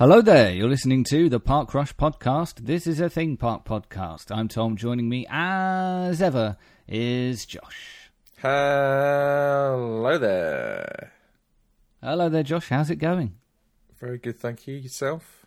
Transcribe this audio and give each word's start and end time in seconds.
Hello 0.00 0.22
there, 0.22 0.50
you're 0.50 0.66
listening 0.66 1.04
to 1.10 1.28
the 1.28 1.38
Park 1.38 1.68
Crush 1.68 1.94
podcast. 1.94 2.64
This 2.64 2.86
is 2.86 3.00
a 3.00 3.10
Thing 3.10 3.36
Park 3.36 3.66
podcast. 3.66 4.34
I'm 4.34 4.48
Tom. 4.48 4.78
Joining 4.78 5.10
me 5.10 5.26
as 5.28 6.22
ever 6.22 6.56
is 6.88 7.44
Josh. 7.44 8.10
Hello 8.38 10.16
there. 10.16 11.12
Hello 12.02 12.30
there, 12.30 12.42
Josh. 12.42 12.70
How's 12.70 12.88
it 12.88 12.96
going? 12.96 13.34
Very 13.98 14.16
good, 14.16 14.40
thank 14.40 14.66
you. 14.66 14.74
Yourself? 14.74 15.44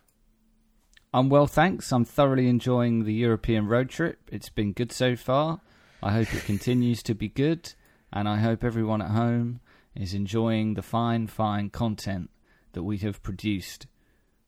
I'm 1.12 1.28
well, 1.28 1.48
thanks. 1.48 1.92
I'm 1.92 2.04
thoroughly 2.04 2.48
enjoying 2.48 3.02
the 3.02 3.12
European 3.12 3.66
road 3.66 3.90
trip. 3.90 4.20
It's 4.30 4.50
been 4.50 4.72
good 4.72 4.92
so 4.92 5.16
far. 5.16 5.62
I 6.00 6.12
hope 6.12 6.32
it 6.32 6.44
continues 6.44 7.02
to 7.02 7.14
be 7.16 7.28
good, 7.28 7.74
and 8.12 8.28
I 8.28 8.36
hope 8.36 8.62
everyone 8.62 9.02
at 9.02 9.10
home 9.10 9.58
is 9.96 10.14
enjoying 10.14 10.74
the 10.74 10.82
fine, 10.82 11.26
fine 11.26 11.70
content 11.70 12.30
that 12.74 12.84
we 12.84 12.98
have 12.98 13.20
produced 13.20 13.88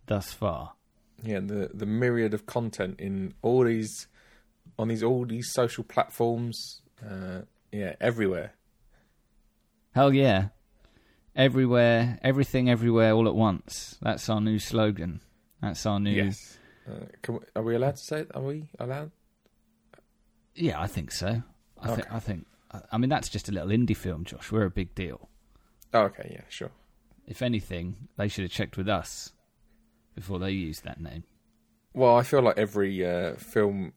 thus 0.06 0.32
far. 0.32 0.72
Yeah, 1.22 1.40
the 1.40 1.70
the 1.72 1.86
myriad 1.86 2.34
of 2.34 2.46
content 2.46 3.00
in 3.00 3.34
all 3.42 3.64
these 3.64 4.06
on 4.78 4.88
these 4.88 5.02
all 5.02 5.24
these 5.24 5.50
social 5.52 5.84
platforms. 5.84 6.82
Uh, 7.04 7.42
yeah, 7.72 7.94
everywhere. 8.00 8.52
Hell 9.94 10.12
yeah. 10.12 10.48
Everywhere, 11.34 12.18
everything, 12.22 12.70
everywhere, 12.70 13.12
all 13.12 13.28
at 13.28 13.34
once. 13.34 13.98
That's 14.00 14.28
our 14.30 14.40
new 14.40 14.58
slogan. 14.58 15.20
That's 15.60 15.84
our 15.84 16.00
new. 16.00 16.10
Yes. 16.10 16.58
Uh, 16.88 17.06
can 17.20 17.34
we, 17.34 17.40
are 17.54 17.62
we 17.62 17.74
allowed 17.74 17.96
to 17.96 18.02
say 18.02 18.20
it? 18.20 18.30
Are 18.34 18.42
we 18.42 18.70
allowed? 18.78 19.10
Yeah, 20.54 20.80
I 20.80 20.86
think 20.86 21.10
so. 21.12 21.42
I 21.80 21.86
Okay. 21.88 21.94
think. 21.96 22.12
I 22.12 22.18
think. 22.20 22.46
I- 22.72 22.80
I 22.92 22.98
mean, 22.98 23.10
that's 23.10 23.28
just 23.28 23.48
a 23.48 23.52
little 23.52 23.68
indie 23.68 23.96
film, 23.96 24.24
Josh. 24.24 24.50
We're 24.50 24.64
a 24.64 24.70
big 24.70 24.94
deal. 24.94 25.28
Oh, 25.92 26.02
okay, 26.04 26.30
yeah, 26.32 26.42
sure. 26.48 26.70
If 27.26 27.42
anything, 27.42 28.08
they 28.16 28.28
should 28.28 28.42
have 28.44 28.50
checked 28.52 28.76
with 28.76 28.88
us 28.88 29.32
before 30.16 30.40
they 30.40 30.50
used 30.50 30.82
that 30.82 31.00
name. 31.00 31.22
Well, 31.94 32.16
I 32.16 32.24
feel 32.24 32.42
like 32.42 32.58
every 32.58 33.06
uh, 33.06 33.34
film 33.36 33.92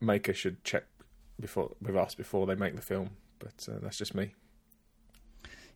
maker 0.00 0.34
should 0.34 0.62
check 0.62 0.84
before 1.40 1.72
with 1.80 1.96
us 1.96 2.14
before 2.14 2.46
they 2.46 2.54
make 2.54 2.76
the 2.76 2.82
film, 2.82 3.10
but 3.38 3.66
uh, 3.70 3.78
that's 3.80 3.96
just 3.96 4.14
me. 4.14 4.34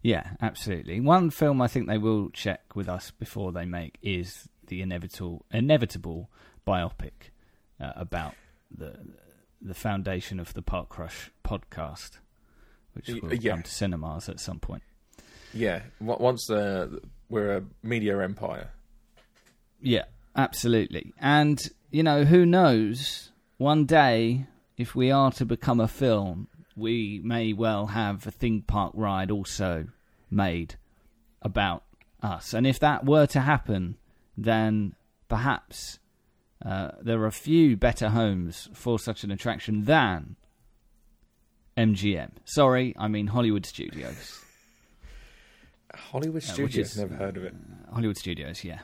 Yeah, 0.02 0.30
absolutely. 0.40 1.00
One 1.00 1.30
film 1.30 1.60
I 1.60 1.68
think 1.68 1.86
they 1.86 1.98
will 1.98 2.30
check 2.30 2.74
with 2.74 2.88
us 2.88 3.10
before 3.10 3.52
they 3.52 3.64
make 3.64 3.98
is 4.02 4.48
the 4.66 4.82
inevitable 4.82 5.44
inevitable 5.50 6.30
biopic 6.66 7.30
uh, 7.80 7.92
about 7.96 8.34
the 8.70 8.96
the 9.60 9.74
foundation 9.74 10.40
of 10.40 10.54
the 10.54 10.62
Park 10.62 10.88
Crush 10.88 11.30
podcast, 11.44 12.18
which 12.94 13.08
will 13.08 13.34
yeah. 13.34 13.52
come 13.52 13.62
to 13.62 13.70
cinemas 13.70 14.28
at 14.28 14.40
some 14.40 14.58
point. 14.58 14.82
Yeah, 15.52 15.82
once 16.00 16.48
uh, 16.48 16.88
we're 17.28 17.56
a 17.58 17.64
media 17.82 18.18
empire. 18.20 18.70
Yeah, 19.80 20.04
absolutely. 20.36 21.12
And, 21.18 21.60
you 21.90 22.02
know, 22.02 22.24
who 22.24 22.44
knows, 22.46 23.30
one 23.58 23.84
day, 23.86 24.46
if 24.76 24.94
we 24.94 25.10
are 25.10 25.30
to 25.32 25.44
become 25.44 25.80
a 25.80 25.88
film, 25.88 26.48
we 26.76 27.20
may 27.24 27.52
well 27.52 27.86
have 27.88 28.26
a 28.26 28.30
theme 28.30 28.62
park 28.62 28.92
ride 28.94 29.30
also 29.30 29.86
made 30.30 30.76
about 31.42 31.82
us. 32.22 32.54
And 32.54 32.66
if 32.66 32.78
that 32.80 33.04
were 33.04 33.26
to 33.28 33.40
happen, 33.40 33.96
then 34.36 34.94
perhaps 35.28 35.98
uh, 36.64 36.90
there 37.02 37.24
are 37.24 37.30
few 37.30 37.76
better 37.76 38.10
homes 38.10 38.68
for 38.74 38.98
such 38.98 39.24
an 39.24 39.30
attraction 39.30 39.84
than 39.84 40.36
MGM. 41.76 42.30
Sorry, 42.44 42.94
I 42.98 43.08
mean 43.08 43.28
Hollywood 43.28 43.64
Studios. 43.66 44.40
Hollywood 45.94 46.42
Uh, 46.42 46.46
Studios, 46.46 46.92
is- 46.92 46.98
never 46.98 47.14
heard 47.14 47.36
of 47.36 47.44
it. 47.44 47.54
Hollywood 47.92 48.16
Studios, 48.18 48.62
yeah. 48.64 48.80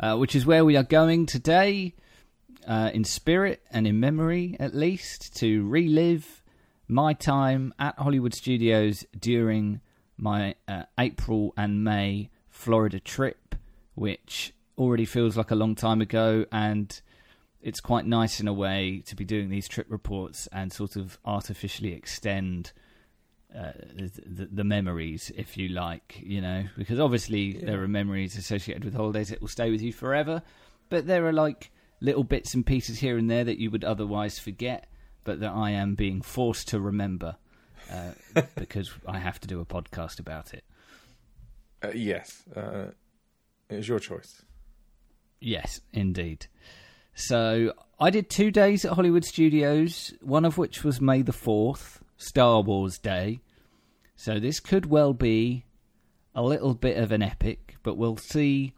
Uh, 0.00 0.16
which 0.16 0.34
is 0.34 0.44
where 0.44 0.64
we 0.64 0.76
are 0.76 0.82
going 0.82 1.24
today, 1.24 1.94
uh, 2.66 2.90
in 2.92 3.04
spirit 3.04 3.62
and 3.70 3.86
in 3.86 4.00
memory, 4.00 4.56
at 4.58 4.74
least, 4.74 5.36
to 5.36 5.66
relive 5.68 6.42
my 6.88 7.12
time 7.12 7.72
at 7.78 7.98
Hollywood 7.98 8.34
Studios 8.34 9.04
during 9.18 9.80
my 10.16 10.54
uh, 10.68 10.84
April 10.98 11.52
and 11.56 11.84
May 11.84 12.30
Florida 12.50 13.00
trip, 13.00 13.54
which 13.94 14.52
already 14.76 15.04
feels 15.04 15.36
like 15.36 15.50
a 15.50 15.56
long 15.56 15.74
time 15.74 16.00
ago, 16.00 16.44
and 16.52 17.00
it's 17.60 17.80
quite 17.80 18.06
nice 18.06 18.40
in 18.40 18.48
a 18.48 18.52
way 18.52 19.02
to 19.06 19.16
be 19.16 19.24
doing 19.24 19.48
these 19.48 19.68
trip 19.68 19.86
reports 19.88 20.48
and 20.52 20.72
sort 20.72 20.96
of 20.96 21.18
artificially 21.24 21.92
extend 21.92 22.72
uh, 23.56 23.72
the, 23.96 24.46
the 24.50 24.64
memories, 24.64 25.30
if 25.36 25.56
you 25.56 25.68
like, 25.68 26.20
you 26.22 26.40
know, 26.40 26.64
because 26.76 26.98
obviously 26.98 27.58
Yeah. 27.58 27.66
there 27.66 27.82
are 27.82 27.88
memories 27.88 28.36
associated 28.36 28.84
with 28.84 28.94
holidays 28.94 29.28
that 29.28 29.40
will 29.40 29.48
stay 29.48 29.70
with 29.70 29.80
you 29.82 29.92
forever, 29.92 30.42
but 30.88 31.06
there 31.06 31.26
are 31.26 31.32
like 31.32 31.70
little 32.00 32.24
bits 32.24 32.54
and 32.54 32.66
pieces 32.66 32.98
here 32.98 33.16
and 33.16 33.30
there 33.30 33.44
that 33.44 33.58
you 33.58 33.70
would 33.70 33.84
otherwise 33.84 34.38
forget, 34.38 34.88
but 35.24 35.40
that 35.40 35.52
I 35.52 35.70
am 35.70 35.94
being 35.94 36.20
forced 36.20 36.68
to 36.68 36.80
remember 36.80 37.36
uh, 37.90 38.12
because 38.56 38.90
I 39.06 39.18
have 39.18 39.38
to 39.40 39.48
do 39.48 39.60
a 39.60 39.64
podcast 39.64 40.18
about 40.18 40.52
it. 40.52 40.64
Uh, 41.82 41.88
yes, 41.94 42.42
uh, 42.56 42.86
it 43.70 43.76
was 43.76 43.88
your 43.88 43.98
choice. 44.00 44.42
Yes, 45.40 45.80
indeed. 45.92 46.46
So 47.14 47.72
I 48.00 48.10
did 48.10 48.28
two 48.30 48.50
days 48.50 48.84
at 48.84 48.92
Hollywood 48.94 49.24
Studios, 49.24 50.12
one 50.22 50.44
of 50.44 50.58
which 50.58 50.82
was 50.82 51.00
May 51.00 51.22
the 51.22 51.32
4th, 51.32 52.00
Star 52.16 52.60
Wars 52.60 52.98
Day. 52.98 53.40
So 54.16 54.38
this 54.38 54.60
could 54.60 54.86
well 54.86 55.12
be 55.12 55.64
a 56.34 56.42
little 56.42 56.74
bit 56.74 56.96
of 56.96 57.12
an 57.12 57.22
epic, 57.22 57.76
but 57.82 57.96
we'll 57.96 58.16
see 58.16 58.74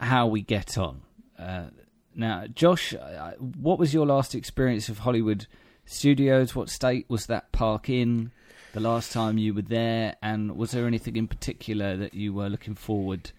how 0.00 0.26
we 0.26 0.42
get 0.42 0.76
on. 0.76 1.02
Uh, 1.38 1.68
now, 2.14 2.46
Josh, 2.46 2.94
what 3.38 3.78
was 3.78 3.92
your 3.92 4.06
last 4.06 4.34
experience 4.34 4.88
of 4.88 5.00
Hollywood 5.00 5.46
Studios? 5.84 6.54
What 6.54 6.70
state 6.70 7.06
was 7.08 7.26
that 7.26 7.52
park 7.52 7.88
in 7.88 8.32
the 8.72 8.80
last 8.80 9.12
time 9.12 9.38
you 9.38 9.54
were 9.54 9.62
there? 9.62 10.16
And 10.22 10.56
was 10.56 10.70
there 10.70 10.86
anything 10.86 11.16
in 11.16 11.28
particular 11.28 11.96
that 11.96 12.14
you 12.14 12.32
were 12.32 12.48
looking 12.48 12.74
forward 12.74 13.32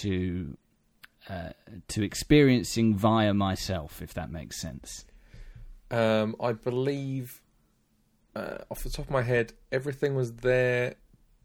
to 0.00 0.56
uh, 1.28 1.50
to 1.88 2.04
experiencing 2.04 2.94
via 2.94 3.34
myself, 3.34 4.00
if 4.00 4.14
that 4.14 4.30
makes 4.30 4.60
sense. 4.60 5.04
Um, 5.90 6.36
I 6.40 6.52
believe, 6.52 7.42
uh, 8.36 8.58
off 8.70 8.82
the 8.82 8.90
top 8.90 9.06
of 9.06 9.10
my 9.10 9.22
head, 9.22 9.52
everything 9.72 10.14
was 10.14 10.32
there, 10.32 10.96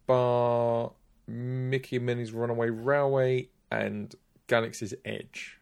bar 0.08 0.92
Mickey 1.28 1.96
and 1.98 2.06
Minnie's 2.06 2.32
Runaway 2.34 2.70
Railway 2.70 3.50
and 3.72 4.14
Galaxy's 4.48 4.94
Edge. 5.06 5.60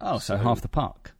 Oh, 0.00 0.18
so, 0.18 0.36
So- 0.36 0.42
half 0.42 0.60
the 0.60 0.68
park. 0.68 1.12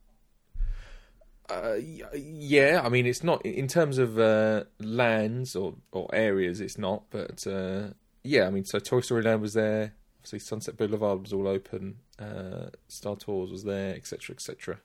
Uh, 1.49 1.77
yeah, 2.13 2.81
I 2.85 2.89
mean 2.89 3.07
it's 3.07 3.23
not 3.23 3.41
in 3.47 3.69
terms 3.69 3.99
of 3.99 4.19
uh, 4.19 4.65
lands 4.81 5.55
or, 5.55 5.77
or 5.93 6.09
areas. 6.13 6.61
It's 6.61 6.77
not, 6.77 7.05
but 7.11 7.47
uh, 7.47 7.91
yeah, 8.25 8.49
I 8.49 8.51
mean 8.51 8.65
so 8.65 8.81
Toy 8.81 9.01
Story 9.01 9.23
Land 9.23 9.43
was 9.43 9.55
there. 9.55 9.95
Obviously, 10.19 10.41
Sunset 10.41 10.77
Boulevard 10.77 11.21
was 11.21 11.33
all 11.33 11.47
open. 11.47 11.99
Uh, 12.19 12.71
Star 12.89 13.15
Tours 13.15 13.53
was 13.53 13.63
there, 13.63 13.95
etc., 13.95 14.35
etc. 14.35 14.81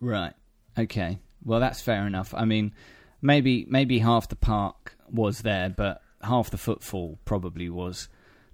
Right. 0.00 0.32
Okay. 0.78 1.18
Well, 1.44 1.60
that's 1.60 1.80
fair 1.80 2.06
enough. 2.06 2.34
I 2.36 2.44
mean, 2.44 2.72
maybe 3.20 3.66
maybe 3.68 3.98
half 3.98 4.28
the 4.28 4.36
park 4.36 4.96
was 5.10 5.40
there, 5.40 5.70
but 5.70 6.02
half 6.22 6.50
the 6.50 6.58
footfall 6.58 7.18
probably 7.24 7.68
was 7.68 8.08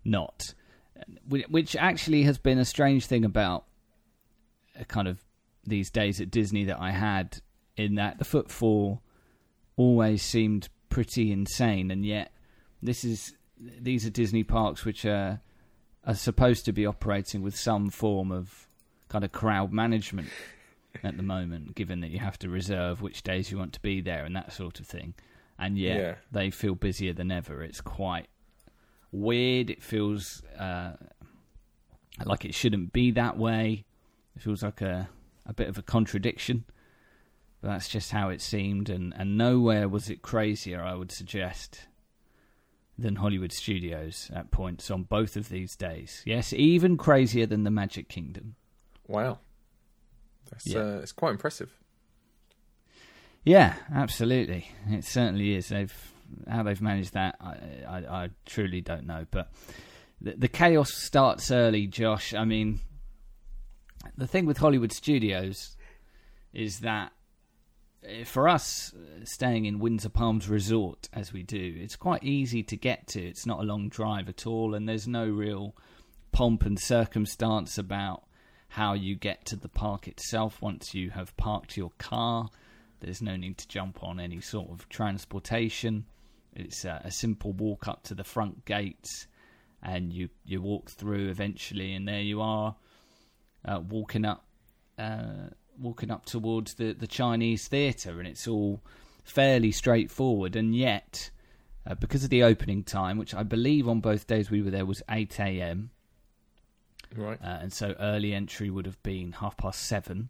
not. 0.05 0.55
Which 1.29 1.77
actually 1.77 2.25
has 2.25 2.39
been 2.39 2.59
a 2.59 2.65
strange 2.65 3.07
thing 3.07 3.25
about 3.25 3.65
uh, 4.79 4.85
kind 4.85 5.07
of 5.07 5.23
these 5.65 5.91
days 5.91 6.21
at 6.21 6.31
Disney 6.31 6.65
that 6.65 6.81
I 6.81 6.91
had, 6.91 7.41
in 7.77 7.95
that 7.97 8.19
the 8.19 8.25
footfall 8.25 9.03
always 9.77 10.23
seemed 10.23 10.69
pretty 10.89 11.31
insane, 11.31 11.91
and 11.91 12.05
yet 12.05 12.33
this 12.83 13.05
is 13.05 13.35
these 13.61 14.07
are 14.07 14.11
Disney 14.11 14.43
parks 14.43 14.85
which 14.85 15.05
are 15.05 15.41
are 16.05 16.15
supposed 16.15 16.65
to 16.65 16.73
be 16.73 16.87
operating 16.87 17.43
with 17.43 17.57
some 17.57 17.91
form 17.91 18.33
of 18.33 18.69
kind 19.09 19.25
of 19.25 19.33
crowd 19.33 19.73
management 19.73 20.29
at 21.03 21.17
the 21.17 21.23
moment, 21.23 21.75
given 21.75 22.01
that 22.01 22.11
you 22.11 22.19
have 22.19 22.39
to 22.41 22.49
reserve 22.49 23.01
which 23.03 23.23
days 23.23 23.51
you 23.51 23.59
want 23.59 23.73
to 23.75 23.81
be 23.81 24.01
there 24.01 24.25
and 24.25 24.35
that 24.37 24.53
sort 24.53 24.81
of 24.81 24.87
thing. 24.87 25.15
And 25.59 25.77
yet 25.79 25.97
Yeah. 25.99 26.15
they 26.31 26.51
feel 26.51 26.75
busier 26.75 27.13
than 27.13 27.31
ever. 27.31 27.63
It's 27.63 27.81
quite 27.81 28.29
weird. 29.13 29.71
It 29.71 29.83
feels 29.83 30.43
uh, 30.59 30.93
like 32.25 32.45
it 32.45 32.55
shouldn't 32.55 32.93
be 32.93 33.11
that 33.13 33.37
way. 33.37 33.85
It 34.37 34.43
feels 34.43 34.63
like 34.63 34.81
a 34.81 35.09
a 35.47 35.53
bit 35.55 35.69
of 35.69 35.79
a 35.79 35.83
contradiction. 35.83 36.65
But 37.61 37.69
that's 37.69 37.89
just 37.89 38.13
how 38.13 38.29
it 38.29 38.41
seemed, 38.41 38.89
and, 38.89 39.13
and 39.17 39.37
nowhere 39.37 39.89
was 39.89 40.09
it 40.09 40.23
crazier, 40.23 40.81
I 40.81 40.95
would 40.95 41.11
suggest, 41.11 41.89
than 42.97 43.17
Hollywood 43.17 43.51
Studios 43.51 44.31
at 44.33 44.53
points 44.53 44.93
on 44.93 45.03
both 45.03 45.37
of 45.37 45.49
these 45.49 45.75
days. 45.75 46.23
Yes, 46.25 46.53
even 46.53 46.97
crazier 46.97 47.47
than 47.47 47.65
the 47.65 47.71
Magic 47.73 48.09
Kingdom. 48.09 48.55
Wow, 49.09 49.41
that's 50.51 50.67
Yeah. 50.67 50.79
uh, 50.81 50.99
it's 50.99 51.13
quite 51.13 51.31
impressive. 51.33 51.71
Yeah, 53.45 53.75
absolutely. 53.95 54.69
It 54.89 55.05
certainly 55.05 55.55
is. 55.55 55.69
They've 55.69 55.95
how 56.49 56.63
they've 56.63 56.81
managed 56.83 57.15
that, 57.15 57.37
I, 57.41 57.57
I, 57.89 57.99
I 58.25 58.29
truly 58.45 58.83
don't 58.83 59.07
know. 59.07 59.25
But 59.31 59.51
the, 60.21 60.33
the 60.37 60.49
chaos 60.49 60.93
starts 60.93 61.51
early, 61.51 61.87
Josh. 61.87 62.35
I 62.35 62.45
mean, 62.45 62.81
the 64.17 64.27
thing 64.27 64.45
with 64.45 64.59
Hollywood 64.59 64.93
studios 64.93 65.77
is 66.53 66.81
that 66.81 67.13
uh, 68.05 68.25
for 68.25 68.47
us, 68.49 68.93
uh, 68.95 69.25
staying 69.25 69.65
in 69.65 69.79
Windsor 69.79 70.11
Palms 70.11 70.49
Resort 70.49 71.09
as 71.15 71.33
we 71.33 71.43
do, 71.43 71.77
it's 71.79 71.97
quite 71.97 72.23
easy 72.25 72.63
to 72.65 72.77
get 72.77 73.07
to. 73.09 73.23
It's 73.23 73.47
not 73.47 73.61
a 73.61 73.65
long 73.65 73.89
drive 73.89 74.29
at 74.29 74.47
all, 74.47 74.75
and 74.75 74.87
there's 74.87 75.09
no 75.09 75.27
real 75.27 75.75
pomp 76.33 76.65
and 76.67 76.79
circumstance 76.79 77.79
about 77.79 78.25
how 78.69 78.93
you 78.93 79.17
get 79.17 79.45
to 79.47 79.57
the 79.57 79.69
park 79.69 80.09
itself 80.09 80.61
once 80.61 80.95
you 80.95 81.11
have 81.11 81.37
parked 81.37 81.77
your 81.77 81.93
car. 81.99 82.49
There's 83.01 83.23
no 83.23 83.37
need 83.37 83.59
to 83.59 83.69
jump 83.69 84.03
on 84.03 84.21
any 84.21 84.41
sort 84.41 84.71
of 84.71 84.89
transportation. 84.89 86.05
It's 86.55 86.85
a, 86.85 87.01
a 87.05 87.11
simple 87.11 87.53
walk 87.53 87.89
up 87.89 88.03
to 88.05 88.15
the 88.15 88.25
front 88.25 88.65
gates, 88.65 89.27
and 89.83 90.13
you 90.13 90.29
you 90.45 90.61
walk 90.61 90.91
through 90.91 91.29
eventually, 91.29 91.95
and 91.95 92.07
there 92.07 92.21
you 92.21 92.41
are, 92.41 92.77
uh, 93.65 93.81
walking 93.81 94.25
up. 94.25 94.45
Uh, 94.99 95.51
walking 95.81 96.11
up 96.11 96.27
towards 96.27 96.75
the, 96.75 96.93
the 96.93 97.07
Chinese 97.07 97.69
theatre, 97.69 98.19
and 98.19 98.27
it's 98.27 98.49
all 98.49 98.83
fairly 99.23 99.71
straightforward. 99.71 100.57
And 100.57 100.75
yet, 100.75 101.31
uh, 101.87 101.95
because 101.95 102.25
of 102.25 102.31
the 102.31 102.43
opening 102.43 102.83
time, 102.83 103.17
which 103.17 103.35
I 103.35 103.43
believe 103.43 103.89
on 103.89 104.01
both 104.01 104.27
days 104.27 104.51
we 104.51 104.63
were 104.63 104.71
there 104.71 104.87
was 104.87 105.03
8 105.09 105.39
a.m., 105.39 105.91
Right. 107.17 107.41
uh, 107.43 107.59
and 107.63 107.73
so 107.73 107.95
early 107.99 108.35
entry 108.35 108.71
would 108.71 108.87
have 108.87 109.03
been 109.03 109.33
half 109.33 109.57
past 109.57 109.83
seven 109.85 110.29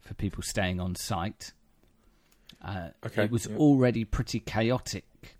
for 0.00 0.14
people 0.14 0.42
staying 0.42 0.80
on 0.80 0.94
site. 0.96 1.52
Uh, 2.62 2.88
Okay, 3.06 3.24
It 3.24 3.30
was 3.30 3.46
yeah. 3.46 3.56
already 3.56 4.04
pretty 4.04 4.40
chaotic 4.40 5.36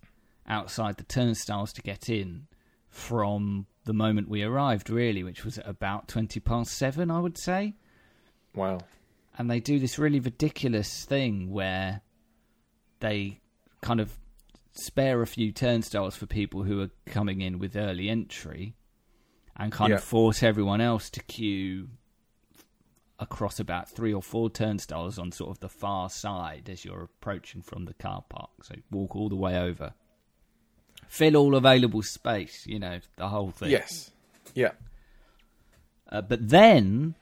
outside 0.47 0.97
the 0.97 1.05
turnstiles 1.05 1.73
to 1.75 1.83
get 1.83 2.09
in 2.09 2.47
from 2.89 3.67
the 3.85 3.93
moment 3.93 4.29
we 4.29 4.43
arrived, 4.43 4.89
really, 4.91 5.23
which 5.23 5.45
was 5.45 5.59
at 5.59 5.69
about 5.69 6.09
20 6.09 6.41
past 6.41 6.73
seven, 6.73 7.11
I 7.11 7.21
would 7.21 7.39
say 7.39 7.75
Wow. 8.55 8.81
and 9.37 9.51
they 9.51 9.61
do 9.61 9.79
this 9.79 9.99
really 9.99 10.21
ridiculous 10.21 11.05
thing 11.05 11.51
where 11.51 12.03
they 13.01 13.41
kind 13.83 14.01
of 14.01 14.19
spare 14.73 15.23
a 15.23 15.27
few 15.27 15.53
turnstiles 15.53 16.17
for 16.17 16.27
people 16.27 16.63
who 16.63 16.81
are 16.81 16.91
coming 17.07 17.41
in 17.41 17.59
with 17.59 17.77
early 17.77 18.09
entry 18.09 18.75
and 19.59 19.73
kind 19.73 19.91
Yeah. 19.91 19.97
of 19.97 20.05
force 20.05 20.43
everyone 20.43 20.81
else 20.81 21.11
to 21.11 21.23
queue 21.23 21.89
across 23.19 23.59
about 23.59 23.89
three 23.89 24.15
or 24.15 24.23
four 24.23 24.49
turnstiles 24.49 25.19
on 25.19 25.33
sort 25.33 25.51
of 25.51 25.59
the 25.59 25.69
far 25.69 26.09
side 26.09 26.69
as 26.71 26.85
you're 26.85 27.03
approaching 27.03 27.63
from 27.63 27.85
the 27.85 27.95
car 27.95 28.23
park. 28.29 28.51
So 28.63 28.77
walk 28.91 29.17
all 29.17 29.29
the 29.29 29.35
way 29.37 29.59
over. 29.59 29.95
Fill 31.09 31.37
all 31.37 31.55
available 31.57 32.03
space, 32.03 32.65
you 32.67 32.79
know, 32.79 33.01
the 33.17 33.29
whole 33.29 33.51
thing. 33.51 33.71
Yes. 33.71 34.11
Yeah. 34.55 34.73
Uh, 36.11 36.21
but 36.23 36.49
then, 36.49 37.15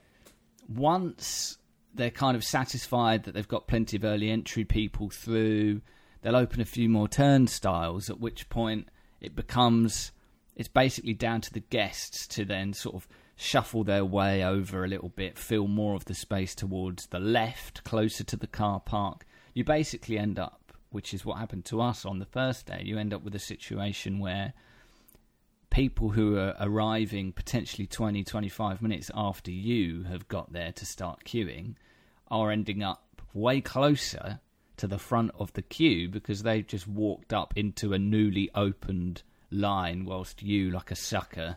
once 0.69 1.57
they're 1.95 2.11
kind 2.11 2.37
of 2.37 2.45
satisfied 2.45 3.25
that 3.25 3.33
they've 3.33 3.49
got 3.49 3.67
plenty 3.67 3.97
of 3.97 4.05
early 4.05 4.31
entry 4.31 4.65
people 4.65 5.09
through, 5.09 5.81
they'll 6.23 6.37
open 6.37 6.61
a 6.61 6.65
few 6.67 6.89
more 6.89 7.09
turnstiles, 7.09 8.11
at 8.11 8.21
which 8.21 8.49
point 8.51 8.89
it 9.21 9.35
becomes 9.35 10.13
it's 10.57 10.69
basically 10.69 11.15
down 11.15 11.43
to 11.43 11.53
the 11.53 11.61
guests 11.61 12.27
to 12.29 12.45
then 12.45 12.73
sort 12.73 12.97
of 12.97 13.07
shuffle 13.37 13.85
their 13.85 14.05
way 14.05 14.43
over 14.43 14.83
a 14.83 14.89
little 14.89 15.11
bit, 15.11 15.39
fill 15.39 15.69
more 15.69 15.95
of 15.95 16.07
the 16.07 16.15
space 16.15 16.55
towards 16.55 17.07
the 17.09 17.21
left, 17.21 17.85
closer 17.85 18.25
to 18.25 18.37
the 18.37 18.47
car 18.47 18.81
park. 18.81 19.27
You 19.53 19.63
basically 19.65 20.19
end 20.19 20.39
up, 20.39 20.73
which 20.91 21.13
is 21.13 21.25
what 21.25 21.39
happened 21.39 21.67
to 21.67 21.83
us 21.83 22.07
on 22.07 22.19
the 22.19 22.25
first 22.25 22.67
day, 22.67 22.83
you 22.85 22.99
end 22.99 23.13
up 23.13 23.23
with 23.23 23.35
a 23.35 23.39
situation 23.39 24.19
where 24.19 24.55
people 25.69 26.09
who 26.09 26.39
are 26.39 26.57
arriving 26.59 27.33
potentially 27.33 27.87
20, 27.87 28.25
25 28.25 28.81
minutes 28.81 29.11
after 29.15 29.51
you 29.51 30.05
have 30.05 30.27
got 30.29 30.53
there 30.55 30.73
to 30.73 30.87
start 30.87 31.25
queuing 31.25 31.75
are 32.29 32.51
ending 32.51 32.83
up 32.83 33.21
way 33.35 33.61
closer 33.61 34.41
to 34.79 34.87
the 34.87 34.99
front 34.99 35.31
of 35.39 35.53
the 35.53 35.63
queue 35.63 36.09
because 36.09 36.43
they've 36.43 36.67
just 36.67 36.89
walked 36.89 37.35
up 37.35 37.53
into 37.57 37.93
a 37.93 37.99
newly 37.99 38.51
opened 38.55 39.23
line 39.51 40.05
whilst 40.05 40.43
you, 40.43 40.71
like 40.71 40.91
a 40.91 40.97
sucker, 40.97 41.57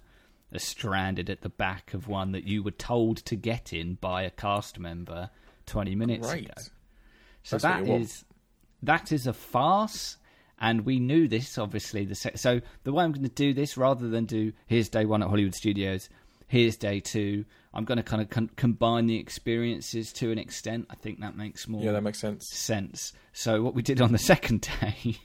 are 0.54 0.60
stranded 0.60 1.30
at 1.30 1.42
the 1.42 1.50
back 1.50 1.94
of 1.94 2.08
one 2.08 2.32
that 2.32 2.44
you 2.44 2.64
were 2.64 2.72
told 2.72 3.18
to 3.18 3.36
get 3.36 3.72
in 3.74 3.96
by 3.96 4.24
a 4.24 4.32
cast 4.32 4.80
member 4.80 5.30
20 5.68 5.96
minutes 5.96 6.28
Right. 6.28 6.46
ago. 6.46 6.54
So 7.44 7.58
That's 7.58 7.64
that 7.64 7.88
is 8.02 8.26
that 8.82 9.12
is 9.12 9.28
a 9.28 9.34
farce, 9.34 10.18
and 10.60 10.86
we 10.86 11.00
knew 11.00 11.28
this 11.28 11.58
obviously. 11.58 12.06
The 12.06 12.16
se- 12.16 12.36
so 12.36 12.62
the 12.84 12.92
way 12.94 13.04
I'm 13.04 13.12
going 13.12 13.24
to 13.24 13.30
do 13.30 13.54
this, 13.54 13.78
rather 13.78 14.08
than 14.10 14.26
do 14.26 14.54
here's 14.68 14.90
day 14.90 15.06
one 15.06 15.22
at 15.22 15.30
Hollywood 15.30 15.56
Studios, 15.56 16.10
here's 16.50 16.76
day 16.76 17.00
two, 17.00 17.46
I'm 17.74 17.86
going 17.86 17.98
to 17.98 18.04
kind 18.04 18.22
of 18.22 18.30
con- 18.30 18.50
combine 18.58 19.06
the 19.06 19.18
experiences 19.18 20.12
to 20.14 20.32
an 20.32 20.38
extent. 20.40 20.88
I 20.90 20.96
think 20.96 21.22
that 21.22 21.38
makes 21.38 21.68
more 21.68 21.82
Yeah, 21.82 21.94
that 21.94 22.02
makes 22.04 22.20
sense. 22.20 22.50
sense. 22.50 23.14
So 23.32 23.62
what 23.62 23.76
we 23.76 23.82
did 23.82 24.02
on 24.02 24.12
the 24.12 24.18
second 24.34 24.68
day, 24.82 25.16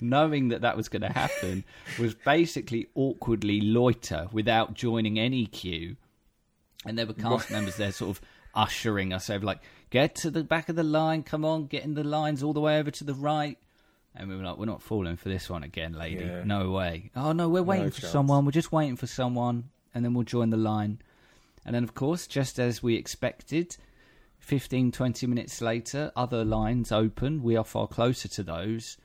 knowing 0.00 0.48
that 0.48 0.62
that 0.62 0.76
was 0.76 0.88
going 0.88 1.02
to 1.02 1.12
happen, 1.12 1.64
was 1.98 2.14
basically 2.14 2.86
awkwardly 2.94 3.60
loiter 3.60 4.28
without 4.32 4.74
joining 4.74 5.18
any 5.18 5.46
queue, 5.46 5.96
and 6.86 6.96
there 6.98 7.06
were 7.06 7.12
cast 7.26 7.50
members 7.50 7.76
there, 7.76 7.92
sort 7.92 8.10
of 8.16 8.20
ushering 8.54 9.12
us 9.12 9.28
over, 9.28 9.44
like 9.44 9.60
get 9.90 10.14
to 10.14 10.30
the 10.30 10.44
back 10.44 10.68
of 10.68 10.76
the 10.76 10.82
line, 10.84 11.22
come 11.22 11.44
on, 11.44 11.66
get 11.66 11.84
in 11.84 11.94
the 11.94 12.04
lines 12.04 12.42
all 12.42 12.52
the 12.52 12.60
way 12.60 12.78
over 12.78 12.90
to 12.90 13.04
the 13.04 13.14
right. 13.14 13.58
And 14.14 14.28
we 14.28 14.36
were 14.36 14.42
like, 14.42 14.56
we're 14.58 14.64
not 14.64 14.82
falling 14.82 15.16
for 15.16 15.28
this 15.28 15.48
one 15.50 15.62
again, 15.62 15.92
lady. 15.92 16.24
Yeah. 16.24 16.42
No 16.44 16.70
way. 16.70 17.10
Oh 17.14 17.32
no, 17.32 17.48
we're 17.48 17.62
waiting 17.62 17.90
for 17.90 18.00
chance. 18.00 18.12
someone. 18.12 18.44
We're 18.44 18.50
just 18.52 18.72
waiting 18.72 18.96
for 18.96 19.06
someone, 19.06 19.68
and 19.98 20.04
then 20.04 20.14
we'll 20.14 20.24
join 20.24 20.50
the 20.50 20.56
line. 20.56 21.00
And 21.66 21.74
then, 21.74 21.82
of 21.82 21.92
course, 21.92 22.28
just 22.28 22.60
as 22.60 22.82
we 22.82 22.94
expected, 22.94 23.76
15, 24.38 24.92
20 24.92 25.26
minutes 25.26 25.60
later, 25.60 26.12
other 26.14 26.44
lines 26.44 26.92
open. 26.92 27.42
We 27.42 27.56
are 27.56 27.64
far 27.64 27.88
closer 27.88 28.28
to 28.28 28.42
those, 28.44 28.96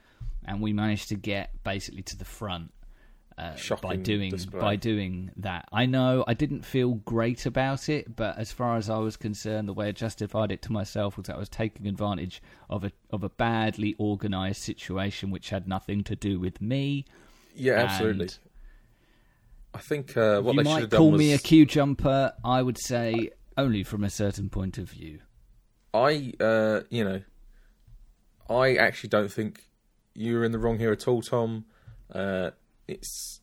and 0.45 0.61
we 0.61 0.71
managed 0.71 1.09
to 1.09 1.15
get 1.15 1.63
basically 1.63 2.03
to 2.03 2.17
the 2.17 2.25
front 2.25 2.71
uh, 3.37 3.55
by 3.81 3.95
doing 3.95 4.29
display. 4.29 4.59
by 4.59 4.75
doing 4.75 5.31
that. 5.37 5.67
I 5.71 5.85
know 5.85 6.23
I 6.27 6.35
didn't 6.35 6.63
feel 6.63 6.91
great 6.93 7.45
about 7.45 7.89
it, 7.89 8.15
but 8.15 8.37
as 8.37 8.51
far 8.51 8.77
as 8.77 8.89
I 8.89 8.99
was 8.99 9.17
concerned, 9.17 9.67
the 9.67 9.73
way 9.73 9.87
I 9.87 9.91
justified 9.91 10.51
it 10.51 10.61
to 10.63 10.71
myself 10.71 11.17
was 11.17 11.25
that 11.27 11.35
I 11.35 11.39
was 11.39 11.49
taking 11.49 11.87
advantage 11.87 12.41
of 12.69 12.83
a 12.83 12.91
of 13.09 13.23
a 13.23 13.29
badly 13.29 13.95
organised 13.99 14.61
situation 14.61 15.31
which 15.31 15.49
had 15.49 15.67
nothing 15.67 16.03
to 16.03 16.15
do 16.15 16.39
with 16.39 16.61
me. 16.61 17.05
Yeah, 17.55 17.73
absolutely. 17.73 18.29
I 19.73 19.79
think 19.79 20.15
uh, 20.15 20.41
what 20.41 20.55
you 20.55 20.63
they 20.63 20.69
should 20.69 20.73
might 20.73 20.81
have 20.81 20.89
done 20.91 20.97
call 20.97 21.11
was 21.11 21.19
me 21.19 21.33
a 21.33 21.37
queue 21.37 21.65
jumper. 21.65 22.33
I 22.43 22.61
would 22.61 22.77
say 22.77 23.31
only 23.57 23.83
from 23.83 24.03
a 24.03 24.09
certain 24.09 24.49
point 24.49 24.77
of 24.77 24.89
view. 24.89 25.19
I, 25.93 26.33
uh, 26.39 26.81
you 26.89 27.03
know, 27.03 27.21
I 28.49 28.75
actually 28.75 29.09
don't 29.09 29.31
think 29.31 29.63
you're 30.13 30.43
in 30.43 30.51
the 30.51 30.59
wrong 30.59 30.79
here 30.79 30.91
at 30.91 31.07
all, 31.07 31.21
Tom. 31.21 31.65
Uh, 32.11 32.51
it's 32.87 33.41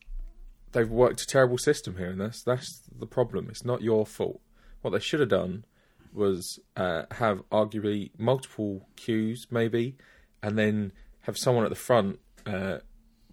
they've 0.73 0.91
worked 0.91 1.23
a 1.23 1.27
terrible 1.27 1.59
system 1.59 1.97
here, 1.97 2.11
and 2.11 2.21
that's 2.21 2.43
that's 2.43 2.83
the 2.97 3.07
problem. 3.07 3.49
It's 3.49 3.65
not 3.65 3.83
your 3.83 4.07
fault. 4.07 4.41
What 4.83 4.91
they 4.91 5.01
should 5.01 5.21
have 5.21 5.29
done 5.29 5.65
was 6.13 6.59
uh, 6.77 7.03
have 7.13 7.49
arguably 7.51 8.11
multiple 8.19 8.89
queues, 8.97 9.47
maybe, 9.51 9.97
and 10.43 10.59
then 10.59 10.93
have 11.23 11.37
someone 11.37 11.65
at 11.65 11.71
the 11.71 11.77
front 11.77 12.19
uh, 12.47 12.79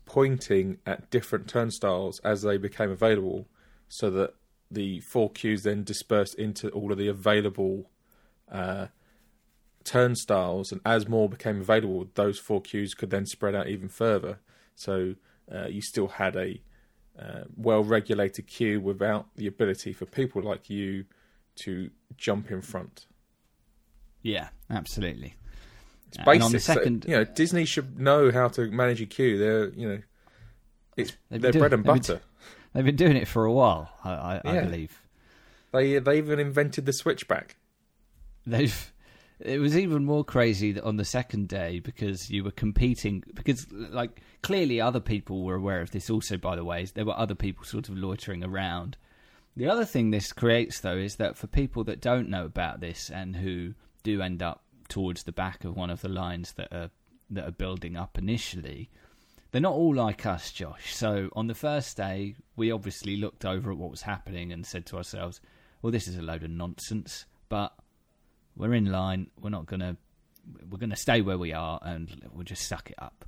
pointing 0.08 0.78
at 0.86 1.12
different 1.12 1.48
turnstiles 1.48 2.20
as 2.24 2.42
they 2.42 2.58
became 2.58 2.90
available, 2.90 3.48
so 3.88 4.10
that 4.10 4.34
the 4.72 5.00
four 5.02 5.30
queues 5.30 5.64
then 5.64 5.84
dispersed 5.84 6.36
into 6.36 6.70
all 6.70 6.92
of 6.92 6.98
the 6.98 7.08
available 7.08 7.90
uh, 8.52 8.88
turnstiles, 9.84 10.72
and 10.72 10.82
as 10.86 11.08
more 11.08 11.30
became 11.30 11.62
available, 11.62 12.08
those 12.16 12.40
four 12.40 12.62
queues 12.62 12.94
could 12.94 13.10
then 13.10 13.26
spread 13.26 13.56
out 13.56 13.68
even 13.68 13.90
further. 13.90 14.40
So 14.76 15.16
uh, 15.54 15.68
you 15.68 15.82
still 15.82 16.08
had 16.08 16.36
a 16.36 16.62
uh, 17.20 17.44
well-regulated 17.56 18.48
queue 18.48 18.80
without 18.80 19.28
the 19.36 19.48
ability 19.48 19.94
for 19.94 20.06
people 20.06 20.42
like 20.42 20.70
you 20.70 21.06
to 21.64 21.90
jump 22.16 22.52
in 22.52 22.62
front. 22.62 23.08
Yeah, 24.22 24.50
absolutely. 24.70 25.36
It's 26.10 26.18
And 26.18 26.44
on 26.44 26.52
the 26.52 26.60
So, 26.60 26.74
second, 26.74 27.06
you 27.08 27.16
know, 27.16 27.24
Disney 27.24 27.66
should 27.66 28.00
know 28.00 28.32
how 28.32 28.48
to 28.50 28.70
manage 28.72 29.02
a 29.02 29.06
queue. 29.06 29.38
They're, 29.38 29.70
you 29.70 29.88
know, 29.90 30.00
it's 30.96 31.12
their 31.30 31.40
been 31.40 31.42
bread 31.42 31.52
doing- 31.52 31.64
and 31.64 31.72
they've 31.72 31.84
been 31.84 31.94
butter. 31.96 32.22
they've 32.74 32.86
been 32.86 32.96
doing 32.96 33.18
it 33.18 33.28
for 33.28 33.46
a 33.46 33.52
while. 33.52 33.90
I, 34.04 34.12
I, 34.12 34.42
I 34.46 34.64
believe 34.64 35.02
They 35.72 36.00
they 36.00 36.18
even 36.18 36.40
invented 36.40 36.86
the 36.86 36.94
switchback. 36.94 37.58
they've. 38.46 38.94
It 39.40 39.60
was 39.60 39.78
even 39.78 40.04
more 40.04 40.24
crazy 40.24 40.72
that 40.72 40.84
on 40.84 40.96
the 40.98 41.06
second 41.06 41.48
day 41.48 41.80
because 41.80 42.32
you 42.32 42.44
were 42.44 42.50
competing 42.50 43.24
because 43.36 43.68
like 43.72 44.20
clearly 44.42 44.82
other 44.82 45.00
people 45.00 45.44
were 45.44 45.54
aware 45.54 45.80
of 45.82 45.92
this 45.92 46.10
also 46.10 46.38
by 46.38 46.56
the 46.56 46.64
way 46.66 46.86
there 46.86 47.06
were 47.06 47.16
other 47.16 47.36
people 47.36 47.64
sort 47.64 47.88
of 47.88 47.96
loitering 47.96 48.44
around. 48.44 48.98
The 49.56 49.68
other 49.70 49.86
thing 49.86 50.10
this 50.10 50.34
creates 50.34 50.80
though 50.80 50.98
is 50.98 51.18
that 51.18 51.38
for 51.38 51.46
people 51.46 51.84
that 51.84 52.02
don't 52.02 52.30
know 52.30 52.46
about 52.46 52.80
this 52.80 53.12
and 53.12 53.36
who 53.36 53.76
do 54.02 54.24
end 54.24 54.42
up 54.42 54.64
towards 54.90 55.24
the 55.24 55.32
back 55.32 55.64
of 55.64 55.76
one 55.76 55.90
of 55.90 56.02
the 56.02 56.10
lines 56.10 56.54
that 56.54 56.72
are 56.72 56.90
that 57.30 57.46
are 57.48 57.52
building 57.52 57.98
up 57.98 58.18
initially, 58.18 58.90
they're 59.52 59.60
not 59.62 59.74
all 59.74 59.94
like 59.94 60.26
us, 60.26 60.52
Josh. 60.52 60.96
So 60.96 61.30
on 61.36 61.48
the 61.48 61.56
first 61.56 61.98
day, 61.98 62.36
we 62.56 62.72
obviously 62.72 63.18
looked 63.18 63.44
over 63.46 63.72
at 63.72 63.78
what 63.78 63.92
was 63.92 64.04
happening 64.04 64.52
and 64.54 64.66
said 64.66 64.86
to 64.88 64.98
ourselves, 64.98 65.42
"Well, 65.82 65.92
this 65.92 66.08
is 66.08 66.18
a 66.18 66.22
load 66.22 66.44
of 66.44 66.52
nonsense." 66.52 67.26
But 67.50 67.74
we're 68.56 68.74
in 68.74 68.86
line. 68.92 69.30
We're 69.40 69.50
not 69.50 69.66
gonna. 69.66 69.98
We're 70.70 70.78
gonna 70.78 70.96
stay 70.96 71.22
where 71.22 71.38
we 71.38 71.52
are, 71.52 71.80
and 71.82 72.30
we'll 72.32 72.44
just 72.46 72.68
suck 72.68 72.90
it 72.90 72.98
up. 72.98 73.26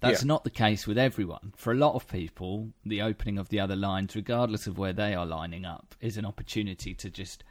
That's 0.00 0.22
Yeah. 0.22 0.26
not 0.26 0.44
the 0.44 0.50
case 0.50 0.86
with 0.86 0.98
everyone. 0.98 1.52
For 1.56 1.72
a 1.72 1.76
lot 1.76 1.94
of 1.94 2.08
people, 2.08 2.72
the 2.84 3.00
opening 3.00 3.38
of 3.38 3.48
the 3.48 3.60
other 3.60 3.76
lines, 3.76 4.14
regardless 4.14 4.66
of 4.66 4.76
where 4.76 4.92
they 4.92 5.14
are 5.14 5.24
lining 5.24 5.64
up, 5.64 5.94
is 6.00 6.16
an 6.18 6.26
opportunity 6.26 6.94
to 6.94 7.08
just, 7.10 7.42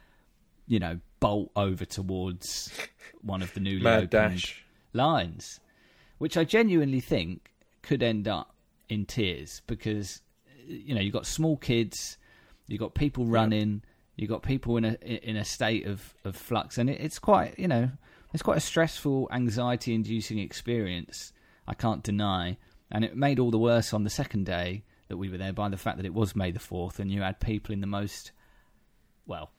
you 0.66 0.78
know, 0.78 0.98
bolt 1.20 1.50
over 1.56 1.84
towards 1.84 2.70
one 3.22 3.42
of 3.42 3.52
the 3.54 3.60
newly 3.60 3.82
Mad 3.82 4.04
opened 4.04 4.10
dash. 4.10 4.64
lines, 4.92 5.60
which 6.18 6.36
I 6.36 6.44
genuinely 6.44 7.00
think 7.00 7.52
could 7.82 8.02
end 8.02 8.28
up 8.28 8.54
in 8.88 9.06
tears 9.06 9.62
because 9.66 10.22
you 10.66 10.94
know 10.94 11.00
you've 11.00 11.12
got 11.12 11.26
small 11.26 11.56
kids, 11.56 12.18
you've 12.66 12.80
got 12.80 12.94
people 12.94 13.26
running, 13.26 13.82
you've 14.16 14.30
got 14.30 14.42
people 14.42 14.76
in 14.76 14.84
a 14.84 14.94
in 15.02 15.36
a 15.36 15.44
state 15.44 15.86
of, 15.86 16.14
of 16.24 16.36
flux, 16.36 16.78
and 16.78 16.88
it, 16.88 17.00
it's 17.00 17.18
quite 17.18 17.58
you 17.58 17.68
know 17.68 17.90
it's 18.32 18.42
quite 18.42 18.58
a 18.58 18.60
stressful, 18.60 19.28
anxiety-inducing 19.32 20.38
experience. 20.38 21.32
I 21.66 21.74
can't 21.74 22.02
deny, 22.02 22.58
and 22.90 23.04
it 23.04 23.16
made 23.16 23.38
all 23.38 23.50
the 23.50 23.58
worse 23.58 23.94
on 23.94 24.04
the 24.04 24.10
second 24.10 24.44
day 24.44 24.84
that 25.08 25.16
we 25.16 25.28
were 25.28 25.38
there 25.38 25.52
by 25.52 25.68
the 25.68 25.76
fact 25.76 25.98
that 25.98 26.06
it 26.06 26.14
was 26.14 26.34
May 26.34 26.50
the 26.50 26.58
fourth, 26.58 26.98
and 26.98 27.10
you 27.10 27.22
had 27.22 27.40
people 27.40 27.72
in 27.72 27.80
the 27.80 27.86
most 27.86 28.32
well 29.26 29.50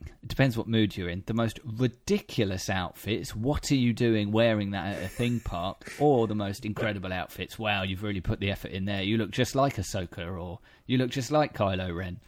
it 0.00 0.28
depends 0.28 0.56
what 0.56 0.68
mood 0.68 0.96
you're 0.96 1.08
in. 1.08 1.22
The 1.26 1.34
most 1.34 1.58
ridiculous 1.64 2.70
outfits. 2.70 3.34
What 3.34 3.70
are 3.70 3.76
you 3.76 3.92
doing 3.92 4.30
wearing 4.30 4.70
that 4.72 4.96
at 4.96 5.02
a 5.02 5.08
theme 5.08 5.40
park? 5.40 5.92
Or 5.98 6.26
the 6.26 6.34
most 6.34 6.64
incredible 6.64 7.12
outfits. 7.12 7.58
Wow, 7.58 7.82
you've 7.82 8.02
really 8.02 8.20
put 8.20 8.40
the 8.40 8.50
effort 8.50 8.70
in 8.70 8.84
there. 8.84 9.02
You 9.02 9.16
look 9.16 9.30
just 9.30 9.54
like 9.54 9.76
Ahsoka, 9.76 10.38
or 10.38 10.60
you 10.86 10.98
look 10.98 11.10
just 11.10 11.30
like 11.30 11.54
Kylo 11.54 11.94
Ren. 11.96 12.20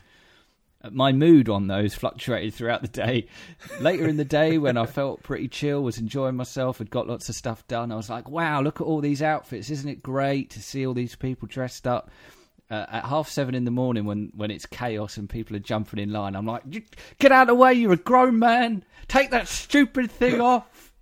Uh, 0.82 0.90
My 0.90 1.12
mood 1.12 1.48
on 1.48 1.66
those 1.68 1.94
fluctuated 1.94 2.54
throughout 2.54 2.82
the 2.82 2.88
day. 2.88 3.28
Later 3.80 4.08
in 4.08 4.16
the 4.16 4.24
day, 4.24 4.58
when 4.58 4.76
I 4.76 4.86
felt 4.86 5.22
pretty 5.22 5.48
chill, 5.48 5.82
was 5.82 5.98
enjoying 5.98 6.36
myself, 6.36 6.78
had 6.78 6.90
got 6.90 7.06
lots 7.08 7.28
of 7.28 7.34
stuff 7.34 7.66
done, 7.68 7.92
I 7.92 7.96
was 7.96 8.10
like, 8.10 8.28
wow, 8.28 8.60
look 8.62 8.80
at 8.80 8.84
all 8.84 9.00
these 9.00 9.22
outfits. 9.22 9.70
Isn't 9.70 9.90
it 9.90 10.02
great 10.02 10.50
to 10.50 10.62
see 10.62 10.86
all 10.86 10.94
these 10.94 11.16
people 11.16 11.46
dressed 11.48 11.86
up? 11.86 12.10
Uh, 12.70 12.86
at 12.88 13.04
half 13.04 13.28
seven 13.28 13.54
in 13.54 13.64
the 13.64 13.70
morning 13.70 14.04
when, 14.04 14.30
when 14.36 14.50
it's 14.50 14.66
chaos 14.66 15.16
and 15.16 15.28
people 15.28 15.56
are 15.56 15.60
jumping 15.60 15.98
in 15.98 16.12
line, 16.12 16.36
I'm 16.36 16.46
like, 16.46 16.62
"You- 16.68 16.82
get 17.18 17.32
out 17.32 17.42
of 17.42 17.48
the 17.48 17.54
way, 17.56 17.74
you're 17.74 17.92
a 17.92 17.96
grown 17.96 18.38
man. 18.38 18.84
Take 19.08 19.30
that 19.30 19.48
stupid 19.48 20.10
thing 20.10 20.40
off. 20.40 20.92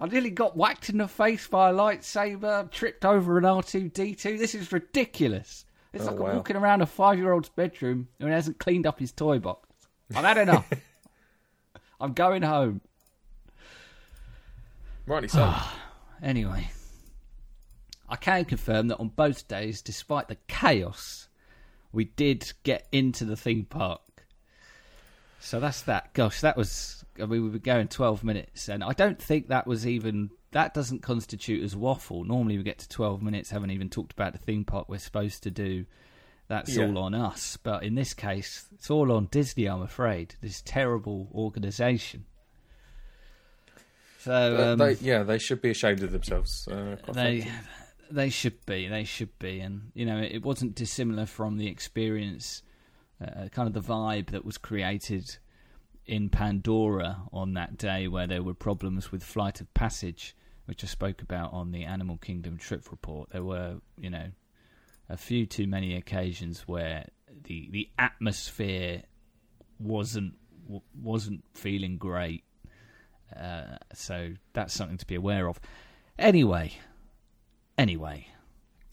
I 0.00 0.06
nearly 0.06 0.30
got 0.30 0.56
whacked 0.56 0.88
in 0.88 0.98
the 0.98 1.06
face 1.06 1.46
by 1.46 1.70
a 1.70 1.72
lightsaber, 1.72 2.68
tripped 2.72 3.04
over 3.04 3.38
an 3.38 3.44
R2D2. 3.44 4.38
This 4.38 4.54
is 4.56 4.72
ridiculous. 4.72 5.64
It's 5.92 6.04
Oh, 6.04 6.08
like 6.10 6.18
wow. 6.18 6.26
I'm 6.30 6.36
walking 6.36 6.56
around 6.56 6.80
a 6.82 6.86
five 6.86 7.18
year 7.18 7.32
old's 7.32 7.50
bedroom 7.50 8.08
who 8.18 8.26
hasn't 8.26 8.58
cleaned 8.58 8.86
up 8.86 8.98
his 8.98 9.12
toy 9.12 9.38
box. 9.38 9.68
I've 10.16 10.24
had 10.24 10.38
enough. 10.38 10.68
I'm 12.00 12.14
going 12.14 12.42
home. 12.42 12.80
Rightly 15.06 15.28
so. 15.28 15.54
Anyway, 16.22 16.70
I 18.12 18.16
can 18.16 18.44
confirm 18.44 18.88
that 18.88 18.98
on 18.98 19.08
both 19.08 19.48
days, 19.48 19.80
despite 19.80 20.28
the 20.28 20.36
chaos, 20.46 21.28
we 21.92 22.04
did 22.04 22.52
get 22.62 22.86
into 22.92 23.24
the 23.24 23.36
theme 23.36 23.64
park. 23.64 24.26
So 25.40 25.58
that's 25.58 25.80
that. 25.82 26.12
Gosh, 26.12 26.42
that 26.42 26.56
was. 26.58 27.06
I 27.16 27.22
mean, 27.22 27.30
we 27.30 27.48
were 27.48 27.58
going 27.58 27.88
12 27.88 28.22
minutes, 28.22 28.68
and 28.68 28.84
I 28.84 28.92
don't 28.92 29.20
think 29.20 29.48
that 29.48 29.66
was 29.66 29.86
even. 29.86 30.28
That 30.50 30.74
doesn't 30.74 31.00
constitute 31.00 31.64
as 31.64 31.74
waffle. 31.74 32.24
Normally, 32.24 32.58
we 32.58 32.64
get 32.64 32.80
to 32.80 32.88
12 32.90 33.22
minutes, 33.22 33.48
haven't 33.48 33.70
even 33.70 33.88
talked 33.88 34.12
about 34.12 34.34
the 34.34 34.38
theme 34.38 34.66
park 34.66 34.90
we're 34.90 34.98
supposed 34.98 35.42
to 35.44 35.50
do. 35.50 35.86
That's 36.48 36.76
Yeah. 36.76 36.84
all 36.84 36.98
on 36.98 37.14
us. 37.14 37.56
But 37.56 37.82
in 37.82 37.94
this 37.94 38.12
case, 38.12 38.66
it's 38.74 38.90
all 38.90 39.10
on 39.10 39.28
Disney, 39.30 39.64
I'm 39.64 39.80
afraid. 39.80 40.34
This 40.42 40.60
terrible 40.60 41.30
organisation. 41.34 42.26
So, 44.18 44.32
Uh, 44.56 44.72
um, 44.72 44.78
they, 44.78 44.92
yeah, 44.96 45.22
they 45.22 45.38
should 45.38 45.62
be 45.62 45.70
ashamed 45.70 46.02
of 46.02 46.12
themselves. 46.12 46.68
Uh, 46.68 46.96
they. 47.14 47.50
They 48.12 48.30
should 48.30 48.64
be 48.66 48.88
they 48.88 49.04
should 49.04 49.38
be. 49.38 49.60
And 49.60 49.90
you 49.94 50.06
know 50.06 50.18
it 50.18 50.42
wasn't 50.42 50.74
dissimilar 50.74 51.26
from 51.26 51.56
the 51.56 51.68
experience 51.68 52.62
uh, 53.20 53.48
kind 53.48 53.68
of 53.68 53.74
the 53.74 53.80
vibe 53.80 54.30
that 54.30 54.44
was 54.44 54.58
created 54.58 55.36
in 56.06 56.28
Pandora 56.28 57.22
on 57.32 57.54
that 57.54 57.76
day 57.76 58.08
where 58.08 58.26
there 58.26 58.42
were 58.42 58.54
problems 58.54 59.12
with 59.12 59.22
flight 59.22 59.60
of 59.60 59.72
passage 59.74 60.34
which 60.66 60.84
I 60.84 60.86
spoke 60.86 61.22
about 61.22 61.52
on 61.52 61.72
the 61.72 61.84
Animal 61.84 62.18
Kingdom 62.18 62.56
trip 62.56 62.90
report. 62.90 63.30
There 63.30 63.44
were 63.44 63.76
you 63.98 64.10
know 64.10 64.28
a 65.08 65.16
few 65.16 65.46
too 65.46 65.66
many 65.66 65.96
occasions 65.96 66.62
where 66.66 67.06
the 67.44 67.68
the 67.70 67.88
atmosphere 67.98 69.02
wasn't 69.78 70.34
wasn't 71.00 71.44
feeling 71.54 71.98
great. 71.98 72.44
Uh, 73.34 73.76
so 73.94 74.34
that's 74.52 74.74
something 74.74 74.98
to 74.98 75.06
be 75.06 75.14
aware 75.14 75.48
of. 75.48 75.58
Anyway 76.18 76.74
Anyway, 77.78 78.26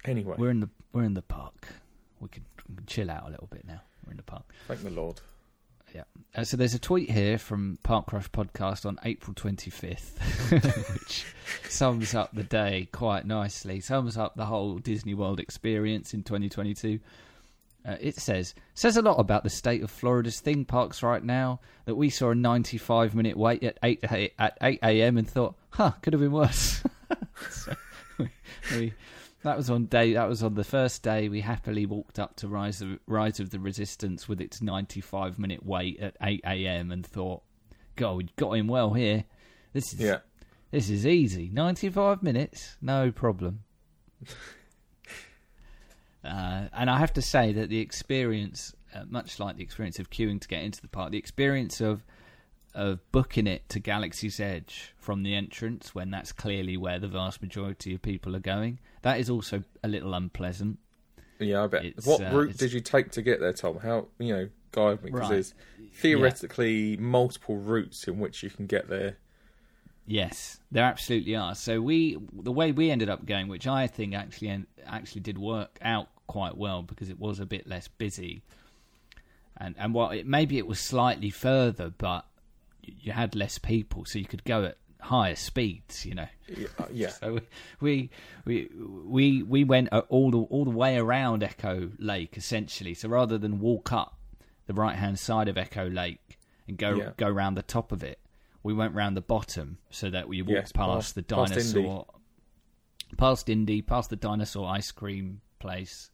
Anyway, 0.06 0.36
we're 0.38 0.50
in 0.50 0.62
the 0.62 0.70
we're 0.94 1.04
in 1.04 1.14
the 1.14 1.22
park. 1.22 1.68
We 2.20 2.30
can 2.30 2.46
chill 2.88 3.12
out 3.12 3.28
a 3.28 3.30
little 3.30 3.48
bit 3.52 3.66
now. 3.68 3.82
We're 4.06 4.12
in 4.12 4.18
the 4.18 4.24
park. 4.24 4.44
thank 4.68 4.82
the 4.84 4.90
Lord. 4.90 5.20
Yeah. 5.94 6.04
Uh, 6.36 6.44
so 6.44 6.56
there's 6.56 6.76
a 6.76 6.80
tweet 6.80 7.10
here 7.10 7.38
from 7.40 7.80
Park 7.84 8.06
Crush 8.08 8.30
Podcast 8.30 8.86
on 8.86 9.00
April 9.04 9.34
25th, 9.34 10.92
which 10.94 11.26
sums 11.68 12.14
up 12.14 12.30
the 12.34 12.44
day 12.44 12.88
quite 12.92 13.26
nicely. 13.26 13.80
Sums 13.80 14.16
up 14.16 14.36
the 14.36 14.46
whole 14.46 14.78
Disney 14.78 15.16
World 15.16 15.40
experience 15.40 16.14
in 16.14 16.22
2022. 16.24 17.00
Uh, 17.88 17.96
it 18.00 18.16
says 18.18 18.54
says 18.76 18.98
a 18.98 19.02
lot 19.02 19.18
about 19.20 19.44
the 19.44 19.50
state 19.50 19.82
of 19.82 19.90
Florida's 19.90 20.40
theme 20.42 20.64
parks 20.66 21.02
right 21.02 21.24
now 21.24 21.60
that 21.86 21.96
we 21.96 22.10
saw 22.10 22.32
a 22.32 22.36
95 22.36 23.16
minute 23.16 23.36
wait 23.38 23.64
at 23.64 23.80
8 23.82 24.00
a- 24.12 24.34
at 24.40 24.58
8 24.62 24.80
a.m. 24.84 25.18
and 25.18 25.28
thought, 25.28 25.56
huh, 25.72 25.92
could 26.02 26.14
have 26.14 26.22
been 26.22 26.32
worse. 26.32 26.84
so 27.50 27.74
we, 28.76 28.94
that 29.44 29.58
was 29.58 29.70
on 29.70 29.86
day. 29.86 30.14
That 30.14 30.28
was 30.28 30.44
on 30.44 30.56
the 30.56 30.64
first 30.64 31.04
day. 31.04 31.30
We 31.30 31.42
happily 31.42 31.86
walked 31.86 32.20
up 32.20 32.36
to 32.38 32.48
Rise 32.48 32.82
of 32.82 33.00
Rise 33.08 33.40
of 33.40 33.52
the 33.52 33.60
Resistance 33.60 34.28
with 34.28 34.42
its 34.42 34.62
95 34.62 35.40
minute 35.40 35.66
wait 35.66 36.00
at 36.00 36.16
8 36.22 36.42
a.m. 36.46 36.92
and 36.92 37.06
thought, 37.06 37.44
"God, 37.96 38.18
we've 38.18 38.36
got 38.36 38.52
him 38.52 38.68
well 38.68 38.94
here. 38.94 39.26
This 39.74 39.94
is 39.94 40.00
Yeah, 40.00 40.20
this 40.72 40.90
is 40.90 41.06
easy. 41.06 41.50
95 41.52 42.22
minutes, 42.22 42.78
no 42.82 43.12
problem." 43.12 43.64
uh, 46.24 46.68
and 46.74 46.90
I 46.90 46.98
have 46.98 47.14
to 47.14 47.22
say 47.22 47.54
that 47.54 47.70
the 47.70 47.80
experience, 47.80 48.76
uh, 48.94 49.04
much 49.08 49.40
like 49.40 49.56
the 49.56 49.64
experience 49.64 50.00
of 50.00 50.10
queuing 50.10 50.42
to 50.42 50.48
get 50.48 50.64
into 50.64 50.82
the 50.82 50.90
park, 50.90 51.12
the 51.12 51.18
experience 51.18 51.80
of 51.80 52.04
of 52.74 53.00
booking 53.12 53.48
it 53.48 53.68
to 53.70 53.80
Galaxy's 53.80 54.40
Edge 54.40 54.94
from 54.98 55.24
the 55.24 55.36
entrance 55.36 55.94
when 55.96 56.12
that's 56.12 56.32
clearly 56.32 56.78
where 56.78 57.00
the 57.00 57.08
vast 57.08 57.42
majority 57.42 57.94
of 57.96 58.02
people 58.02 58.36
are 58.36 58.40
going, 58.40 58.80
that 59.02 59.20
is 59.20 59.30
also 59.30 59.64
a 59.84 59.88
little 59.88 60.14
unpleasant. 60.14 60.78
yeah, 61.40 61.64
I 61.64 61.68
bet. 61.68 61.86
It's, 61.86 62.06
what 62.06 62.22
uh, 62.22 62.30
route 62.32 62.50
it's- 62.52 62.58
did 62.58 62.74
you 62.74 62.80
take 62.82 63.12
to 63.12 63.22
get 63.22 63.40
there, 63.40 63.54
Tom? 63.54 63.80
How 63.80 64.08
you 64.20 64.34
know? 64.36 64.50
Guide 64.72 65.04
me, 65.04 65.10
because 65.10 65.22
Right. 65.22 65.30
there's 65.32 65.54
theoretically 65.94 66.96
multiple 66.98 67.58
routes 67.58 68.08
in 68.08 68.20
which 68.20 68.44
you 68.44 68.52
can 68.52 68.68
get 68.68 68.88
there. 68.88 69.18
Yes, 70.06 70.60
there 70.72 70.84
absolutely 70.84 71.36
are. 71.36 71.56
So 71.56 71.82
we, 71.82 72.18
the 72.34 72.52
way 72.52 72.72
we 72.72 72.90
ended 72.92 73.10
up 73.10 73.26
going, 73.26 73.48
which 73.48 73.68
I 73.68 73.88
think 73.88 74.14
actually 74.16 74.66
actually 74.86 75.22
did 75.22 75.38
work 75.38 75.78
out 75.82 76.10
quite 76.28 76.58
well 76.58 76.82
because 76.84 77.10
it 77.10 77.20
was 77.20 77.40
a 77.40 77.46
bit 77.46 77.68
less 77.68 77.88
busy, 77.88 78.42
and 79.58 79.76
and 79.78 79.94
what 79.94 80.16
it, 80.18 80.28
maybe 80.28 80.58
it 80.58 80.68
was 80.68 80.80
slightly 80.80 81.30
further, 81.30 81.92
but 81.96 82.26
you 82.84 83.12
had 83.12 83.36
less 83.36 83.58
people, 83.58 84.06
so 84.06 84.20
you 84.20 84.26
could 84.26 84.44
go 84.44 84.66
at 84.66 84.78
higher 85.02 85.36
speeds. 85.36 86.06
You 86.06 86.16
know. 86.16 86.28
Yeah, 86.48 86.68
uh. 86.78 87.10
So 87.20 87.40
we 87.80 88.10
we 88.46 88.70
we 89.06 89.44
we 89.44 89.64
went 89.64 89.90
uh, 89.92 90.04
all 90.10 90.32
the 90.32 90.38
all 90.40 90.66
the 90.66 90.72
way 90.72 90.98
around 90.98 91.44
Echo 91.44 91.92
Lake 92.00 92.38
essentially. 92.38 92.94
So 92.94 93.10
rather 93.10 93.38
than 93.38 93.60
walk 93.60 93.92
up 93.92 94.18
the 94.68 94.74
right 94.74 94.96
hand 94.96 95.18
side 95.20 95.48
of 95.48 95.58
Echo 95.58 95.90
Lake 95.90 96.38
and 96.68 96.78
go 96.78 96.96
Yeah. 96.96 97.12
go 97.18 97.30
round 97.30 97.58
the 97.58 97.64
top 97.64 97.92
of 97.92 98.04
it, 98.04 98.20
we 98.64 98.74
went 98.74 98.94
round 98.94 99.16
the 99.18 99.22
bottom 99.22 99.78
so 99.90 100.10
that 100.10 100.28
we 100.28 100.42
walked 100.42 100.52
Yes, 100.52 100.72
past, 100.72 100.88
past- 100.90 101.16
the 101.16 101.22
dinosaur, 101.24 102.06
past 103.18 103.50
Indy, 103.50 103.82
past 103.82 104.10
the 104.10 104.16
dinosaur 104.16 104.70
ice 104.70 104.92
cream 104.92 105.42
place, 105.60 106.12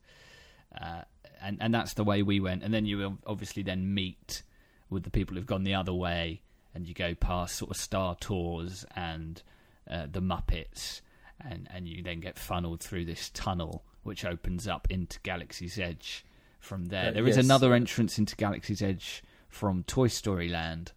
uh, 0.80 1.02
and 1.42 1.58
and 1.62 1.74
that's 1.74 1.94
the 1.94 2.04
way 2.04 2.22
we 2.24 2.40
went. 2.40 2.64
And 2.64 2.74
then 2.74 2.86
you 2.86 3.18
obviously 3.26 3.64
then 3.64 3.94
meet 3.94 4.44
with 4.90 5.04
the 5.04 5.10
people 5.12 5.36
who've 5.36 5.46
gone 5.46 5.64
the 5.64 5.74
other 5.76 5.94
way, 5.94 6.42
and 6.76 6.88
you 6.88 6.94
go 6.94 7.16
past 7.16 7.56
sort 7.56 7.72
of 7.72 7.78
Star 7.78 8.16
Tours 8.20 8.86
and 8.96 9.42
uh, 9.90 10.06
the 10.12 10.22
Muppets, 10.22 11.02
and 11.40 11.68
and 11.74 11.88
you 11.88 12.04
then 12.04 12.20
get 12.20 12.38
funneled 12.38 12.82
through 12.82 13.06
this 13.06 13.32
tunnel 13.32 13.84
which 14.04 14.24
opens 14.24 14.68
up 14.68 14.86
into 14.92 15.20
Galaxy's 15.22 15.80
Edge. 15.80 16.24
From 16.60 16.86
there, 16.86 17.10
Uh, 17.10 17.12
there 17.12 17.28
is 17.28 17.38
yes. 17.38 17.46
another 17.46 17.74
entrance 17.74 18.20
into 18.20 18.36
Galaxy's 18.36 18.82
Edge 18.82 19.24
from 19.50 19.84
Toy 19.84 20.08
Story 20.08 20.50
Land. 20.50 20.92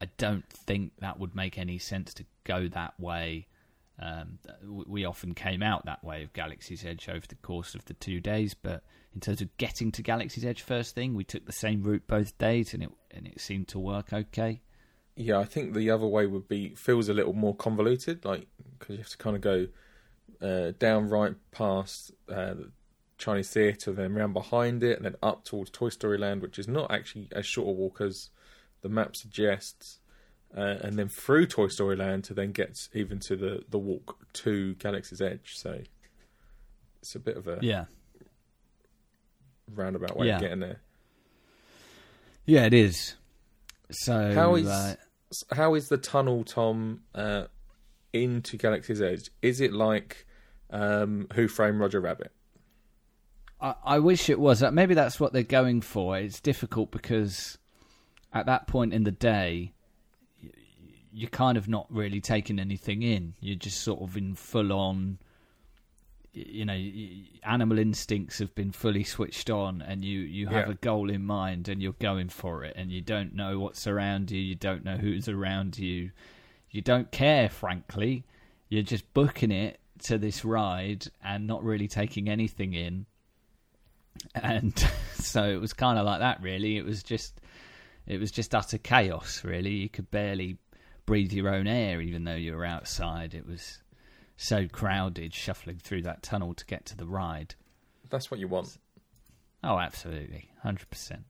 I 0.00 0.08
don't 0.18 0.48
think 0.48 0.92
that 0.98 1.18
would 1.18 1.34
make 1.34 1.58
any 1.58 1.78
sense 1.78 2.12
to 2.14 2.24
go 2.44 2.68
that 2.68 2.98
way 3.00 3.46
Um, 4.00 4.38
we 4.64 5.04
often 5.04 5.34
came 5.34 5.62
out 5.62 5.86
that 5.86 6.04
way 6.04 6.22
of 6.22 6.32
Galaxy's 6.32 6.84
Edge 6.84 7.08
over 7.08 7.26
the 7.26 7.34
course 7.34 7.74
of 7.74 7.84
the 7.86 7.94
two 7.94 8.20
days, 8.20 8.54
but 8.54 8.84
in 9.12 9.20
terms 9.20 9.40
of 9.40 9.56
getting 9.56 9.90
to 9.92 10.02
Galaxy's 10.02 10.44
Edge 10.44 10.62
first 10.62 10.94
thing, 10.94 11.14
we 11.14 11.24
took 11.24 11.46
the 11.46 11.52
same 11.52 11.82
route 11.82 12.06
both 12.06 12.38
days, 12.38 12.74
and 12.74 12.82
it 12.82 12.90
and 13.10 13.26
it 13.26 13.40
seemed 13.40 13.68
to 13.68 13.78
work 13.78 14.12
okay. 14.12 14.60
Yeah, 15.16 15.40
I 15.40 15.44
think 15.44 15.74
the 15.74 15.90
other 15.90 16.06
way 16.06 16.26
would 16.26 16.46
be 16.46 16.74
feels 16.76 17.08
a 17.08 17.14
little 17.14 17.32
more 17.32 17.56
convoluted, 17.56 18.24
like 18.24 18.46
because 18.78 18.96
you 18.96 19.02
have 19.02 19.10
to 19.10 19.18
kind 19.18 19.34
of 19.34 19.42
go 19.42 19.66
uh, 20.40 20.72
down 20.78 21.08
right 21.08 21.34
past 21.50 22.12
uh, 22.28 22.54
the 22.54 22.70
Chinese 23.18 23.50
theatre, 23.50 23.92
then 23.92 24.14
round 24.14 24.32
behind 24.32 24.84
it, 24.84 24.96
and 24.96 25.04
then 25.04 25.16
up 25.22 25.44
towards 25.44 25.70
Toy 25.70 25.88
Story 25.88 26.18
Land, 26.18 26.40
which 26.40 26.58
is 26.58 26.68
not 26.68 26.92
actually 26.92 27.28
as 27.32 27.44
short 27.44 27.68
a 27.68 27.72
walk 27.72 28.00
as 28.00 28.30
the 28.82 28.88
map 28.88 29.16
suggests, 29.16 29.97
uh, 30.56 30.76
and 30.82 30.98
then 30.98 31.08
through 31.08 31.46
Toy 31.46 31.68
Story 31.68 31.96
Land 31.96 32.24
to 32.24 32.34
then 32.34 32.52
get 32.52 32.76
even 32.94 33.18
to 33.20 33.36
the 33.36 33.64
the 33.68 33.78
walk 33.78 34.16
to 34.34 34.74
Galaxy's 34.76 35.20
Edge. 35.20 35.52
So 35.56 35.80
it's 37.00 37.14
a 37.14 37.20
bit 37.20 37.36
of 37.36 37.46
a 37.46 37.58
Yeah, 37.62 37.84
roundabout 39.74 40.16
way 40.16 40.26
Yeah. 40.28 40.36
of 40.36 40.40
getting 40.42 40.60
there. 40.60 40.80
yeah, 42.46 42.64
it 42.64 42.74
is. 42.74 43.14
So 43.90 44.34
How 44.34 44.54
is 44.54 44.66
uh, 44.66 44.96
how 45.52 45.74
is 45.74 45.88
the 45.88 45.98
tunnel, 45.98 46.44
Tom, 46.44 47.02
uh, 47.14 47.44
into 48.12 48.56
Galaxy's 48.56 49.00
Edge? 49.02 49.30
Is 49.42 49.60
it 49.60 49.72
like 49.72 50.26
um, 50.70 51.26
Who 51.34 51.48
Framed 51.48 51.80
Roger 51.80 52.00
Rabbit? 52.00 52.32
I, 53.60 53.74
I 53.84 53.98
wish 53.98 54.28
it 54.30 54.38
was. 54.38 54.62
Maybe 54.62 54.94
that's 54.94 55.18
what 55.18 55.32
they're 55.32 55.42
going 55.42 55.80
for. 55.80 56.16
It's 56.18 56.40
difficult 56.40 56.90
because 56.90 57.58
at 58.32 58.46
that 58.46 58.66
point 58.66 58.92
in 58.94 59.04
the 59.04 59.10
day, 59.10 59.72
you're 61.18 61.30
kind 61.30 61.58
of 61.58 61.68
not 61.68 61.86
really 61.90 62.20
taking 62.20 62.58
anything 62.58 63.02
in. 63.02 63.34
You're 63.40 63.56
just 63.56 63.80
sort 63.82 64.00
of 64.02 64.16
in 64.16 64.34
full 64.34 64.72
on. 64.72 65.18
You 66.32 66.64
know, 66.66 66.78
animal 67.42 67.78
instincts 67.78 68.38
have 68.38 68.54
been 68.54 68.70
fully 68.70 69.02
switched 69.02 69.50
on, 69.50 69.82
and 69.82 70.04
you 70.04 70.20
you 70.20 70.46
have 70.46 70.66
Yeah. 70.68 70.72
a 70.72 70.76
goal 70.76 71.10
in 71.10 71.24
mind, 71.24 71.68
and 71.68 71.82
you're 71.82 71.94
going 71.94 72.28
for 72.28 72.64
it, 72.64 72.74
and 72.76 72.90
you 72.92 73.00
don't 73.00 73.34
know 73.34 73.58
what's 73.58 73.86
around 73.86 74.30
you. 74.30 74.40
You 74.40 74.54
don't 74.54 74.84
know 74.84 74.96
who's 74.96 75.28
around 75.28 75.78
you. 75.78 76.10
You 76.70 76.82
don't 76.82 77.10
care, 77.10 77.48
frankly. 77.48 78.24
You're 78.68 78.82
just 78.82 79.12
booking 79.14 79.50
it 79.50 79.80
to 80.04 80.18
this 80.18 80.44
ride 80.44 81.06
and 81.24 81.46
not 81.46 81.64
really 81.64 81.88
taking 81.88 82.28
anything 82.28 82.72
in 82.74 83.06
and 84.34 84.78
so 85.14 85.42
it 85.44 85.60
was 85.60 85.72
kind 85.72 85.98
of 85.98 86.06
like 86.06 86.20
that 86.20 86.40
really 86.40 86.76
it 86.76 86.84
was 86.84 87.02
just 87.02 87.40
it 88.06 88.20
was 88.20 88.30
just 88.30 88.54
utter 88.54 88.78
chaos 88.78 89.42
really 89.44 89.70
you 89.70 89.88
could 89.88 90.08
barely 90.10 90.56
breathe 91.08 91.32
your 91.32 91.48
own 91.48 91.66
air 91.66 92.02
even 92.02 92.24
though 92.24 92.34
you 92.34 92.54
were 92.54 92.66
outside. 92.66 93.32
It 93.32 93.46
was 93.46 93.78
so 94.36 94.68
crowded 94.68 95.32
shuffling 95.32 95.78
through 95.78 96.02
that 96.02 96.22
tunnel 96.22 96.52
to 96.52 96.66
get 96.66 96.84
to 96.84 96.96
the 96.98 97.06
ride. 97.06 97.54
That's 98.10 98.30
what 98.30 98.38
you 98.38 98.46
want. 98.46 98.76
oh 99.64 99.78
absolutely. 99.78 100.50
100% 100.64 101.24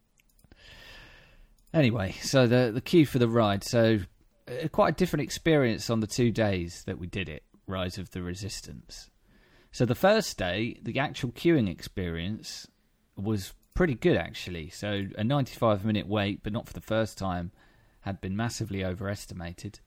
anyway 1.75 2.13
so 2.23 2.47
the 2.47 2.73
the 2.75 2.81
queue 2.81 3.07
for 3.07 3.21
the 3.21 3.29
ride. 3.29 3.63
So 3.63 4.01
uh, 4.49 4.67
quite 4.67 4.95
a 4.95 4.97
different 4.97 5.23
experience 5.23 5.89
on 5.91 6.01
the 6.01 6.09
two 6.09 6.33
days 6.33 6.83
that 6.87 6.99
we 6.99 7.07
did 7.07 7.29
it 7.29 7.45
rise 7.69 7.99
of 7.99 8.11
the 8.11 8.21
resistance. 8.21 9.11
So 9.71 9.85
the 9.85 9.95
first 9.95 10.37
day 10.37 10.81
the 10.83 10.99
actual 10.99 11.31
queuing 11.31 11.71
experience 11.71 12.67
was 13.17 13.55
pretty 13.75 13.95
good 13.95 14.17
actually. 14.17 14.71
So 14.71 15.07
a 15.17 15.23
95 15.23 15.85
minute 15.85 16.09
wait, 16.09 16.43
but 16.43 16.53
not 16.53 16.67
for 16.67 16.73
the 16.73 16.81
first 16.81 17.17
time, 17.17 17.53
had 18.09 18.21
been 18.21 18.37
massively 18.37 18.85
overestimated. 18.85 19.81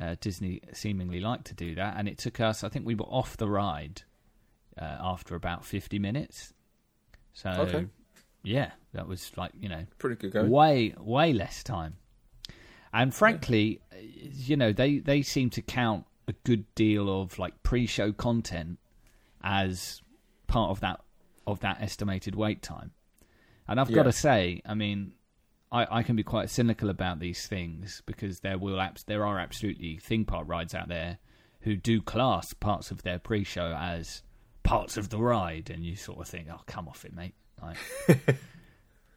Uh, 0.00 0.16
Disney 0.20 0.60
seemingly 0.72 1.20
liked 1.20 1.44
to 1.46 1.54
do 1.54 1.74
that, 1.74 1.94
and 1.96 2.08
it 2.08 2.18
took 2.18 2.40
us. 2.40 2.64
I 2.64 2.68
think 2.68 2.86
we 2.86 2.94
were 2.94 3.04
off 3.04 3.36
the 3.36 3.48
ride 3.48 4.02
uh, 4.80 4.96
after 5.00 5.34
about 5.36 5.64
50 5.64 5.98
minutes. 5.98 6.52
So 7.32 7.50
Okay. 7.50 7.86
yeah, 8.42 8.70
that 8.92 9.06
was 9.06 9.30
like 9.36 9.52
you 9.58 9.68
know 9.68 9.84
Pretty 9.98 10.16
good 10.16 10.32
going. 10.32 10.50
way 10.50 10.94
way 10.98 11.32
less 11.32 11.62
time. 11.62 11.96
And 12.92 13.12
frankly, 13.14 13.80
uh, 13.92 13.96
you 14.00 14.56
know, 14.56 14.72
they 14.72 14.98
they 14.98 15.22
seem 15.22 15.50
to 15.50 15.62
count 15.62 16.06
a 16.28 16.32
good 16.44 16.72
deal 16.74 17.20
of 17.22 17.38
like 17.38 17.62
pre-show 17.62 18.12
content 18.12 18.78
as 19.42 20.00
part 20.46 20.70
of 20.70 20.80
that 20.80 21.00
of 21.46 21.60
that 21.60 21.80
estimated 21.82 22.34
wait 22.34 22.62
time. 22.62 22.92
And 23.68 23.80
I've 23.80 23.92
got 23.92 24.04
to 24.04 24.12
say, 24.12 24.60
I 24.66 24.74
mean, 24.74 25.14
I, 25.74 25.98
I 25.98 26.02
can 26.04 26.14
be 26.14 26.22
quite 26.22 26.50
cynical 26.50 26.88
about 26.88 27.18
these 27.18 27.48
things 27.48 28.00
because 28.06 28.40
there 28.40 28.58
will 28.58 28.80
abs- 28.80 29.02
there 29.02 29.26
are 29.26 29.40
absolutely 29.40 29.98
theme 29.98 30.24
park 30.24 30.44
rides 30.46 30.72
out 30.72 30.88
there 30.88 31.18
who 31.62 31.74
do 31.74 32.00
class 32.00 32.52
parts 32.52 32.92
of 32.92 33.02
their 33.02 33.18
pre-show 33.18 33.74
as 33.76 34.22
parts 34.62 34.96
of 34.96 35.08
the 35.08 35.18
ride, 35.18 35.70
and 35.70 35.84
you 35.84 35.96
sort 35.96 36.20
of 36.20 36.28
think, 36.28 36.46
"Oh, 36.48 36.60
come 36.66 36.86
off 36.86 37.04
it, 37.04 37.12
mate!" 37.12 37.34
Like, 37.60 37.76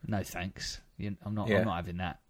no 0.08 0.24
thanks. 0.24 0.82
I'm 1.00 1.36
not. 1.36 1.48
Yeah. 1.48 1.60
I'm 1.60 1.66
not 1.66 1.76
having 1.76 1.98
that. 1.98 2.22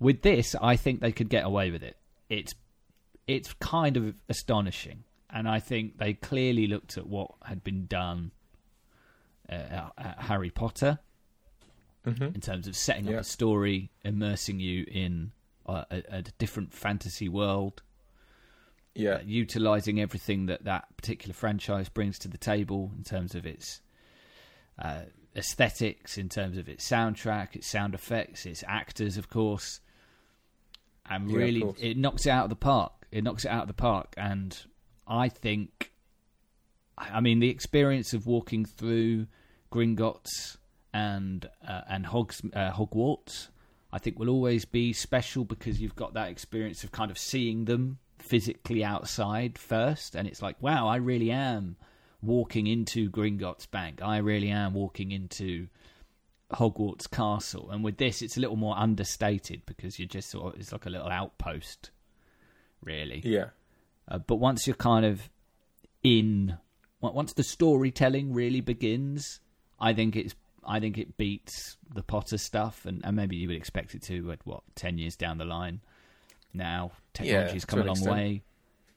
With 0.00 0.22
this, 0.22 0.56
I 0.60 0.74
think 0.74 1.00
they 1.00 1.12
could 1.12 1.28
get 1.28 1.44
away 1.44 1.70
with 1.70 1.84
it. 1.84 1.96
It's 2.28 2.54
it's 3.28 3.52
kind 3.60 3.96
of 3.96 4.14
astonishing, 4.28 5.04
and 5.30 5.48
I 5.48 5.60
think 5.60 5.98
they 5.98 6.14
clearly 6.14 6.66
looked 6.66 6.98
at 6.98 7.06
what 7.06 7.30
had 7.44 7.62
been 7.62 7.86
done 7.86 8.32
uh, 9.48 9.90
at 9.96 10.16
Harry 10.22 10.50
Potter 10.50 10.98
hmm 12.04 12.28
in 12.34 12.40
terms 12.40 12.66
of 12.66 12.76
setting 12.76 13.08
Yeah. 13.08 13.16
up 13.16 13.20
a 13.22 13.24
story, 13.24 13.90
immersing 14.04 14.60
you 14.60 14.86
in 14.90 15.32
a, 15.66 15.84
a, 15.90 16.02
a 16.10 16.22
different 16.22 16.72
fantasy 16.72 17.28
world, 17.28 17.82
Yeah, 18.94 19.14
uh, 19.16 19.20
utilizing 19.24 20.00
everything 20.00 20.46
that 20.46 20.64
that 20.64 20.96
particular 20.96 21.34
franchise 21.34 21.88
brings 21.88 22.18
to 22.20 22.28
the 22.28 22.38
table 22.38 22.92
in 22.96 23.04
terms 23.04 23.34
of 23.34 23.46
its 23.46 23.80
uh, 24.78 25.02
aesthetics, 25.36 26.18
in 26.18 26.28
terms 26.28 26.56
of 26.58 26.68
its 26.68 26.88
soundtrack, 26.88 27.54
its 27.54 27.68
sound 27.68 27.94
effects, 27.94 28.46
its 28.46 28.64
actors, 28.66 29.16
of 29.16 29.28
course, 29.28 29.80
and 31.06 31.28
Yeah, 31.28 31.36
really 31.36 31.60
course. 31.60 31.78
it 31.80 31.96
knocks 31.96 32.26
it 32.26 32.30
out 32.30 32.44
of 32.44 32.50
the 32.50 32.56
park. 32.56 32.92
It 33.12 33.24
knocks 33.24 33.44
it 33.44 33.48
out 33.50 33.62
of 33.62 33.68
the 33.68 33.74
park, 33.74 34.14
and 34.16 34.56
I 35.06 35.28
think, 35.28 35.92
I 36.96 37.20
mean, 37.20 37.40
the 37.40 37.48
experience 37.50 38.12
of 38.12 38.26
walking 38.26 38.64
through 38.64 39.26
Gringotts 39.72 40.56
and 40.92 41.48
uh, 41.66 41.82
and 41.88 42.06
Hogs, 42.06 42.42
uh, 42.54 42.72
Hogwarts, 42.72 43.48
I 43.92 43.98
think 43.98 44.18
will 44.18 44.28
always 44.28 44.64
be 44.64 44.92
special 44.92 45.44
because 45.44 45.80
you've 45.80 45.96
got 45.96 46.14
that 46.14 46.28
experience 46.28 46.84
of 46.84 46.92
kind 46.92 47.10
of 47.10 47.18
seeing 47.18 47.64
them 47.64 47.98
physically 48.18 48.84
outside 48.84 49.58
first, 49.58 50.14
and 50.14 50.28
it's 50.28 50.42
like, 50.42 50.60
wow, 50.62 50.86
I 50.86 50.96
really 50.96 51.30
am 51.30 51.76
walking 52.22 52.66
into 52.66 53.10
Gringotts 53.10 53.70
Bank. 53.70 54.02
I 54.02 54.18
really 54.18 54.50
am 54.50 54.74
walking 54.74 55.10
into 55.10 55.68
Hogwarts 56.52 57.10
Castle. 57.10 57.70
And 57.70 57.82
with 57.82 57.96
this, 57.96 58.22
it's 58.22 58.36
a 58.36 58.40
little 58.40 58.56
more 58.56 58.76
understated 58.76 59.62
because 59.66 59.98
you're 59.98 60.08
just 60.08 60.30
sort 60.30 60.54
of 60.54 60.60
it's 60.60 60.72
like 60.72 60.86
a 60.86 60.90
little 60.90 61.08
outpost, 61.08 61.90
really. 62.82 63.22
yeah, 63.24 63.46
Uh, 64.08 64.18
but 64.18 64.36
once 64.36 64.66
you're 64.66 64.76
kind 64.76 65.06
of 65.06 65.30
in, 66.02 66.58
once 67.00 67.32
the 67.32 67.42
storytelling 67.42 68.32
really 68.32 68.60
begins, 68.60 69.40
I 69.78 69.94
think 69.94 70.16
it's 70.16 70.34
I 70.64 70.80
think 70.80 70.98
it 70.98 71.16
beats 71.16 71.76
the 71.94 72.02
Potter 72.02 72.38
stuff, 72.38 72.84
and, 72.84 73.04
and 73.04 73.16
maybe 73.16 73.36
you 73.36 73.48
would 73.48 73.56
expect 73.56 73.94
it 73.94 74.02
to 74.04 74.32
at 74.32 74.40
what 74.44 74.62
ten 74.74 74.98
years 74.98 75.16
down 75.16 75.38
the 75.38 75.44
line. 75.44 75.80
Now 76.52 76.92
technology's 77.14 77.62
to 77.62 77.66
come 77.66 77.80
a 77.80 77.84
long 77.84 77.96
extent. 77.96 78.16
way, 78.16 78.42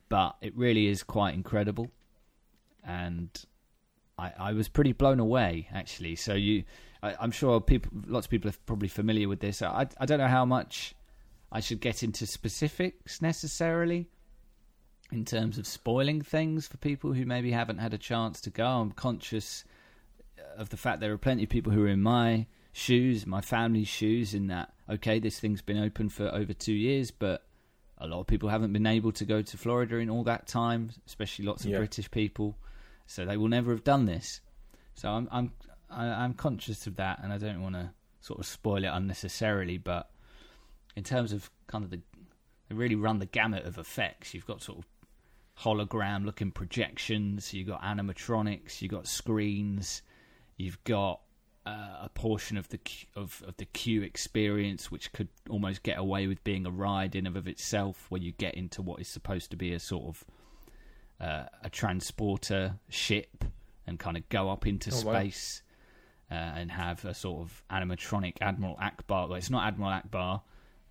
but 0.09 0.35
it 0.41 0.55
really 0.57 0.87
is 0.87 1.03
quite 1.03 1.33
incredible, 1.33 1.91
and 2.83 3.29
I, 4.17 4.31
I 4.37 4.53
was 4.53 4.67
pretty 4.67 4.91
blown 4.93 5.19
away 5.19 5.67
actually. 5.73 6.15
So 6.15 6.33
you, 6.33 6.63
I, 7.01 7.15
I'm 7.19 7.31
sure 7.31 7.61
people, 7.61 7.91
lots 8.07 8.25
of 8.27 8.31
people 8.31 8.49
are 8.49 8.55
probably 8.65 8.87
familiar 8.87 9.29
with 9.29 9.39
this. 9.39 9.61
I 9.61 9.87
I 9.99 10.05
don't 10.05 10.19
know 10.19 10.27
how 10.27 10.45
much 10.45 10.95
I 11.51 11.59
should 11.59 11.79
get 11.79 12.03
into 12.03 12.25
specifics 12.25 13.21
necessarily 13.21 14.09
in 15.11 15.25
terms 15.25 15.59
of 15.59 15.67
spoiling 15.67 16.21
things 16.21 16.67
for 16.67 16.77
people 16.77 17.13
who 17.13 17.25
maybe 17.25 17.51
haven't 17.51 17.77
had 17.77 17.93
a 17.93 17.97
chance 17.99 18.41
to 18.41 18.49
go. 18.49 18.65
I'm 18.65 18.91
conscious 18.91 19.63
of 20.57 20.69
the 20.69 20.77
fact 20.77 20.99
there 20.99 21.11
are 21.13 21.17
plenty 21.17 21.43
of 21.43 21.49
people 21.49 21.71
who 21.71 21.83
are 21.83 21.89
in 21.89 22.01
my 22.01 22.47
shoes, 22.71 23.25
my 23.25 23.41
family's 23.41 23.87
shoes, 23.87 24.33
in 24.33 24.47
that, 24.47 24.73
okay, 24.89 25.19
this 25.19 25.39
thing's 25.39 25.61
been 25.61 25.77
open 25.81 26.09
for 26.09 26.27
over 26.29 26.53
two 26.53 26.73
years, 26.73 27.11
but 27.11 27.45
a 27.97 28.07
lot 28.07 28.19
of 28.19 28.27
people 28.27 28.49
haven't 28.49 28.73
been 28.73 28.87
able 28.87 29.11
to 29.13 29.25
go 29.25 29.41
to 29.41 29.57
Florida 29.57 29.97
in 29.97 30.09
all 30.09 30.23
that 30.23 30.47
time, 30.47 30.89
especially 31.07 31.45
lots 31.45 31.63
of 31.63 31.71
Yeah. 31.71 31.77
British 31.77 32.09
people. 32.11 32.57
So 33.05 33.25
they 33.25 33.37
will 33.37 33.47
never 33.49 33.71
have 33.71 33.83
done 33.83 34.05
this. 34.05 34.41
So 34.95 35.09
I'm 35.09 35.27
I'm 35.31 35.51
I, 35.89 36.05
I'm 36.07 36.33
conscious 36.33 36.87
of 36.87 36.95
that, 36.95 37.19
and 37.21 37.31
I 37.31 37.37
don't 37.37 37.61
want 37.61 37.75
to 37.75 37.91
sort 38.21 38.39
of 38.39 38.45
spoil 38.45 38.83
it 38.83 38.87
unnecessarily. 38.87 39.77
But 39.77 40.09
in 40.95 41.03
terms 41.03 41.31
of 41.31 41.49
kind 41.67 41.83
of 41.83 41.91
the, 41.91 42.01
they 42.69 42.75
really 42.75 42.95
run 42.95 43.19
the 43.19 43.25
gamut 43.25 43.65
of 43.65 43.77
effects. 43.77 44.33
You've 44.33 44.47
got 44.47 44.61
sort 44.61 44.79
of 44.79 44.85
hologram 45.63 46.25
looking 46.25 46.51
projections. 46.51 47.53
You've 47.53 47.67
got 47.67 47.81
animatronics. 47.83 48.81
You've 48.81 48.91
got 48.91 49.07
screens. 49.07 50.01
You've 50.63 50.83
got 50.85 51.19
uh, 51.65 52.03
a 52.03 52.09
portion 52.13 52.57
of 52.57 52.67
the 52.69 52.79
of 53.15 53.43
of 53.47 53.57
the 53.57 53.65
queue 53.65 54.01
experience, 54.01 54.89
which 54.91 55.11
could 55.13 55.27
almost 55.49 55.83
get 55.83 55.97
away 55.97 56.27
with 56.27 56.43
being 56.43 56.65
a 56.65 56.71
ride 56.71 57.15
in 57.15 57.27
and 57.27 57.35
of 57.37 57.47
itself, 57.47 58.05
where 58.09 58.21
you 58.21 58.31
get 58.31 58.55
into 58.55 58.81
what 58.81 58.99
is 59.01 59.07
supposed 59.07 59.51
to 59.51 59.57
be 59.57 59.73
a 59.73 59.79
sort 59.79 60.05
of 60.05 60.25
uh, 61.19 61.45
a 61.63 61.69
transporter 61.69 62.79
ship 62.89 63.43
and 63.87 63.99
kind 63.99 64.15
of 64.17 64.27
go 64.29 64.49
up 64.49 64.65
into 64.65 64.89
Oh, 64.93 65.01
wow. 65.05 65.13
space 65.19 65.61
uh, 66.31 66.35
and 66.35 66.71
have 66.71 67.03
a 67.05 67.13
sort 67.13 67.41
of 67.41 67.63
animatronic 67.69 68.35
Admiral 68.41 68.77
Ackbar. 68.81 69.27
Well, 69.29 69.35
it's 69.35 69.49
not 69.49 69.67
Admiral 69.67 69.91
Ackbar, 69.91 70.41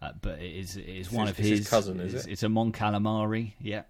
uh, 0.03 0.13
but 0.21 0.39
it 0.39 0.53
is 0.55 0.77
it 0.77 0.87
is 0.89 1.11
one 1.11 1.27
his- 1.29 1.31
of 1.31 1.37
his, 1.39 1.59
his 1.61 1.69
cousin, 1.69 2.01
is 2.01 2.15
it's, 2.15 2.27
it? 2.27 2.33
It's 2.33 2.43
a 2.43 2.49
Mon 2.49 2.73
Calamari, 2.73 3.55
yeah. 3.61 3.83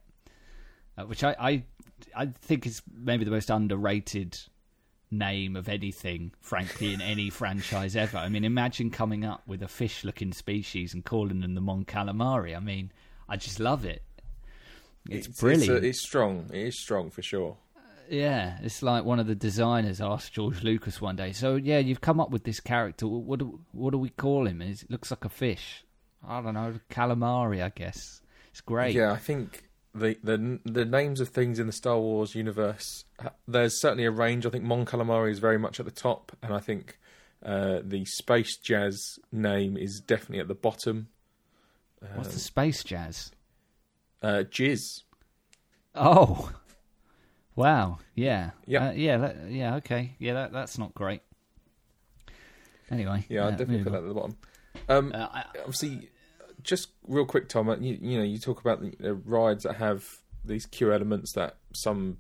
Uh, 0.97 1.05
which 1.05 1.25
I, 1.25 1.35
I 1.41 1.65
I 2.15 2.27
think 2.27 2.67
is 2.67 2.83
maybe 2.93 3.25
the 3.25 3.31
most 3.31 3.51
underrated 3.51 4.39
name 5.13 5.55
of 5.57 5.69
anything, 5.69 6.33
frankly, 6.41 6.93
in 6.95 7.01
any 7.01 7.31
franchise 7.31 7.95
ever. 7.95 8.19
I 8.19 8.29
mean, 8.29 8.45
imagine 8.45 8.91
coming 8.91 9.25
up 9.25 9.43
with 9.47 9.63
a 9.63 9.69
fish-looking 9.69 10.33
species 10.33 10.95
and 10.95 11.05
calling 11.05 11.41
them 11.41 11.55
the 11.55 11.61
Mon 11.61 11.85
Calamari. 11.85 12.57
I 12.57 12.61
mean, 12.61 12.91
I 13.29 13.37
just 13.37 13.61
love 13.61 13.85
it. 13.85 14.03
It's, 15.09 15.27
It's, 15.29 15.41
brilliant. 15.41 15.85
uh, 15.85 15.87
it's 15.87 16.01
strong. 16.01 16.49
It 16.53 16.61
is 16.69 16.79
strong 16.79 17.11
for 17.11 17.23
sure. 17.23 17.57
Yeah, 18.09 18.59
it's 18.63 18.83
like 18.83 19.05
one 19.05 19.21
of 19.21 19.27
the 19.27 19.35
designers 19.35 20.01
asked 20.01 20.33
George 20.33 20.63
Lucas 20.63 21.01
one 21.01 21.17
day. 21.17 21.33
So 21.33 21.57
yeah, 21.57 21.79
you've 21.79 22.01
come 22.01 22.21
up 22.21 22.31
with 22.31 22.45
this 22.45 22.61
character. 22.61 23.07
What 23.07 23.39
do, 23.39 23.61
what 23.73 23.91
do 23.93 23.99
we 23.99 24.11
call 24.11 24.47
him? 24.47 24.61
Is- 24.63 24.83
It 24.83 24.91
looks 24.91 25.11
like 25.11 25.25
a 25.25 25.29
fish. 25.29 25.85
I 26.27 26.41
don't 26.41 26.55
know, 26.55 26.75
calamari, 26.91 27.63
I 27.63 27.71
guess. 27.71 28.21
It's 28.51 28.61
great. 28.61 28.95
Yeah, 28.95 29.13
I 29.13 29.17
think 29.17 29.65
the 29.95 30.17
the 30.23 30.61
the 30.65 30.85
names 30.85 31.21
of 31.21 31.29
things 31.29 31.59
in 31.59 31.67
the 31.67 31.73
Star 31.73 31.99
Wars 31.99 32.35
universe. 32.35 33.05
There's 33.47 33.81
certainly 33.81 34.05
a 34.05 34.11
range. 34.11 34.47
I 34.47 34.51
think 34.51 34.65
Mon 34.65 34.85
Calamari 34.85 35.31
is 35.31 35.39
very 35.39 35.59
much 35.59 35.79
at 35.81 35.87
the 35.87 35.93
top, 35.93 36.33
and 36.43 36.53
I 36.53 36.59
think 36.61 36.99
uh, 37.45 37.81
the 37.83 38.05
Space 38.05 38.57
Jazz 38.57 39.19
name 39.31 39.77
is 39.77 40.01
definitely 40.01 40.41
at 40.41 40.49
the 40.49 40.55
bottom. 40.55 41.09
What's 42.15 42.35
the 42.35 42.41
space 42.41 42.83
jazz? 42.83 43.31
Uh, 44.21 44.43
Jizz. 44.51 45.03
Oh, 45.95 46.51
wow. 47.55 47.99
Yeah. 48.15 48.51
Yeah. 48.67 48.89
Uh, 48.89 48.93
yeah. 48.93 49.17
That, 49.19 49.37
yeah. 49.51 49.77
Okay. 49.77 50.17
Yeah. 50.19 50.35
That 50.35 50.53
that's 50.53 50.79
not 50.79 50.95
great. 50.95 51.23
Anyway. 52.91 53.25
Yeah, 53.29 53.47
I'd 53.47 53.55
uh, 53.55 53.57
definitely 53.57 53.85
put 53.85 53.93
that 53.93 54.03
at 54.03 54.09
the 54.09 54.15
bottom. 54.15 54.37
Um, 54.89 55.13
Uh, 55.15 55.29
I, 55.33 55.45
obviously, 55.61 56.09
just 56.63 56.91
real 57.07 57.25
quick, 57.27 57.49
Tom. 57.49 57.69
uh, 57.69 57.77
You, 57.77 57.99
you 58.01 58.19
know, 58.19 58.25
you 58.25 58.39
talk 58.39 58.61
about 58.61 58.81
the, 58.81 58.95
the 58.99 59.15
rides 59.15 59.65
that 59.65 59.77
have 59.77 60.19
these 60.45 60.67
queue 60.67 60.93
elements 60.93 61.33
that 61.33 61.57
some 61.73 62.19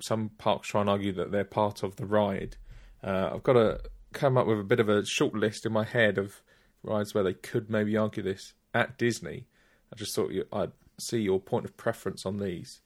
some 0.00 0.28
parks 0.36 0.68
try 0.68 0.82
and 0.82 0.90
argue 0.90 1.12
that 1.12 1.32
they're 1.32 1.44
part 1.44 1.82
of 1.82 1.96
the 1.96 2.04
ride. 2.04 2.56
Uh, 3.02 3.30
I've 3.32 3.42
got 3.42 3.54
to 3.54 3.80
come 4.12 4.36
up 4.36 4.46
with 4.46 4.60
a 4.60 4.64
bit 4.64 4.80
of 4.80 4.88
a 4.88 5.04
short 5.04 5.34
list 5.34 5.64
in 5.64 5.72
my 5.72 5.84
head 5.84 6.18
of 6.18 6.42
rides 6.82 7.14
where 7.14 7.24
they 7.24 7.32
could 7.32 7.70
maybe 7.70 7.96
argue 7.96 8.22
this 8.22 8.52
at 8.74 8.98
Disney. 8.98 9.46
I 9.92 9.96
just 9.96 10.14
thought 10.14 10.30
you, 10.30 10.46
I'd 10.52 10.72
see 10.98 11.20
your 11.20 11.40
point 11.40 11.64
of 11.64 11.76
preference 11.76 12.26
on 12.26 12.38
these. 12.38 12.80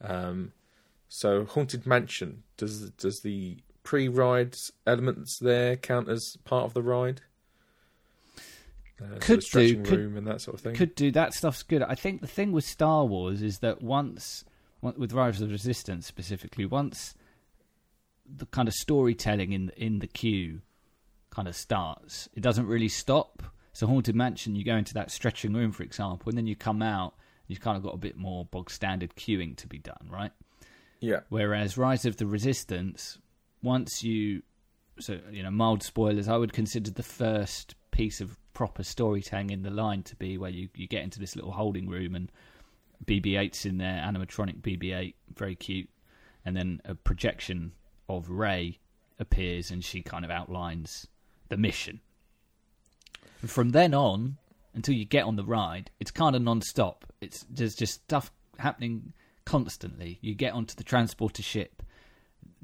Um, 0.00 0.52
so, 1.08 1.44
Haunted 1.44 1.86
Mansion 1.86 2.42
does 2.56 2.90
does 2.90 3.20
the 3.20 3.58
pre-rides 3.84 4.72
elements 4.86 5.38
there 5.38 5.76
count 5.76 6.08
as 6.08 6.36
part 6.44 6.64
of 6.64 6.74
the 6.74 6.82
ride? 6.82 7.20
Uh, 9.02 9.18
Could 9.20 9.38
the 9.38 9.42
stretching 9.42 9.82
do, 9.82 9.90
could- 9.90 9.98
room 9.98 10.16
and 10.16 10.26
that 10.26 10.40
sort 10.40 10.54
of 10.54 10.60
thing. 10.60 10.74
could 10.74 10.94
do 10.94 11.10
that 11.12 11.34
stuff's 11.34 11.62
good. 11.64 11.82
I 11.82 11.94
think 11.96 12.20
the 12.20 12.26
thing 12.28 12.52
with 12.52 12.64
Star 12.64 13.04
Wars 13.04 13.42
is 13.42 13.58
that 13.58 13.82
once, 13.82 14.44
on- 14.82 14.94
with 14.96 15.12
Rise 15.12 15.40
of 15.40 15.48
the 15.48 15.52
Resistance 15.52 16.06
specifically, 16.06 16.64
once 16.64 17.14
the 18.26 18.46
kind 18.46 18.68
of 18.68 18.74
storytelling 18.74 19.52
in 19.52 19.70
in 19.76 19.98
the 19.98 20.06
queue 20.06 20.62
kind 21.30 21.48
of 21.48 21.56
starts, 21.56 22.28
it 22.34 22.40
doesn't 22.40 22.66
really 22.66 22.88
stop. 22.88 23.42
So 23.72 23.86
Haunted 23.88 24.14
Mansion, 24.14 24.54
you 24.54 24.64
go 24.64 24.76
into 24.76 24.94
that 24.94 25.10
stretching 25.10 25.52
room, 25.52 25.72
for 25.72 25.82
example, 25.82 26.28
and 26.28 26.38
then 26.38 26.46
you 26.46 26.54
come 26.54 26.80
out, 26.80 27.14
you've 27.48 27.60
kind 27.60 27.76
of 27.76 27.82
got 27.82 27.94
a 27.94 27.98
bit 27.98 28.16
more 28.16 28.44
bog 28.44 28.70
standard 28.70 29.16
queuing 29.16 29.56
to 29.56 29.66
be 29.66 29.78
done, 29.78 30.08
right? 30.08 30.30
yeah, 31.00 31.20
Whereas 31.28 31.76
Rise 31.76 32.04
of 32.06 32.16
the 32.16 32.26
Resistance, 32.26 33.18
once 33.62 34.02
you, 34.04 34.42
so 35.00 35.18
you 35.30 35.42
know, 35.42 35.50
mild 35.50 35.82
spoilers, 35.82 36.28
I 36.28 36.36
would 36.36 36.52
consider 36.52 36.90
the 36.92 37.02
first 37.02 37.74
piece 37.90 38.20
of 38.20 38.38
proper 38.54 38.82
storytelling 38.82 39.50
in 39.50 39.62
the 39.62 39.70
line 39.70 40.02
to 40.04 40.16
be 40.16 40.38
where 40.38 40.50
you, 40.50 40.68
you 40.74 40.86
get 40.86 41.02
into 41.02 41.20
this 41.20 41.36
little 41.36 41.52
holding 41.52 41.88
room 41.88 42.14
and 42.14 42.30
BB-8's 43.04 43.66
in 43.66 43.78
there, 43.78 44.02
animatronic 44.06 44.60
BB-8, 44.60 45.14
very 45.36 45.54
cute, 45.56 45.90
and 46.44 46.56
then 46.56 46.80
a 46.84 46.94
projection 46.94 47.72
of 48.08 48.30
Rey 48.30 48.78
appears 49.18 49.70
and 49.70 49.84
she 49.84 50.02
kind 50.02 50.24
of 50.24 50.30
outlines 50.30 51.06
the 51.48 51.56
mission. 51.56 52.00
And 53.42 53.50
from 53.50 53.70
then 53.70 53.92
on, 53.92 54.38
until 54.74 54.94
you 54.94 55.04
get 55.04 55.24
on 55.24 55.36
the 55.36 55.44
ride, 55.44 55.90
it's 56.00 56.10
kind 56.10 56.34
of 56.34 56.42
non-stop. 56.42 57.04
It's 57.20 57.44
there's 57.50 57.74
just 57.74 57.94
stuff 57.94 58.32
happening 58.58 59.12
constantly. 59.44 60.18
You 60.20 60.34
get 60.34 60.54
onto 60.54 60.74
the 60.74 60.84
transporter 60.84 61.42
ship, 61.42 61.82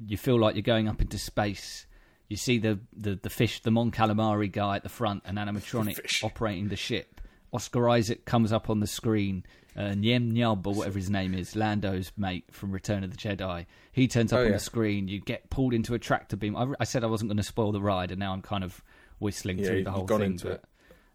you 0.05 0.17
feel 0.17 0.39
like 0.39 0.55
you're 0.55 0.61
going 0.61 0.87
up 0.87 1.01
into 1.01 1.17
space. 1.17 1.85
You 2.31 2.37
see 2.37 2.59
the 2.59 2.79
the, 2.95 3.15
the 3.21 3.29
fish, 3.29 3.61
the 3.61 3.71
Mon 3.71 3.91
Calamari 3.91 4.49
guy 4.49 4.77
at 4.77 4.83
the 4.83 4.89
front, 4.89 5.23
an 5.25 5.35
animatronic 5.35 5.97
Fish. 5.97 6.23
operating 6.23 6.69
the 6.69 6.77
ship. 6.77 7.19
Oscar 7.51 7.89
Isaac 7.89 8.23
comes 8.23 8.53
up 8.53 8.69
on 8.69 8.79
the 8.79 8.87
screen. 8.87 9.43
Uh, 9.75 9.95
Nien 9.95 10.31
Nunb, 10.33 10.65
or 10.65 10.73
whatever 10.73 10.97
his 10.97 11.09
name 11.09 11.33
is, 11.33 11.55
Lando's 11.57 12.11
mate 12.17 12.45
from 12.51 12.71
Return 12.71 13.03
of 13.03 13.11
the 13.11 13.17
Jedi. 13.17 13.65
He 13.91 14.07
turns 14.07 14.31
up 14.31 14.37
Oh, 14.39 14.41
on 14.43 14.47
yeah. 14.47 14.53
the 14.53 14.59
screen. 14.59 15.09
You 15.09 15.19
get 15.19 15.49
pulled 15.49 15.73
into 15.73 15.93
a 15.93 15.99
tractor 15.99 16.37
beam. 16.37 16.55
I, 16.55 16.67
I 16.79 16.83
said 16.85 17.03
I 17.03 17.07
wasn't 17.07 17.27
going 17.29 17.37
to 17.37 17.43
spoil 17.43 17.73
the 17.73 17.81
ride, 17.81 18.11
and 18.11 18.19
now 18.19 18.31
I'm 18.33 18.41
kind 18.41 18.63
of 18.63 18.81
whistling 19.19 19.59
Yeah, 19.59 19.67
through 19.67 19.83
the 19.83 19.91
whole 19.91 20.05
gone 20.05 20.19
thing. 20.21 20.31
into 20.31 20.45
but 20.47 20.53
it. 20.53 20.65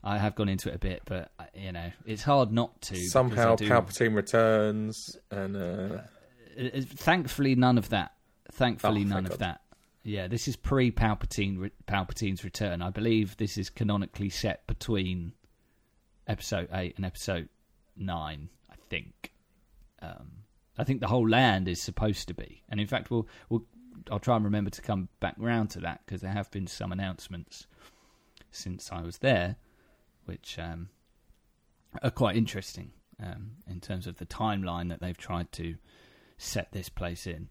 I 0.04 0.18
have 0.18 0.34
gone 0.34 0.48
into 0.50 0.68
it 0.70 0.74
a 0.74 0.78
bit, 0.78 1.02
but 1.06 1.30
uh, 1.38 1.44
you 1.54 1.72
know, 1.72 1.90
it's 2.04 2.22
hard 2.24 2.52
not 2.52 2.78
to. 2.82 2.96
somehow 3.08 3.56
do- 3.56 3.68
Palpatine 3.68 4.14
returns, 4.14 5.16
and 5.30 5.56
uh, 5.56 5.98
uh, 6.60 6.68
thankfully 6.82 7.54
none 7.54 7.78
of 7.78 7.88
that. 7.88 8.12
Thankfully 8.52 9.00
Oh, 9.00 9.04
none 9.08 9.24
thank 9.24 9.34
of 9.34 9.38
God. 9.40 9.46
that. 9.46 9.60
Yeah, 10.06 10.28
this 10.28 10.46
is 10.46 10.54
pre 10.54 10.92
Palpatine 10.92 11.72
Palpatine's 11.88 12.44
return. 12.44 12.80
I 12.80 12.90
believe 12.90 13.36
this 13.36 13.58
is 13.58 13.70
canonically 13.70 14.30
set 14.30 14.64
between 14.68 15.32
episode 16.28 16.68
8 16.72 16.94
and 16.96 17.04
episode 17.04 17.48
9, 17.96 18.48
I 18.70 18.74
think. 18.88 19.32
Um, 20.00 20.30
I 20.78 20.84
think 20.84 21.00
the 21.00 21.08
whole 21.08 21.28
land 21.28 21.66
is 21.66 21.82
supposed 21.82 22.28
to 22.28 22.34
be. 22.34 22.62
And 22.68 22.78
in 22.78 22.86
fact, 22.86 23.10
we'll, 23.10 23.26
we'll 23.48 23.64
I'll 24.08 24.20
try 24.20 24.36
and 24.36 24.44
remember 24.44 24.70
to 24.70 24.80
come 24.80 25.08
back 25.18 25.34
round 25.38 25.70
to 25.70 25.80
that 25.80 26.02
because 26.06 26.20
there 26.20 26.30
have 26.30 26.52
been 26.52 26.68
some 26.68 26.92
announcements 26.92 27.66
since 28.52 28.92
I 28.92 29.02
was 29.02 29.18
there 29.18 29.56
which 30.26 30.56
um, 30.60 30.88
are 32.00 32.12
quite 32.12 32.36
interesting 32.36 32.92
um, 33.20 33.56
in 33.68 33.80
terms 33.80 34.06
of 34.06 34.18
the 34.18 34.26
timeline 34.26 34.88
that 34.90 35.00
they've 35.00 35.18
tried 35.18 35.50
to 35.52 35.74
set 36.38 36.70
this 36.70 36.88
place 36.88 37.26
in. 37.26 37.48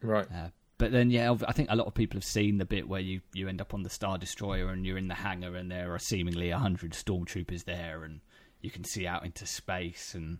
right, 0.00 0.26
Uh, 0.32 0.48
but 0.78 0.90
then, 0.92 1.10
yeah, 1.10 1.34
I 1.46 1.52
think 1.52 1.68
a 1.70 1.76
lot 1.76 1.86
of 1.86 1.94
people 1.94 2.16
have 2.16 2.24
seen 2.24 2.58
the 2.58 2.64
bit 2.64 2.88
where 2.88 3.00
you, 3.00 3.20
you 3.32 3.48
end 3.48 3.60
up 3.60 3.74
on 3.74 3.82
the 3.82 3.90
Star 3.90 4.18
Destroyer 4.18 4.70
and 4.70 4.84
you're 4.84 4.98
in 4.98 5.08
the 5.08 5.14
hangar 5.14 5.54
and 5.54 5.70
there 5.70 5.94
are 5.94 5.98
seemingly 5.98 6.50
a 6.50 6.58
hundred 6.58 6.92
stormtroopers 6.92 7.64
there 7.64 8.02
and 8.02 8.20
you 8.60 8.70
can 8.70 8.82
see 8.82 9.06
out 9.06 9.24
into 9.24 9.46
space 9.46 10.14
and 10.14 10.38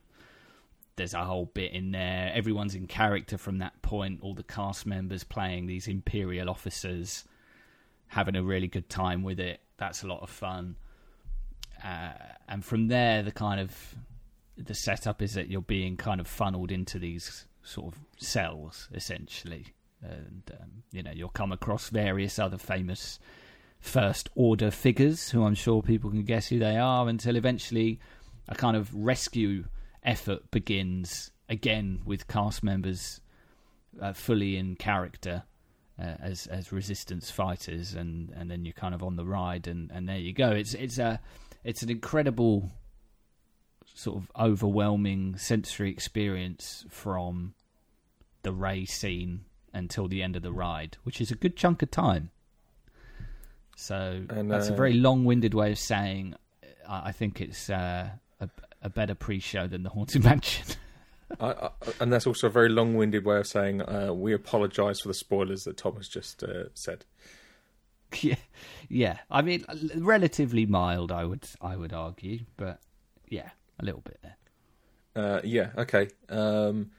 there's 0.96 1.14
a 1.14 1.24
whole 1.24 1.46
bit 1.46 1.72
in 1.72 1.92
there. 1.92 2.32
Everyone's 2.34 2.74
in 2.74 2.86
character 2.86 3.38
from 3.38 3.58
that 3.58 3.80
point. 3.82 4.20
All 4.22 4.34
the 4.34 4.42
cast 4.42 4.86
members 4.86 5.24
playing 5.24 5.66
these 5.66 5.88
Imperial 5.88 6.50
officers, 6.50 7.24
having 8.08 8.36
a 8.36 8.42
really 8.42 8.68
good 8.68 8.88
time 8.88 9.22
with 9.22 9.38
it. 9.40 9.60
That's 9.76 10.02
a 10.02 10.06
lot 10.06 10.22
of 10.22 10.30
fun. 10.30 10.76
Uh, 11.82 12.12
and 12.48 12.64
from 12.64 12.88
there, 12.88 13.22
the 13.22 13.32
kind 13.32 13.60
of 13.60 13.94
the 14.56 14.74
setup 14.74 15.20
is 15.20 15.34
that 15.34 15.48
you're 15.48 15.60
being 15.60 15.96
kind 15.96 16.20
of 16.20 16.26
funneled 16.26 16.70
into 16.70 16.98
these 16.98 17.46
sort 17.62 17.94
of 17.94 18.00
cells, 18.16 18.88
essentially, 18.94 19.66
and 20.04 20.42
um, 20.60 20.82
you 20.92 21.02
know 21.02 21.10
you'll 21.10 21.28
come 21.28 21.52
across 21.52 21.88
various 21.88 22.38
other 22.38 22.58
famous 22.58 23.18
first 23.80 24.28
order 24.34 24.70
figures 24.70 25.30
who 25.30 25.44
I'm 25.44 25.54
sure 25.54 25.82
people 25.82 26.10
can 26.10 26.24
guess 26.24 26.48
who 26.48 26.58
they 26.58 26.76
are 26.76 27.08
until 27.08 27.36
eventually 27.36 28.00
a 28.48 28.54
kind 28.54 28.76
of 28.76 28.94
rescue 28.94 29.64
effort 30.02 30.50
begins 30.50 31.30
again 31.48 32.00
with 32.04 32.26
cast 32.26 32.62
members 32.62 33.20
uh, 34.00 34.12
fully 34.12 34.56
in 34.56 34.76
character 34.76 35.44
uh, 35.98 36.14
as 36.20 36.46
as 36.46 36.72
resistance 36.72 37.30
fighters 37.30 37.94
and 37.94 38.30
and 38.36 38.50
then 38.50 38.64
you're 38.64 38.72
kind 38.72 38.94
of 38.94 39.02
on 39.02 39.16
the 39.16 39.24
ride 39.24 39.66
and 39.66 39.90
and 39.92 40.08
there 40.08 40.18
you 40.18 40.32
go. 40.32 40.50
It's 40.50 40.74
it's 40.74 40.98
a 40.98 41.20
it's 41.62 41.82
an 41.82 41.90
incredible 41.90 42.70
sort 43.94 44.16
of 44.16 44.30
overwhelming 44.38 45.36
sensory 45.36 45.90
experience 45.90 46.84
from 46.88 47.54
the 48.42 48.52
Rey 48.52 48.84
scene 48.84 49.44
until 49.74 50.08
the 50.08 50.22
end 50.22 50.36
of 50.36 50.42
the 50.42 50.52
ride 50.52 50.96
which 51.04 51.20
is 51.20 51.30
a 51.30 51.34
good 51.34 51.56
chunk 51.56 51.82
of 51.82 51.90
time 51.90 52.30
so 53.76 54.22
And, 54.30 54.50
that's 54.50 54.68
a 54.68 54.72
uh, 54.72 54.76
very 54.76 54.94
long-winded 54.94 55.52
way 55.52 55.72
of 55.72 55.78
saying 55.78 56.34
I 56.88 57.08
I 57.08 57.12
think 57.12 57.40
it's 57.40 57.70
uh, 57.70 58.08
a, 58.40 58.48
a 58.82 58.88
better 58.88 59.14
pre-show 59.14 59.66
than 59.66 59.82
the 59.82 59.90
Haunted 59.90 60.24
Mansion. 60.24 60.66
I, 61.40 61.46
I, 61.46 61.70
and 62.00 62.12
that's 62.12 62.26
also 62.26 62.46
a 62.46 62.50
very 62.50 62.68
long-winded 62.68 63.24
way 63.24 63.38
of 63.38 63.46
saying 63.46 63.82
uh, 63.82 64.12
we 64.12 64.32
apologise 64.32 65.00
for 65.00 65.08
the 65.08 65.14
spoilers 65.14 65.64
that 65.64 65.76
Tom 65.76 65.96
has 65.96 66.08
just 66.08 66.42
uh, 66.42 66.64
said. 66.74 67.04
yeah, 68.20 68.36
yeah. 68.88 69.18
I 69.30 69.42
mean, 69.42 69.64
relatively 69.96 70.66
mild, 70.66 71.10
I 71.10 71.24
would, 71.24 71.48
I 71.60 71.76
would 71.76 71.92
argue, 71.92 72.40
but 72.56 72.80
yeah, 73.28 73.50
a 73.80 73.84
little 73.84 74.02
bit 74.02 74.20
there. 74.22 74.36
Uh, 75.16 75.40
yeah, 75.44 75.70
okay. 75.78 76.08
Um, 76.28 76.90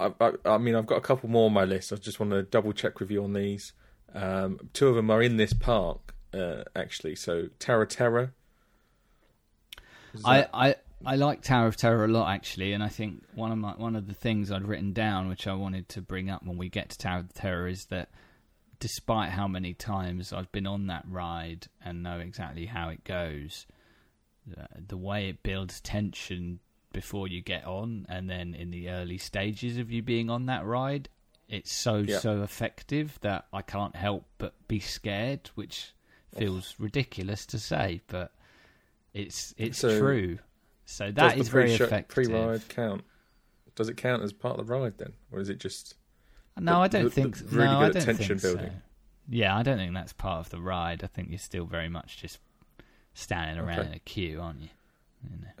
I, 0.00 0.12
I, 0.20 0.32
I 0.46 0.58
mean, 0.58 0.74
I've 0.74 0.86
got 0.86 0.96
a 0.96 1.02
couple 1.02 1.28
more 1.28 1.46
on 1.46 1.52
my 1.52 1.64
list. 1.64 1.92
I 1.92 1.96
just 1.96 2.18
want 2.18 2.32
to 2.32 2.42
double 2.42 2.72
check 2.72 3.00
with 3.00 3.10
you 3.10 3.22
on 3.22 3.34
these. 3.34 3.72
Um, 4.14 4.58
two 4.72 4.88
of 4.88 4.96
them 4.96 5.10
are 5.10 5.22
in 5.22 5.36
this 5.36 5.52
park, 5.52 6.14
uh, 6.32 6.64
actually. 6.74 7.16
So 7.16 7.48
Tower 7.58 7.82
of 7.82 7.90
Terror. 7.90 8.32
I, 10.24 10.46
I 10.52 10.74
I 11.04 11.16
like 11.16 11.42
Tower 11.42 11.66
of 11.66 11.76
Terror 11.76 12.04
a 12.04 12.08
lot 12.08 12.30
actually, 12.30 12.72
and 12.72 12.82
I 12.82 12.88
think 12.88 13.24
one 13.34 13.52
of 13.52 13.58
my 13.58 13.72
one 13.72 13.96
of 13.96 14.06
the 14.06 14.14
things 14.14 14.50
I'd 14.50 14.66
written 14.66 14.92
down, 14.92 15.28
which 15.28 15.46
I 15.46 15.54
wanted 15.54 15.88
to 15.90 16.02
bring 16.02 16.28
up 16.28 16.44
when 16.44 16.58
we 16.58 16.68
get 16.68 16.90
to 16.90 16.98
Tower 16.98 17.20
of 17.20 17.32
Terror, 17.32 17.68
is 17.68 17.86
that 17.86 18.10
despite 18.80 19.30
how 19.30 19.46
many 19.46 19.74
times 19.74 20.32
I've 20.32 20.50
been 20.50 20.66
on 20.66 20.88
that 20.88 21.04
ride 21.08 21.68
and 21.84 22.02
know 22.02 22.18
exactly 22.18 22.66
how 22.66 22.88
it 22.88 23.04
goes, 23.04 23.66
the 24.46 24.96
way 24.96 25.28
it 25.28 25.42
builds 25.42 25.80
tension 25.80 26.60
before 26.92 27.28
you 27.28 27.40
get 27.40 27.64
on, 27.66 28.06
and 28.08 28.28
then 28.28 28.54
in 28.54 28.70
the 28.70 28.90
early 28.90 29.18
stages 29.18 29.78
of 29.78 29.90
you 29.90 30.02
being 30.02 30.28
on 30.30 30.46
that 30.46 30.64
ride, 30.64 31.08
it's 31.48 31.72
so 31.72 31.98
Yeah. 31.98 32.18
so 32.18 32.42
effective 32.42 33.18
that 33.22 33.46
I 33.52 33.62
can't 33.62 33.96
help 33.96 34.26
but 34.38 34.54
be 34.68 34.80
scared, 34.80 35.50
which 35.54 35.92
feels 36.36 36.74
ridiculous 36.78 37.46
to 37.46 37.58
say, 37.58 38.00
but 38.06 38.32
it's 39.12 39.54
it's 39.56 39.78
So, 39.78 39.98
true. 39.98 40.38
So 40.84 41.10
that 41.12 41.38
is 41.38 41.48
very 41.48 41.72
effective. 41.72 42.08
Pre-ride 42.14 42.68
count? 42.68 43.04
Does 43.76 43.88
it 43.88 43.96
count 43.96 44.22
as 44.22 44.32
part 44.32 44.58
of 44.58 44.66
the 44.66 44.72
ride 44.72 44.98
then, 44.98 45.12
or 45.32 45.40
is 45.40 45.48
it 45.48 45.58
just? 45.58 45.94
No, 46.58 46.72
the- 46.74 46.78
I 46.80 46.88
don't 46.88 47.04
the- 47.04 47.10
think. 47.10 47.36
the 47.38 47.44
really 47.56 47.66
no, 47.72 47.78
good 47.80 47.96
I 47.96 48.00
don't 48.00 48.04
tension 48.16 48.38
think 48.38 48.42
building. 48.42 48.70
So. 48.76 48.82
Yeah, 49.28 49.56
I 49.56 49.62
don't 49.62 49.78
think 49.78 49.94
that's 49.94 50.12
part 50.12 50.40
of 50.44 50.50
the 50.50 50.60
ride. 50.60 51.04
I 51.04 51.06
think 51.06 51.30
you're 51.30 51.38
still 51.38 51.64
very 51.64 51.88
much 51.88 52.16
just 52.18 52.40
standing 53.14 53.58
around 53.64 53.78
Okay. 53.80 53.88
in 53.88 53.94
a 53.94 53.98
queue, 54.00 54.40
aren't 54.40 54.62
you? 54.62 54.68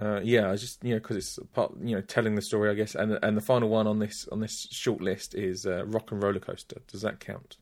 Uh, 0.00 0.20
yeah, 0.22 0.50
I 0.50 0.56
just 0.56 0.82
you 0.82 0.94
know 0.94 1.00
because 1.00 1.16
it's 1.16 1.38
part 1.52 1.74
you 1.82 1.94
know 1.94 2.00
telling 2.00 2.34
the 2.34 2.42
story, 2.42 2.70
I 2.70 2.74
guess. 2.74 2.94
And 2.94 3.18
and 3.22 3.36
the 3.36 3.42
final 3.42 3.68
one 3.68 3.86
on 3.86 3.98
this 3.98 4.26
on 4.32 4.40
this 4.40 4.66
short 4.70 5.02
list 5.02 5.34
is 5.34 5.66
uh, 5.66 5.84
Rock 5.86 6.10
and 6.10 6.22
Roller 6.22 6.40
Coaster. 6.40 6.80
Does 6.86 7.02
that 7.02 7.20
count? 7.20 7.58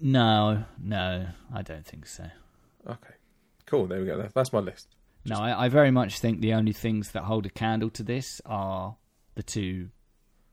No, 0.00 0.64
no, 0.82 1.26
I 1.54 1.62
don't 1.62 1.86
think 1.86 2.06
so. 2.06 2.24
Okay, 2.86 3.14
cool. 3.66 3.86
There 3.86 4.00
we 4.00 4.06
go. 4.06 4.28
That's 4.34 4.52
my 4.52 4.58
list. 4.58 4.88
No, 5.24 5.36
I, 5.36 5.66
I 5.66 5.68
very 5.68 5.92
much 5.92 6.18
think 6.18 6.40
the 6.40 6.54
only 6.54 6.72
things 6.72 7.12
that 7.12 7.22
hold 7.22 7.46
a 7.46 7.50
candle 7.50 7.90
to 7.90 8.02
this 8.02 8.40
are 8.44 8.96
the 9.36 9.42
two 9.42 9.90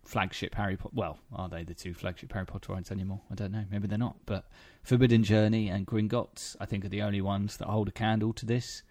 flagship 0.06 0.56
Harry 0.56 0.78
Potter. 0.78 0.94
Well, 0.96 1.20
are 1.34 1.50
they 1.50 1.64
the 1.64 1.74
two 1.74 1.94
flagship 1.94 2.32
Harry 2.34 2.46
Potter 2.46 2.74
rides 2.74 2.92
anymore? 2.92 3.22
I 3.32 3.36
don't 3.36 3.52
know. 3.52 3.66
Maybe 3.72 3.88
they're 3.88 3.98
not. 3.98 4.18
But 4.26 4.46
Forbidden 4.84 5.24
Journey 5.24 5.70
and 5.70 5.88
Gringotts, 5.88 6.56
I 6.60 6.66
think, 6.66 6.86
are 6.86 6.90
the 6.90 7.02
only 7.02 7.22
ones 7.22 7.58
that 7.58 7.68
hold 7.68 7.88
a 7.88 7.92
candle 7.92 8.34
to 8.34 8.46
this. 8.46 8.84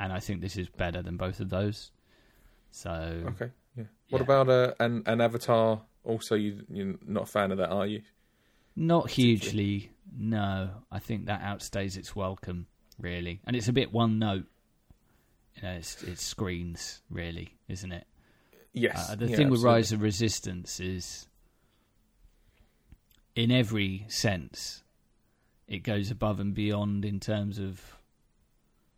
And 0.00 0.12
I 0.12 0.18
think 0.18 0.40
this 0.40 0.56
is 0.56 0.68
better 0.68 1.02
than 1.02 1.16
both 1.16 1.38
of 1.40 1.50
those. 1.50 1.92
So 2.72 2.90
Okay, 3.28 3.50
yeah. 3.76 3.84
What 4.08 4.18
Yeah. 4.18 4.24
about 4.24 4.48
uh, 4.48 4.74
an 4.80 5.02
an 5.06 5.20
Avatar? 5.20 5.82
Also, 6.04 6.34
you 6.34 6.64
you're 6.70 6.94
not 7.06 7.24
a 7.24 7.26
fan 7.26 7.52
of 7.52 7.58
that, 7.58 7.68
are 7.70 7.86
you? 7.86 8.02
Not 8.74 9.10
hugely, 9.10 9.92
no. 10.16 10.70
I 10.90 10.98
think 10.98 11.26
that 11.26 11.42
outstays 11.42 11.96
its 11.98 12.16
welcome, 12.16 12.66
really, 12.98 13.40
and 13.44 13.54
it's 13.54 13.68
a 13.68 13.72
bit 13.72 13.92
one 13.92 14.18
note. 14.18 14.46
You 15.56 15.62
know, 15.62 15.72
it's 15.72 16.02
it's 16.02 16.22
screens, 16.24 17.02
really, 17.10 17.58
isn't 17.68 17.92
it? 17.92 18.06
Yes. 18.72 19.10
Uh, 19.10 19.16
the 19.16 19.26
yeah, 19.26 19.36
thing 19.36 19.50
with 19.50 19.58
absolutely. 19.58 19.74
Rise 19.80 19.92
of 19.92 20.00
Resistance 20.02 20.80
is, 20.80 21.28
in 23.34 23.50
every 23.50 24.06
sense, 24.08 24.82
it 25.68 25.80
goes 25.82 26.10
above 26.10 26.40
and 26.40 26.54
beyond 26.54 27.04
in 27.04 27.20
terms 27.20 27.58
of, 27.58 27.99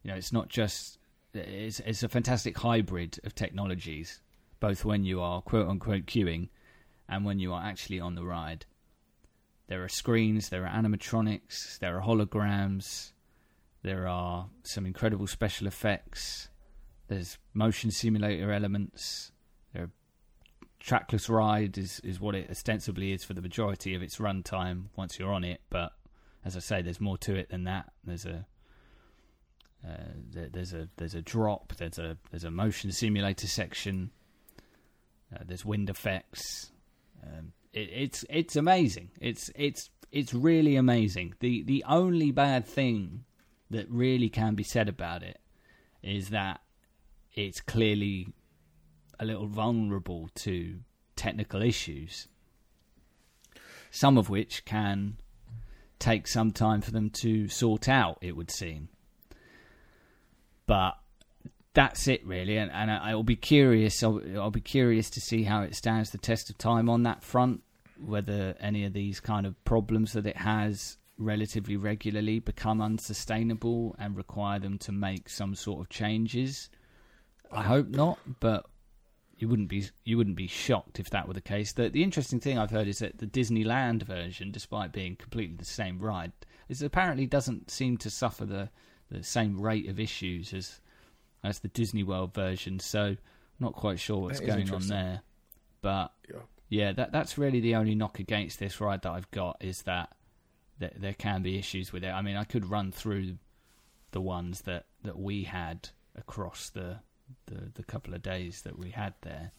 you 0.02 0.10
know, 0.10 0.16
it's 0.16 0.32
not 0.32 0.48
just 0.48 0.98
it's 1.34 1.80
it's 1.80 2.02
a 2.02 2.08
fantastic 2.08 2.58
hybrid 2.58 3.18
of 3.24 3.34
technologies, 3.34 4.20
both 4.60 4.84
when 4.84 5.04
you 5.04 5.20
are 5.20 5.42
quote 5.42 5.68
unquote 5.68 6.06
queuing, 6.06 6.48
and 7.08 7.24
when 7.24 7.38
you 7.38 7.52
are 7.52 7.62
actually 7.62 8.00
on 8.00 8.14
the 8.14 8.24
ride. 8.24 8.66
There 9.68 9.82
are 9.82 9.88
screens, 9.88 10.48
there 10.48 10.66
are 10.66 10.82
animatronics, 10.82 11.78
there 11.78 11.96
are 11.96 12.02
holograms, 12.02 13.12
there 13.82 14.06
are 14.06 14.48
some 14.62 14.86
incredible 14.86 15.26
special 15.26 15.66
effects. 15.66 16.48
There's 17.08 17.38
motion 17.52 17.90
simulator 17.90 18.52
elements. 18.52 19.32
There 19.72 19.84
are 19.84 19.90
trackless 20.78 21.28
ride 21.28 21.78
is, 21.78 22.00
is 22.00 22.20
what 22.20 22.34
it 22.34 22.50
ostensibly 22.50 23.12
is 23.12 23.24
for 23.24 23.34
the 23.34 23.42
majority 23.42 23.94
of 23.94 24.02
its 24.02 24.18
runtime 24.18 24.86
once 24.96 25.18
you're 25.18 25.32
on 25.32 25.44
it. 25.44 25.60
But 25.68 25.92
as 26.44 26.56
I 26.56 26.60
say, 26.60 26.82
there's 26.82 27.00
more 27.00 27.18
to 27.18 27.34
it 27.34 27.50
than 27.50 27.64
that. 27.64 27.92
There's 28.04 28.24
a 28.24 28.46
uh, 29.86 30.48
there's 30.52 30.72
a 30.72 30.88
there's 30.96 31.14
a 31.14 31.22
drop. 31.22 31.74
There's 31.76 31.98
a 31.98 32.16
there's 32.30 32.44
a 32.44 32.50
motion 32.50 32.92
simulator 32.92 33.48
section. 33.48 34.10
Uh, 35.34 35.40
there's 35.44 35.64
wind 35.64 35.90
effects. 35.90 36.70
Um, 37.24 37.52
it, 37.72 37.88
it's 37.92 38.24
it's 38.30 38.56
amazing. 38.56 39.10
It's 39.20 39.50
it's 39.56 39.90
it's 40.12 40.32
really 40.32 40.76
amazing. 40.76 41.34
The 41.40 41.62
the 41.64 41.84
only 41.88 42.30
bad 42.30 42.66
thing 42.66 43.24
that 43.70 43.90
really 43.90 44.28
can 44.28 44.54
be 44.54 44.62
said 44.62 44.88
about 44.88 45.22
it 45.22 45.40
is 46.02 46.28
that 46.28 46.60
it's 47.34 47.60
clearly 47.60 48.28
a 49.18 49.24
little 49.24 49.46
vulnerable 49.46 50.28
to 50.34 50.80
technical 51.16 51.62
issues, 51.62 52.28
some 53.90 54.18
of 54.18 54.28
which 54.28 54.64
can 54.64 55.16
take 55.98 56.26
some 56.26 56.50
time 56.50 56.80
for 56.80 56.90
them 56.90 57.08
to 57.08 57.48
sort 57.48 57.88
out, 57.88 58.18
it 58.20 58.36
would 58.36 58.50
seem. 58.50 58.88
But 60.72 60.96
that's 61.74 62.08
it, 62.08 62.26
really, 62.26 62.56
and, 62.56 62.70
and 62.72 62.90
I, 62.90 63.10
I'll 63.10 63.22
be 63.22 63.36
curious. 63.36 64.02
I'll, 64.02 64.22
I'll 64.36 64.50
be 64.50 64.62
curious 64.62 65.10
to 65.10 65.20
see 65.20 65.42
how 65.42 65.60
it 65.60 65.74
stands 65.74 66.08
the 66.08 66.16
test 66.16 66.48
of 66.48 66.56
time 66.56 66.88
on 66.88 67.02
that 67.02 67.22
front. 67.22 67.60
Whether 68.02 68.56
any 68.58 68.86
of 68.86 68.94
these 68.94 69.20
kind 69.20 69.44
of 69.46 69.62
problems 69.64 70.14
that 70.14 70.24
it 70.24 70.38
has 70.38 70.96
relatively 71.18 71.76
regularly 71.76 72.38
become 72.38 72.80
unsustainable 72.80 73.94
and 73.98 74.16
require 74.16 74.58
them 74.58 74.78
to 74.78 74.92
make 74.92 75.28
some 75.28 75.54
sort 75.54 75.82
of 75.82 75.90
changes. 75.90 76.70
I 77.50 77.64
hope 77.64 77.88
not, 77.88 78.18
but 78.40 78.64
you 79.36 79.48
wouldn't 79.48 79.68
be 79.68 79.84
you 80.04 80.16
wouldn't 80.16 80.36
be 80.36 80.46
shocked 80.46 80.98
if 80.98 81.10
that 81.10 81.28
were 81.28 81.34
the 81.34 81.42
case. 81.42 81.74
The 81.74 81.90
the 81.90 82.02
interesting 82.02 82.40
thing 82.40 82.58
I've 82.58 82.70
heard 82.70 82.88
is 82.88 83.00
that 83.00 83.18
the 83.18 83.26
Disneyland 83.26 84.04
version, 84.04 84.50
despite 84.50 84.90
being 84.90 85.16
completely 85.16 85.56
the 85.56 85.66
same 85.66 85.98
ride, 85.98 86.32
is 86.70 86.80
apparently 86.80 87.26
doesn't 87.26 87.70
seem 87.70 87.98
to 87.98 88.08
suffer 88.08 88.46
the 88.46 88.70
the 89.12 89.22
same 89.22 89.60
rate 89.60 89.88
of 89.88 89.98
issues 90.00 90.52
as 90.52 90.80
as 91.44 91.58
the 91.60 91.68
Disney 91.68 92.02
World 92.04 92.34
version. 92.34 92.78
So 92.78 93.16
not 93.58 93.74
quite 93.74 93.98
sure 94.00 94.18
what's 94.18 94.40
That 94.40 94.46
going 94.46 94.70
on 94.72 94.86
there. 94.88 95.22
But 95.80 96.12
Yeah. 96.30 96.40
yeah, 96.68 96.92
that 96.92 97.12
that's 97.12 97.36
really 97.38 97.60
the 97.60 97.74
only 97.74 97.94
knock 97.94 98.18
against 98.18 98.58
this 98.58 98.80
ride 98.80 99.02
that 99.02 99.10
I've 99.10 99.30
got 99.30 99.56
is 99.60 99.82
that 99.82 100.16
that 100.78 101.00
there 101.00 101.14
can 101.14 101.42
be 101.42 101.58
issues 101.58 101.92
with 101.92 102.02
it. 102.04 102.08
I 102.10 102.22
mean, 102.22 102.36
I 102.36 102.44
could 102.44 102.66
run 102.66 102.90
through 102.92 103.38
the 104.10 104.20
ones 104.20 104.62
that, 104.62 104.86
that 105.04 105.18
we 105.18 105.44
had 105.44 105.88
across 106.16 106.70
the, 106.70 106.98
the 107.46 107.70
the 107.74 107.82
couple 107.82 108.14
of 108.14 108.22
days 108.22 108.62
that 108.62 108.78
we 108.78 108.90
had 108.90 109.14
there. 109.22 109.52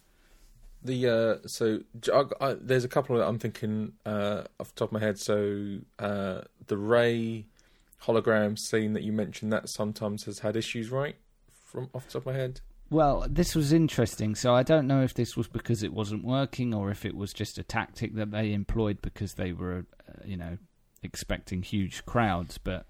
The 0.83 1.07
uh, 1.07 1.47
so 1.47 1.79
I- 2.13 2.45
I- 2.49 2.53
there's 2.59 2.83
a 2.83 2.89
couple 2.89 3.17
that 3.17 3.25
I'm 3.27 3.39
thinking 3.39 3.93
uh, 4.05 4.43
off 4.59 4.69
the 4.73 4.79
top 4.79 4.89
of 4.89 4.93
my 4.93 4.99
head. 4.99 5.17
So 5.17 5.79
uh, 5.97 6.41
the 6.67 6.77
Rey 6.77 7.47
hologram 8.05 8.57
scene 8.57 8.93
that 8.93 9.03
you 9.03 9.11
mentioned 9.11 9.51
that 9.53 9.69
sometimes 9.69 10.25
has 10.25 10.39
had 10.39 10.55
issues, 10.55 10.91
right? 10.91 11.15
From 11.65 11.89
off 11.93 12.07
the 12.07 12.13
top 12.13 12.21
of 12.23 12.33
my 12.33 12.33
head. 12.33 12.61
Well, 12.89 13.25
this 13.29 13.55
was 13.55 13.73
interesting. 13.73 14.35
So 14.35 14.53
I 14.53 14.63
don't 14.63 14.87
know 14.87 15.01
if 15.01 15.13
this 15.13 15.35
was 15.35 15.47
because 15.47 15.81
it 15.81 15.93
wasn't 15.93 16.23
working 16.23 16.73
or 16.73 16.91
if 16.91 17.05
it 17.05 17.15
was 17.15 17.33
just 17.33 17.57
a 17.57 17.63
tactic 17.63 18.15
that 18.15 18.31
they 18.31 18.53
employed 18.53 19.01
because 19.01 19.33
they 19.33 19.51
were, 19.51 19.85
uh, 20.07 20.21
you 20.25 20.37
know, 20.37 20.57
expecting 21.01 21.63
huge 21.63 22.05
crowds. 22.05 22.57
But 22.57 22.85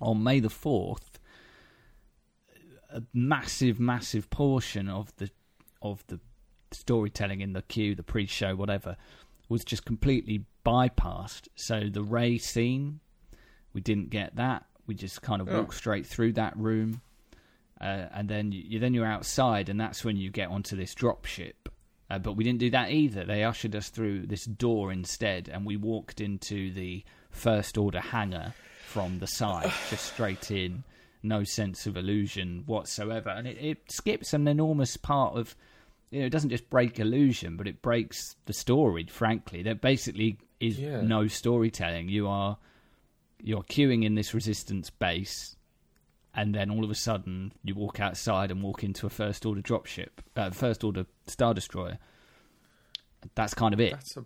on 0.00 0.22
May 0.22 0.40
the 0.40 0.48
4th, 0.48 1.18
a 2.90 3.02
massive, 3.12 3.78
massive 3.78 4.30
portion 4.30 4.88
of 4.88 5.14
the 5.16 5.30
of 5.82 6.04
the 6.06 6.20
storytelling 6.70 7.40
in 7.40 7.52
the 7.52 7.62
queue, 7.62 7.94
the 7.94 8.02
pre-show, 8.02 8.54
whatever, 8.54 8.96
was 9.48 9.64
just 9.64 9.84
completely 9.84 10.46
bypassed. 10.64 11.48
So 11.54 11.88
the 11.92 12.02
Rey 12.02 12.38
scene, 12.38 13.00
we 13.72 13.80
didn't 13.80 14.10
get 14.10 14.36
that. 14.36 14.64
We 14.86 14.94
just 14.94 15.22
kind 15.22 15.40
of 15.40 15.48
Oh. 15.48 15.60
walked 15.60 15.74
straight 15.74 16.06
through 16.06 16.32
that 16.34 16.56
room 16.56 17.00
uh, 17.80 18.06
and 18.14 18.28
then 18.28 18.52
you 18.52 18.78
then 18.78 18.94
you're 18.94 19.06
outside, 19.06 19.68
and 19.68 19.80
that's 19.80 20.04
when 20.04 20.16
you 20.16 20.30
get 20.30 20.48
onto 20.48 20.76
this 20.76 20.94
drop 20.94 21.24
ship. 21.24 21.68
Uh, 22.10 22.18
but 22.18 22.34
we 22.34 22.44
didn't 22.44 22.60
do 22.60 22.70
that 22.70 22.90
either. 22.90 23.24
They 23.24 23.42
ushered 23.42 23.74
us 23.74 23.88
through 23.88 24.26
this 24.26 24.44
door 24.44 24.92
instead, 24.92 25.48
and 25.48 25.64
we 25.66 25.76
walked 25.76 26.20
into 26.20 26.70
the 26.72 27.02
first 27.30 27.76
order 27.78 27.98
hangar 28.00 28.54
from 28.86 29.18
the 29.18 29.26
side, 29.26 29.72
just 29.90 30.12
straight 30.12 30.50
in, 30.50 30.84
no 31.24 31.42
sense 31.42 31.86
of 31.86 31.96
illusion 31.96 32.62
whatsoever. 32.66 33.30
And 33.30 33.48
it, 33.48 33.56
it 33.60 33.78
skips 33.90 34.32
an 34.32 34.46
enormous 34.46 34.96
part 34.96 35.36
of. 35.36 35.56
You 36.10 36.20
know, 36.20 36.26
it 36.26 36.30
doesn't 36.30 36.50
just 36.50 36.68
break 36.68 37.00
illusion, 37.00 37.56
but 37.56 37.66
it 37.66 37.80
breaks 37.82 38.36
the 38.44 38.52
story. 38.52 39.06
Frankly, 39.06 39.62
there 39.62 39.74
basically 39.74 40.36
is 40.60 40.78
Yeah. 40.78 41.00
no 41.00 41.26
storytelling. 41.26 42.10
You 42.10 42.28
are 42.28 42.58
you're 43.42 43.62
queuing 43.62 44.04
in 44.04 44.14
this 44.14 44.32
resistance 44.34 44.88
base 44.90 45.56
and 46.34 46.54
then 46.54 46.70
all 46.70 46.84
of 46.84 46.90
a 46.90 46.94
sudden 46.94 47.52
you 47.62 47.74
walk 47.74 48.00
outside 48.00 48.50
and 48.50 48.62
walk 48.62 48.82
into 48.84 49.06
a 49.06 49.10
first 49.10 49.44
order 49.44 49.60
dropship, 49.60 50.08
uh, 50.36 50.50
first 50.50 50.82
order 50.84 51.04
star 51.26 51.52
destroyer, 51.52 51.98
that's 53.34 53.54
kind 53.54 53.74
of 53.74 53.80
it. 53.80 53.92
That's 53.92 54.16
a 54.16 54.24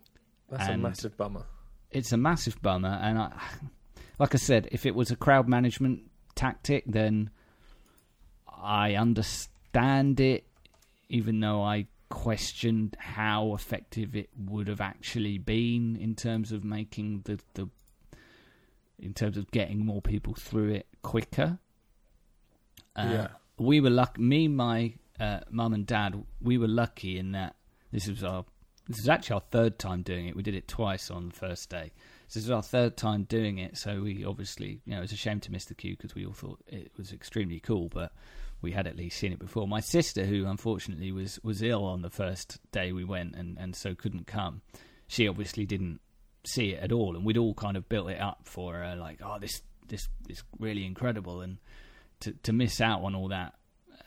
that's 0.50 0.64
And- 0.68 0.74
a 0.74 0.78
massive 0.88 1.16
bummer. 1.16 1.44
it's 1.90 2.12
a 2.12 2.16
massive 2.16 2.60
bummer. 2.62 2.98
And 3.02 3.18
I, 3.18 3.32
like 4.18 4.34
I 4.34 4.38
said, 4.38 4.68
if 4.70 4.86
it 4.86 4.94
was 4.94 5.10
a 5.10 5.16
crowd 5.16 5.48
management 5.48 6.02
tactic, 6.34 6.84
then 6.86 7.30
I 8.62 8.94
understand 8.94 10.20
it, 10.20 10.46
even 11.08 11.40
though 11.40 11.62
I 11.62 11.86
questioned 12.08 12.96
how 12.98 13.54
effective 13.54 14.14
it 14.14 14.30
would 14.38 14.68
have 14.68 14.80
actually 14.80 15.38
been 15.38 15.96
in 15.96 16.14
terms 16.14 16.52
of 16.52 16.64
making 16.64 17.22
the, 17.24 17.40
the 17.54 17.68
in 18.98 19.12
terms 19.14 19.36
of 19.36 19.50
getting 19.50 19.84
more 19.84 20.00
people 20.02 20.34
through 20.34 20.70
it 20.74 20.86
quicker. 21.02 21.58
Uh, 22.94 23.08
Yeah. 23.10 23.28
we 23.58 23.80
were 23.80 23.90
lucky. 23.90 24.20
Me, 24.22 24.48
my 24.48 24.94
uh, 25.20 25.40
mum 25.50 25.72
and 25.74 25.86
dad, 25.86 26.24
we 26.40 26.58
were 26.58 26.68
lucky 26.68 27.18
in 27.18 27.32
that 27.32 27.56
this 27.92 28.08
was 28.08 28.22
our 28.24 28.44
this 28.88 29.00
is 29.00 29.08
actually 29.08 29.34
our 29.34 29.40
third 29.50 29.80
time 29.80 30.02
doing 30.02 30.28
it. 30.28 30.36
We 30.36 30.44
did 30.44 30.54
it 30.54 30.68
twice 30.68 31.10
on 31.10 31.30
the 31.30 31.34
first 31.34 31.68
day. 31.70 31.90
So 32.28 32.38
this 32.38 32.44
is 32.44 32.50
our 32.52 32.62
third 32.62 32.96
time 32.96 33.24
doing 33.24 33.58
it. 33.58 33.76
So 33.76 34.00
we 34.02 34.24
obviously, 34.24 34.80
you 34.84 34.94
know, 34.94 35.02
it's 35.02 35.10
a 35.12 35.16
shame 35.16 35.40
to 35.40 35.50
miss 35.50 35.64
the 35.64 35.74
queue 35.74 35.96
because 35.96 36.14
we 36.14 36.24
all 36.24 36.32
thought 36.32 36.60
it 36.68 36.92
was 36.96 37.12
extremely 37.12 37.58
cool, 37.58 37.88
but 37.88 38.12
we 38.62 38.70
had 38.70 38.86
at 38.86 38.96
least 38.96 39.18
seen 39.18 39.32
it 39.32 39.40
before. 39.40 39.66
My 39.66 39.80
sister, 39.80 40.24
who 40.24 40.46
unfortunately 40.46 41.10
was 41.10 41.40
was 41.42 41.62
ill 41.62 41.84
on 41.84 42.02
the 42.02 42.10
first 42.10 42.60
day 42.70 42.92
we 42.92 43.02
went 43.02 43.34
and 43.34 43.58
and 43.58 43.74
so 43.74 43.94
couldn't 43.96 44.28
come, 44.28 44.62
she 45.08 45.26
obviously 45.26 45.66
didn't 45.66 46.00
see 46.46 46.70
it 46.70 46.82
at 46.82 46.92
all, 46.92 47.16
and 47.16 47.24
we'd 47.24 47.36
all 47.36 47.54
kind 47.54 47.76
of 47.76 47.88
built 47.88 48.10
it 48.10 48.20
up 48.20 48.40
for 48.44 48.74
her, 48.74 48.96
like, 48.96 49.20
oh, 49.22 49.38
this 49.38 49.62
this 49.88 50.08
is 50.28 50.42
really 50.58 50.84
incredible, 50.84 51.40
and 51.40 51.58
to 52.20 52.32
to 52.42 52.52
miss 52.52 52.80
out 52.80 53.02
on 53.02 53.14
all 53.14 53.28
that 53.28 53.54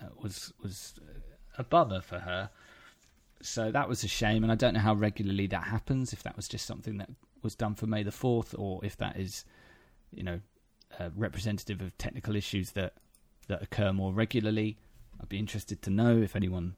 uh, 0.01 0.07
was 0.21 0.53
was 0.61 0.93
a 1.57 1.63
bummer 1.63 2.01
for 2.01 2.19
her. 2.19 2.49
So 3.41 3.71
that 3.71 3.87
was 3.87 4.03
a 4.03 4.07
shame, 4.07 4.43
and 4.43 4.51
I 4.51 4.55
don't 4.55 4.73
know 4.73 4.81
how 4.81 4.93
regularly 4.93 5.47
that 5.47 5.63
happens. 5.63 6.11
If 6.11 6.23
that 6.23 6.35
was 6.35 6.47
just 6.47 6.65
something 6.65 6.97
that 6.97 7.09
was 7.41 7.55
done 7.55 7.75
for 7.75 7.87
May 7.87 8.03
the 8.03 8.11
Fourth, 8.11 8.53
or 8.57 8.83
if 8.83 8.97
that 8.97 9.17
is, 9.17 9.45
you 10.11 10.23
know, 10.23 10.39
uh, 10.99 11.09
representative 11.15 11.81
of 11.81 11.97
technical 11.97 12.35
issues 12.35 12.71
that 12.71 12.93
that 13.47 13.61
occur 13.61 13.93
more 13.93 14.13
regularly. 14.13 14.77
I'd 15.21 15.29
be 15.29 15.39
interested 15.39 15.81
to 15.81 15.89
know 15.89 16.17
if 16.17 16.35
anyone 16.35 16.75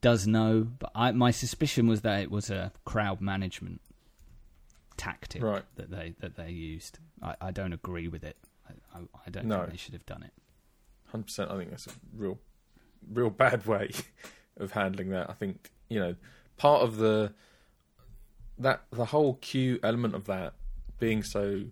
does 0.00 0.26
know. 0.26 0.66
But 0.78 0.90
I, 0.94 1.12
my 1.12 1.30
suspicion 1.30 1.86
was 1.86 2.02
that 2.02 2.20
it 2.20 2.30
was 2.30 2.50
a 2.50 2.72
crowd 2.84 3.20
management 3.20 3.80
tactic 5.00 5.42
Right. 5.42 5.64
that 5.76 5.90
they 5.90 6.14
that 6.20 6.36
they 6.36 6.50
used. 6.50 6.98
I, 7.22 7.34
I 7.40 7.50
don't 7.50 7.72
agree 7.72 8.08
with 8.08 8.22
it. 8.24 8.36
I, 8.68 8.98
I, 8.98 9.02
I 9.26 9.30
don't 9.30 9.46
No. 9.46 9.58
think 9.60 9.70
they 9.70 9.76
should 9.76 9.94
have 9.94 10.06
done 10.06 10.22
it. 10.22 10.32
Hundred 11.06 11.24
percent. 11.24 11.50
I 11.50 11.56
think 11.56 11.70
that's 11.70 11.86
a 11.86 11.90
real, 12.14 12.38
real 13.10 13.30
bad 13.30 13.66
way 13.66 13.90
of 14.58 14.72
handling 14.72 15.08
that. 15.10 15.30
I 15.30 15.32
think 15.34 15.70
you 15.88 15.98
know 15.98 16.14
part 16.56 16.82
of 16.82 16.96
the 16.98 17.32
that 18.58 18.82
the 18.90 19.06
whole 19.06 19.34
queue 19.40 19.80
element 19.82 20.14
of 20.14 20.26
that 20.26 20.52
being 20.98 21.22
so 21.22 21.62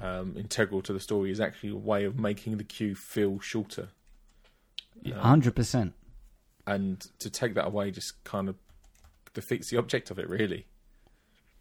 um, 0.00 0.34
integral 0.36 0.80
to 0.82 0.92
the 0.92 1.00
story 1.00 1.30
is 1.32 1.40
actually 1.40 1.70
a 1.70 1.76
way 1.76 2.04
of 2.04 2.18
making 2.20 2.56
the 2.56 2.64
queue 2.64 2.94
feel 2.94 3.40
shorter, 3.40 3.88
A 5.04 5.12
hundred 5.18 5.56
percent. 5.56 5.94
and 6.66 7.04
to 7.18 7.28
take 7.30 7.54
that 7.54 7.66
away 7.66 7.90
just 7.90 8.22
kind 8.24 8.48
of 8.48 8.54
defeats 9.34 9.70
the 9.70 9.76
object 9.76 10.10
of 10.10 10.18
it. 10.20 10.28
Really, 10.28 10.66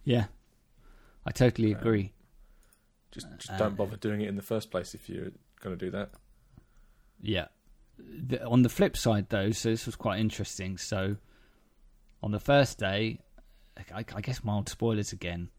Yeah, 0.04 0.26
I 1.26 1.32
totally 1.32 1.72
agree. 1.72 2.12
just 3.12 3.28
just 3.38 3.50
Uh, 3.52 3.58
don't 3.58 3.76
bother 3.78 3.98
doing 3.98 4.22
it 4.22 4.28
in 4.30 4.36
the 4.36 4.42
first 4.42 4.70
place 4.72 4.94
if 4.94 5.10
you're 5.10 5.32
going 5.62 5.78
to 5.78 5.86
do 5.86 5.90
that. 5.92 6.12
Yeah. 7.22 7.48
The, 7.98 8.46
on 8.46 8.62
the 8.64 8.70
flip 8.70 8.98
side, 8.98 9.28
though, 9.30 9.52
so 9.52 9.70
this 9.70 9.86
was 9.86 9.96
quite 9.96 10.20
interesting. 10.20 10.78
So, 10.78 11.16
on 12.22 12.32
the 12.32 12.40
first 12.42 12.78
day, 12.78 13.20
I, 13.94 14.04
I 14.14 14.22
guess 14.22 14.44
mild 14.44 14.68
spoilers 14.70 15.14
again. 15.14 15.50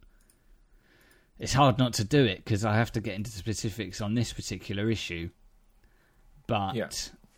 It's 1.38 1.52
hard 1.54 1.78
not 1.78 1.92
to 1.94 2.04
do 2.04 2.24
it 2.24 2.44
because 2.44 2.64
I 2.64 2.76
have 2.76 2.92
to 2.92 3.00
get 3.00 3.14
into 3.14 3.30
specifics 3.30 4.00
on 4.00 4.14
this 4.14 4.32
particular 4.32 4.90
issue. 4.90 5.30
But 6.46 6.74
Yeah. 6.76 6.88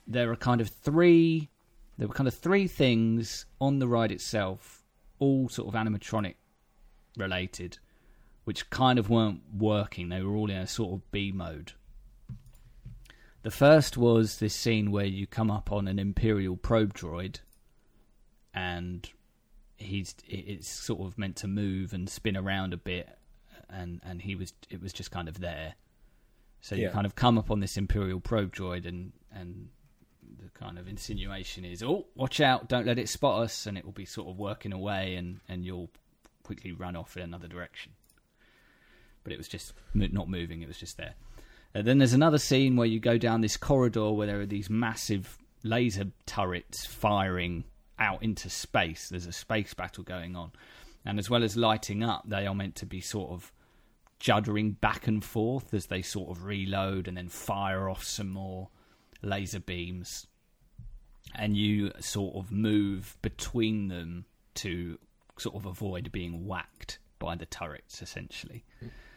there 0.07 0.31
are 0.31 0.37
kind 0.37 0.61
of 0.61 0.69
three. 0.69 1.49
There 1.97 2.07
were 2.07 2.15
kind 2.15 2.29
of 2.29 2.35
three 2.35 2.69
things 2.69 3.47
on 3.61 3.79
the 3.81 3.89
ride 3.89 4.13
itself, 4.13 4.85
all 5.19 5.49
sort 5.49 5.69
of 5.69 5.75
animatronic 5.81 6.35
related, 7.17 7.79
which 8.49 8.71
kind 8.71 8.99
of 8.99 9.11
weren't 9.11 9.43
working. 9.55 10.09
They 10.09 10.23
were 10.23 10.35
all 10.35 10.49
in 10.49 10.57
a 10.57 10.67
sort 10.67 10.95
of 10.95 11.13
B 11.13 11.33
mode. 11.33 11.73
The 13.43 13.51
first 13.51 13.99
was 13.99 14.39
this 14.39 14.55
scene 14.55 14.91
where 14.91 15.05
you 15.05 15.27
come 15.27 15.51
up 15.51 15.71
on 15.71 15.87
an 15.87 15.99
Imperial 15.99 16.57
probe 16.57 16.95
droid, 16.95 17.41
and 18.55 19.07
he's 19.77 20.15
it's 20.27 20.67
sort 20.67 21.03
of 21.03 21.19
meant 21.19 21.37
to 21.37 21.47
move 21.47 21.93
and 21.93 22.09
spin 22.09 22.39
around 22.39 22.73
a 22.73 22.79
bit, 22.79 23.19
and 23.69 24.01
and 24.03 24.23
he 24.23 24.35
was 24.35 24.55
it 24.71 24.81
was 24.81 24.95
just 24.95 25.11
kind 25.11 25.29
of 25.29 25.41
there. 25.41 25.75
So 26.63 26.75
you 26.75 26.89
kind 26.89 27.05
of 27.05 27.15
come 27.15 27.37
up 27.37 27.51
on 27.51 27.61
this 27.61 27.77
Imperial 27.77 28.19
probe 28.19 28.55
droid, 28.55 28.87
and 28.87 29.13
and 29.31 29.69
the 30.43 30.49
kind 30.59 30.79
of 30.79 30.89
insinuation 30.89 31.67
is, 31.67 31.83
oh, 31.83 32.07
watch 32.15 32.41
out, 32.41 32.67
don't 32.67 32.87
let 32.87 32.99
it 32.99 33.11
spot 33.11 33.43
us, 33.43 33.67
and 33.67 33.77
it 33.77 33.85
will 33.85 33.93
be 33.93 34.07
sort 34.07 34.27
of 34.27 34.39
working 34.39 34.73
away, 34.73 35.17
and 35.17 35.41
and 35.51 35.67
you'll 35.67 35.91
quickly 36.45 36.73
run 36.73 36.97
off 36.97 37.15
in 37.15 37.23
another 37.23 37.47
direction. 37.47 37.93
But 39.29 39.35
it 39.35 39.39
was 39.39 39.49
just 39.49 39.75
not 39.93 40.27
moving; 40.27 40.63
it 40.63 40.69
was 40.69 40.79
just 40.79 40.97
there. 40.97 41.13
And 41.75 41.87
then 41.87 41.99
there's 41.99 42.15
another 42.15 42.39
scene 42.39 42.77
where 42.77 42.87
you 42.87 42.99
go 42.99 43.19
down 43.19 43.43
this 43.43 43.59
corridor 43.59 44.11
where 44.11 44.27
there 44.27 44.41
are 44.41 44.47
these 44.47 44.71
massive 44.71 45.37
laser 45.63 46.07
turrets 46.25 46.87
firing 46.87 47.65
out 47.99 48.23
into 48.23 48.49
space. 48.49 49.11
There's 49.11 49.27
a 49.27 49.33
space 49.33 49.75
battle 49.75 50.03
going 50.03 50.35
on. 50.35 50.53
And 51.05 51.19
as 51.19 51.29
well 51.29 51.45
as 51.45 51.59
lighting 51.59 52.03
up, 52.03 52.23
they 52.27 52.47
are 52.47 52.55
meant 52.55 52.75
to 52.77 52.87
be 52.87 53.03
sort 53.03 53.31
of 53.31 53.53
juddering 54.19 54.81
back 54.81 55.07
and 55.07 55.23
forth 55.23 55.75
as 55.75 55.89
they 55.89 56.01
sort 56.01 56.31
of 56.31 56.45
reload 56.45 57.07
and 57.07 57.19
then 57.19 57.29
fire 57.29 57.91
off 57.91 58.05
some 58.05 58.31
more 58.31 58.71
laser 59.21 59.61
beams. 59.61 60.27
And 61.35 61.55
you 61.55 61.93
sort 62.01 62.35
of 62.35 62.51
move 62.51 63.19
between 63.21 63.89
them 63.89 64.25
to 64.55 64.99
sort 65.37 65.55
of 65.55 65.67
avoid 65.67 66.11
being 66.13 66.47
whacked 66.47 66.99
by 67.19 67.37
the 67.37 67.45
turrets, 67.45 68.01
essentially 68.01 68.65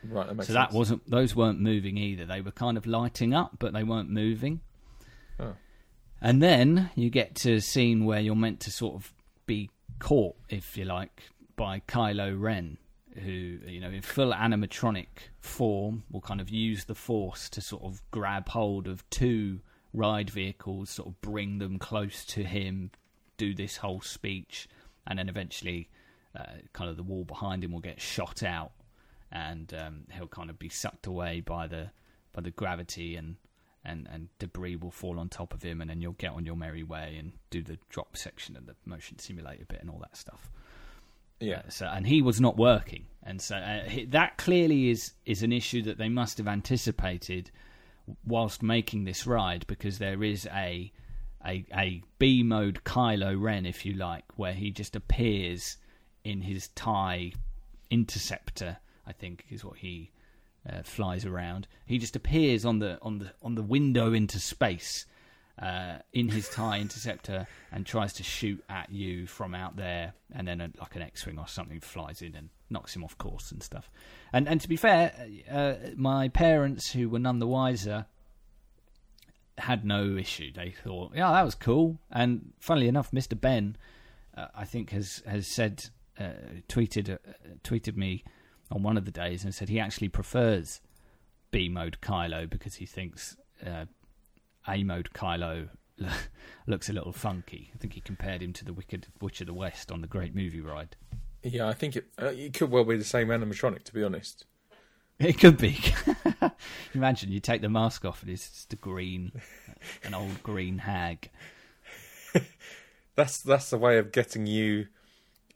Right, 0.04 0.28
that 0.28 0.36
so 0.38 0.54
sense. 0.54 0.56
that 0.56 0.72
wasn't 0.74 1.10
those 1.10 1.36
weren't 1.36 1.60
moving 1.60 1.98
either. 1.98 2.26
They 2.26 2.42
were 2.42 2.52
kind 2.52 2.78
of 2.78 2.88
lighting 2.88 3.34
up, 3.34 3.58
but 3.60 3.74
they 3.74 3.84
weren't 3.84 4.10
moving. 4.10 4.62
Oh. 5.40 5.54
And 6.22 6.42
then 6.42 6.90
you 6.96 7.10
get 7.10 7.36
to 7.36 7.54
a 7.54 7.62
scene 7.62 8.06
where 8.06 8.20
you're 8.20 8.36
meant 8.36 8.60
to 8.62 8.72
sort 8.72 8.96
of 8.96 9.14
be 9.46 9.70
caught, 10.00 10.36
if 10.50 10.78
you 10.78 10.86
like, 10.86 11.24
by 11.56 11.82
Kylo 11.88 12.40
Ren, 12.40 12.78
who 13.16 13.60
you 13.68 13.80
know 13.80 13.90
in 13.90 14.02
full 14.02 14.32
animatronic 14.32 15.08
form 15.40 16.04
will 16.12 16.22
kind 16.22 16.42
of 16.42 16.50
use 16.50 16.86
the 16.86 16.96
Force 16.96 17.50
to 17.50 17.62
sort 17.62 17.84
of 17.84 18.02
grab 18.12 18.50
hold 18.50 18.88
of 18.88 19.08
two 19.10 19.60
ride 19.94 20.30
vehicles, 20.30 20.90
sort 20.90 21.10
of 21.10 21.22
bring 21.22 21.60
them 21.60 21.78
close 21.78 22.26
to 22.26 22.44
him, 22.44 22.92
do 23.38 23.54
this 23.54 23.78
whole 23.78 24.02
speech, 24.02 24.68
and 25.06 25.20
then 25.20 25.30
eventually, 25.30 25.90
uh, 26.36 26.46
kind 26.74 26.90
of 26.90 26.98
the 26.98 27.04
wall 27.04 27.24
behind 27.24 27.64
him 27.64 27.72
will 27.72 27.80
get 27.80 28.00
shot 28.00 28.42
out 28.42 28.72
and 29.32 29.74
um, 29.74 30.04
he'll 30.12 30.28
kind 30.28 30.50
of 30.50 30.60
be 30.60 30.70
sucked 30.70 31.08
away 31.08 31.42
by 31.42 31.68
the 31.68 31.90
by 32.34 32.42
the 32.42 32.52
gravity 32.52 33.16
and, 33.16 33.36
and 33.84 34.08
and 34.12 34.30
debris 34.40 34.76
will 34.76 34.92
fall 34.92 35.20
on 35.20 35.30
top 35.30 35.54
of 35.54 35.62
him 35.64 35.82
and 35.82 35.90
then 35.90 36.02
you'll 36.02 36.14
get 36.14 36.32
on 36.32 36.46
your 36.46 36.56
merry 36.56 36.84
way 36.84 37.16
and 37.20 37.34
do 37.50 37.62
the 37.62 37.78
drop 37.90 38.16
section 38.16 38.56
and 38.56 38.68
the 38.68 38.76
motion 38.86 39.18
simulator 39.20 39.66
bit 39.66 39.82
and 39.82 39.90
all 39.90 40.00
that 40.00 40.16
stuff. 40.16 40.50
yeah, 41.40 41.62
Uh, 41.66 41.70
so 41.70 41.86
and 41.88 42.08
he 42.08 42.22
was 42.22 42.40
not 42.40 42.58
working, 42.58 43.06
and 43.24 43.42
so 43.42 43.56
uh, 43.56 43.84
he, 43.84 44.06
that 44.06 44.38
clearly 44.38 44.90
is 44.90 45.14
is 45.26 45.44
an 45.44 45.52
issue 45.52 45.82
that 45.84 45.98
they 45.98 46.10
must 46.10 46.38
have 46.38 46.48
anticipated 46.48 47.52
whilst 48.26 48.62
making 48.64 49.04
this 49.06 49.26
ride 49.28 49.66
because 49.68 49.98
there 50.00 50.24
is 50.24 50.48
a 50.54 50.92
a 51.46 51.66
a 51.76 52.04
B 52.20 52.44
mode 52.44 52.84
Kylo 52.84 53.40
Ren, 53.40 53.66
if 53.66 53.86
you 53.86 53.94
like, 53.94 54.26
where 54.38 54.54
he 54.54 54.72
just 54.72 54.96
appears 54.96 55.78
in 56.24 56.42
his 56.42 56.68
tie 56.70 57.34
interceptor. 57.90 58.78
I 59.06 59.14
think 59.14 59.46
is 59.50 59.64
what 59.64 59.78
he 59.78 60.12
uh, 60.70 60.84
flies 60.84 61.26
around. 61.26 61.68
He 61.86 61.98
just 61.98 62.16
appears 62.16 62.66
on 62.66 62.80
the 62.80 63.00
on 63.02 63.20
the 63.20 63.32
on 63.42 63.56
the 63.56 63.64
window 63.64 64.14
into 64.14 64.40
space 64.40 65.06
uh, 65.62 65.98
in 66.14 66.30
his 66.30 66.50
tie 66.50 66.80
interceptor 66.80 67.48
and 67.72 67.86
tries 67.86 68.14
to 68.14 68.24
shoot 68.24 68.64
at 68.70 68.92
you 68.92 69.28
from 69.28 69.56
out 69.56 69.76
there, 69.76 70.14
and 70.34 70.48
then 70.48 70.62
a, 70.62 70.70
like 70.80 70.96
an 70.96 71.02
X-wing 71.02 71.40
or 71.40 71.48
something 71.48 71.80
flies 71.80 72.22
in 72.22 72.36
and 72.36 72.50
knocks 72.70 72.96
him 72.96 73.04
off 73.04 73.18
course 73.18 73.52
and 73.52 73.62
stuff. 73.62 73.90
And 74.32 74.48
and 74.48 74.62
to 74.62 74.70
be 74.70 74.78
fair, 74.78 75.14
uh, 75.52 75.76
my 75.96 76.30
parents, 76.30 76.92
who 76.92 77.10
were 77.10 77.20
none 77.20 77.40
the 77.40 77.48
wiser, 77.48 78.06
had 79.58 79.84
no 79.84 80.16
issue. 80.16 80.52
They 80.54 80.72
thought, 80.72 81.12
yeah, 81.14 81.32
that 81.32 81.46
was 81.46 81.56
cool. 81.56 82.00
And 82.10 82.54
funnily 82.60 82.88
enough, 82.88 83.12
Mister 83.12 83.36
Ben, 83.36 83.76
uh, 84.38 84.48
I 84.56 84.66
think 84.66 84.92
has 84.92 85.22
has 85.28 85.48
said 85.48 85.90
uh, 86.20 86.32
tweeted 86.68 87.14
uh, 87.14 87.18
tweeted 87.64 87.98
me 87.98 88.24
on 88.72 88.84
one 88.84 88.98
of 88.98 89.06
the 89.06 89.12
days 89.12 89.44
and 89.44 89.54
said 89.54 89.70
he 89.70 89.80
actually 89.80 90.10
prefers 90.10 90.82
B 91.52 91.70
mode 91.70 91.98
Kylo 92.02 92.50
because 92.50 92.76
he 92.76 92.86
thinks 92.86 93.38
uh, 93.66 93.86
A 94.68 94.84
mode 94.84 95.10
Kylo 95.14 95.70
looks 96.68 96.90
a 96.90 96.94
little 96.94 97.14
funky. 97.14 97.72
I 97.74 97.78
think 97.78 97.94
he 97.94 98.02
compared 98.02 98.42
him 98.42 98.54
to 98.54 98.66
the 98.66 98.74
Wicked 98.74 99.08
Witch 99.20 99.42
of 99.42 99.48
the 99.48 99.54
West 99.54 99.92
on 99.92 100.02
the 100.02 100.08
Great 100.08 100.34
Movie 100.34 100.62
Ride. 100.62 100.96
Yeah, 101.44 101.68
I 101.68 101.74
think 101.74 101.96
it 101.96 102.06
uh, 102.22 102.28
it 102.28 102.54
could 102.54 102.70
well 102.72 102.84
be 102.84 102.98
the 102.98 103.04
same 103.04 103.28
animatronic. 103.30 103.84
To 103.86 103.94
be 103.94 104.04
honest, 104.04 104.46
It 105.20 105.38
could 105.40 105.58
be. 105.58 105.78
Imagine 106.96 107.32
you 107.32 107.40
take 107.40 107.62
the 107.62 107.70
mask 107.70 108.06
off 108.06 108.24
and 108.24 108.32
it's 108.32 108.50
just 108.50 108.74
a 108.74 108.76
green, 108.76 109.32
an 110.04 110.16
old 110.16 110.42
green 110.42 110.80
hag. 110.80 111.30
that's 113.16 113.40
that's 113.40 113.70
the 113.70 113.78
way 113.78 114.00
of 114.00 114.12
getting 114.12 114.48
you. 114.48 114.88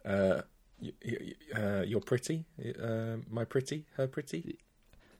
Uh, 0.06 0.42
uh, 1.56 1.82
you're 1.82 2.02
pretty, 2.02 2.46
uh, 2.82 3.18
my 3.30 3.46
pretty, 3.46 3.86
her 3.98 4.08
pretty. 4.08 4.60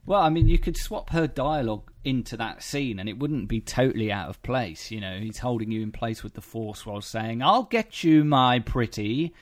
Well, 0.04 0.20
I 0.20 0.28
mean, 0.28 0.46
you 0.46 0.58
could 0.58 0.76
swap 0.76 1.10
her 1.10 1.26
dialogue 1.26 1.90
into 2.04 2.36
that 2.36 2.62
scene 2.62 3.00
and 3.00 3.08
it 3.08 3.18
wouldn't 3.18 3.48
be 3.48 3.60
totally 3.60 4.12
out 4.12 4.28
of 4.28 4.40
place. 4.42 4.90
You 4.92 5.00
know, 5.00 5.18
he's 5.18 5.38
holding 5.38 5.72
you 5.72 5.82
in 5.82 5.90
place 5.90 6.22
with 6.22 6.34
the 6.34 6.40
force 6.40 6.86
while 6.86 7.00
saying, 7.00 7.42
I'll 7.42 7.64
get 7.64 8.04
you, 8.04 8.22
my 8.22 8.60
pretty, 8.60 9.34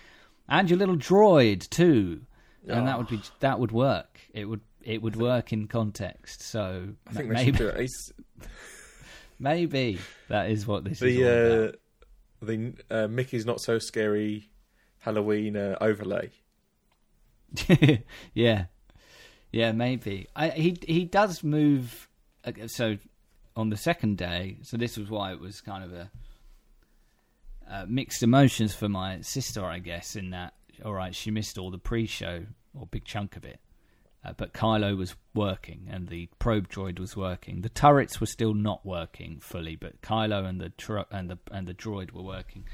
and 0.48 0.70
your 0.70 0.78
little 0.78 0.96
droid, 0.96 1.68
too. 1.68 2.22
And 2.66 2.88
that 2.88 2.96
would 2.96 3.08
be 3.08 3.20
that 3.40 3.60
would 3.60 3.72
work. 3.72 4.20
It 4.32 4.46
would 4.46 4.62
it 4.82 5.02
would 5.02 5.16
work 5.16 5.52
in 5.52 5.66
context. 5.66 6.40
So 6.40 6.88
I 7.06 7.12
think 7.12 7.28
ma- 7.28 7.34
they 7.38 7.44
should 7.44 7.54
maybe 7.54 7.58
do 7.58 7.68
it. 7.68 7.80
It's, 7.80 8.12
maybe 9.38 9.98
that 10.28 10.50
is 10.50 10.66
what 10.66 10.84
this 10.84 11.02
is 11.02 11.02
all 11.02 11.08
the 11.08 11.22
about. 11.62 11.74
uh, 11.74 11.76
the 12.42 12.74
uh, 12.90 13.08
Mickey's 13.08 13.44
not 13.44 13.60
so 13.60 13.78
scary 13.78 14.48
Halloween 15.04 15.54
uh, 15.54 15.76
overlay. 15.82 16.30
yeah, 18.34 18.64
yeah, 19.52 19.72
maybe. 19.72 20.26
I, 20.34 20.48
he 20.48 20.76
he 20.86 21.04
does 21.04 21.44
move. 21.44 22.08
uh, 22.44 22.52
So 22.68 22.96
on 23.54 23.68
the 23.68 23.76
second 23.76 24.16
day, 24.16 24.56
so 24.62 24.78
this 24.78 24.96
was 24.96 25.10
why 25.10 25.32
it 25.32 25.40
was 25.40 25.60
kind 25.60 25.84
of 25.84 25.92
a 25.92 26.10
uh, 27.70 27.84
mixed 27.86 28.22
emotions 28.22 28.74
for 28.74 28.88
my 28.88 29.20
sister, 29.20 29.62
I 29.64 29.78
guess. 29.78 30.16
In 30.16 30.30
that, 30.30 30.54
all 30.82 30.94
right, 30.94 31.14
she 31.14 31.30
missed 31.30 31.58
all 31.58 31.70
the 31.70 31.78
pre-show 31.78 32.46
or 32.74 32.86
big 32.86 33.04
chunk 33.04 33.36
of 33.36 33.44
it, 33.44 33.60
uh, 34.24 34.32
but 34.36 34.54
Kylo 34.54 34.96
was 34.96 35.14
working 35.34 35.86
and 35.90 36.08
the 36.08 36.30
probe 36.38 36.68
droid 36.68 36.98
was 36.98 37.14
working. 37.14 37.60
The 37.60 37.68
turrets 37.68 38.20
were 38.20 38.26
still 38.26 38.54
not 38.54 38.84
working 38.86 39.38
fully, 39.38 39.76
but 39.76 40.00
Kylo 40.00 40.46
and 40.46 40.60
the 40.60 40.70
tr- 40.70 41.10
and 41.10 41.28
the 41.28 41.38
and 41.52 41.68
the 41.68 41.74
droid 41.74 42.12
were 42.12 42.22
working. 42.22 42.64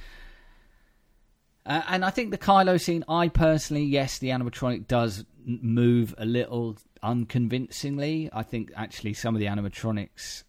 Uh, 1.66 1.82
and 1.88 2.04
I 2.04 2.10
think 2.10 2.30
the 2.30 2.38
Kylo 2.38 2.80
scene, 2.80 3.04
I 3.08 3.28
personally, 3.28 3.84
yes, 3.84 4.18
the 4.18 4.28
animatronic 4.28 4.86
does 4.86 5.24
move 5.44 6.14
a 6.18 6.24
little 6.24 6.76
unconvincingly. 7.02 8.30
I 8.32 8.42
think 8.42 8.72
actually 8.76 9.14
some 9.14 9.34
of 9.34 9.40
the 9.40 9.46
animatronics 9.46 10.44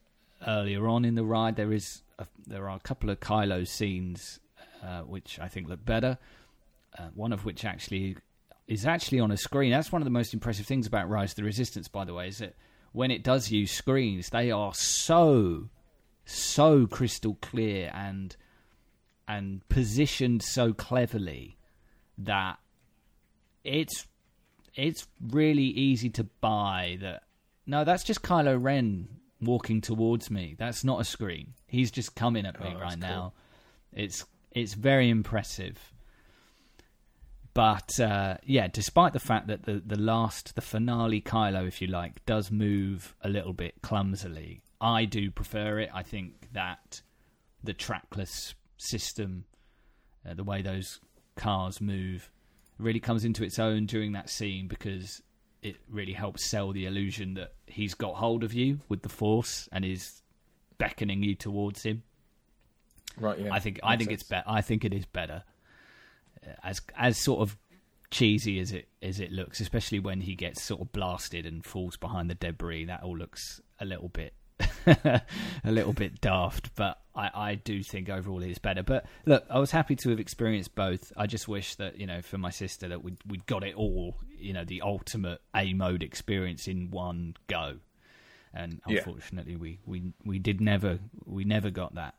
earlier 0.48 0.88
on 0.88 1.06
in 1.06 1.16
the 1.16 1.24
ride, 1.24 1.56
there 1.56 1.74
is 1.74 2.02
a, 2.18 2.28
there 2.48 2.70
are 2.70 2.78
a 2.78 2.80
couple 2.80 3.10
of 3.10 3.20
Kylo 3.20 3.68
scenes 3.68 4.40
uh, 4.84 5.02
which 5.02 5.40
I 5.40 5.48
think 5.48 5.68
look 5.68 5.86
better. 5.86 6.18
Uh, 6.98 7.10
one 7.14 7.32
of 7.32 7.46
which 7.46 7.64
actually 7.64 8.18
is 8.68 8.86
actually 8.86 9.20
on 9.20 9.32
a 9.32 9.38
screen. 9.38 9.72
That's 9.72 9.92
one 9.92 10.02
of 10.02 10.06
the 10.06 10.12
most 10.12 10.34
impressive 10.34 10.66
things 10.66 10.88
about 10.88 11.10
Rise 11.10 11.32
of 11.32 11.36
the 11.38 11.44
Resistance, 11.44 11.88
by 11.88 12.06
the 12.06 12.14
way, 12.14 12.28
is 12.28 12.40
that 12.40 12.56
when 12.92 13.12
it 13.12 13.24
does 13.24 13.52
use 13.52 13.72
screens, 13.72 14.30
they 14.30 14.52
are 14.52 14.74
so 14.74 15.70
so 16.26 16.88
crystal 16.88 17.38
clear 17.42 17.92
and 17.94 18.36
and 19.36 19.68
positioned 19.70 20.42
so 20.44 20.74
cleverly 20.74 21.58
that 22.18 22.58
it's 23.64 24.08
it's 24.76 25.08
really 25.30 25.64
easy 25.88 26.10
to 26.10 26.24
buy 26.42 26.98
that 27.02 27.24
no 27.66 27.84
that's 27.84 28.04
just 28.04 28.22
Kylo 28.22 28.62
Ren 28.62 29.08
walking 29.42 29.82
towards 29.82 30.30
me. 30.30 30.56
That's 30.60 30.84
not 30.84 31.02
a 31.02 31.04
screen. 31.04 31.54
He's 31.66 31.90
just 31.90 32.16
coming 32.16 32.46
at 32.46 32.60
me 32.60 32.74
Oh, 32.76 32.80
right 32.80 32.92
cool. 32.92 33.00
now. 33.00 33.34
it's 33.94 34.26
it's 34.52 34.74
very 34.74 35.10
impressive. 35.10 35.78
But 37.54 38.00
uh, 38.00 38.38
yeah 38.44 38.68
despite 38.68 39.14
the 39.14 39.20
fact 39.20 39.48
that 39.48 39.64
the 39.64 39.82
the 39.86 40.00
last 40.00 40.56
the 40.56 40.62
finale 40.62 41.22
Kylo 41.22 41.68
if 41.68 41.82
you 41.82 41.88
like 41.88 42.24
does 42.26 42.52
move 42.52 43.16
a 43.22 43.30
little 43.30 43.54
bit 43.54 43.76
clumsily 43.82 44.62
I 44.80 45.06
do 45.06 45.32
prefer 45.32 45.80
it. 45.80 45.90
I 45.94 46.04
think 46.04 46.48
that 46.54 47.02
the 47.64 47.74
trackless 47.74 48.56
system, 48.82 49.46
uh, 50.28 50.34
the 50.34 50.44
way 50.44 50.62
those 50.62 51.00
cars 51.36 51.80
move, 51.82 52.32
really 52.78 53.00
comes 53.00 53.24
into 53.26 53.44
its 53.44 53.60
own 53.60 53.86
during 53.86 54.14
that 54.14 54.30
scene 54.30 54.68
because 54.68 55.22
it 55.62 55.76
really 55.90 56.14
helps 56.14 56.44
sell 56.46 56.72
the 56.72 56.86
illusion 56.86 57.36
that 57.36 57.54
he's 57.68 57.94
got 57.94 58.16
hold 58.16 58.44
of 58.44 58.54
you 58.54 58.80
with 58.90 59.04
the 59.04 59.10
force 59.10 59.70
and 59.72 59.86
is 59.86 60.22
beckoning 60.78 61.22
you 61.22 61.36
towards 61.36 61.84
him. 61.84 62.02
Right. 63.18 63.40
Yeah. 63.40 63.54
I 63.54 63.60
think 63.60 63.80
I 63.84 63.98
think 63.98 64.12
it's 64.12 64.24
sense. 64.24 64.30
better. 64.30 64.44
I 64.48 64.62
think 64.62 64.84
it 64.86 64.94
is 64.94 65.06
better. 65.06 65.44
Uh, 66.46 66.52
As 66.64 66.82
as 66.96 67.18
sort 67.18 67.42
of 67.42 67.58
cheesy 68.10 68.60
as 68.60 68.72
it 68.72 68.88
as 69.04 69.20
it 69.20 69.32
looks, 69.32 69.60
especially 69.60 70.00
when 70.00 70.22
he 70.22 70.34
gets 70.34 70.64
sort 70.64 70.82
of 70.82 70.92
blasted 70.92 71.46
and 71.46 71.64
falls 71.64 71.98
behind 71.98 72.30
the 72.30 72.36
debris, 72.36 72.86
that 72.86 73.04
all 73.04 73.18
looks 73.18 73.62
a 73.80 73.86
little 73.86 74.10
bit 74.10 74.34
a 74.86 75.22
little 75.72 75.94
bit 75.94 76.22
daft. 76.22 76.76
But 76.76 77.00
I, 77.16 77.30
I 77.34 77.56
do 77.56 77.84
think 77.84 78.10
overall 78.10 78.42
it 78.42 78.50
is 78.52 78.58
better. 78.60 78.84
But 78.84 79.06
look, 79.26 79.46
I 79.50 79.60
was 79.60 79.72
happy 79.72 79.96
to 79.98 80.10
have 80.10 80.20
experienced 80.20 80.76
both. 80.76 81.12
I 81.18 81.28
just 81.28 81.48
wish 81.48 81.76
that 81.76 82.00
you 82.00 82.08
know 82.08 82.22
for 82.22 82.38
my 82.38 82.50
sister 82.50 82.88
that 82.90 83.04
we 83.04 83.14
we 83.28 83.38
got 83.46 83.64
it 83.64 83.76
all. 83.76 84.16
You 84.38 84.54
know, 84.54 84.66
the 84.66 84.82
ultimate 84.82 85.42
A 85.56 85.74
mode 85.74 86.04
experience 86.04 86.68
in 86.68 86.92
one 86.92 87.36
go. 87.48 87.78
And 88.54 88.82
Yeah. 88.86 88.98
unfortunately, 89.00 89.56
we, 89.56 89.80
we, 89.86 90.12
we 90.26 90.38
did 90.38 90.60
never 90.60 91.00
we 91.26 91.46
never 91.46 91.70
got 91.70 91.96
that. 91.96 92.16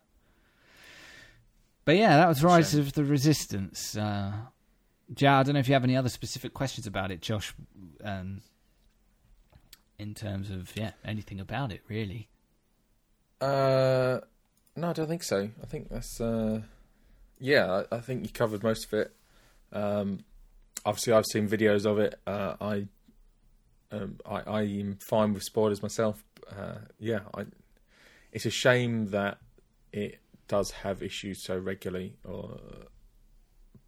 But 1.84 1.96
yeah, 1.96 2.16
that 2.16 2.28
was 2.28 2.42
Rise 2.42 2.74
of 2.74 2.92
the 2.94 3.04
Resistance. 3.04 3.96
Uh, 3.96 4.32
Joe, 5.12 5.32
I 5.32 5.42
don't 5.42 5.54
know 5.54 5.60
if 5.60 5.68
you 5.68 5.74
have 5.74 5.84
any 5.84 5.96
other 5.96 6.08
specific 6.08 6.54
questions 6.54 6.86
about 6.86 7.10
it, 7.10 7.20
Josh. 7.20 7.52
Um, 8.02 8.40
in 9.98 10.14
terms 10.14 10.50
of 10.50 10.74
yeah, 10.76 10.92
anything 11.04 11.38
about 11.38 11.70
it 11.70 11.82
really. 11.88 12.28
Uh, 13.42 14.20
no, 14.76 14.90
I 14.90 14.92
don't 14.92 15.08
think 15.08 15.24
so. 15.24 15.50
I 15.60 15.66
think 15.66 15.88
that's 15.90 16.20
uh, 16.20 16.60
yeah. 17.40 17.82
I, 17.90 17.96
I 17.96 18.00
think 18.00 18.24
you 18.24 18.30
covered 18.30 18.62
most 18.62 18.86
of 18.86 18.92
it. 18.94 19.12
Um, 19.72 20.20
obviously, 20.86 21.12
I've 21.12 21.26
seen 21.26 21.48
videos 21.48 21.84
of 21.84 21.98
it. 21.98 22.14
Uh, 22.24 22.54
I, 22.60 22.86
um, 23.90 24.18
I, 24.24 24.40
I 24.42 24.62
am 24.62 24.96
fine 25.00 25.34
with 25.34 25.42
spoilers 25.42 25.82
myself. 25.82 26.22
Uh, 26.48 26.78
yeah, 27.00 27.20
I. 27.34 27.46
It's 28.30 28.46
a 28.46 28.50
shame 28.50 29.10
that 29.10 29.38
it 29.92 30.20
does 30.46 30.70
have 30.70 31.02
issues 31.02 31.42
so 31.42 31.58
regularly, 31.58 32.14
or, 32.24 32.58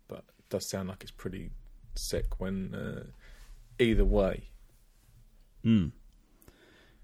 but 0.09 0.25
it 0.39 0.49
does 0.51 0.69
sound 0.69 0.89
like 0.89 1.03
it's 1.03 1.13
pretty 1.13 1.51
sick 1.95 2.41
when 2.41 2.75
uh, 2.75 3.05
either 3.79 4.05
way. 4.05 4.49
Mm. 5.65 5.93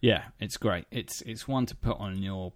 Yeah, 0.01 0.25
it's 0.39 0.57
great. 0.57 0.87
It's 0.91 1.21
it's 1.23 1.47
one 1.47 1.67
to 1.67 1.77
put 1.77 1.99
on 1.99 2.23
your 2.23 2.53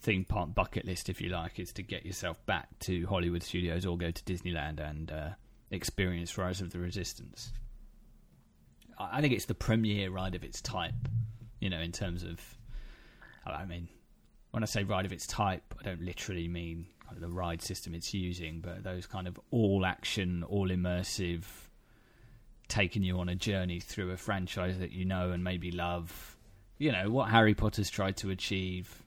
theme 0.00 0.24
park 0.24 0.54
bucket 0.54 0.84
list 0.84 1.08
if 1.08 1.20
you 1.20 1.28
like. 1.28 1.58
Is 1.58 1.72
to 1.74 1.82
get 1.82 2.06
yourself 2.06 2.44
back 2.46 2.78
to 2.80 3.06
Hollywood 3.06 3.42
Studios 3.42 3.84
or 3.84 3.98
go 3.98 4.10
to 4.10 4.22
Disneyland 4.24 4.80
and 4.80 5.10
uh, 5.10 5.28
experience 5.70 6.38
Rise 6.38 6.60
of 6.60 6.70
the 6.70 6.78
Resistance. 6.78 7.52
I 8.98 9.20
think 9.20 9.32
it's 9.32 9.46
the 9.46 9.54
premiere 9.54 10.10
ride 10.10 10.34
of 10.34 10.44
its 10.44 10.60
type. 10.60 11.08
You 11.60 11.70
know, 11.70 11.80
in 11.80 11.92
terms 11.92 12.24
of, 12.24 12.40
I 13.46 13.64
mean, 13.64 13.88
when 14.50 14.62
I 14.62 14.66
say 14.66 14.84
ride 14.84 15.06
of 15.06 15.12
its 15.12 15.26
type, 15.26 15.74
I 15.78 15.82
don't 15.82 16.02
literally 16.02 16.48
mean 16.48 16.86
kind 17.04 17.16
of 17.16 17.22
the 17.22 17.28
ride 17.34 17.62
system 17.62 17.94
it's 17.94 18.12
using, 18.12 18.60
but 18.60 18.82
those 18.82 19.06
kind 19.06 19.26
of 19.28 19.38
all 19.50 19.84
action, 19.86 20.42
all 20.44 20.68
immersive, 20.68 21.44
taking 22.68 23.02
you 23.02 23.18
on 23.18 23.28
a 23.28 23.34
journey 23.34 23.80
through 23.80 24.10
a 24.10 24.16
franchise 24.16 24.78
that 24.78 24.92
you 24.92 25.04
know 25.04 25.30
and 25.30 25.42
maybe 25.44 25.70
love. 25.70 26.31
You 26.82 26.90
know 26.90 27.10
what 27.10 27.30
Harry 27.30 27.54
Potter's 27.54 27.88
tried 27.88 28.16
to 28.16 28.30
achieve. 28.30 29.04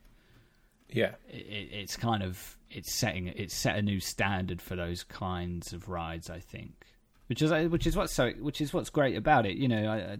Yeah, 0.88 1.16
It, 1.28 1.46
it, 1.46 1.68
it's 1.72 1.94
kind 1.94 2.22
of 2.22 2.56
it's 2.70 2.90
setting 2.90 3.26
it's 3.26 3.54
set 3.54 3.76
a 3.76 3.82
new 3.82 4.00
standard 4.00 4.62
for 4.62 4.76
those 4.76 5.04
kinds 5.04 5.74
of 5.74 5.90
rides. 5.90 6.30
I 6.30 6.38
think, 6.38 6.86
which 7.26 7.42
is 7.42 7.52
uh, 7.52 7.64
which 7.64 7.86
is 7.86 7.94
what's 7.94 8.14
so 8.14 8.30
which 8.40 8.62
is 8.62 8.72
what's 8.72 8.88
great 8.88 9.14
about 9.14 9.44
it. 9.44 9.58
You 9.58 9.68
know, 9.68 9.88
I, 9.88 9.96
I, 9.96 10.18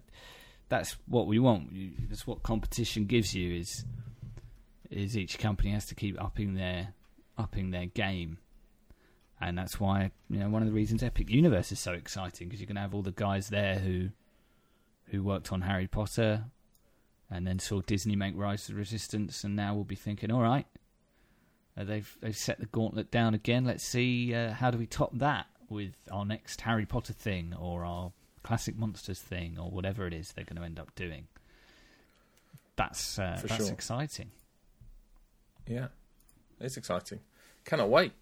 that's 0.69 0.99
what 1.09 1.27
we 1.27 1.39
want. 1.39 1.73
You, 1.73 1.93
that's 2.11 2.27
what 2.27 2.43
competition 2.43 3.07
gives 3.07 3.35
you 3.35 3.59
is 3.59 3.87
is 4.91 5.17
each 5.17 5.39
company 5.39 5.71
has 5.71 5.87
to 5.87 5.95
keep 5.95 6.23
upping 6.23 6.57
their 6.57 6.93
upping 7.39 7.71
their 7.71 7.87
game. 7.87 8.37
And 9.41 9.57
that's 9.57 9.81
why 9.81 10.11
you 10.29 10.41
know 10.41 10.51
one 10.51 10.61
of 10.61 10.69
the 10.69 10.75
reasons 10.75 11.03
Epic 11.03 11.31
Universe 11.31 11.73
is 11.73 11.81
so 11.81 11.93
exciting 11.93 12.49
because 12.49 12.61
you're 12.61 12.67
going 12.67 12.77
to 12.77 12.83
have 12.83 12.95
all 12.95 13.01
the 13.01 13.13
guys 13.13 13.49
there 13.49 13.79
who 13.79 14.11
who 15.07 15.23
worked 15.23 15.53
on 15.53 15.63
Harry 15.63 15.87
Potter 15.87 16.45
and 17.31 17.47
then 17.47 17.59
saw 17.59 17.81
Disney 17.81 18.17
make 18.17 18.35
Rise 18.37 18.69
of 18.69 18.75
the 18.75 18.79
Resistance, 18.81 19.45
and 19.45 19.57
now 19.57 19.75
we'll 19.75 19.85
be 19.85 19.95
thinking, 19.97 20.31
all 20.31 20.43
right, 20.43 20.67
uh, 21.77 21.85
they've 21.85 22.17
they've 22.21 22.37
set 22.37 22.59
the 22.61 22.67
gauntlet 22.67 23.11
down 23.11 23.35
again. 23.35 23.65
Let's 23.65 23.85
see 23.85 24.35
uh, 24.35 24.53
how 24.53 24.71
do 24.71 24.79
we 24.79 24.87
top 24.87 25.11
that 25.19 25.47
with 25.69 25.95
our 26.13 26.25
next 26.25 26.61
Harry 26.63 26.87
Potter 26.87 27.13
thing 27.13 27.55
or 27.59 27.85
our 27.85 28.13
classic 28.43 28.77
monsters 28.79 29.19
thing 29.21 29.59
or 29.59 29.71
whatever 29.71 30.07
it 30.07 30.15
is 30.15 30.33
they're 30.33 30.45
going 30.45 30.57
to 30.57 30.63
end 30.63 30.79
up 30.79 30.95
doing. 30.95 31.27
That's 32.77 33.19
uh, 33.19 33.41
that's 33.43 33.65
sure. 33.65 33.73
exciting. 33.73 34.31
yeah, 35.67 35.89
it's 36.61 36.77
exciting. 36.77 37.21
Cannot 37.65 37.89
wait. 37.89 38.13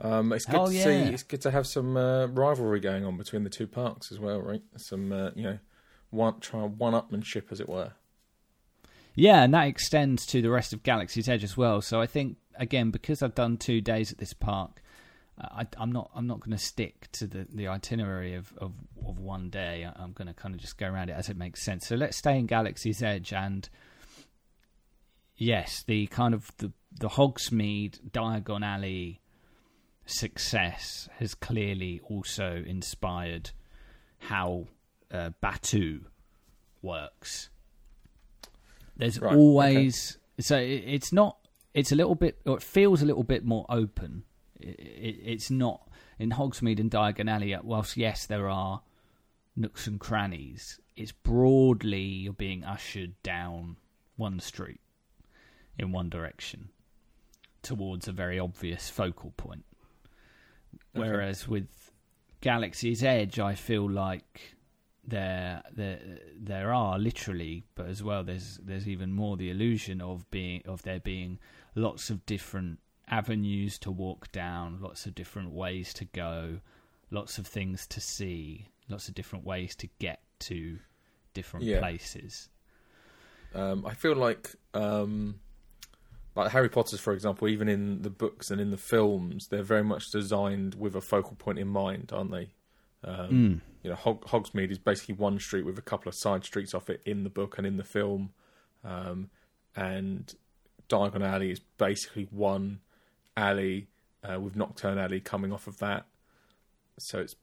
Um, 0.00 0.32
it's 0.32 0.44
good 0.46 0.54
Oh, 0.60 0.66
to 0.68 0.72
yeah. 0.72 0.84
see. 0.84 1.12
It's 1.12 1.22
good 1.24 1.40
to 1.40 1.50
have 1.50 1.66
some 1.66 1.96
uh, 1.96 2.26
rivalry 2.26 2.78
going 2.78 3.04
on 3.04 3.16
between 3.16 3.42
the 3.42 3.50
two 3.50 3.66
parks 3.66 4.12
as 4.12 4.20
well, 4.20 4.40
right? 4.40 4.62
Some 4.76 5.10
uh, 5.10 5.30
you 5.34 5.42
know, 5.42 5.58
one 6.10 6.38
try 6.40 6.60
one 6.60 6.92
upmanship, 6.92 7.50
as 7.50 7.58
it 7.60 7.68
were. 7.68 7.92
Yeah, 9.18 9.42
and 9.42 9.52
that 9.52 9.66
extends 9.66 10.24
to 10.26 10.40
the 10.40 10.48
rest 10.48 10.72
of 10.72 10.84
Galaxy's 10.84 11.28
Edge 11.28 11.42
as 11.42 11.56
well. 11.56 11.80
So 11.80 12.00
I 12.00 12.06
think 12.06 12.36
again 12.54 12.92
because 12.92 13.20
I've 13.20 13.34
done 13.34 13.56
two 13.56 13.80
days 13.80 14.12
at 14.12 14.18
this 14.18 14.32
park, 14.32 14.80
I, 15.40 15.66
I'm 15.76 15.90
not 15.90 16.12
I'm 16.14 16.28
not 16.28 16.38
going 16.38 16.56
to 16.56 16.62
stick 16.62 17.08
to 17.12 17.26
the, 17.26 17.44
the 17.52 17.66
itinerary 17.66 18.34
of, 18.34 18.52
of, 18.58 18.72
of 19.04 19.18
one 19.18 19.50
day. 19.50 19.84
I'm 19.96 20.12
going 20.12 20.28
to 20.28 20.34
kind 20.34 20.54
of 20.54 20.60
just 20.60 20.78
go 20.78 20.86
around 20.86 21.10
it 21.10 21.14
as 21.14 21.28
it 21.28 21.36
makes 21.36 21.64
sense. 21.64 21.88
So 21.88 21.96
let's 21.96 22.16
stay 22.16 22.38
in 22.38 22.46
Galaxy's 22.46 23.02
Edge 23.02 23.32
and 23.32 23.68
yes, 25.36 25.82
the 25.84 26.06
kind 26.06 26.32
of 26.32 26.52
the 26.58 26.70
the 26.96 27.08
Hogsmeade 27.08 27.98
Diagon 28.12 28.64
Alley 28.64 29.20
success 30.06 31.08
has 31.18 31.34
clearly 31.34 32.00
also 32.08 32.62
inspired 32.64 33.50
how 34.20 34.68
uh, 35.10 35.30
Batuu 35.42 36.02
works. 36.82 37.50
There's 38.98 39.20
Right, 39.20 39.34
always 39.34 40.18
so 40.40 40.56
it, 40.56 40.84
it's 40.86 41.12
not. 41.12 41.38
It's 41.74 41.92
a 41.92 41.96
little 41.96 42.14
bit, 42.14 42.38
or 42.46 42.56
it 42.56 42.62
feels 42.62 43.02
a 43.02 43.06
little 43.06 43.22
bit 43.22 43.44
more 43.44 43.66
open. 43.68 44.24
It, 44.58 44.78
it, 44.80 45.16
it's 45.24 45.50
not 45.50 45.88
in 46.18 46.30
Hogsmeade 46.30 46.80
and 46.80 46.90
Diagon 46.90 47.30
Alley. 47.30 47.54
Uh, 47.54 47.60
whilst 47.62 47.96
yes, 47.96 48.26
there 48.26 48.48
are 48.48 48.82
nooks 49.56 49.86
and 49.86 50.00
crannies. 50.00 50.80
It's 50.96 51.12
broadly 51.12 52.02
you're 52.02 52.32
being 52.32 52.64
ushered 52.64 53.14
down 53.22 53.76
one 54.16 54.40
street 54.40 54.80
in 55.78 55.92
one 55.92 56.08
direction 56.08 56.70
towards 57.62 58.08
a 58.08 58.12
very 58.12 58.38
obvious 58.38 58.88
focal 58.88 59.32
point. 59.36 59.64
Okay. 60.96 61.08
Whereas 61.08 61.46
with 61.46 61.92
Galaxy's 62.40 63.04
Edge, 63.04 63.38
I 63.38 63.54
feel 63.54 63.88
like 63.88 64.56
there 65.08 65.62
there 65.74 66.00
there 66.38 66.72
are 66.72 66.98
literally, 66.98 67.64
but 67.74 67.86
as 67.86 68.02
well 68.02 68.22
there's 68.24 68.58
there's 68.62 68.86
even 68.86 69.12
more 69.12 69.36
the 69.36 69.50
illusion 69.50 70.00
of 70.00 70.30
being 70.30 70.62
of 70.66 70.82
there 70.82 71.00
being 71.00 71.38
lots 71.74 72.10
of 72.10 72.24
different 72.26 72.78
avenues 73.08 73.78
to 73.78 73.90
walk 73.90 74.30
down, 74.32 74.78
lots 74.80 75.06
of 75.06 75.14
different 75.14 75.50
ways 75.50 75.94
to 75.94 76.04
go, 76.04 76.58
lots 77.10 77.38
of 77.38 77.46
things 77.46 77.86
to 77.86 78.00
see, 78.00 78.68
lots 78.88 79.08
of 79.08 79.14
different 79.14 79.44
ways 79.46 79.74
to 79.76 79.88
get 79.98 80.20
to 80.40 80.78
different 81.34 81.64
Yeah. 81.66 81.78
places. 81.78 82.50
Um, 83.54 83.86
I 83.86 83.94
feel 83.94 84.14
like, 84.14 84.54
um, 84.74 85.40
like 86.36 86.50
Harry 86.52 86.68
Potter's, 86.68 87.00
for 87.00 87.14
example, 87.14 87.48
even 87.48 87.66
in 87.68 88.02
the 88.02 88.10
books 88.10 88.50
and 88.50 88.60
in 88.60 88.70
the 88.70 88.76
films, 88.76 89.48
they're 89.48 89.62
very 89.62 89.82
much 89.84 90.10
designed 90.10 90.74
with 90.74 90.94
a 90.94 91.00
focal 91.00 91.34
point 91.36 91.58
in 91.58 91.68
mind, 91.68 92.10
aren't 92.12 92.30
they? 92.30 92.50
Um, 93.04 93.30
Mm. 93.30 93.60
You 93.88 93.94
know, 93.94 94.00
Hog- 94.00 94.26
Hogsmeade 94.26 94.70
is 94.70 94.76
basically 94.76 95.14
one 95.14 95.38
street 95.38 95.64
with 95.64 95.78
a 95.78 95.82
couple 95.82 96.10
of 96.10 96.14
side 96.14 96.44
streets 96.44 96.74
off 96.74 96.90
it 96.90 97.00
in 97.06 97.24
the 97.24 97.30
book 97.30 97.56
and 97.56 97.66
in 97.66 97.78
the 97.78 97.84
film, 97.84 98.32
um, 98.84 99.30
and 99.74 100.34
Diagon 100.90 101.22
Alley 101.22 101.50
is 101.50 101.60
basically 101.78 102.28
one 102.30 102.80
alley 103.34 103.86
uh, 104.22 104.38
with 104.38 104.56
Knockturn 104.56 105.02
Alley 105.02 105.20
coming 105.20 105.54
off 105.54 105.66
of 105.66 105.78
that. 105.78 106.04
So 106.98 107.20
it's 107.20 107.34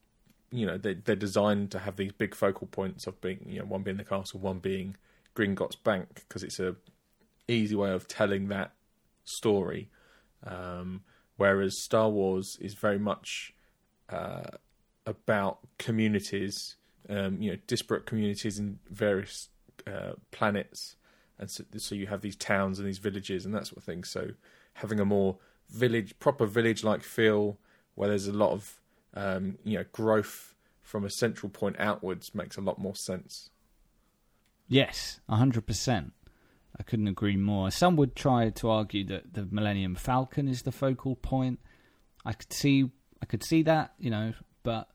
you 0.51 0.67
know 0.67 0.77
they 0.77 0.93
they're 0.93 1.15
designed 1.15 1.71
to 1.71 1.79
have 1.79 1.95
these 1.95 2.11
big 2.11 2.35
focal 2.35 2.67
points 2.67 3.07
of 3.07 3.19
being 3.21 3.43
you 3.49 3.61
know 3.61 3.65
one 3.65 3.81
being 3.81 3.97
the 3.97 4.03
castle, 4.03 4.39
one 4.39 4.59
being 4.59 4.97
Gringotts 5.35 5.83
Bank 5.83 6.25
because 6.27 6.43
it's 6.43 6.59
a 6.59 6.75
easy 7.47 7.75
way 7.75 7.89
of 7.89 8.07
telling 8.07 8.49
that 8.49 8.73
story. 9.23 9.89
Um, 10.45 11.01
whereas 11.37 11.81
Star 11.81 12.07
Wars 12.07 12.55
is 12.61 12.75
very 12.75 12.99
much 12.99 13.55
uh, 14.09 14.57
about 15.05 15.59
communities, 15.77 16.75
um, 17.09 17.41
you 17.41 17.51
know, 17.51 17.57
disparate 17.67 18.05
communities 18.05 18.59
in 18.59 18.79
various 18.89 19.49
uh, 19.87 20.13
planets, 20.31 20.95
and 21.37 21.49
so, 21.49 21.63
so 21.77 21.95
you 21.95 22.07
have 22.07 22.21
these 22.21 22.35
towns 22.35 22.79
and 22.79 22.87
these 22.87 22.97
villages 22.97 23.45
and 23.45 23.53
that 23.53 23.67
sort 23.67 23.77
of 23.77 23.83
thing. 23.83 24.03
So 24.03 24.31
having 24.75 24.99
a 24.99 25.05
more 25.05 25.37
village, 25.69 26.17
proper 26.19 26.45
village-like 26.45 27.03
feel, 27.03 27.57
where 27.95 28.09
there's 28.09 28.27
a 28.27 28.33
lot 28.33 28.51
of 28.51 28.81
um, 29.13 29.57
you 29.63 29.77
know 29.77 29.85
growth 29.91 30.55
from 30.81 31.03
a 31.03 31.09
central 31.09 31.49
point 31.49 31.75
outwards, 31.79 32.33
makes 32.33 32.57
a 32.57 32.61
lot 32.61 32.79
more 32.79 32.95
sense. 32.95 33.49
Yes, 34.67 35.19
hundred 35.29 35.65
percent. 35.67 36.13
I 36.77 36.83
couldn't 36.83 37.07
agree 37.07 37.37
more. 37.37 37.71
Some 37.71 37.95
would 37.95 38.15
try 38.15 38.49
to 38.49 38.69
argue 38.69 39.05
that 39.05 39.33
the 39.33 39.47
Millennium 39.49 39.95
Falcon 39.95 40.47
is 40.47 40.63
the 40.63 40.71
focal 40.71 41.15
point. 41.15 41.59
I 42.25 42.33
could 42.33 42.51
see, 42.51 42.91
I 43.21 43.25
could 43.25 43.43
see 43.43 43.61
that, 43.63 43.93
you 43.97 44.09
know, 44.09 44.33
but 44.63 44.89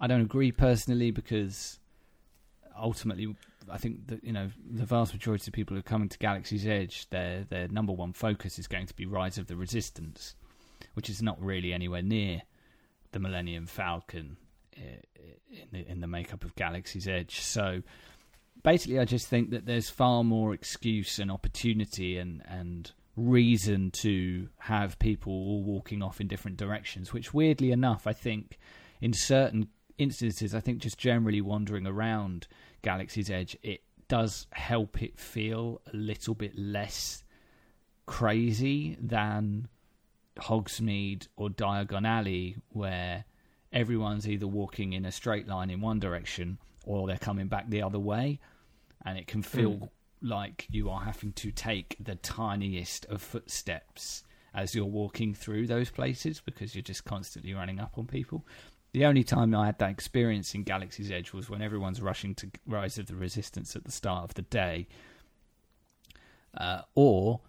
I 0.00 0.06
don't 0.06 0.20
agree 0.20 0.52
personally 0.52 1.10
because 1.10 1.78
ultimately, 2.78 3.34
I 3.70 3.78
think 3.78 4.08
that 4.08 4.22
you 4.22 4.32
know 4.32 4.50
the 4.70 4.84
vast 4.84 5.12
majority 5.12 5.48
of 5.48 5.54
people 5.54 5.74
who 5.74 5.80
are 5.80 5.82
coming 5.82 6.08
to 6.08 6.18
Galaxy's 6.18 6.66
Edge, 6.66 7.08
their 7.10 7.44
their 7.44 7.68
number 7.68 7.92
one 7.92 8.12
focus 8.12 8.58
is 8.58 8.66
going 8.66 8.86
to 8.86 8.94
be 8.94 9.06
Rise 9.06 9.38
of 9.38 9.46
the 9.46 9.56
Resistance, 9.56 10.34
which 10.94 11.08
is 11.08 11.22
not 11.22 11.42
really 11.42 11.72
anywhere 11.72 12.02
near 12.02 12.42
the 13.12 13.18
Millennium 13.18 13.66
Falcon 13.66 14.36
eh, 14.76 15.00
in 15.50 15.68
the, 15.72 15.90
in 15.90 16.00
the 16.00 16.06
makeup 16.06 16.44
of 16.44 16.54
Galaxy's 16.54 17.08
Edge. 17.08 17.40
So 17.40 17.82
basically, 18.62 18.98
I 18.98 19.04
just 19.04 19.28
think 19.28 19.50
that 19.50 19.64
there's 19.64 19.88
far 19.88 20.22
more 20.22 20.52
excuse 20.52 21.18
and 21.18 21.30
opportunity 21.30 22.18
and 22.18 22.42
and 22.46 22.92
reason 23.16 23.90
to 23.90 24.50
have 24.58 24.98
people 24.98 25.32
all 25.32 25.62
walking 25.62 26.02
off 26.02 26.20
in 26.20 26.28
different 26.28 26.58
directions. 26.58 27.14
Which, 27.14 27.32
weirdly 27.32 27.72
enough, 27.72 28.06
I 28.06 28.12
think 28.12 28.58
in 29.00 29.12
certain 29.12 29.68
instances, 29.98 30.54
I 30.54 30.60
think 30.60 30.78
just 30.78 30.98
generally 30.98 31.40
wandering 31.40 31.86
around 31.86 32.46
Galaxy's 32.82 33.30
Edge, 33.30 33.56
it 33.62 33.82
does 34.08 34.46
help 34.52 35.02
it 35.02 35.18
feel 35.18 35.80
a 35.92 35.96
little 35.96 36.34
bit 36.34 36.56
less 36.58 37.24
crazy 38.06 38.96
than 39.00 39.68
Hogsmeade 40.38 41.28
or 41.36 41.48
Diagon 41.48 42.06
Alley, 42.06 42.56
where 42.70 43.24
everyone's 43.72 44.28
either 44.28 44.46
walking 44.46 44.92
in 44.92 45.04
a 45.04 45.12
straight 45.12 45.48
line 45.48 45.70
in 45.70 45.80
one 45.80 45.98
direction 45.98 46.58
or 46.84 47.06
they're 47.06 47.16
coming 47.18 47.48
back 47.48 47.68
the 47.68 47.82
other 47.82 47.98
way, 47.98 48.38
and 49.04 49.18
it 49.18 49.26
can 49.26 49.42
feel 49.42 49.72
Mm. 49.72 49.90
like 50.22 50.66
you 50.70 50.88
are 50.88 51.00
having 51.02 51.32
to 51.32 51.50
take 51.50 51.96
the 52.00 52.14
tiniest 52.16 53.04
of 53.06 53.20
footsteps 53.20 54.22
as 54.54 54.74
you're 54.74 54.84
walking 54.84 55.34
through 55.34 55.66
those 55.66 55.90
places 55.90 56.40
because 56.40 56.74
you're 56.74 56.82
just 56.82 57.04
constantly 57.04 57.52
running 57.52 57.78
up 57.80 57.98
on 57.98 58.06
people. 58.06 58.46
The 58.96 59.04
only 59.04 59.24
time 59.24 59.54
I 59.54 59.66
had 59.66 59.78
that 59.80 59.90
experience 59.90 60.54
in 60.54 60.62
Galaxy's 60.62 61.10
Edge 61.10 61.34
was 61.34 61.50
when 61.50 61.60
everyone's 61.60 62.00
rushing 62.00 62.34
to 62.36 62.50
Rise 62.66 62.96
of 62.96 63.08
the 63.08 63.14
Resistance 63.14 63.76
at 63.76 63.84
the 63.84 63.92
start 63.92 64.24
of 64.24 64.32
the 64.32 64.40
day, 64.40 64.88
uh, 66.56 66.80
or 66.94 67.42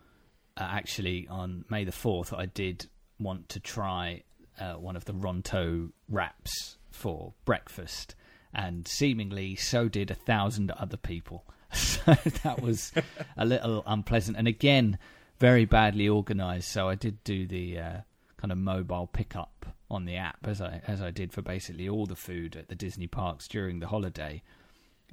uh, 0.57 0.67
actually 0.69 1.25
on 1.29 1.63
May 1.69 1.85
the 1.85 1.93
fourth, 1.93 2.33
I 2.33 2.47
did 2.47 2.87
want 3.17 3.47
to 3.47 3.61
try 3.61 4.23
uh, 4.59 4.73
one 4.73 4.97
of 4.97 5.05
the 5.05 5.13
Ronto 5.13 5.93
wraps 6.09 6.79
for 6.91 7.33
breakfast, 7.45 8.13
and 8.53 8.85
seemingly 8.85 9.55
so 9.55 9.87
did 9.87 10.11
a 10.11 10.15
thousand 10.15 10.71
other 10.71 10.97
people. 10.97 11.45
So 11.73 12.13
that 12.43 12.61
was 12.61 12.91
a 13.37 13.45
little 13.45 13.83
unpleasant, 13.85 14.35
and 14.35 14.49
again, 14.49 14.97
very 15.39 15.63
badly 15.63 16.09
organised. 16.09 16.69
So 16.69 16.89
I 16.89 16.95
did 16.95 17.23
do 17.23 17.47
the 17.47 17.79
uh, 17.79 17.97
kind 18.37 18.51
of 18.51 18.57
mobile 18.57 19.07
pickup 19.07 19.65
on 19.89 20.05
the 20.05 20.15
app 20.15 20.45
as 20.47 20.61
I 20.61 20.81
as 20.87 21.01
I 21.01 21.11
did 21.11 21.33
for 21.33 21.41
basically 21.41 21.87
all 21.89 22.05
the 22.05 22.15
food 22.15 22.55
at 22.55 22.69
the 22.69 22.75
Disney 22.75 23.07
parks 23.07 23.47
during 23.47 23.79
the 23.79 23.87
holiday, 23.87 24.43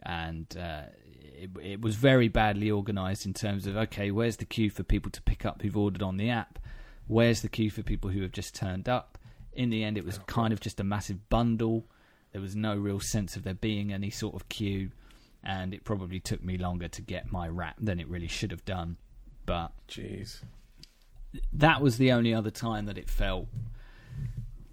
and 0.03 0.47
uh, 0.59 0.83
it, 1.22 1.51
it 1.62 1.81
was 1.81 1.97
very 1.97 2.29
badly 2.29 2.70
organised 2.70 3.27
in 3.27 3.35
terms 3.35 3.66
of 3.66 3.77
okay, 3.77 4.11
where's 4.11 4.37
the 4.37 4.45
queue 4.45 4.70
for 4.70 4.83
people 4.83 5.11
to 5.12 5.22
pick 5.22 5.45
up 5.45 5.62
who've 5.62 5.77
ordered 5.77 6.03
on 6.03 6.16
the 6.16 6.31
app? 6.31 6.59
Where's 7.07 7.43
the 7.43 7.49
queue 7.49 7.70
for 7.70 7.83
people 7.83 8.11
who 8.11 8.22
have 8.22 8.33
just 8.33 8.55
turned 8.55 8.89
up? 8.89 9.18
In 9.53 9.70
the 9.70 9.85
end, 9.85 9.99
it 9.99 10.05
was 10.05 10.18
kind 10.27 10.53
of 10.53 10.61
just 10.61 10.81
a 10.81 10.85
massive 10.85 11.29
bundle. 11.29 11.87
There 12.33 12.41
was 12.41 12.57
no 12.57 12.77
real 12.77 12.99
sense 12.99 13.37
of 13.37 13.45
there 13.45 13.55
being 13.55 13.93
any 13.93 14.11
sort 14.11 14.35
of 14.35 14.49
queue, 14.49 14.91
and 15.45 15.72
it 15.72 15.85
probably 15.85 16.18
took 16.18 16.43
me 16.43 16.59
longer 16.59 16.89
to 16.89 17.03
get 17.03 17.31
my 17.31 17.47
wrap 17.47 17.77
than 17.81 18.01
it 18.01 18.09
really 18.09 18.27
should 18.27 18.51
have 18.51 18.64
done. 18.64 18.97
But 19.47 19.72
Jeez. 19.89 20.41
That 21.53 21.80
was 21.80 21.99
the 21.99 22.12
only 22.12 22.32
other 22.35 22.51
time 22.51 22.87
that 22.87 22.99
it 22.99 23.09
felt 23.11 23.49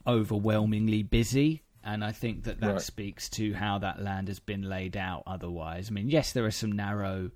overwhelmingly 0.06 1.04
busy. 1.04 1.64
And 1.84 2.04
I 2.04 2.12
think 2.12 2.44
that 2.44 2.60
that 2.60 2.74
Right. 2.74 2.82
speaks 2.82 3.30
to 3.32 3.54
how 3.54 3.80
that 3.80 4.02
land 4.02 4.28
has 4.28 4.40
been 4.40 4.62
laid 4.70 4.96
out 4.96 5.24
otherwise. 5.26 5.90
I 5.90 5.94
mean, 5.94 6.10
yes, 6.10 6.32
there 6.32 6.46
are 6.46 6.52
some 6.52 6.72
narrow 6.72 7.32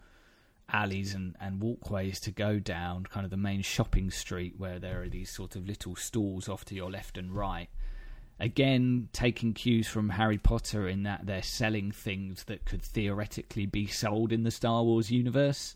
alleys 0.69 1.13
and, 1.15 1.35
and 1.39 1.61
walkways 1.61 2.19
to 2.21 2.31
go 2.31 2.59
down, 2.59 3.03
kind 3.05 3.23
of 3.23 3.31
the 3.31 3.37
main 3.37 3.61
shopping 3.61 4.11
street 4.11 4.55
where 4.57 4.77
there 4.79 5.01
are 5.01 5.09
these 5.09 5.31
sort 5.31 5.55
of 5.55 5.65
little 5.67 5.95
stalls 5.95 6.47
off 6.47 6.65
to 6.65 6.75
your 6.75 6.91
left 6.91 7.17
and 7.17 7.31
right. 7.35 7.69
Again, 8.39 9.09
taking 9.13 9.53
cues 9.53 9.87
from 9.87 10.09
Harry 10.09 10.37
Potter 10.37 10.87
in 10.87 11.03
that 11.03 11.25
they're 11.25 11.41
selling 11.41 11.91
things 11.91 12.43
that 12.45 12.65
could 12.65 12.81
theoretically 12.81 13.65
be 13.65 13.87
sold 13.87 14.31
in 14.31 14.43
the 14.43 14.51
Star 14.51 14.83
Wars 14.83 15.09
universe. 15.09 15.75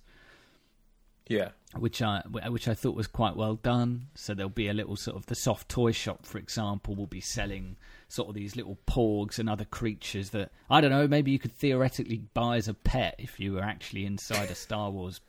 Yeah. 1.29 1.49
which 1.77 2.01
I 2.01 2.23
which 2.49 2.67
I 2.67 2.73
thought 2.73 2.95
was 2.95 3.07
quite 3.07 3.35
well 3.35 3.55
done. 3.55 4.07
So 4.15 4.33
there'll 4.33 4.49
be 4.49 4.67
a 4.67 4.73
little 4.73 4.95
sort 4.95 5.15
of 5.15 5.27
the 5.27 5.35
soft 5.35 5.69
toy 5.69 5.91
shop, 5.91 6.25
for 6.25 6.39
example, 6.39 6.95
will 6.95 7.07
be 7.07 7.21
selling 7.21 7.77
sort 8.07 8.27
of 8.27 8.33
these 8.35 8.55
little 8.55 8.79
porgs 8.87 9.37
and 9.37 9.47
other 9.47 9.65
creatures 9.65 10.31
that 10.31 10.51
I 10.69 10.81
don't 10.81 10.89
know. 10.89 11.07
Maybe 11.07 11.29
you 11.29 11.37
could 11.37 11.53
theoretically 11.53 12.23
buy 12.33 12.57
as 12.57 12.67
a 12.67 12.73
pet 12.73 13.15
if 13.19 13.39
you 13.39 13.53
were 13.53 13.61
actually 13.61 14.05
inside 14.05 14.49
a 14.49 14.55
Star 14.65 14.89
Wars 14.89 15.21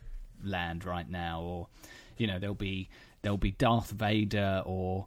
land 0.42 0.86
right 0.86 1.08
now, 1.08 1.42
or 1.42 1.68
you 2.16 2.26
know 2.26 2.38
there'll 2.38 2.54
be 2.54 2.88
there'll 3.20 3.36
be 3.36 3.52
Darth 3.52 3.90
Vader 3.90 4.62
or 4.64 5.06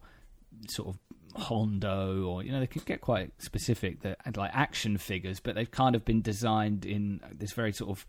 sort 0.69 0.89
of 0.89 0.99
Hondo, 1.41 2.23
or 2.25 2.43
you 2.43 2.51
know 2.51 2.59
they 2.59 2.67
can 2.67 2.83
get 2.85 3.01
quite 3.01 3.31
specific. 3.39 4.01
That 4.01 4.37
like 4.37 4.51
action 4.53 4.99
figures, 4.99 5.39
but 5.39 5.55
they've 5.55 5.71
kind 5.71 5.95
of 5.95 6.05
been 6.05 6.21
designed 6.21 6.85
in 6.85 7.19
this 7.33 7.53
very 7.53 7.73
sort 7.73 7.89
of 7.89 8.05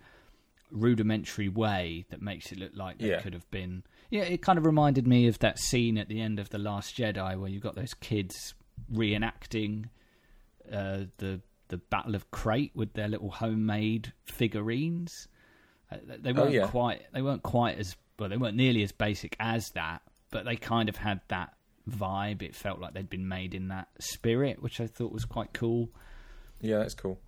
rudimentary 0.74 1.48
way 1.48 2.04
that 2.10 2.20
makes 2.20 2.52
it 2.52 2.58
look 2.58 2.72
like 2.74 2.98
they 2.98 3.08
Yeah. 3.10 3.20
could 3.20 3.32
have 3.32 3.50
been. 3.50 3.84
Yeah, 4.10 4.22
it 4.22 4.42
kind 4.42 4.58
of 4.58 4.66
reminded 4.66 5.06
me 5.06 5.26
of 5.28 5.38
that 5.38 5.58
scene 5.58 5.96
at 5.98 6.08
the 6.08 6.20
end 6.20 6.38
of 6.38 6.50
the 6.50 6.58
Last 6.58 6.96
Jedi 6.96 7.38
where 7.38 7.48
you've 7.48 7.62
got 7.62 7.74
those 7.76 7.94
kids 7.94 8.54
reenacting 8.92 9.86
uh, 10.70 11.04
the 11.18 11.40
the 11.68 11.76
Battle 11.78 12.14
of 12.14 12.30
Crait 12.30 12.72
with 12.74 12.92
their 12.92 13.08
little 13.08 13.30
homemade 13.30 14.12
figurines. 14.24 15.28
Uh, 15.90 15.96
they 16.20 16.30
Oh, 16.30 16.34
weren't 16.42 16.52
yeah. 16.52 16.66
quite. 16.66 17.02
They 17.12 17.22
weren't 17.22 17.42
quite 17.42 17.78
as 17.78 17.96
well. 18.18 18.28
They 18.28 18.36
weren't 18.36 18.56
nearly 18.56 18.82
as 18.82 18.92
basic 18.92 19.34
as 19.40 19.70
that, 19.70 20.02
but 20.30 20.44
they 20.44 20.56
kind 20.56 20.88
of 20.88 20.96
had 20.96 21.20
that 21.28 21.54
vibe. 21.88 22.42
It 22.42 22.54
felt 22.54 22.80
like 22.80 22.92
they'd 22.94 23.08
been 23.10 23.28
made 23.28 23.54
in 23.54 23.68
that 23.68 23.88
spirit, 23.98 24.62
which 24.62 24.80
I 24.80 24.86
thought 24.86 25.12
was 25.12 25.24
quite 25.24 25.52
cool. 25.54 25.88
Yeah, 26.60 26.78
that's 26.78 26.94
cool. 26.94 27.18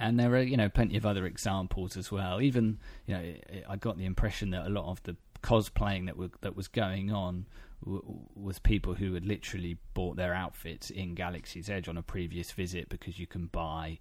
And 0.00 0.18
there 0.18 0.32
are, 0.34 0.42
you 0.42 0.56
know, 0.56 0.68
plenty 0.68 0.96
of 0.96 1.04
other 1.04 1.26
examples 1.26 1.96
as 1.96 2.12
well. 2.12 2.40
Even, 2.40 2.78
you 3.06 3.14
know, 3.14 3.34
I- 3.68 3.76
got 3.76 3.98
the 3.98 4.04
impression 4.04 4.50
that 4.50 4.66
a 4.66 4.70
lot 4.70 4.88
of 4.90 5.02
the 5.02 5.16
cosplaying 5.42 6.06
that 6.06 6.16
were, 6.16 6.30
that 6.40 6.54
was 6.56 6.68
going 6.68 7.10
on 7.12 7.46
w- 7.84 8.02
was 8.34 8.58
people 8.60 8.94
who 8.94 9.14
had 9.14 9.24
literally 9.26 9.78
bought 9.94 10.16
their 10.16 10.34
outfits 10.34 10.90
in 10.90 11.14
Galaxy's 11.14 11.68
Edge 11.68 11.88
on 11.88 11.96
a 11.96 12.02
previous 12.02 12.52
visit 12.52 12.88
because 12.88 13.18
you 13.18 13.26
can 13.26 13.46
buy, 13.46 13.98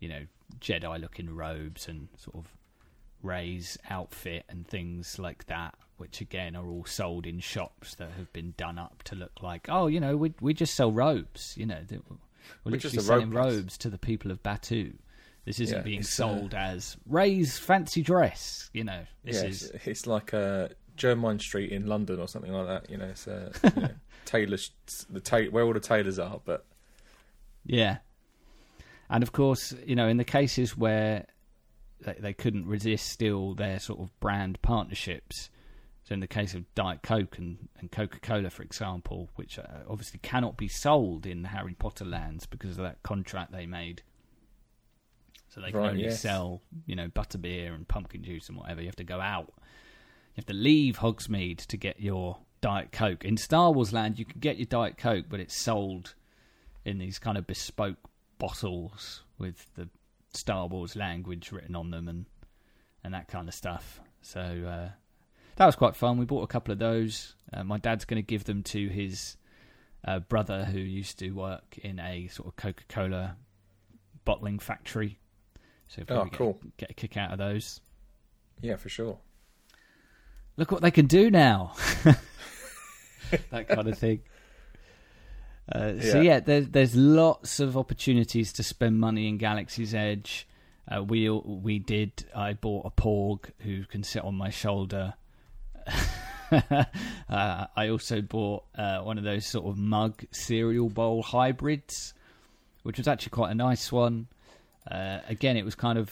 you 0.00 0.08
know, 0.08 0.26
Jedi-looking 0.60 1.34
robes 1.34 1.88
and 1.88 2.08
sort 2.16 2.36
of 2.36 2.54
Rey's 3.22 3.78
outfit 3.88 4.44
and 4.48 4.66
things 4.66 5.18
like 5.18 5.46
that, 5.46 5.74
which 5.96 6.20
again 6.20 6.56
are 6.56 6.66
all 6.68 6.84
sold 6.84 7.26
in 7.26 7.40
shops 7.40 7.94
that 7.94 8.10
have 8.18 8.32
been 8.32 8.52
done 8.56 8.78
up 8.78 9.02
to 9.04 9.14
look 9.14 9.42
like, 9.42 9.66
oh, 9.70 9.86
you 9.86 10.00
know, 10.00 10.16
we 10.16 10.34
we 10.40 10.52
just 10.52 10.74
sell 10.74 10.90
robes, 10.92 11.54
you 11.56 11.64
know, 11.64 11.78
we're 11.90 11.98
We're 12.64 12.72
literally 12.72 12.96
selling 13.06 13.30
robes 13.30 13.78
to 13.78 13.88
the 13.90 13.98
people 13.98 14.30
of 14.30 14.42
Batuu. 14.42 14.94
This 15.44 15.58
isn't 15.60 15.78
Yeah, 15.78 15.82
being 15.82 16.00
uh, 16.00 16.04
sold 16.04 16.54
as 16.54 16.96
Rey's 17.06 17.58
fancy 17.58 18.02
dress, 18.02 18.70
you 18.72 18.84
know. 18.84 19.02
This 19.24 19.42
yeah, 19.42 19.48
is 19.48 19.62
it's, 19.70 19.86
it's 19.86 20.06
like 20.06 20.32
uh, 20.32 20.68
Jermyn 20.96 21.40
Street 21.40 21.72
in 21.72 21.86
London 21.86 22.20
or 22.20 22.28
something 22.28 22.52
like 22.52 22.66
that. 22.66 22.90
You 22.90 22.98
know, 22.98 23.06
it's 23.06 23.26
uh, 23.26 23.52
you 23.76 23.82
know, 23.82 23.90
tailors 24.24 24.70
the 25.10 25.20
ta- 25.20 25.50
where 25.50 25.64
all 25.64 25.72
the 25.72 25.80
tailors 25.80 26.18
are. 26.18 26.40
But 26.44 26.64
Yeah. 27.64 27.98
And 29.10 29.22
of 29.22 29.32
course, 29.32 29.74
you 29.84 29.96
know, 29.96 30.08
in 30.08 30.16
the 30.16 30.24
cases 30.24 30.76
where 30.76 31.26
they, 32.00 32.16
they 32.18 32.32
couldn't 32.32 32.66
resist 32.66 33.08
still 33.10 33.54
their 33.54 33.78
sort 33.78 34.00
of 34.00 34.18
brand 34.20 34.62
partnerships, 34.62 35.50
so 36.04 36.14
in 36.14 36.20
the 36.20 36.26
case 36.26 36.54
of 36.54 36.72
Diet 36.74 37.02
Coke 37.02 37.38
and, 37.38 37.68
and 37.78 37.90
Coca 37.90 38.18
Cola, 38.20 38.50
for 38.50 38.62
example, 38.62 39.30
which 39.36 39.58
uh, 39.58 39.62
obviously 39.88 40.18
cannot 40.20 40.56
be 40.56 40.66
sold 40.66 41.26
in 41.26 41.42
the 41.42 41.48
Harry 41.48 41.74
Potter 41.74 42.04
lands 42.04 42.46
because 42.46 42.72
of 42.72 42.84
that 42.84 43.02
contract 43.02 43.52
they 43.52 43.66
made. 43.66 44.02
So 45.54 45.60
they 45.60 45.70
can 45.70 45.80
Right, 45.80 45.90
only 45.90 46.04
yes. 46.04 46.20
sell, 46.20 46.62
you 46.86 46.96
know, 46.96 47.08
butterbeer 47.08 47.74
and 47.74 47.86
pumpkin 47.86 48.22
juice 48.22 48.48
and 48.48 48.56
whatever. 48.56 48.80
You 48.80 48.86
have 48.86 48.96
to 48.96 49.04
go 49.04 49.20
out. 49.20 49.52
You 49.58 50.36
have 50.36 50.46
to 50.46 50.54
leave 50.54 50.98
Hogsmeade 51.00 51.66
to 51.66 51.76
get 51.76 52.00
your 52.00 52.38
Diet 52.62 52.90
Coke. 52.90 53.22
In 53.22 53.36
Star 53.36 53.70
Wars 53.70 53.92
land, 53.92 54.18
you 54.18 54.24
can 54.24 54.40
get 54.40 54.56
your 54.56 54.64
Diet 54.64 54.96
Coke, 54.96 55.26
but 55.28 55.40
it's 55.40 55.54
sold 55.54 56.14
in 56.86 56.96
these 56.96 57.18
kind 57.18 57.36
of 57.36 57.46
bespoke 57.46 57.98
bottles 58.38 59.24
with 59.36 59.66
the 59.74 59.90
Star 60.32 60.66
Wars 60.68 60.96
language 60.96 61.52
written 61.52 61.76
on 61.76 61.90
them 61.90 62.08
and 62.08 62.24
and 63.04 63.12
that 63.12 63.28
kind 63.28 63.46
of 63.46 63.54
stuff. 63.54 64.00
So 64.22 64.40
uh, 64.40 64.90
that 65.56 65.66
was 65.66 65.76
quite 65.76 65.96
fun. 65.96 66.16
We 66.16 66.24
bought 66.24 66.44
a 66.44 66.46
couple 66.46 66.72
of 66.72 66.78
those. 66.78 67.34
Uh, 67.52 67.64
my 67.64 67.76
dad's 67.76 68.04
going 68.06 68.22
to 68.22 68.26
give 68.26 68.44
them 68.44 68.62
to 68.62 68.88
his 68.88 69.36
uh, 70.06 70.20
brother 70.20 70.64
who 70.64 70.78
used 70.78 71.18
to 71.18 71.32
work 71.32 71.78
in 71.82 71.98
a 71.98 72.28
sort 72.28 72.48
of 72.48 72.56
Coca 72.56 72.84
Cola 72.88 73.36
bottling 74.24 74.58
factory. 74.60 75.18
So 75.94 76.02
Oh, 76.08 76.24
get- 76.24 76.32
cool. 76.32 76.60
get 76.78 76.90
a 76.90 76.94
kick 76.94 77.16
out 77.16 77.32
of 77.32 77.38
those. 77.38 77.80
yeah, 78.60 78.76
for 78.76 78.88
sure. 78.88 79.18
look 80.56 80.70
what 80.70 80.82
they 80.82 80.90
can 80.90 81.06
do 81.06 81.30
now. 81.30 81.74
that 83.50 83.68
kind 83.68 83.88
of 83.88 83.98
thing. 83.98 84.20
Uh, 85.70 86.00
So 86.00 86.20
Yeah. 86.20 86.34
yeah, 86.34 86.40
there's 86.40 86.68
there's 86.68 86.94
lots 86.96 87.60
of 87.60 87.76
opportunities 87.76 88.52
to 88.54 88.62
spend 88.62 88.98
money 89.00 89.28
in 89.28 89.38
Galaxy's 89.38 89.94
Edge. 89.94 90.46
Uh, 90.90 91.02
we 91.02 91.28
we 91.30 91.78
did. 91.78 92.24
I 92.34 92.52
bought 92.54 92.86
a 92.86 92.90
Porg 92.90 93.50
who 93.60 93.84
can 93.84 94.02
sit 94.02 94.22
on 94.24 94.34
my 94.34 94.50
shoulder. 94.50 95.14
uh, 96.50 96.84
I 97.76 97.88
also 97.88 98.20
bought 98.20 98.64
uh, 98.76 99.00
one 99.00 99.18
of 99.18 99.24
those 99.24 99.46
sort 99.46 99.66
of 99.66 99.78
mug 99.78 100.24
cereal 100.30 100.88
bowl 100.90 101.22
hybrids, 101.22 102.14
which 102.82 102.98
was 102.98 103.08
actually 103.08 103.30
quite 103.30 103.50
a 103.52 103.54
nice 103.54 103.90
one. 103.92 104.26
Uh, 104.90 105.20
again, 105.28 105.56
it 105.56 105.64
was 105.64 105.74
kind 105.74 105.98
of 105.98 106.10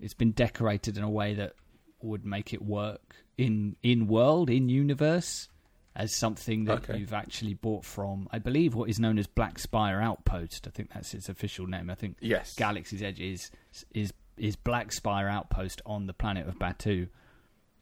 it's 0.00 0.14
been 0.14 0.32
decorated 0.32 0.96
in 0.96 1.02
a 1.02 1.10
way 1.10 1.34
that 1.34 1.54
would 2.02 2.24
make 2.24 2.52
it 2.54 2.62
work 2.62 3.16
in 3.36 3.76
in 3.82 4.06
world 4.06 4.48
in 4.50 4.68
universe 4.68 5.48
as 5.94 6.14
something 6.14 6.64
that 6.64 6.88
Okay. 6.88 6.98
you've 6.98 7.12
actually 7.12 7.52
bought 7.54 7.84
from 7.84 8.28
I 8.30 8.38
believe 8.38 8.74
what 8.74 8.88
is 8.88 8.98
known 9.00 9.18
as 9.18 9.26
Black 9.26 9.58
Spire 9.58 10.00
Outpost. 10.00 10.66
I 10.66 10.70
think 10.70 10.90
that's 10.94 11.12
its 11.14 11.28
official 11.28 11.66
name. 11.66 11.90
I 11.90 11.94
think 11.94 12.16
Yes. 12.20 12.54
Galaxy's 12.54 13.02
Edge 13.02 13.20
is 13.20 13.50
is 13.92 14.12
is 14.38 14.56
Black 14.56 14.92
Spire 14.92 15.28
Outpost 15.28 15.82
on 15.84 16.06
the 16.06 16.14
planet 16.14 16.46
of 16.48 16.58
Batuu. 16.58 17.08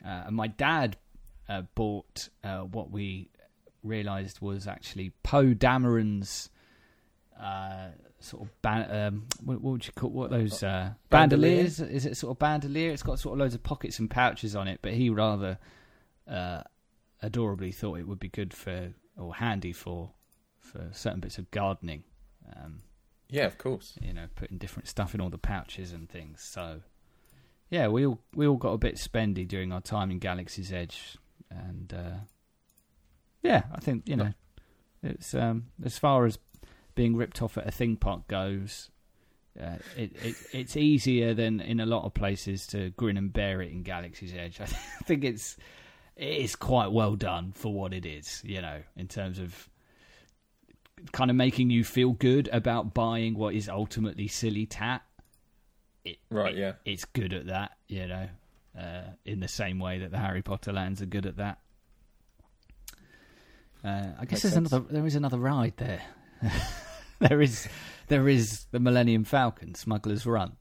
Uh, 0.05 0.09
and 0.27 0.35
my 0.37 0.49
dad 0.49 0.97
uh, 1.49 1.63
bought 1.77 2.29
uh, 2.43 2.61
what 2.63 2.91
we 2.91 3.29
realised 3.85 4.41
was 4.41 4.67
actually 4.67 5.11
Poe 5.23 5.55
Dameron's 5.55 6.51
uh, 7.41 7.89
sort 8.21 8.43
of 8.45 8.63
ban- 8.63 8.91
um, 8.91 9.27
what, 9.45 9.61
what 9.61 9.73
would 9.73 9.87
you 9.87 9.93
call 9.93 10.11
what 10.11 10.31
those 10.31 10.63
uh, 10.63 10.91
Bandolier? 11.11 11.57
bandoliers? 11.65 11.81
Is 11.81 12.07
it 12.07 12.17
sort 12.17 12.33
of 12.33 12.39
bandolier? 12.39 12.91
It's 12.91 13.03
got 13.03 13.19
sort 13.19 13.35
of 13.35 13.39
loads 13.39 13.55
of 13.55 13.63
pockets 13.63 13.99
and 13.99 14.11
pouches 14.11 14.57
on 14.57 14.67
it, 14.69 14.81
but 14.83 14.93
he 14.93 15.09
rather 15.11 15.59
uh, 16.29 16.63
adorably 17.23 17.73
thought 17.73 17.99
it 17.99 18.07
would 18.09 18.19
be 18.21 18.29
good 18.29 18.53
for 18.55 18.93
or 19.17 19.35
handy 19.35 19.73
for 19.73 20.11
for 20.59 20.89
certain 20.93 21.21
bits 21.21 21.39
of 21.39 21.51
gardening. 21.51 22.05
Um, 22.55 22.81
Yeah, 23.31 23.47
of 23.47 23.57
course. 23.59 23.95
you 24.01 24.13
know, 24.13 24.27
putting 24.35 24.59
different 24.59 24.89
stuff 24.89 25.15
in 25.15 25.21
all 25.21 25.31
the 25.31 25.39
pouches 25.39 25.93
and 25.93 26.09
things. 26.09 26.43
So, 26.43 26.81
yeah, 27.71 27.89
we 27.89 28.05
all 28.07 28.21
we 28.35 28.47
all 28.47 28.57
got 28.57 28.73
a 28.73 28.79
bit 28.79 28.97
spendy 28.97 29.47
during 29.47 29.73
our 29.73 29.81
time 29.81 30.11
in 30.11 30.19
Galaxy's 30.19 30.73
Edge, 30.73 31.17
and 31.51 31.93
uh, 31.93 32.17
yeah, 33.43 33.63
I 33.73 33.81
think 33.81 34.09
you 34.09 34.17
know, 34.17 34.33
it's 35.03 35.35
um, 35.35 35.67
as 35.85 35.99
far 35.99 36.27
as 36.27 36.39
being 36.99 37.15
ripped 37.15 37.41
off 37.43 37.57
at 37.57 37.65
a 37.65 37.71
theme 37.71 37.97
park 37.97 38.27
goes. 38.27 38.91
Uh, 39.59 39.77
it, 39.97 40.11
it 40.21 40.35
it's 40.53 40.77
easier 40.77 41.33
than 41.33 41.61
in 41.61 41.79
a 41.79 41.87
lot 41.87 42.05
of 42.05 42.13
places 42.13 42.67
to 42.67 42.91
grin 42.91 43.17
and 43.17 43.33
bear 43.33 43.63
it 43.63 43.71
in 43.71 43.85
Galaxy's 43.85 44.35
Edge. 44.35 44.61
I 44.61 44.67
think 44.67 45.23
it's 45.23 45.57
it 46.17 46.27
is 46.39 46.57
quite 46.57 46.91
well 46.91 47.15
done 47.15 47.53
for 47.53 47.73
what 47.73 47.95
it 47.95 48.05
is, 48.05 48.43
you 48.45 48.61
know, 48.61 48.81
in 48.97 49.07
terms 49.07 49.39
of 49.39 49.69
kind 51.13 51.31
of 51.31 51.37
making 51.37 51.71
you 51.71 51.85
feel 51.85 52.15
good 52.15 52.49
about 52.53 52.95
buying 52.95 53.35
what 53.39 53.55
is 53.55 53.69
ultimately 53.69 54.27
silly 54.27 54.67
tat. 54.67 55.03
It, 56.05 56.19
Right, 56.31 56.57
yeah. 56.57 56.73
It's 56.85 57.05
good 57.05 57.33
at 57.33 57.47
that, 57.47 57.77
you 57.87 58.09
know, 58.09 58.29
uh, 58.77 59.03
in 59.25 59.39
the 59.39 59.47
same 59.47 59.79
way 59.79 60.01
that 60.01 60.11
the 60.11 60.19
Harry 60.19 60.43
Potter 60.43 60.73
lands 60.73 61.01
are 61.01 61.07
good 61.07 61.27
at 61.27 61.37
that. 61.37 61.61
Uh, 63.85 64.09
I 64.19 64.25
guess 64.25 64.31
Makes 64.33 64.43
there's 64.43 64.55
sense. 64.55 64.73
another. 64.73 64.87
There 64.93 65.07
is 65.07 65.15
another 65.15 65.39
ride 65.39 65.75
there. 65.77 66.03
there 67.29 67.41
is, 67.41 67.69
there 68.09 68.29
is 68.29 68.67
the 68.71 68.81
Millennium 68.81 69.25
Falcon, 69.25 69.75
Smuggler's 69.75 70.27
Run, 70.27 70.57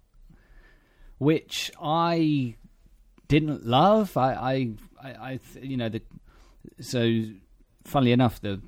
which 1.18 1.72
I 1.82 2.56
didn't 3.28 3.66
love. 3.66 4.16
I, 4.18 4.76
I, 5.02 5.08
I, 5.10 5.40
you 5.62 5.78
know, 5.78 5.90
the 5.90 6.02
so 6.80 7.24
funnily 7.84 8.12
enough, 8.12 8.42
the 8.42 8.62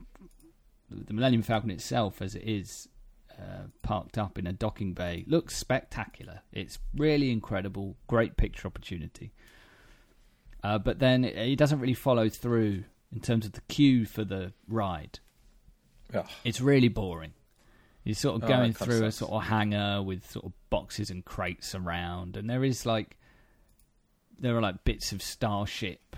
the 0.89 1.13
Millennium 1.13 1.43
Falcon 1.43 1.69
itself, 1.69 2.21
as 2.21 2.35
it 2.35 2.43
is 2.43 2.87
uh, 3.31 3.67
parked 3.83 4.17
up 4.17 4.39
in 4.39 4.47
a 4.47 4.53
docking 4.53 4.93
bay, 4.93 5.23
looks 5.27 5.55
spectacular. 5.55 6.41
It's 6.51 6.79
really 6.95 7.31
incredible, 7.31 7.95
great 8.07 8.37
picture 8.37 8.67
opportunity. 8.67 9.31
Uh, 10.63 10.79
but 10.79 10.99
then 10.99 11.23
it, 11.23 11.37
it 11.37 11.55
doesn't 11.57 11.79
really 11.79 11.93
follow 11.93 12.27
through 12.27 12.83
in 13.13 13.19
terms 13.21 13.45
of 13.45 13.53
the 13.53 13.61
queue 13.61 14.05
for 14.05 14.23
the 14.23 14.51
ride. 14.67 15.19
Ugh. 16.13 16.27
It's 16.43 16.59
really 16.59 16.89
boring. 16.89 17.33
You're 18.09 18.15
sort 18.15 18.37
of 18.37 18.45
Oh, 18.45 18.47
going 18.47 18.73
kinda 18.73 18.85
through 18.85 19.05
a 19.05 19.11
sort 19.11 19.31
of 19.33 19.43
hangar 19.43 20.01
with 20.01 20.27
sort 20.31 20.43
of 20.43 20.53
boxes 20.71 21.11
and 21.11 21.23
crates 21.23 21.75
around, 21.75 22.37
and 22.37 22.49
there 22.49 22.63
is 22.63 22.83
like 22.83 23.19
there 24.39 24.57
are 24.57 24.61
like 24.61 24.83
bits 24.83 25.11
of 25.11 25.21
starship 25.21 26.15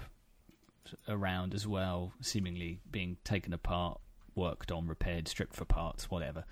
around 1.09 1.53
as 1.53 1.67
well, 1.67 2.13
seemingly 2.21 2.79
being 2.89 3.17
taken 3.25 3.51
apart, 3.51 3.99
worked 4.35 4.71
on, 4.71 4.87
repaired, 4.87 5.27
stripped 5.27 5.53
for 5.53 5.65
parts, 5.65 6.09
whatever. 6.09 6.45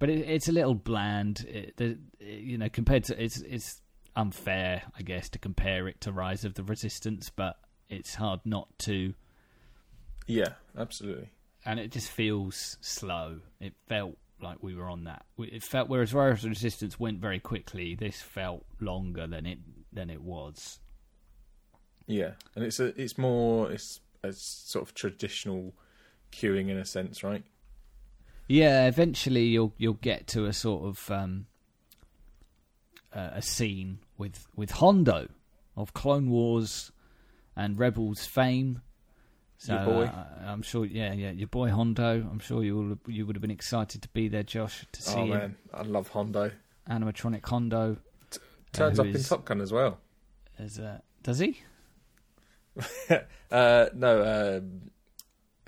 But 0.00 0.10
it, 0.10 0.28
it's 0.28 0.48
a 0.48 0.52
little 0.52 0.74
bland. 0.74 1.46
It, 1.48 1.76
the, 1.76 1.96
you 2.18 2.58
know, 2.58 2.68
compared 2.68 3.04
to 3.04 3.22
it's 3.22 3.36
it's 3.42 3.80
unfair, 4.16 4.82
I 4.98 5.02
guess, 5.02 5.28
to 5.28 5.38
compare 5.38 5.86
it 5.86 6.00
to 6.00 6.10
Rise 6.10 6.44
of 6.44 6.54
the 6.54 6.64
Resistance, 6.64 7.30
but 7.30 7.60
it's 7.88 8.16
hard 8.16 8.40
not 8.44 8.76
to. 8.80 9.14
Yeah, 10.26 10.54
absolutely. 10.76 11.30
And 11.64 11.78
it 11.78 11.92
just 11.92 12.10
feels 12.10 12.76
slow. 12.80 13.38
It 13.60 13.74
felt 13.86 14.18
like 14.44 14.62
we 14.62 14.74
were 14.74 14.88
on 14.88 15.04
that. 15.04 15.24
It 15.38 15.62
felt 15.62 15.88
whereas 15.88 16.14
Rise 16.14 16.44
of 16.44 16.50
Resistance 16.50 17.00
went 17.00 17.18
very 17.18 17.40
quickly. 17.40 17.94
This 17.94 18.20
felt 18.20 18.64
longer 18.80 19.26
than 19.26 19.46
it 19.46 19.58
than 19.92 20.10
it 20.10 20.22
was. 20.22 20.78
Yeah, 22.06 22.32
and 22.54 22.64
it's 22.64 22.78
a 22.78 23.00
it's 23.00 23.18
more 23.18 23.72
it's 23.72 24.00
a 24.22 24.32
sort 24.32 24.86
of 24.86 24.94
traditional 24.94 25.74
queuing 26.30 26.68
in 26.68 26.76
a 26.76 26.84
sense, 26.84 27.24
right? 27.24 27.44
Yeah, 28.48 28.86
eventually 28.86 29.44
you'll 29.44 29.74
you'll 29.78 29.94
get 29.94 30.26
to 30.28 30.44
a 30.46 30.52
sort 30.52 30.84
of 30.84 31.10
um, 31.10 31.46
uh, 33.14 33.30
a 33.32 33.42
scene 33.42 34.00
with 34.18 34.46
with 34.54 34.72
Hondo 34.72 35.28
of 35.76 35.94
Clone 35.94 36.28
Wars 36.28 36.92
and 37.56 37.78
Rebels 37.78 38.26
fame. 38.26 38.82
So, 39.56 39.74
Your 39.74 39.84
boy. 39.84 40.04
uh, 40.04 40.24
I'm 40.46 40.62
sure, 40.62 40.84
yeah, 40.84 41.12
yeah, 41.12 41.30
your 41.30 41.46
boy 41.48 41.70
Hondo. 41.70 42.26
I'm 42.30 42.38
sure 42.40 42.62
you 42.62 42.98
you 43.06 43.24
would 43.26 43.36
have 43.36 43.40
been 43.40 43.50
excited 43.50 44.02
to 44.02 44.08
be 44.08 44.28
there, 44.28 44.42
Josh, 44.42 44.84
to 44.92 45.02
see 45.02 45.14
oh 45.18 45.24
him. 45.24 45.30
man, 45.30 45.56
I 45.72 45.82
love 45.82 46.08
Hondo. 46.08 46.50
animatronic 46.90 47.46
Hondo. 47.46 47.96
Turns 48.72 48.98
who 48.98 49.08
up 49.08 49.14
in 49.14 49.22
Top 49.22 49.44
Gun 49.44 49.60
as 49.60 49.72
well. 49.72 49.98
As, 50.58 50.78
uh, 50.78 50.98
does 51.22 51.38
he? 51.38 51.60
Uh, 53.50 53.86
no, 53.94 54.58
um, 54.58 54.90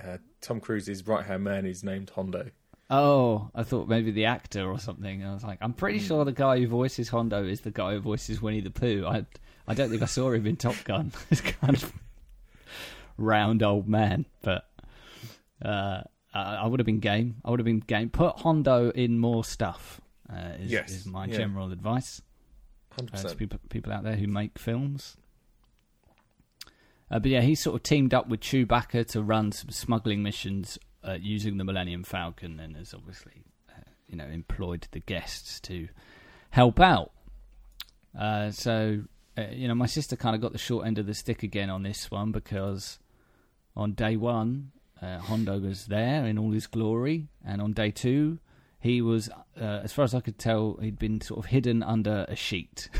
uh, 0.02 0.18
Tom 0.40 0.58
Cruise's 0.58 1.06
right 1.06 1.24
hand 1.24 1.44
man 1.44 1.64
is 1.66 1.84
named 1.84 2.10
Hondo. 2.10 2.50
Oh, 2.90 3.48
I 3.54 3.62
thought 3.62 3.86
maybe 3.88 4.10
the 4.10 4.24
actor 4.24 4.68
or 4.68 4.80
something. 4.80 5.24
I 5.24 5.32
was 5.32 5.44
like, 5.44 5.58
I'm 5.60 5.72
pretty 5.72 5.98
Hmm. 6.00 6.04
sure 6.06 6.24
the 6.24 6.32
guy 6.32 6.58
who 6.58 6.66
voices 6.66 7.08
Hondo 7.08 7.44
is 7.44 7.60
the 7.60 7.70
guy 7.70 7.92
who 7.94 8.00
voices 8.00 8.42
Winnie 8.42 8.60
the 8.60 8.70
Pooh. 8.72 9.04
I, 9.06 9.24
I 9.68 9.74
don't 9.74 9.88
think 9.90 10.02
I 10.02 10.06
saw 10.06 10.32
him 10.32 10.46
in 10.48 10.56
Top 10.56 10.74
Gun. 10.84 11.12
This 11.30 11.40
kind 11.42 11.74
of 11.80 11.92
round 13.16 13.62
old 13.62 13.88
man, 13.88 14.26
but 14.42 14.68
uh, 15.64 16.02
I, 16.34 16.56
I 16.56 16.66
would 16.66 16.80
have 16.80 16.86
been 16.86 17.00
game. 17.00 17.36
I 17.44 17.50
would 17.50 17.60
have 17.60 17.64
been 17.64 17.80
game. 17.80 18.10
Put 18.10 18.40
Hondo 18.40 18.90
in 18.90 19.18
more 19.18 19.44
stuff. 19.44 20.00
Uh, 20.30 20.52
is, 20.58 20.70
Yes, 20.72 20.90
is 20.90 21.06
my 21.06 21.26
yeah. 21.26 21.36
general 21.38 21.70
advice 21.72 22.20
uh, 23.00 23.22
to 23.22 23.36
people 23.36 23.60
people 23.68 23.92
out 23.92 24.04
there 24.04 24.16
who 24.16 24.26
make 24.26 24.58
films. 24.58 25.16
Uh, 27.10 27.20
but 27.20 27.30
yeah, 27.30 27.40
he 27.40 27.54
sort 27.54 27.76
of 27.76 27.82
teamed 27.82 28.12
up 28.12 28.28
with 28.28 28.40
Chewbacca 28.40 29.06
to 29.08 29.22
run 29.22 29.52
some 29.52 29.70
smuggling 29.70 30.22
missions 30.22 30.78
uh, 31.06 31.16
using 31.20 31.56
the 31.56 31.64
Millennium 31.64 32.02
Falcon, 32.02 32.58
and 32.58 32.76
has 32.76 32.92
obviously, 32.92 33.44
uh, 33.70 33.80
you 34.08 34.16
know, 34.16 34.24
employed 34.24 34.88
the 34.90 34.98
guests 34.98 35.60
to 35.60 35.88
help 36.50 36.80
out. 36.80 37.12
Uh, 38.18 38.50
so, 38.50 39.02
uh, 39.38 39.44
you 39.52 39.68
know, 39.68 39.74
my 39.74 39.86
sister 39.86 40.16
kind 40.16 40.34
of 40.34 40.40
got 40.40 40.52
the 40.52 40.58
short 40.58 40.86
end 40.86 40.98
of 40.98 41.06
the 41.06 41.14
stick 41.14 41.44
again 41.44 41.70
on 41.70 41.84
this 41.84 42.10
one 42.10 42.32
because 42.32 42.98
on 43.76 43.92
day 43.92 44.16
one, 44.16 44.72
uh, 45.00 45.18
Hondo 45.18 45.58
was 45.58 45.86
there 45.86 46.26
in 46.26 46.38
all 46.38 46.52
his 46.52 46.66
glory, 46.66 47.28
and 47.44 47.60
on 47.60 47.72
day 47.72 47.90
two, 47.90 48.38
he 48.78 49.02
was, 49.02 49.28
uh, 49.60 49.80
as 49.82 49.92
far 49.92 50.04
as 50.04 50.14
I 50.14 50.20
could 50.20 50.38
tell, 50.38 50.78
he'd 50.80 50.98
been 50.98 51.20
sort 51.20 51.38
of 51.38 51.46
hidden 51.46 51.82
under 51.82 52.24
a 52.28 52.36
sheet. 52.36 52.88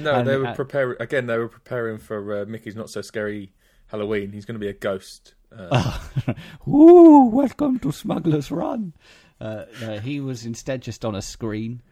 No, 0.00 0.14
And, 0.14 0.28
they 0.28 0.36
were 0.36 0.52
preparing 0.54 0.96
again. 1.00 1.26
They 1.26 1.36
were 1.36 1.48
preparing 1.48 1.98
for 1.98 2.40
uh, 2.40 2.44
Mickey's 2.46 2.74
Not 2.74 2.90
So 2.90 3.02
Scary 3.02 3.52
Halloween. 3.88 4.32
He's 4.32 4.44
going 4.44 4.54
to 4.54 4.60
be 4.60 4.68
a 4.68 4.72
ghost. 4.72 5.34
Uh, 5.56 5.98
Ooh, 6.68 7.26
welcome 7.26 7.78
to 7.80 7.92
Smuggler's 7.92 8.50
Run. 8.50 8.94
Uh, 9.40 9.64
no, 9.80 9.98
he 9.98 10.20
was 10.20 10.46
instead 10.46 10.80
just 10.80 11.04
on 11.04 11.14
a 11.14 11.22
screen, 11.22 11.82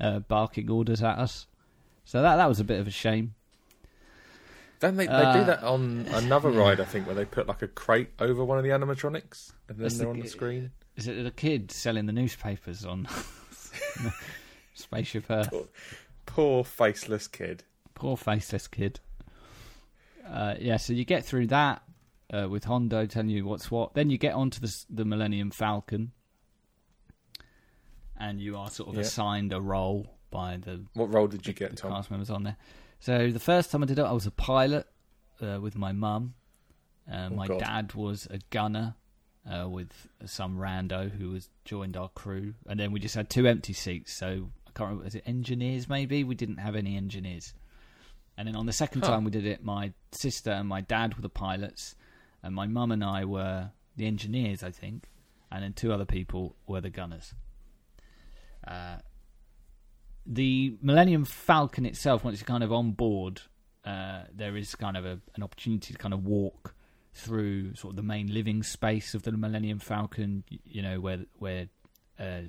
uh, 0.00 0.18
barking 0.20 0.68
orders 0.70 1.02
at 1.02 1.18
us. 1.18 1.46
So 2.04 2.20
that 2.20 2.36
that 2.36 2.48
was 2.48 2.60
a 2.60 2.64
bit 2.64 2.80
of 2.80 2.86
a 2.88 2.90
shame. 2.90 3.35
Then 4.80 4.96
they, 4.96 5.06
they 5.06 5.12
Uh, 5.12 5.32
do 5.38 5.44
that 5.44 5.62
on 5.62 6.06
another 6.12 6.50
ride, 6.50 6.80
I 6.80 6.84
think, 6.84 7.06
where 7.06 7.14
they 7.14 7.24
put 7.24 7.46
like 7.46 7.62
a 7.62 7.68
crate 7.68 8.10
over 8.18 8.44
one 8.44 8.58
of 8.58 8.64
the 8.64 8.70
animatronics, 8.70 9.52
and 9.68 9.78
then 9.78 9.88
they're 9.88 9.98
the- 10.06 10.10
on 10.10 10.20
the 10.20 10.28
screen. 10.28 10.70
Is 10.96 11.06
it 11.06 11.26
a 11.26 11.30
kid 11.30 11.70
selling 11.70 12.06
the 12.06 12.12
newspapers 12.12 12.84
on 12.86 13.06
Spaceship 14.74 15.24
Earth? 15.30 15.52
Poor 16.24 16.64
faceless 16.64 17.28
kid. 17.28 17.64
Poor 17.94 18.16
faceless 18.16 18.66
kid. 18.66 19.00
Uh, 20.26 20.54
yeah, 20.58 20.76
so 20.76 20.92
you 20.92 21.04
get 21.04 21.24
through 21.24 21.46
that 21.48 21.82
uh, 22.32 22.48
with 22.48 22.64
Hondo 22.64 23.06
telling 23.06 23.28
you 23.28 23.44
what's 23.46 23.70
what. 23.70 23.94
Then 23.94 24.10
you 24.10 24.18
get 24.18 24.34
onto 24.34 24.58
the, 24.60 24.84
the 24.90 25.04
Millennium 25.04 25.50
Falcon, 25.50 26.12
and 28.16 28.40
you 28.40 28.56
are 28.56 28.68
sort 28.70 28.88
of 28.88 28.94
Yeah. 28.96 29.02
assigned 29.02 29.52
a 29.52 29.60
role 29.60 30.06
by 30.30 30.56
the 30.56 30.84
What 30.94 31.12
role 31.12 31.28
did 31.28 31.46
you 31.46 31.52
the 31.52 31.58
get, 31.58 31.76
Tom? 31.76 31.92
cast 31.92 32.10
members 32.10 32.30
on 32.30 32.42
there. 32.42 32.56
So 32.98 33.30
the 33.30 33.38
first 33.40 33.70
time 33.70 33.82
I 33.82 33.86
did 33.86 33.98
it, 33.98 34.02
I 34.04 34.12
was 34.12 34.26
a 34.26 34.30
pilot 34.30 34.86
uh, 35.40 35.60
with 35.60 35.76
my 35.76 35.92
mum. 35.92 36.34
Uh, 37.10 37.28
Oh, 37.30 37.34
my 37.34 37.46
God. 37.46 37.60
dad 37.60 37.94
was 37.94 38.26
a 38.30 38.38
gunner 38.50 38.94
uh, 39.48 39.68
with 39.68 40.08
some 40.24 40.58
rando 40.58 41.08
who 41.10 41.30
was 41.30 41.48
joined 41.64 41.96
our 41.96 42.08
crew, 42.08 42.54
and 42.68 42.80
then 42.80 42.90
we 42.90 42.98
just 42.98 43.14
had 43.14 43.30
two 43.30 43.46
empty 43.46 43.72
seats. 43.72 44.12
So 44.12 44.50
I 44.66 44.70
can't 44.74 44.88
remember, 44.90 45.06
is 45.06 45.14
it 45.14 45.22
engineers? 45.26 45.88
Maybe 45.88 46.24
we 46.24 46.34
didn't 46.34 46.56
have 46.58 46.74
any 46.74 46.96
engineers. 46.96 47.54
And 48.36 48.48
then 48.48 48.56
on 48.56 48.66
the 48.66 48.72
second 48.72 49.02
Huh. 49.02 49.12
time 49.12 49.24
we 49.24 49.30
did 49.30 49.46
it, 49.46 49.62
my 49.64 49.92
sister 50.10 50.50
and 50.50 50.68
my 50.68 50.80
dad 50.80 51.14
were 51.14 51.22
the 51.22 51.28
pilots, 51.28 51.94
and 52.42 52.54
my 52.56 52.66
mum 52.66 52.90
and 52.90 53.04
I 53.04 53.24
were 53.24 53.70
the 53.96 54.06
engineers, 54.06 54.62
I 54.64 54.72
think, 54.72 55.08
and 55.50 55.62
then 55.62 55.72
two 55.74 55.92
other 55.92 56.04
people 56.04 56.56
were 56.66 56.80
the 56.80 56.90
gunners. 56.90 57.34
Uh, 60.26 60.32
the 60.32 60.76
Millennium 60.82 61.24
Falcon 61.24 61.86
itself, 61.86 62.24
once 62.24 62.40
you're 62.40 62.46
kind 62.46 62.64
of 62.64 62.72
on 62.72 62.92
board, 62.92 63.42
uh, 63.84 64.22
there 64.34 64.56
is 64.56 64.74
kind 64.74 64.96
of 64.96 65.04
a, 65.04 65.20
an 65.34 65.42
opportunity 65.42 65.92
to 65.92 65.98
kind 65.98 66.12
of 66.14 66.24
walk 66.24 66.74
through 67.14 67.74
sort 67.74 67.92
of 67.92 67.96
the 67.96 68.02
main 68.02 68.32
living 68.32 68.62
space 68.62 69.14
of 69.14 69.22
the 69.22 69.32
Millennium 69.32 69.78
Falcon. 69.78 70.44
You 70.64 70.82
know 70.82 71.00
where 71.00 71.20
where 71.38 71.68
uh, 72.18 72.42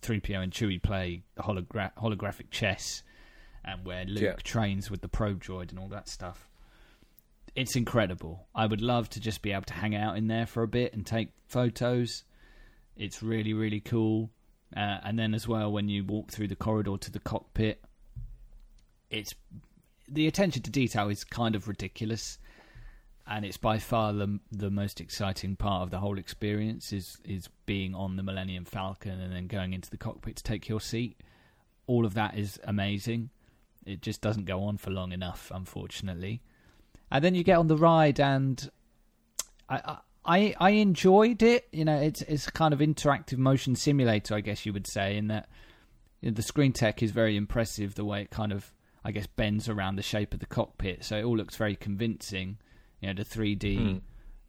3PO 0.00 0.42
and 0.42 0.52
Chewie 0.52 0.82
play 0.82 1.24
hologra- 1.38 1.92
holographic 1.98 2.50
chess, 2.50 3.02
and 3.64 3.84
where 3.84 4.04
Luke 4.04 4.22
Yeah. 4.22 4.34
trains 4.42 4.90
with 4.90 5.00
the 5.02 5.08
probe 5.08 5.42
droid 5.42 5.70
and 5.70 5.78
all 5.78 5.88
that 5.88 6.08
stuff. 6.08 6.48
It's 7.54 7.76
incredible. 7.76 8.46
I 8.54 8.66
would 8.66 8.80
love 8.80 9.08
to 9.10 9.20
just 9.20 9.40
be 9.42 9.52
able 9.52 9.62
to 9.64 9.74
hang 9.74 9.94
out 9.94 10.16
in 10.16 10.26
there 10.26 10.46
for 10.46 10.62
a 10.62 10.68
bit 10.68 10.92
and 10.94 11.04
take 11.06 11.30
photos. 11.48 12.24
It's 12.96 13.22
really 13.22 13.52
really 13.52 13.80
cool. 13.80 14.30
Uh, 14.76 14.98
and 15.04 15.18
then 15.18 15.34
as 15.34 15.46
well, 15.46 15.70
when 15.70 15.88
you 15.88 16.04
walk 16.04 16.30
through 16.30 16.48
the 16.48 16.56
corridor 16.56 16.96
to 16.96 17.10
the 17.10 17.20
cockpit, 17.20 17.80
it's 19.10 19.34
the 20.08 20.26
attention 20.26 20.62
to 20.62 20.70
detail 20.70 21.08
is 21.08 21.22
kind 21.22 21.54
of 21.54 21.68
ridiculous, 21.68 22.38
and 23.26 23.44
it's 23.44 23.56
by 23.56 23.78
far 23.78 24.12
the 24.12 24.40
the 24.50 24.70
most 24.70 25.00
exciting 25.00 25.54
part 25.54 25.82
of 25.82 25.90
the 25.90 25.98
whole 25.98 26.18
experience 26.18 26.92
is 26.92 27.18
is 27.24 27.48
being 27.66 27.94
on 27.94 28.16
the 28.16 28.22
Millennium 28.22 28.64
Falcon 28.64 29.20
and 29.20 29.32
then 29.32 29.46
going 29.46 29.72
into 29.72 29.90
the 29.90 29.96
cockpit 29.96 30.36
to 30.36 30.42
take 30.42 30.68
your 30.68 30.80
seat. 30.80 31.20
All 31.86 32.04
of 32.04 32.14
that 32.14 32.36
is 32.36 32.58
amazing. 32.64 33.30
It 33.86 34.02
just 34.02 34.20
doesn't 34.20 34.46
go 34.46 34.64
on 34.64 34.78
for 34.78 34.90
long 34.90 35.12
enough, 35.12 35.52
unfortunately. 35.54 36.42
And 37.10 37.22
then 37.22 37.34
you 37.34 37.44
get 37.44 37.58
on 37.58 37.68
the 37.68 37.76
ride, 37.76 38.18
and 38.18 38.70
I, 39.68 39.76
I 39.76 39.98
I 40.26 40.54
I 40.58 40.70
enjoyed 40.70 41.42
it. 41.42 41.68
You 41.72 41.84
know, 41.84 41.96
it's 42.00 42.22
it's 42.22 42.46
a 42.48 42.52
kind 42.52 42.72
of 42.74 42.80
interactive 42.80 43.38
motion 43.38 43.76
simulator, 43.76 44.34
I 44.34 44.40
guess 44.40 44.64
you 44.64 44.72
would 44.72 44.86
say, 44.86 45.16
in 45.16 45.28
that 45.28 45.48
you 46.20 46.30
know, 46.30 46.34
the 46.34 46.42
screen 46.42 46.72
tech 46.72 47.02
is 47.02 47.10
very 47.10 47.36
impressive. 47.36 47.94
The 47.94 48.04
way 48.04 48.22
it 48.22 48.30
kind 48.30 48.52
of, 48.52 48.72
I 49.04 49.12
guess, 49.12 49.26
bends 49.26 49.68
around 49.68 49.96
the 49.96 50.02
shape 50.02 50.32
of 50.32 50.40
the 50.40 50.46
cockpit, 50.46 51.04
so 51.04 51.16
it 51.18 51.24
all 51.24 51.36
looks 51.36 51.56
very 51.56 51.76
convincing. 51.76 52.58
You 53.00 53.08
know, 53.08 53.14
the 53.22 53.24
3D 53.24 53.78
Mm. 53.78 54.00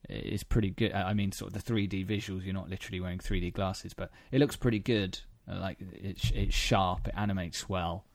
is 0.09 0.43
pretty 0.43 0.69
good. 0.69 0.93
I 0.93 1.13
mean, 1.13 1.31
sort 1.33 1.53
of 1.53 1.61
the 1.65 1.73
3D 1.73 2.05
visuals. 2.05 2.45
You're 2.45 2.53
not 2.53 2.69
literally 2.69 2.99
wearing 3.01 3.19
3D 3.19 3.51
glasses, 3.53 3.93
but 3.93 4.11
it 4.31 4.39
looks 4.39 4.55
pretty 4.55 4.79
good. 4.79 5.19
Uh, 5.47 5.59
Like 5.59 5.77
it's 5.91 6.31
it's 6.31 6.55
sharp. 6.55 7.07
It 7.09 7.13
animates 7.17 7.67
well, 7.67 8.05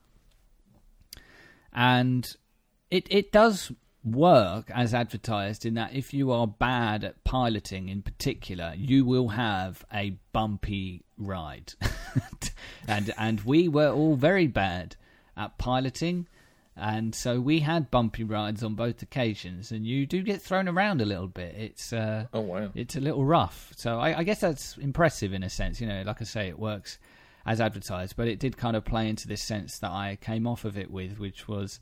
and 1.72 2.36
it 2.90 3.06
it 3.10 3.32
does 3.32 3.72
work 4.04 4.70
as 4.74 4.94
advertised 4.94 5.66
in 5.66 5.74
that 5.74 5.94
if 5.94 6.14
you 6.14 6.32
are 6.32 6.46
bad 6.46 7.04
at 7.04 7.22
piloting 7.22 7.88
in 7.88 8.00
particular 8.00 8.72
you 8.76 9.04
will 9.04 9.28
have 9.28 9.84
a 9.92 10.16
bumpy 10.32 11.02
ride 11.18 11.74
and 12.88 13.12
and 13.18 13.42
we 13.42 13.68
were 13.68 13.90
all 13.90 14.16
very 14.16 14.46
bad 14.46 14.96
at 15.36 15.58
piloting 15.58 16.26
and 16.76 17.14
so 17.14 17.38
we 17.38 17.60
had 17.60 17.90
bumpy 17.90 18.24
rides 18.24 18.62
on 18.62 18.74
both 18.74 19.02
occasions 19.02 19.70
and 19.70 19.86
you 19.86 20.06
do 20.06 20.22
get 20.22 20.40
thrown 20.40 20.66
around 20.66 21.02
a 21.02 21.04
little 21.04 21.28
bit 21.28 21.54
it's 21.54 21.92
uh 21.92 22.24
Oh 22.32 22.40
wow! 22.40 22.70
it's 22.74 22.96
a 22.96 23.00
little 23.00 23.24
rough. 23.24 23.72
So 23.76 23.98
I, 23.98 24.18
I 24.18 24.22
guess 24.22 24.40
that's 24.40 24.78
impressive 24.78 25.34
in 25.34 25.42
a 25.42 25.50
sense. 25.50 25.80
You 25.80 25.86
know, 25.86 26.02
like 26.06 26.20
I 26.22 26.24
say, 26.24 26.48
it 26.48 26.58
works 26.58 26.98
as 27.44 27.60
advertised, 27.60 28.16
but 28.16 28.28
it 28.28 28.38
did 28.38 28.56
kind 28.56 28.76
of 28.76 28.84
play 28.84 29.08
into 29.08 29.28
this 29.28 29.42
sense 29.42 29.78
that 29.80 29.90
I 29.90 30.16
came 30.20 30.46
off 30.46 30.64
of 30.64 30.78
it 30.78 30.90
with, 30.90 31.18
which 31.18 31.48
was 31.48 31.80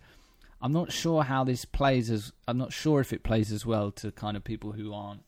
I'm 0.60 0.72
not 0.72 0.92
sure 0.92 1.22
how 1.22 1.44
this 1.44 1.64
plays 1.64 2.10
as. 2.10 2.32
I'm 2.46 2.58
not 2.58 2.72
sure 2.72 3.00
if 3.00 3.12
it 3.12 3.22
plays 3.22 3.52
as 3.52 3.64
well 3.64 3.90
to 3.92 4.10
kind 4.10 4.36
of 4.36 4.44
people 4.44 4.72
who 4.72 4.92
aren't 4.92 5.22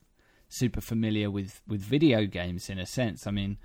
super 0.49 0.81
familiar 0.81 1.31
with 1.31 1.63
with 1.67 1.81
video 1.81 2.27
games 2.27 2.69
in 2.69 2.79
a 2.79 2.87
sense. 2.87 3.27
I 3.27 3.31
mean, 3.31 3.59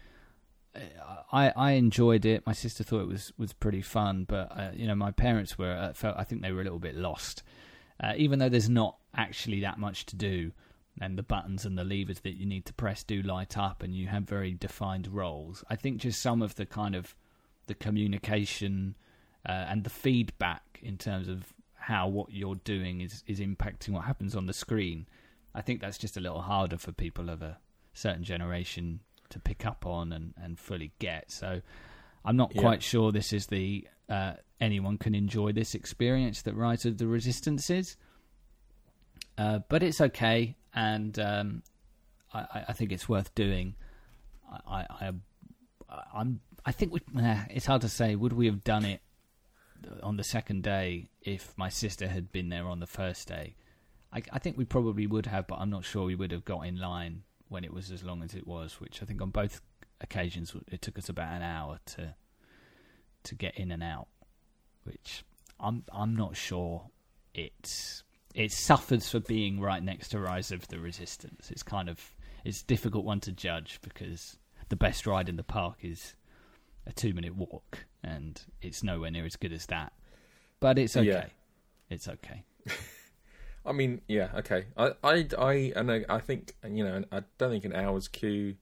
I 1.32 1.51
I 1.55 1.72
enjoyed 1.72 2.26
it. 2.26 2.45
My 2.45 2.53
sister 2.53 2.84
thought 2.84 3.01
it 3.01 3.07
was 3.07 3.34
was 3.38 3.53
pretty 3.53 3.82
fun, 3.82 4.26
but 4.26 4.51
uh, 4.51 4.72
you 4.74 4.88
know, 4.88 4.95
my 4.95 5.11
parents 5.11 5.57
were 5.57 5.74
uh, 5.74 5.93
felt 5.93 6.18
I 6.18 6.24
think 6.24 6.41
they 6.41 6.51
were 6.51 6.61
a 6.61 6.63
little 6.63 6.80
bit 6.80 6.95
lost. 6.95 7.43
Uh, 7.99 8.13
even 8.18 8.39
though 8.39 8.49
there's 8.49 8.70
not 8.70 8.97
actually 9.16 9.61
that 9.61 9.80
much 9.80 10.05
to 10.07 10.16
do, 10.16 10.51
and 10.99 11.18
the 11.18 11.24
buttons 11.24 11.66
and 11.66 11.78
the 11.78 11.84
levers 11.84 12.20
that 12.22 12.36
you 12.36 12.45
need 12.45 12.66
to 12.66 12.74
press 12.74 13.03
do 13.03 13.22
light 13.22 13.57
up, 13.57 13.82
and 13.82 13.95
you 13.95 14.07
have 14.07 14.24
very 14.24 14.53
defined 14.53 15.07
roles. 15.07 15.63
I 15.70 15.76
think 15.76 15.97
just 16.01 16.22
some 16.22 16.41
of 16.41 16.55
the 16.55 16.66
kind 16.66 16.95
of 16.95 17.16
the 17.68 17.74
communication 17.74 18.95
uh, 19.47 19.66
and 19.70 19.84
the 19.84 19.89
feedback 19.89 20.80
in 20.82 20.97
terms 20.97 21.28
of 21.28 21.53
how 21.88 22.07
what 22.07 22.31
you're 22.31 22.55
doing 22.55 23.01
is 23.01 23.23
is 23.27 23.39
impacting 23.39 23.89
what 23.89 24.05
happens 24.05 24.36
on 24.36 24.47
the 24.47 24.53
screen. 24.53 25.05
I 25.53 25.61
think 25.61 25.81
that's 25.81 25.97
just 25.99 26.17
a 26.17 26.19
little 26.19 26.41
harder 26.41 26.77
for 26.77 26.91
people 26.91 27.29
of 27.29 27.41
a 27.43 27.57
certain 27.93 28.23
generation 28.23 29.01
to 29.29 29.39
pick 29.39 29.65
up 29.65 29.86
on 29.86 30.11
and, 30.11 30.33
and 30.41 30.57
fully 30.59 30.91
get. 30.99 31.31
So 31.31 31.61
I'm 32.25 32.36
not 32.36 32.53
Yeah. 32.55 32.61
quite 32.61 32.81
sure 32.81 33.11
this 33.11 33.31
is 33.33 33.47
the 33.47 33.88
uh, 34.09 34.33
anyone 34.59 34.97
can 34.97 35.13
enjoy 35.13 35.51
this 35.51 35.75
experience 35.75 36.41
that 36.43 36.55
Rise 36.55 36.86
of 36.86 36.97
the 36.97 37.07
Resistance 37.07 37.69
is. 37.69 37.97
Uh, 39.38 39.59
but 39.69 39.83
it's 39.83 39.99
okay, 40.01 40.55
and 40.73 41.17
um, 41.19 41.61
I, 42.33 42.63
I- 42.69 42.73
think 42.73 42.91
it's 42.91 43.07
worth 43.09 43.33
doing. 43.36 43.75
I, 44.67 44.86
I, 45.01 45.07
I 45.89 46.01
I'm 46.13 46.39
I 46.65 46.71
think 46.71 46.93
we, 46.93 47.01
eh, 47.21 47.43
it's 47.51 47.65
hard 47.65 47.81
to 47.81 47.89
say. 47.89 48.15
Would 48.15 48.33
we 48.33 48.45
have 48.47 48.63
done 48.63 48.86
it 48.86 49.01
on 50.01 50.17
the 50.17 50.23
second 50.23 50.63
day 50.63 51.09
if 51.21 51.53
my 51.57 51.69
sister 51.69 52.07
had 52.07 52.31
been 52.31 52.49
there 52.49 52.67
on 52.67 52.79
the 52.79 52.88
first 52.88 53.27
day? 53.27 53.55
I, 54.11 54.21
I 54.31 54.39
think 54.39 54.57
we 54.57 54.65
probably 54.65 55.07
would 55.07 55.25
have, 55.25 55.47
but 55.47 55.59
I'm 55.59 55.69
not 55.69 55.86
sure 55.86 56.05
we 56.05 56.15
would 56.15 56.31
have 56.31 56.45
got 56.45 56.61
in 56.61 56.79
line 56.79 57.23
when 57.49 57.63
it 57.63 57.73
was 57.73 57.91
as 57.91 58.03
long 58.03 58.23
as 58.23 58.33
it 58.33 58.47
was. 58.47 58.79
Which 58.79 59.01
I 59.01 59.05
think 59.05 59.21
on 59.21 59.29
both 59.29 59.61
occasions 60.01 60.55
it 60.71 60.81
took 60.81 60.97
us 60.97 61.09
about 61.09 61.33
an 61.33 61.41
hour 61.41 61.79
to 61.86 62.15
to 63.23 63.36
get 63.36 63.57
in 63.57 63.71
and 63.71 63.83
out. 63.83 64.07
Which 64.83 65.23
I'm 65.59 65.83
I'm 65.91 66.15
not 66.15 66.36
sure 66.36 66.89
it's 67.33 68.03
it 68.33 68.51
suffers 68.51 69.09
for 69.09 69.19
being 69.19 69.59
right 69.59 69.83
next 69.83 70.09
to 70.09 70.19
Rise 70.19 70.51
of 70.51 70.67
the 70.67 70.79
Resistance. 70.79 71.51
It's 71.51 71.63
kind 71.63 71.89
of 71.89 72.13
it's 72.43 72.61
difficult 72.61 73.05
one 73.05 73.19
to 73.21 73.31
judge 73.31 73.79
because 73.81 74.38
the 74.69 74.75
best 74.75 75.05
ride 75.05 75.29
in 75.29 75.36
the 75.36 75.43
park 75.43 75.77
is 75.81 76.15
a 76.88 76.93
two 76.93 77.13
minute 77.13 77.36
walk, 77.36 77.86
and 78.03 78.41
it's 78.61 78.83
nowhere 78.83 79.11
near 79.11 79.25
as 79.25 79.36
good 79.36 79.53
as 79.53 79.65
that. 79.67 79.93
But 80.59 80.77
it's 80.77 80.95
okay. 80.95 81.07
Yeah. 81.07 81.25
It's 81.89 82.07
okay. 82.07 82.43
I 83.65 83.71
mean, 83.71 84.01
yeah, 84.07 84.29
okay. 84.36 84.65
I, 84.77 84.91
I, 85.03 85.27
I, 85.38 85.53
and 85.75 85.91
I, 85.91 86.05
I 86.07 86.19
think 86.19 86.55
you 86.67 86.83
know, 86.83 87.03
I 87.11 87.23
don't 87.38 87.49
think 87.49 87.65
an 87.65 87.75
hour's 87.75 88.07
queue 88.07 88.55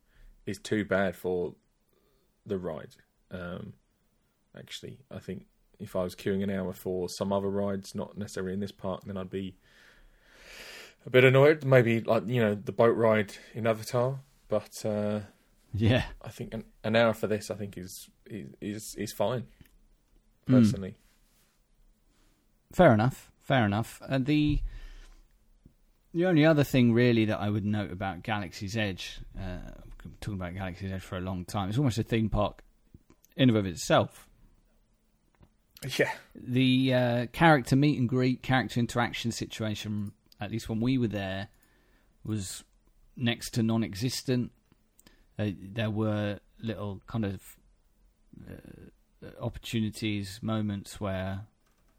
is 0.46 0.58
too 0.60 0.86
bad 0.86 1.16
for 1.16 1.56
the 2.46 2.58
ride. 2.58 2.96
Um, 3.32 3.74
actually, 4.58 5.00
I 5.12 5.20
think 5.20 5.46
if 5.80 5.96
I 5.96 6.04
was 6.04 6.16
queuing 6.16 6.44
an 6.44 6.50
hour 6.50 6.74
for 6.74 7.10
some 7.10 7.34
other 7.34 7.50
rides, 7.50 7.94
not 7.96 8.18
necessarily 8.18 8.54
in 8.54 8.60
this 8.60 8.72
park, 8.72 9.02
then 9.06 9.18
I'd 9.18 9.30
be 9.30 9.58
a 11.06 11.10
bit 11.10 11.24
annoyed. 11.24 11.66
Maybe 11.66 12.00
like 12.02 12.28
you 12.28 12.42
know 12.42 12.56
the 12.56 12.72
boat 12.72 12.96
ride 12.96 13.34
in 13.54 13.68
Avatar, 13.68 14.20
but 14.48 14.86
uh, 14.86 15.22
Yeah. 15.74 16.06
I 16.22 16.30
think 16.30 16.54
an, 16.54 16.64
an 16.84 16.96
hour 16.96 17.14
for 17.14 17.28
this, 17.28 17.50
I 17.50 17.56
think 17.56 17.78
is 17.78 18.10
is 18.26 18.48
is, 18.62 18.96
is 18.96 19.14
fine. 19.14 19.46
Mm. 20.48 20.60
Personally, 20.60 20.96
Fair 22.74 22.94
enough. 22.94 23.32
Fair 23.40 23.66
enough. 23.66 24.02
And 24.08 24.26
the 24.26 24.60
the 26.14 26.26
only 26.26 26.46
other 26.46 26.64
thing 26.64 26.94
really 26.94 27.26
that 27.26 27.40
I 27.40 27.50
would 27.50 27.66
note 27.66 27.92
about 27.92 28.24
Galaxy's 28.24 28.76
Edge, 28.76 29.20
uh, 29.40 29.60
I've 29.66 29.98
been 29.98 30.14
talking 30.22 30.40
about 30.40 30.54
Galaxy's 30.56 30.92
Edge 30.92 31.02
for 31.02 31.18
a 31.18 31.22
long 31.22 31.46
time. 31.46 31.70
It's 31.70 31.78
almost 31.78 31.98
a 31.98 32.04
theme 32.04 32.30
park 32.30 32.64
in 33.36 33.50
and 33.50 33.58
of 33.58 33.66
itself. 33.66 34.28
yeah, 35.98 36.12
the 36.36 36.94
uh, 36.94 37.26
character 37.28 37.76
meet 37.76 38.00
and 38.00 38.08
greet, 38.08 38.42
character 38.42 38.80
interaction 38.80 39.32
situation, 39.32 40.12
at 40.40 40.52
least 40.52 40.70
when 40.70 40.80
we 40.80 40.98
were 40.98 41.08
there, 41.08 41.50
was 42.24 42.64
next 43.16 43.52
to 43.52 43.64
non-existent. 43.64 44.52
Uh, 45.38 45.50
there 45.62 45.90
were 45.90 46.40
little 46.62 47.02
kind 47.08 47.26
of 47.26 47.58
uh, 48.50 49.28
opportunities, 49.42 50.40
moments 50.42 51.00
where 51.00 51.48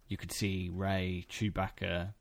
you 0.08 0.16
could 0.16 0.32
see 0.32 0.70
Rey, 0.72 1.26
Chewbacca, 1.28 2.14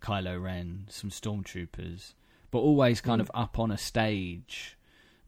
Kylo 0.00 0.42
Ren, 0.42 0.86
some 0.88 1.10
stormtroopers, 1.10 2.14
but 2.50 2.58
always 2.58 3.00
kind 3.00 3.20
Mm. 3.20 3.24
of 3.24 3.30
up 3.34 3.58
on 3.58 3.70
a 3.70 3.78
stage, 3.78 4.76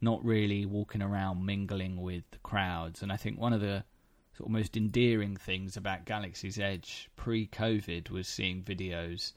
not 0.01 0.23
really 0.23 0.65
walking 0.65 1.01
around 1.01 1.45
mingling 1.45 2.01
with 2.01 2.29
the 2.31 2.37
crowds. 2.39 3.01
And 3.01 3.11
I 3.11 3.17
think 3.17 3.39
one 3.39 3.53
of 3.53 3.61
the 3.61 3.83
sort 4.37 4.47
of 4.47 4.51
most 4.51 4.75
endearing 4.75 5.35
things 5.37 5.77
about 5.77 6.05
Galaxy's 6.05 6.59
Edge 6.59 7.09
pre-COVID 7.15 8.09
was 8.09 8.27
seeing 8.27 8.63
videos 8.63 9.33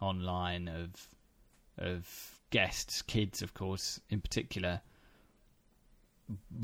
online 0.00 0.68
of 0.68 1.08
of 1.78 2.40
guests, 2.50 3.00
kids, 3.00 3.40
of 3.42 3.54
course, 3.54 4.00
in 4.10 4.20
particular, 4.20 4.82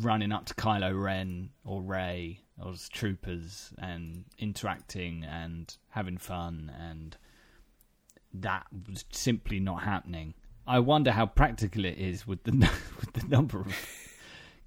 running 0.00 0.32
up 0.32 0.46
to 0.46 0.54
Kylo 0.54 1.00
Ren 1.00 1.50
or 1.64 1.82
Rey 1.82 2.40
or 2.62 2.70
as 2.72 2.88
troopers 2.88 3.72
and 3.78 4.24
interacting 4.38 5.24
and 5.24 5.76
having 5.90 6.18
fun, 6.18 6.72
and 6.78 7.16
that 8.34 8.66
was 8.88 9.04
simply 9.10 9.60
not 9.60 9.82
happening. 9.82 10.34
I 10.66 10.80
wonder 10.80 11.12
how 11.12 11.26
practical 11.26 11.84
it 11.84 11.98
is 11.98 12.26
with 12.26 12.42
the 12.44 12.52
with 13.00 13.12
the 13.12 13.26
number 13.28 13.60
of 13.60 13.74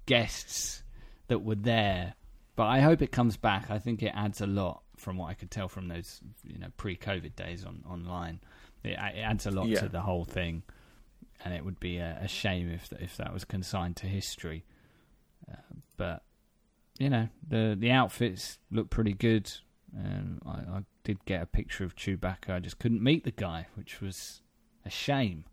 guests 0.06 0.82
that 1.28 1.40
were 1.40 1.54
there 1.54 2.14
but 2.56 2.66
I 2.66 2.80
hope 2.80 3.00
it 3.00 3.10
comes 3.10 3.38
back. 3.38 3.70
I 3.70 3.78
think 3.78 4.02
it 4.02 4.12
adds 4.14 4.42
a 4.42 4.46
lot 4.46 4.82
from 4.98 5.16
what 5.16 5.28
I 5.30 5.34
could 5.34 5.50
tell 5.50 5.66
from 5.66 5.88
those 5.88 6.20
you 6.44 6.58
know 6.58 6.66
pre-COVID 6.76 7.34
days 7.34 7.64
on 7.64 7.82
online. 7.88 8.40
It, 8.84 8.90
it 8.90 9.20
adds 9.20 9.46
a 9.46 9.50
lot 9.50 9.66
Yeah. 9.68 9.80
to 9.80 9.88
the 9.88 10.02
whole 10.02 10.26
thing, 10.26 10.62
and 11.42 11.54
it 11.54 11.64
would 11.64 11.80
be 11.80 11.96
a, 11.96 12.18
a 12.20 12.28
shame 12.28 12.70
if 12.70 12.92
if 13.00 13.16
that 13.16 13.32
was 13.32 13.46
consigned 13.46 13.96
to 13.96 14.06
history. 14.06 14.64
But 15.96 16.22
you 16.98 17.10
know 17.10 17.28
the 17.46 17.76
the 17.78 17.90
outfits 17.90 18.58
look 18.70 18.90
pretty 18.90 19.12
good. 19.12 19.50
Um, 19.96 20.40
I, 20.46 20.50
I 20.50 20.84
did 21.02 21.24
get 21.24 21.42
a 21.42 21.46
picture 21.46 21.84
of 21.84 21.96
Chewbacca. 21.96 22.50
I 22.50 22.60
just 22.60 22.78
couldn't 22.78 23.02
meet 23.02 23.24
the 23.24 23.32
guy, 23.32 23.66
which 23.74 24.00
was 24.00 24.42
a 24.84 24.90
shame. 24.90 25.44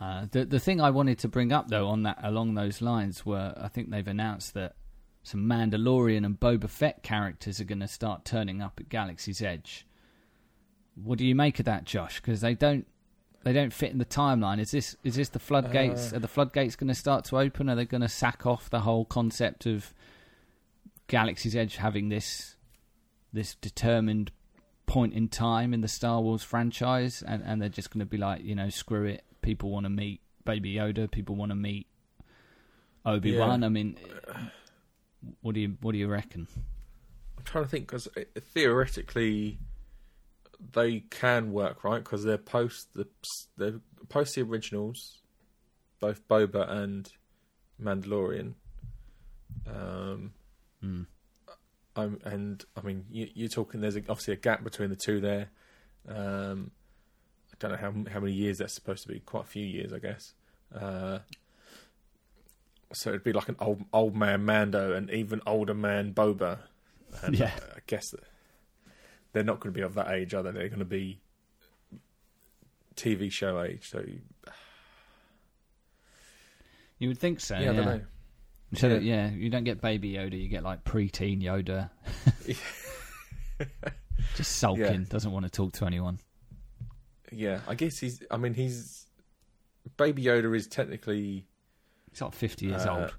Uh, 0.00 0.26
the 0.32 0.44
the 0.44 0.58
thing 0.58 0.80
I 0.80 0.90
wanted 0.90 1.18
to 1.20 1.28
bring 1.28 1.52
up 1.52 1.68
though 1.68 1.86
on 1.86 2.02
that 2.02 2.18
along 2.24 2.54
those 2.54 2.82
lines 2.82 3.24
were 3.24 3.54
I 3.56 3.68
think 3.68 3.90
they've 3.90 4.08
announced 4.08 4.52
that 4.54 4.74
some 5.22 5.46
Mandalorian 5.46 6.26
and 6.26 6.40
Boba 6.40 6.68
Fett 6.68 7.04
characters 7.04 7.60
are 7.60 7.64
going 7.64 7.78
to 7.80 7.86
start 7.86 8.24
turning 8.24 8.60
up 8.60 8.80
at 8.80 8.88
Galaxy's 8.88 9.40
Edge. 9.40 9.86
What 10.96 11.18
do 11.18 11.24
you 11.24 11.36
make 11.36 11.60
of 11.60 11.66
that, 11.66 11.84
Josh? 11.84 12.20
Because 12.20 12.40
they 12.40 12.54
don't 12.54 12.86
they 13.44 13.52
don't 13.52 13.72
fit 13.72 13.92
in 13.92 13.98
the 13.98 14.04
timeline. 14.04 14.60
Is 14.60 14.70
this 14.70 14.96
is 15.04 15.16
this 15.16 15.28
the 15.28 15.38
floodgates? 15.38 16.12
Uh. 16.12 16.16
are 16.16 16.20
the 16.20 16.28
floodgates 16.28 16.76
going 16.76 16.88
to 16.88 16.94
start 16.94 17.24
to 17.26 17.38
open? 17.38 17.68
Are 17.68 17.74
they 17.74 17.84
going 17.84 18.02
to 18.02 18.08
sack 18.08 18.46
off 18.46 18.70
the 18.70 18.80
whole 18.80 19.04
concept 19.04 19.66
of 19.66 19.92
Galaxy's 21.08 21.56
Edge 21.56 21.76
having 21.76 22.08
this 22.08 22.56
this 23.32 23.54
determined 23.56 24.30
point 24.86 25.14
in 25.14 25.28
time 25.28 25.72
in 25.72 25.80
the 25.80 25.88
Star 25.88 26.20
Wars 26.20 26.42
franchise, 26.42 27.22
and, 27.26 27.42
and 27.44 27.62
they're 27.62 27.68
just 27.68 27.90
going 27.90 28.00
to 28.00 28.06
be 28.06 28.18
like, 28.18 28.42
you 28.42 28.54
know, 28.54 28.68
screw 28.68 29.06
it. 29.06 29.24
People 29.40 29.70
want 29.70 29.84
to 29.84 29.90
meet 29.90 30.20
Baby 30.44 30.74
Yoda. 30.74 31.10
People 31.10 31.34
want 31.34 31.50
to 31.50 31.56
meet 31.56 31.86
Obi 33.04 33.36
Wan. 33.38 33.60
Yeah. 33.60 33.66
I 33.66 33.68
mean, 33.70 33.98
what 35.40 35.54
do 35.54 35.60
you 35.60 35.76
what 35.80 35.92
do 35.92 35.98
you 35.98 36.08
reckon? 36.08 36.46
I'm 37.36 37.44
trying 37.44 37.64
to 37.64 37.70
think 37.70 37.86
because 37.86 38.08
theoretically 38.52 39.58
they 40.72 41.00
can 41.10 41.52
work 41.52 41.84
right 41.84 42.02
because 42.02 42.24
they're 42.24 42.38
post 42.38 42.88
the 42.94 43.06
they're 43.56 43.80
post 44.08 44.34
the 44.34 44.42
originals, 44.42 45.18
both 46.00 46.26
Boba 46.28 46.70
and 46.70 47.10
Mandalorian. 47.82 48.54
Um, 49.66 50.32
Hmm. 50.80 51.02
I'm, 51.94 52.18
and 52.24 52.64
I 52.76 52.80
mean 52.82 53.04
you, 53.10 53.28
you're 53.34 53.48
talking. 53.48 53.80
There's 53.80 53.96
a, 53.96 54.00
obviously 54.08 54.34
a 54.34 54.38
gap 54.38 54.64
between 54.64 54.90
the 54.90 54.96
two 54.96 55.20
there. 55.20 55.50
Um, 56.08 56.70
I 57.52 57.56
don't 57.58 57.70
know 57.72 57.76
how 57.76 57.92
how 58.12 58.20
many 58.20 58.32
years 58.32 58.58
that's 58.58 58.74
supposed 58.74 59.02
to 59.02 59.08
be. 59.12 59.20
Quite 59.20 59.44
a 59.44 59.48
few 59.48 59.64
years, 59.64 59.92
I 59.92 59.98
guess. 59.98 60.32
Uh, 60.74 61.18
so 62.94 63.10
it'd 63.10 63.24
be 63.24 63.32
like 63.32 63.48
an 63.48 63.56
old 63.60 63.84
old 63.92 64.16
man 64.16 64.44
Mando 64.44 64.92
and 64.94 65.10
even 65.10 65.40
older 65.46 65.74
man 65.74 66.12
Boba. 66.14 66.58
And 67.22 67.38
Yeah. 67.38 67.52
I 67.76 67.80
guess 67.86 68.10
that 68.10 68.24
they're 69.32 69.44
not 69.44 69.60
going 69.60 69.72
to 69.72 69.78
be 69.78 69.82
of 69.82 69.94
that 69.94 70.10
age, 70.10 70.34
are 70.34 70.42
they? 70.42 70.50
They're 70.50 70.68
going 70.68 70.78
to 70.80 70.84
be 70.84 71.20
TV 72.96 73.30
show 73.32 73.60
age. 73.62 73.88
So 73.90 74.04
You 76.98 77.08
would 77.08 77.18
think 77.18 77.40
so. 77.40 77.58
yeah, 77.58 77.70
I 77.70 77.74
don't 77.74 77.84
know. 77.86 78.00
So 78.74 78.86
Yeah. 78.88 78.94
that, 78.94 79.02
yeah, 79.02 79.30
you 79.30 79.50
don't 79.50 79.64
get 79.64 79.80
Baby 79.80 80.12
Yoda. 80.12 80.40
You 80.40 80.48
get 80.48 80.62
like 80.62 80.84
preteen 80.84 81.42
Yoda. 81.42 81.90
Just 84.36 84.56
sulking, 84.56 84.84
Yeah. 84.84 84.98
doesn't 85.08 85.30
want 85.32 85.44
to 85.44 85.50
talk 85.50 85.72
to 85.74 85.84
anyone. 85.86 86.18
Yeah, 87.30 87.60
I 87.66 87.74
guess 87.74 87.98
he's. 87.98 88.22
I 88.30 88.36
mean, 88.36 88.54
he's. 88.54 89.06
Baby 89.96 90.22
Yoda 90.24 90.54
is 90.56 90.66
technically. 90.66 91.46
He's 92.10 92.20
like 92.20 92.34
50 92.34 92.66
years 92.66 92.86
Uh, 92.86 92.94
old. 93.00 93.14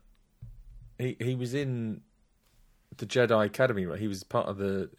He 0.98 1.18
he 1.20 1.36
was 1.36 1.54
in 1.54 2.02
the 2.98 3.06
Jedi 3.06 3.46
Academy, 3.46 3.86
right? 3.86 4.00
He 4.00 4.08
was 4.08 4.24
part 4.24 4.48
of 4.48 4.58
the 4.58 4.90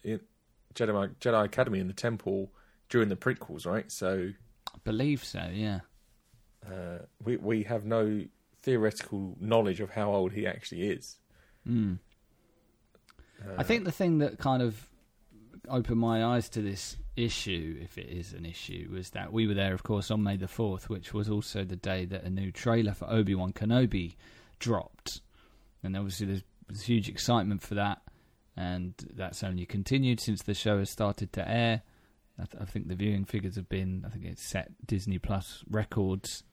Jedi 0.75 1.15
Jedi 1.19 1.45
Academy 1.45 1.79
in 1.79 1.87
the 1.87 1.93
Temple 1.93 2.51
during 2.89 3.09
the 3.09 3.15
prequels, 3.15 3.65
right? 3.65 3.91
So 3.91 4.31
I 4.67 4.77
believe 4.83 5.23
so, 5.23 5.49
yeah. 5.51 5.79
uh, 6.65 6.99
we 7.23 7.37
we 7.37 7.63
have 7.63 7.85
no 7.85 8.25
theoretical 8.61 9.35
knowledge 9.39 9.79
of 9.79 9.91
how 9.91 10.11
old 10.11 10.31
he 10.33 10.47
actually 10.47 10.89
is. 10.89 11.17
Mm. 11.67 11.99
I 13.57 13.63
think 13.63 13.85
the 13.85 13.91
thing 13.91 14.19
that 14.19 14.39
kind 14.39 14.61
of 14.61 14.87
opened 15.69 15.99
my 15.99 16.23
eyes 16.23 16.49
to 16.49 16.61
this 16.61 16.97
issue, 17.15 17.79
if 17.81 17.97
it 17.97 18.07
is 18.07 18.33
an 18.33 18.45
issue, 18.45 18.89
was 18.91 19.11
that 19.11 19.31
we 19.31 19.47
were 19.47 19.53
there, 19.53 19.73
of 19.73 19.83
course, 19.83 20.09
on 20.11 20.23
May 20.23 20.37
the 20.37 20.47
4th, 20.47 20.89
which 20.89 21.13
was 21.13 21.29
also 21.29 21.63
the 21.63 21.75
day 21.75 22.05
that 22.05 22.23
a 22.23 22.29
new 22.29 22.51
trailer 22.51 22.93
for 22.93 23.09
Obi 23.09 23.35
Wan 23.35 23.53
Kenobi 23.53 24.15
dropped. 24.59 25.21
And 25.83 25.95
obviously, 25.95 26.27
there's, 26.27 26.43
there's 26.67 26.83
huge 26.83 27.09
excitement 27.09 27.61
for 27.61 27.75
that. 27.75 28.01
And 28.57 28.93
that's 29.13 29.43
only 29.43 29.65
continued 29.65 30.19
since 30.19 30.41
the 30.41 30.53
show 30.53 30.79
has 30.79 30.89
started 30.89 31.33
to 31.33 31.47
air. 31.49 31.81
I, 32.39 32.45
th- 32.45 32.61
I 32.61 32.65
think 32.65 32.87
the 32.87 32.95
viewing 32.95 33.25
figures 33.25 33.55
have 33.55 33.67
been, 33.69 34.03
I 34.05 34.09
think 34.09 34.25
it's 34.25 34.45
set 34.45 34.71
Disney 34.85 35.19
Plus 35.19 35.63
records. 35.69 36.43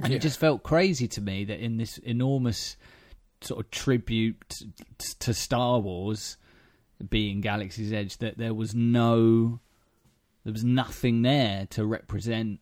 And 0.00 0.10
Yeah. 0.12 0.16
it 0.16 0.22
just 0.22 0.38
felt 0.38 0.62
crazy 0.62 1.08
to 1.08 1.20
me 1.20 1.44
that 1.44 1.58
in 1.58 1.76
this 1.76 1.98
enormous 1.98 2.76
sort 3.40 3.64
of 3.64 3.70
tribute 3.70 4.36
t- 4.48 4.66
to 5.20 5.34
Star 5.34 5.78
Wars 5.80 6.36
being 7.10 7.40
Galaxy's 7.40 7.92
Edge 7.92 8.16
that 8.18 8.38
there 8.38 8.54
was 8.54 8.74
no 8.74 9.60
there 10.44 10.52
was 10.52 10.64
nothing 10.64 11.22
there 11.22 11.66
to 11.70 11.84
represent 11.84 12.60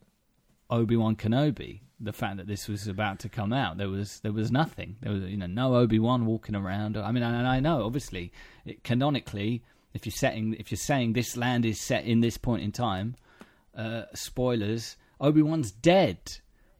Obi-Wan 0.69 1.15
Kenobi 1.15 1.81
the 1.99 2.13
fact 2.13 2.37
that 2.37 2.47
this 2.47 2.67
was 2.67 2.87
about 2.87 3.19
to 3.19 3.29
come 3.29 3.53
out 3.53 3.77
there 3.77 3.89
was 3.89 4.19
there 4.19 4.33
was 4.33 4.51
nothing. 4.51 4.97
There 5.01 5.13
was 5.13 5.23
you 5.23 5.37
know 5.37 5.47
no 5.47 5.75
Obi-Wan 5.75 6.25
walking 6.25 6.55
around. 6.55 6.97
I 6.97 7.11
mean 7.11 7.23
and 7.23 7.47
I 7.47 7.59
know 7.59 7.85
obviously 7.85 8.31
it, 8.65 8.83
canonically 8.83 9.63
if 9.93 10.05
you're 10.05 10.11
setting 10.11 10.55
if 10.55 10.71
you're 10.71 10.77
saying 10.77 11.13
this 11.13 11.37
land 11.37 11.65
is 11.65 11.79
set 11.79 12.05
in 12.05 12.21
this 12.21 12.37
point 12.37 12.63
in 12.63 12.71
time 12.71 13.15
uh, 13.75 14.03
spoilers 14.13 14.97
Obi-Wan's 15.19 15.71
dead 15.71 16.17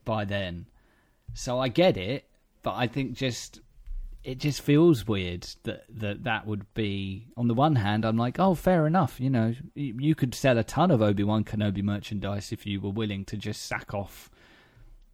by 0.04 0.26
then. 0.26 0.66
So 1.34 1.60
I 1.60 1.70
get 1.70 1.98
it 1.98 2.26
but 2.62 2.74
I 2.76 2.88
think 2.88 3.14
just 3.14 3.62
it 4.26 4.40
just 4.40 4.62
feels 4.62 5.08
weird 5.08 5.48
that, 5.64 5.86
that 5.88 6.24
that 6.24 6.48
would 6.48 6.66
be 6.74 7.28
on 7.38 7.48
the 7.48 7.54
one 7.54 7.76
hand 7.76 8.04
i'm 8.04 8.18
like 8.18 8.40
oh 8.40 8.56
fair 8.56 8.88
enough 8.88 9.20
you 9.20 9.30
know 9.30 9.54
you, 9.76 9.96
you 10.00 10.16
could 10.16 10.34
sell 10.34 10.58
a 10.58 10.64
ton 10.64 10.90
of 10.90 11.00
obi-wan 11.00 11.44
kenobi 11.44 11.84
merchandise 11.84 12.52
if 12.52 12.66
you 12.66 12.82
were 12.82 12.90
willing 12.90 13.24
to 13.24 13.38
just 13.38 13.64
sack 13.66 13.94
off 13.94 14.32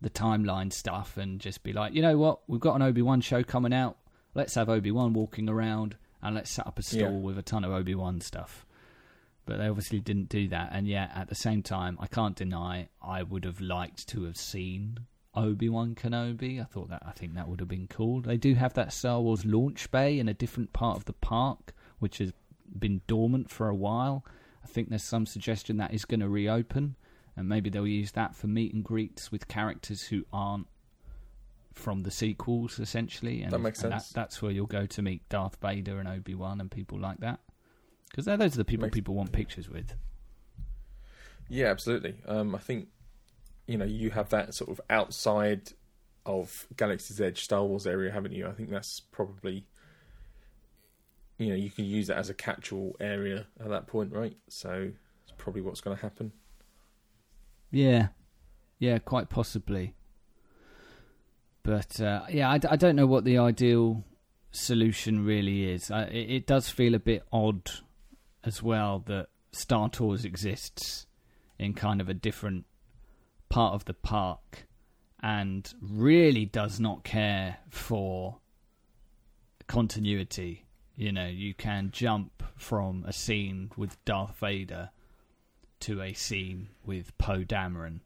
the 0.02 0.10
timeline 0.10 0.74
stuff 0.74 1.16
and 1.18 1.40
just 1.40 1.62
be 1.64 1.72
like 1.74 1.94
you 1.94 2.02
know 2.02 2.18
what 2.18 2.40
we've 2.48 2.60
got 2.60 2.76
an 2.76 2.82
obi-wan 2.82 3.22
show 3.22 3.44
coming 3.44 3.74
out 3.74 3.98
let's 4.34 4.56
have 4.56 4.68
obi-wan 4.70 5.14
walking 5.14 5.48
around 5.48 5.96
and 6.24 6.36
let's 6.36 6.50
set 6.52 6.66
up 6.66 6.80
a 6.80 6.82
stall 6.82 7.00
Yeah. 7.00 7.10
with 7.10 7.38
a 7.38 7.44
ton 7.44 7.64
of 7.64 7.72
obi-wan 7.72 8.20
stuff 8.22 8.66
but 9.46 9.58
they 9.58 9.68
obviously 9.68 10.00
didn't 10.00 10.30
do 10.30 10.48
that 10.50 10.70
and 10.72 10.88
yet 10.88 11.12
at 11.16 11.30
the 11.30 11.36
same 11.36 11.62
time 11.62 11.98
i 12.02 12.08
can't 12.08 12.36
deny 12.36 12.88
i 13.02 13.22
would 13.24 13.46
have 13.46 13.62
liked 13.62 14.08
to 14.10 14.24
have 14.24 14.38
seen 14.38 15.00
Obi 15.34 15.70
Wan 15.70 15.96
Kenobi. 15.96 16.60
I 16.60 16.66
thought 16.66 16.90
that 16.90 17.04
I 17.06 17.12
think 17.12 17.36
that 17.36 17.48
would 17.48 17.62
have 17.62 17.70
been 17.70 17.88
cool. 17.88 18.20
They 18.20 18.36
do 18.36 18.54
have 18.56 18.74
that 18.74 18.92
Star 18.92 19.22
Wars 19.22 19.46
launch 19.46 19.90
bay 19.90 20.20
in 20.20 20.28
a 20.28 20.34
different 20.34 20.74
part 20.74 20.98
of 20.98 21.06
the 21.06 21.14
park, 21.14 21.74
which 22.00 22.18
has 22.18 22.34
been 22.78 23.00
dormant 23.08 23.50
for 23.50 23.70
a 23.70 23.74
while. 23.74 24.26
I 24.62 24.68
think 24.68 24.90
there's 24.90 25.04
some 25.06 25.26
suggestion 25.26 25.78
that 25.78 25.94
is 25.94 26.04
going 26.04 26.20
to 26.20 26.28
reopen, 26.28 26.98
and 27.36 27.48
maybe 27.48 27.70
they'll 27.70 27.88
use 27.88 28.12
that 28.12 28.36
for 28.36 28.48
meet 28.48 28.74
and 28.74 28.84
greets 28.84 29.32
with 29.32 29.48
characters 29.48 30.04
who 30.04 30.26
aren't 30.34 30.68
from 31.74 32.02
the 32.04 32.12
sequels, 32.12 32.80
essentially. 32.80 33.42
And, 33.42 33.52
That 33.54 33.60
makes 33.60 33.80
sense. 33.80 34.10
that's 34.10 34.42
where 34.42 34.52
you'll 34.52 34.66
go 34.68 34.86
to 34.86 35.02
meet 35.02 35.28
Darth 35.30 35.58
Vader 35.62 36.00
and 36.00 36.08
Obi 36.08 36.36
Wan 36.36 36.60
and 36.60 36.70
people 36.70 37.00
like 37.00 37.20
that, 37.20 37.40
because 38.10 38.26
those 38.26 38.56
are 38.56 38.58
the 38.58 38.66
people 38.66 38.86
Makes- 38.88 38.96
people 38.96 39.16
want 39.16 39.32
pictures 39.32 39.70
with. 39.70 39.94
Yeah, 41.50 41.68
absolutely. 41.68 42.16
Um, 42.28 42.56
I 42.56 42.60
think 42.60 42.88
you 43.68 43.78
know 43.78 43.86
you 43.86 44.10
have 44.12 44.30
that 44.30 44.54
sort 44.54 44.70
of 44.70 44.82
outside 44.90 45.72
of 46.26 46.68
Galaxy's 46.78 47.20
Edge 47.20 47.44
Star 47.44 47.64
Wars 47.66 47.88
area, 47.88 48.12
haven't 48.12 48.34
you? 48.34 48.48
I 48.48 48.52
think 48.52 48.70
that's 48.70 49.00
probably 49.00 49.66
you 51.38 51.50
know 51.50 51.56
you 51.56 51.70
can 51.70 51.86
use 51.86 52.08
that 52.08 52.18
as 52.18 52.30
a 52.30 52.34
catch-all 52.34 52.96
area 53.00 53.48
at 53.60 53.70
that 53.70 53.88
point, 53.88 54.12
right? 54.14 54.38
So 54.50 54.92
it's 55.24 55.34
probably 55.38 55.62
what's 55.62 55.82
going 55.82 55.96
to 55.98 56.02
happen. 56.02 56.32
Yeah, 57.72 58.10
yeah, 58.80 59.00
quite 59.00 59.30
possibly. 59.30 59.96
But 61.64 62.02
uh, 62.02 62.24
yeah, 62.30 62.50
I 62.50 62.58
don't 62.58 62.96
know 62.96 63.06
what 63.06 63.24
the 63.24 63.38
ideal 63.38 64.04
solution 64.52 65.24
really 65.24 65.72
is. 65.72 65.90
I, 65.90 66.04
it, 66.04 66.30
it 66.32 66.48
does 66.48 66.70
feel 66.70 66.96
a 66.96 67.00
bit 67.00 67.24
odd 67.32 67.72
as 68.44 68.62
well 68.62 69.04
that 69.08 69.28
Star 69.52 69.90
Tours 69.90 70.26
exists 70.26 71.08
in 71.60 71.74
kind 71.74 72.02
of 72.02 72.10
a 72.10 72.14
different 72.14 72.66
part 73.50 73.74
of 73.74 73.86
the 73.86 73.94
park 73.94 74.66
and 75.22 75.72
really 75.82 76.46
does 76.46 76.80
not 76.80 77.04
care 77.04 77.58
for 77.70 78.38
continuity. 79.68 80.66
You 80.96 81.12
know, 81.12 81.28
you 81.28 81.54
can 81.54 81.92
jump 81.92 82.44
from 82.56 83.04
a 83.08 83.14
scene 83.14 83.72
with 83.78 84.04
Darth 84.06 84.38
Vader 84.40 84.90
to 85.82 86.02
a 86.02 86.14
scene 86.14 86.70
with 86.86 87.18
Poe 87.18 87.44
Dameron 87.44 88.00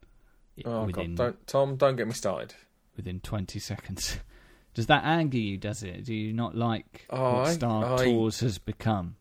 Oh 0.64 0.84
within 0.84 1.14
God, 1.14 1.24
don't 1.24 1.46
Tom, 1.46 1.76
don't 1.76 1.96
get 1.96 2.06
me 2.06 2.12
started. 2.14 2.54
within 2.96 3.20
twenty 3.20 3.58
seconds. 3.58 4.18
Does 4.74 4.86
that 4.88 5.04
anger 5.04 5.38
you? 5.38 5.56
Does 5.56 5.82
it? 5.82 6.04
Do 6.04 6.14
you 6.14 6.32
not 6.34 6.54
like 6.54 7.06
Oh, 7.10 7.38
what 7.40 7.52
Star 7.52 7.94
I- 7.98 8.04
Tours 8.04 8.40
has 8.40 8.58
become? 8.58 9.16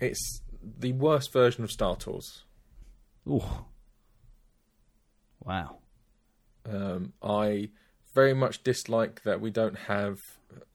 It's 0.00 0.42
the 0.62 0.92
worst 0.92 1.32
version 1.32 1.64
of 1.64 1.70
Star 1.72 1.96
Tours. 1.96 2.44
Oh, 3.28 3.64
wow. 5.44 5.78
Um, 6.68 7.12
I 7.22 7.70
very 8.14 8.34
much 8.34 8.62
dislike 8.62 9.22
that 9.24 9.40
we 9.40 9.50
don't 9.50 9.76
have 9.78 10.20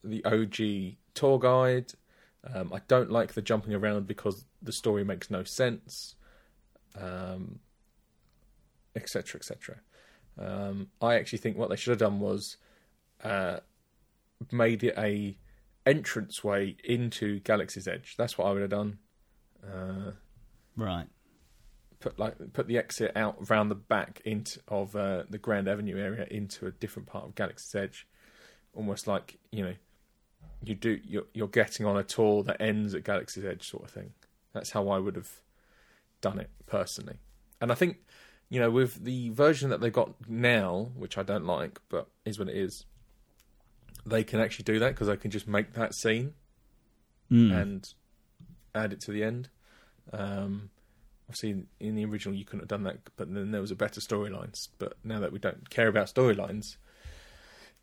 the 0.04 0.24
OG 0.26 0.98
tour 1.14 1.40
guide. 1.40 1.94
Um, 2.54 2.72
I 2.74 2.80
don't 2.88 3.12
like 3.12 3.34
the 3.34 3.42
jumping 3.42 3.74
around 3.74 4.08
because 4.08 4.46
the 4.62 4.72
story 4.72 5.04
makes 5.04 5.30
no 5.30 5.44
sense, 5.44 6.16
um, 7.00 7.60
etc., 8.96 9.40
etc. 9.40 9.82
Um, 10.38 10.88
I 11.02 11.16
actually 11.16 11.40
think 11.40 11.58
what 11.58 11.70
they 11.70 11.76
should 11.76 11.92
have 11.92 12.00
done 12.00 12.20
was 12.20 12.58
uh, 13.24 13.58
made 14.52 14.84
it 14.84 14.96
a 14.98 15.38
entranceway 15.86 16.78
into 16.84 17.40
Galaxy's 17.42 17.88
Edge. 17.88 18.16
That's 18.18 18.38
what 18.38 18.48
I 18.48 18.52
would 18.52 18.62
have 18.62 18.70
done. 18.72 19.00
Uh, 19.64 20.12
Right. 20.78 21.08
put 22.00 22.18
like 22.18 22.36
put 22.54 22.68
the 22.68 22.78
exit 22.78 23.12
out 23.18 23.50
round 23.50 23.70
the 23.70 23.76
back 23.76 24.22
into 24.24 24.62
of 24.70 24.96
uh, 24.96 25.24
the 25.30 25.38
Grand 25.38 25.68
Avenue 25.68 25.98
area 25.98 26.26
into 26.32 26.68
a 26.68 26.72
different 26.72 27.10
part 27.10 27.26
of 27.26 27.36
Galaxy's 27.36 27.76
Edge, 27.76 28.08
almost 28.74 29.08
like 29.08 29.38
you 29.52 29.64
know 29.66 29.74
you 30.64 30.76
do 30.76 31.00
you're, 31.04 31.26
you're 31.34 31.48
getting 31.48 31.86
on 31.86 31.98
a 31.98 32.04
tour 32.04 32.44
that 32.44 32.62
ends 32.62 32.94
at 32.94 33.04
Galaxy's 33.04 33.46
Edge 33.46 33.68
sort 33.68 33.84
of 33.84 33.92
thing. 33.92 34.12
That's 34.54 34.72
how 34.72 34.90
I 34.90 34.98
would 35.00 35.16
have 35.16 35.30
done 36.22 36.40
it 36.40 36.50
personally, 36.66 37.18
and 37.62 37.72
I 37.72 37.76
think 37.76 37.98
you 38.50 38.60
know 38.60 38.70
with 38.72 39.04
the 39.04 39.30
version 39.30 39.70
that 39.70 39.80
they've 39.82 39.94
got 39.94 40.14
now, 40.28 40.92
which 40.96 41.18
I 41.18 41.24
don't 41.24 41.46
like, 41.46 41.80
but 41.90 42.08
is 42.26 42.38
what 42.40 42.50
it 42.50 42.58
is. 42.58 42.86
They 44.06 44.24
can 44.24 44.40
actually 44.40 44.64
do 44.64 44.80
that 44.80 44.90
because 44.96 45.08
they 45.08 45.18
can 45.18 45.30
just 45.32 45.48
make 45.48 45.74
that 45.74 45.94
scene 45.94 46.34
Mm. 47.32 47.62
and 47.62 47.94
add 48.74 48.92
it 48.92 49.02
to 49.02 49.12
the 49.12 49.24
end. 49.24 49.50
Um, 50.12 50.72
obviously, 51.28 51.52
in, 51.52 51.68
in 51.80 51.96
the 51.96 52.06
original, 52.06 52.36
you 52.36 52.44
couldn't 52.44 52.62
have 52.62 52.70
done 52.70 52.84
that, 52.86 52.98
but 53.18 53.32
then 53.32 53.52
there 53.52 53.62
was 53.62 53.70
a 53.70 53.76
better 53.76 54.02
storylines. 54.02 54.70
But 54.80 54.94
now 55.04 55.20
that 55.20 55.32
we 55.32 55.38
don't 55.38 55.70
care 55.70 55.88
about 55.88 56.08
storylines, 56.08 56.78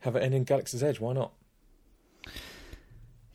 have 0.00 0.16
it 0.16 0.24
end 0.24 0.34
in 0.34 0.42
Galaxy's 0.42 0.82
Edge. 0.82 0.98
Why 0.98 1.12
not? 1.12 1.32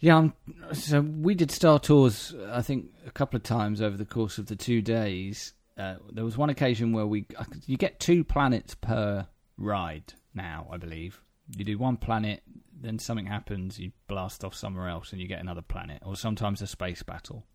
Yeah, 0.02 0.18
I'm, 0.18 0.34
so 0.74 1.00
we 1.02 1.36
did 1.36 1.52
Star 1.52 1.80
Tours, 1.80 2.34
I 2.50 2.64
think, 2.64 2.88
a 3.06 3.12
couple 3.12 3.38
of 3.38 3.44
times 3.44 3.82
over 3.82 3.96
the 3.96 4.06
course 4.06 4.40
of 4.40 4.48
the 4.48 4.56
two 4.56 4.82
days. 4.82 5.54
Uh, 5.78 5.96
there 6.12 6.26
was 6.26 6.38
one 6.38 6.50
occasion 6.50 6.92
where 6.92 7.06
we 7.06 7.26
you 7.68 7.78
get 7.78 8.00
two 8.00 8.24
planets 8.24 8.76
per 8.76 9.28
ride 9.58 10.14
now, 10.34 10.68
I 10.72 10.78
believe. 10.78 11.22
You 11.56 11.64
do 11.64 11.78
one 11.78 11.98
planet, 11.98 12.42
then 12.82 12.98
something 12.98 13.28
happens, 13.28 13.80
you 13.80 13.92
blast 14.08 14.44
off 14.44 14.56
somewhere 14.56 14.90
else, 14.90 15.12
and 15.12 15.22
you 15.22 15.28
get 15.28 15.40
another 15.40 15.62
planet, 15.62 16.02
or 16.04 16.16
sometimes 16.16 16.64
a 16.64 16.68
space 16.68 17.04
battle. 17.04 17.46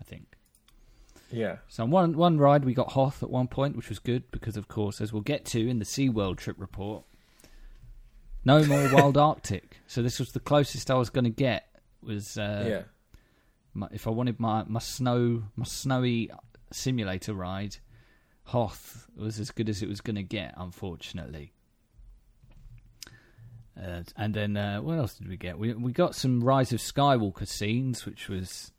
I 0.00 0.04
think. 0.04 0.36
Yeah, 1.30 1.58
So 1.68 1.84
on 1.84 1.90
one 1.90 2.16
one 2.16 2.38
ride 2.38 2.64
we 2.64 2.74
got 2.74 2.92
Hoth 2.92 3.22
at 3.22 3.30
one 3.30 3.48
point, 3.48 3.76
which 3.76 3.88
was 3.88 4.00
good 4.00 4.30
because, 4.32 4.56
of 4.56 4.66
course, 4.66 5.00
as 5.00 5.12
we'll 5.12 5.22
get 5.22 5.44
to 5.46 5.68
in 5.68 5.78
the 5.78 5.84
SeaWorld 5.84 6.38
trip 6.38 6.56
report, 6.58 7.04
no 8.44 8.64
more 8.64 8.88
Wild 8.92 9.16
Arctic. 9.16 9.78
So 9.86 10.02
this 10.02 10.18
was 10.18 10.32
the 10.32 10.40
closest 10.40 10.90
I 10.90 10.94
was 10.94 11.10
going 11.10 11.24
to 11.24 11.30
get 11.30 11.73
was 12.04 12.38
uh, 12.38 12.64
yeah, 12.68 12.82
My, 13.72 13.88
if 13.92 14.06
I 14.06 14.10
wanted 14.10 14.40
my 14.40 14.64
my 14.66 14.80
snow 14.80 15.44
my 15.56 15.64
snowy 15.64 16.30
simulator 16.72 17.34
ride, 17.34 17.76
Hoth 18.44 19.08
was 19.16 19.38
as 19.38 19.50
good 19.50 19.68
as 19.68 19.82
it 19.82 19.88
was 19.88 20.00
going 20.00 20.16
to 20.16 20.22
get. 20.22 20.54
Unfortunately. 20.56 21.52
Uh, 23.76 24.02
and 24.16 24.34
then 24.34 24.56
uh, 24.56 24.80
what 24.80 24.98
else 24.98 25.14
did 25.14 25.28
we 25.28 25.36
get? 25.36 25.58
We 25.58 25.72
we 25.74 25.92
got 25.92 26.14
some 26.14 26.44
Rise 26.44 26.72
of 26.72 26.78
Skywalker 26.78 27.46
scenes, 27.46 28.06
which 28.06 28.28
was 28.28 28.70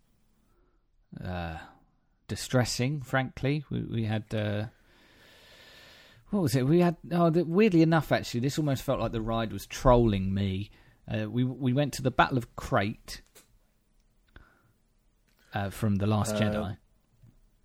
uh, 1.24 1.58
distressing. 2.28 3.02
Frankly, 3.02 3.66
we 3.70 3.82
we 3.82 4.06
had 4.06 4.34
uh, 4.34 4.66
what 6.30 6.42
was 6.42 6.56
it? 6.56 6.66
We 6.66 6.80
had 6.80 6.96
oh, 7.12 7.30
the, 7.30 7.44
weirdly 7.44 7.82
enough, 7.82 8.12
actually, 8.12 8.40
this 8.40 8.58
almost 8.58 8.84
felt 8.84 9.00
like 9.00 9.12
the 9.12 9.22
ride 9.22 9.52
was 9.52 9.66
trolling 9.66 10.34
me. 10.34 10.72
Uh, 11.08 11.30
we 11.30 11.44
we 11.44 11.72
went 11.74 11.94
to 11.94 12.02
the 12.02 12.12
Battle 12.12 12.38
of 12.38 12.56
Crait 12.56 13.22
uh, 15.54 15.70
from 15.70 15.96
the 15.98 16.08
Last 16.08 16.36
Uh, 16.36 16.40
Jedi, 16.40 16.78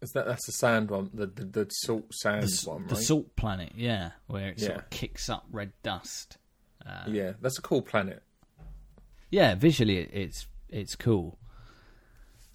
Is 0.03 0.11
that 0.12 0.26
that's 0.26 0.47
the 0.47 0.53
sand 0.53 0.91
one, 0.91 1.11
the 1.14 1.26
the, 1.26 1.45
the 1.45 1.66
salt 1.70 2.12
sand 2.14 2.43
the, 2.43 2.70
one, 2.70 2.80
right? 2.82 2.88
the 2.88 2.97
Salt 2.97 3.34
Planet, 3.36 3.72
yeah, 3.76 4.11
where 4.26 4.49
it 4.51 4.61
sort 4.61 4.76
of 4.76 4.91
kicks 4.91 5.28
up 5.28 5.47
red 5.51 5.72
dust. 5.82 6.38
Uh, 6.86 7.05
Yeah, 7.09 7.32
that's 7.41 7.59
a 7.59 7.62
cool 7.62 7.82
planet. 7.82 8.22
yeah, 9.30 9.55
visually 9.55 9.99
it, 9.99 10.11
it's 10.12 10.47
it's 10.68 10.97
cool. 10.97 11.38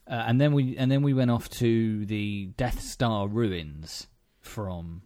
Uh, 0.07 0.23
and 0.27 0.39
then 0.39 0.53
we 0.53 0.77
and 0.77 0.91
then 0.91 1.01
we 1.01 1.13
went 1.13 1.31
off 1.31 1.49
to 1.49 2.05
the 2.05 2.47
Death 2.57 2.81
Star 2.81 3.27
ruins 3.27 4.07
from 4.39 5.01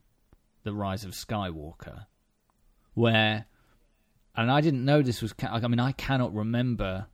the 0.64 0.74
Rise 0.74 1.06
of 1.06 1.12
Skywalker, 1.12 2.06
where, 2.94 3.46
and 4.36 4.52
I 4.52 4.62
didn't 4.62 4.86
know 4.86 5.02
this 5.02 5.22
was. 5.22 5.34
I 5.42 5.68
mean, 5.68 5.80
I 5.80 5.92
cannot 5.94 6.34
remember 6.34 7.08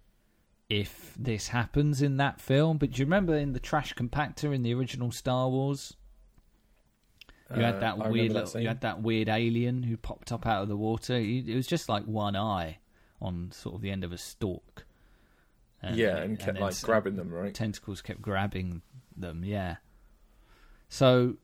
if 0.70 1.13
this 1.18 1.49
happens 1.49 2.01
in 2.01 2.18
that 2.18 2.41
film, 2.41 2.78
but 2.78 2.91
do 2.91 2.99
you 2.99 3.05
remember 3.05 3.36
in 3.36 3.53
the 3.53 3.59
trash 3.59 3.93
compactor 3.93 4.53
in 4.53 4.63
the 4.63 4.74
original 4.74 5.11
Star 5.11 5.49
Wars? 5.49 5.95
You 7.55 7.61
Uh, 7.61 7.66
had 7.66 7.82
that 7.82 7.99
I 8.01 8.09
weird, 8.09 8.34
that 8.34 8.55
you 8.59 8.68
had 8.68 8.82
that 8.82 9.01
weird 9.03 9.30
alien 9.30 9.84
who 9.84 9.97
popped 9.97 10.32
up 10.32 10.47
out 10.47 10.63
of 10.63 10.68
the 10.70 10.78
water. 10.78 11.16
It 11.16 11.53
was 11.55 11.68
just 11.68 11.88
like 11.88 12.05
one 12.05 12.36
eye 12.36 12.80
on 13.22 13.51
sort 13.51 13.76
of 13.76 13.82
the 13.82 13.91
end 13.91 14.03
of 14.03 14.11
a 14.11 14.18
stalk. 14.18 14.86
yeah, 15.84 16.18
and 16.18 16.39
kept 16.39 16.53
then 16.53 16.61
like 16.63 16.82
grabbing 16.82 17.16
them, 17.16 17.32
right? 17.32 17.53
Tentacles 17.53 18.01
kept 18.01 18.22
grabbing 18.22 18.82
them. 19.16 19.43
Yeah. 19.43 19.76
So, 20.89 21.38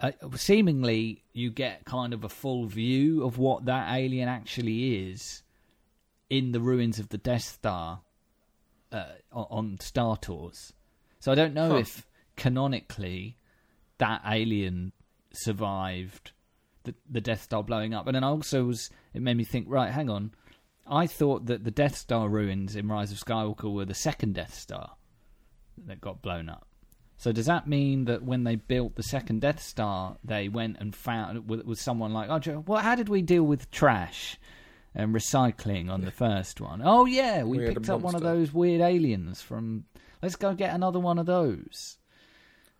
uh, 0.00 0.12
seemingly, 0.36 1.24
you 1.32 1.50
get 1.50 1.84
kind 1.84 2.12
of 2.14 2.24
a 2.24 2.28
full 2.28 2.66
view 2.66 3.24
of 3.24 3.38
what 3.38 3.64
that 3.64 3.92
alien 3.94 4.28
actually 4.28 5.10
is 5.10 5.42
in 6.30 6.52
the 6.52 6.60
ruins 6.60 6.98
of 6.98 7.08
the 7.08 7.18
Death 7.18 7.42
Star 7.42 8.00
uh, 8.92 9.04
on, 9.32 9.78
Star 9.80 10.16
Tours. 10.16 10.72
So 11.20 11.32
I 11.32 11.34
don't 11.34 11.54
know 11.54 11.70
Huh. 11.70 11.76
if 11.78 12.06
canonically 12.36 13.36
that 13.98 14.22
alien 14.24 14.92
survived 15.32 16.30
the 16.84 16.94
the 17.10 17.20
Death 17.20 17.42
Star 17.42 17.64
blowing 17.64 17.92
up. 17.92 18.06
And 18.06 18.14
then 18.14 18.22
I 18.24 18.28
also 18.28 18.64
was 18.64 18.90
it 19.12 19.20
made 19.20 19.36
me 19.36 19.44
think, 19.44 19.66
right, 19.68 19.90
hang 19.90 20.08
on. 20.08 20.30
I 20.86 21.06
thought 21.08 21.46
that 21.46 21.64
the 21.64 21.70
Death 21.72 21.96
Star 21.96 22.28
ruins 22.28 22.76
in 22.76 22.86
Rise 22.88 23.10
of 23.10 23.18
Skywalker 23.18 23.72
were 23.72 23.84
the 23.84 23.94
second 23.94 24.34
Death 24.34 24.54
Star 24.54 24.92
that 25.86 26.00
got 26.00 26.22
blown 26.22 26.48
up. 26.48 26.67
So 27.20 27.32
does 27.32 27.46
that 27.46 27.66
mean 27.66 28.04
that 28.04 28.22
when 28.22 28.44
they 28.44 28.54
built 28.54 28.94
the 28.94 29.02
second 29.02 29.40
Death 29.40 29.60
Star, 29.60 30.16
they 30.24 30.48
went 30.48 30.76
and 30.78 30.94
found 30.94 31.48
with, 31.48 31.78
someone 31.78 32.12
like, 32.12 32.30
oh, 32.30 32.38
Joe, 32.38 32.62
well, 32.66 32.80
how 32.80 32.94
did 32.94 33.08
we 33.08 33.22
deal 33.22 33.42
with 33.42 33.70
trash 33.72 34.38
and 34.94 35.12
recycling 35.12 35.90
on 35.90 36.02
the 36.02 36.12
first 36.12 36.60
one? 36.60 36.80
Oh 36.84 37.06
yeah, 37.06 37.42
we, 37.42 37.58
We 37.58 37.66
picked 37.66 37.90
up 37.90 38.00
one 38.02 38.14
of 38.14 38.22
those 38.22 38.52
weird 38.54 38.80
aliens 38.80 39.42
from. 39.42 39.84
Let's 40.22 40.36
go 40.36 40.54
get 40.54 40.74
another 40.74 40.98
one 41.00 41.18
of 41.18 41.26
those. 41.26 41.98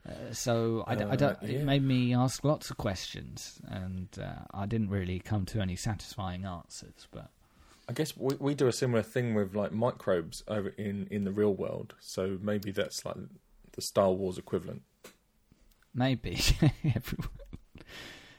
Uh, 0.09 0.33
so 0.33 0.85
I, 0.87 0.95
d- 0.95 1.05
I 1.05 1.09
Uh, 1.11 1.17
don't. 1.17 1.43
yeah. 1.43 1.59
It 1.59 1.65
made 1.65 1.83
me 1.83 2.15
ask 2.15 2.43
lots 2.45 2.71
of 2.71 2.77
questions, 2.77 3.61
and 3.69 4.09
uh, 4.21 4.45
I 4.55 4.67
didn't 4.67 4.91
really 4.91 5.19
come 5.19 5.47
to 5.47 5.61
any 5.61 5.77
satisfying 5.77 6.45
answers. 6.45 7.07
But 7.11 7.29
I 7.89 7.93
guess 7.93 8.17
we 8.17 8.37
we 8.37 8.55
do 8.55 8.69
a 8.69 8.73
similar 8.73 9.03
thing 9.03 9.35
with 9.35 9.55
like 9.57 9.73
microbes 9.73 10.43
over 10.49 10.69
in 10.71 11.09
in 11.11 11.25
the 11.25 11.33
real 11.33 11.55
world. 11.55 11.95
So 12.01 12.39
maybe 12.41 12.71
that's 12.71 13.05
like 13.05 13.17
the 13.79 13.83
Star 13.83 14.11
Wars 14.11 14.39
equivalent. 14.39 14.83
maybe 15.95 16.35
everyone. 16.85 17.29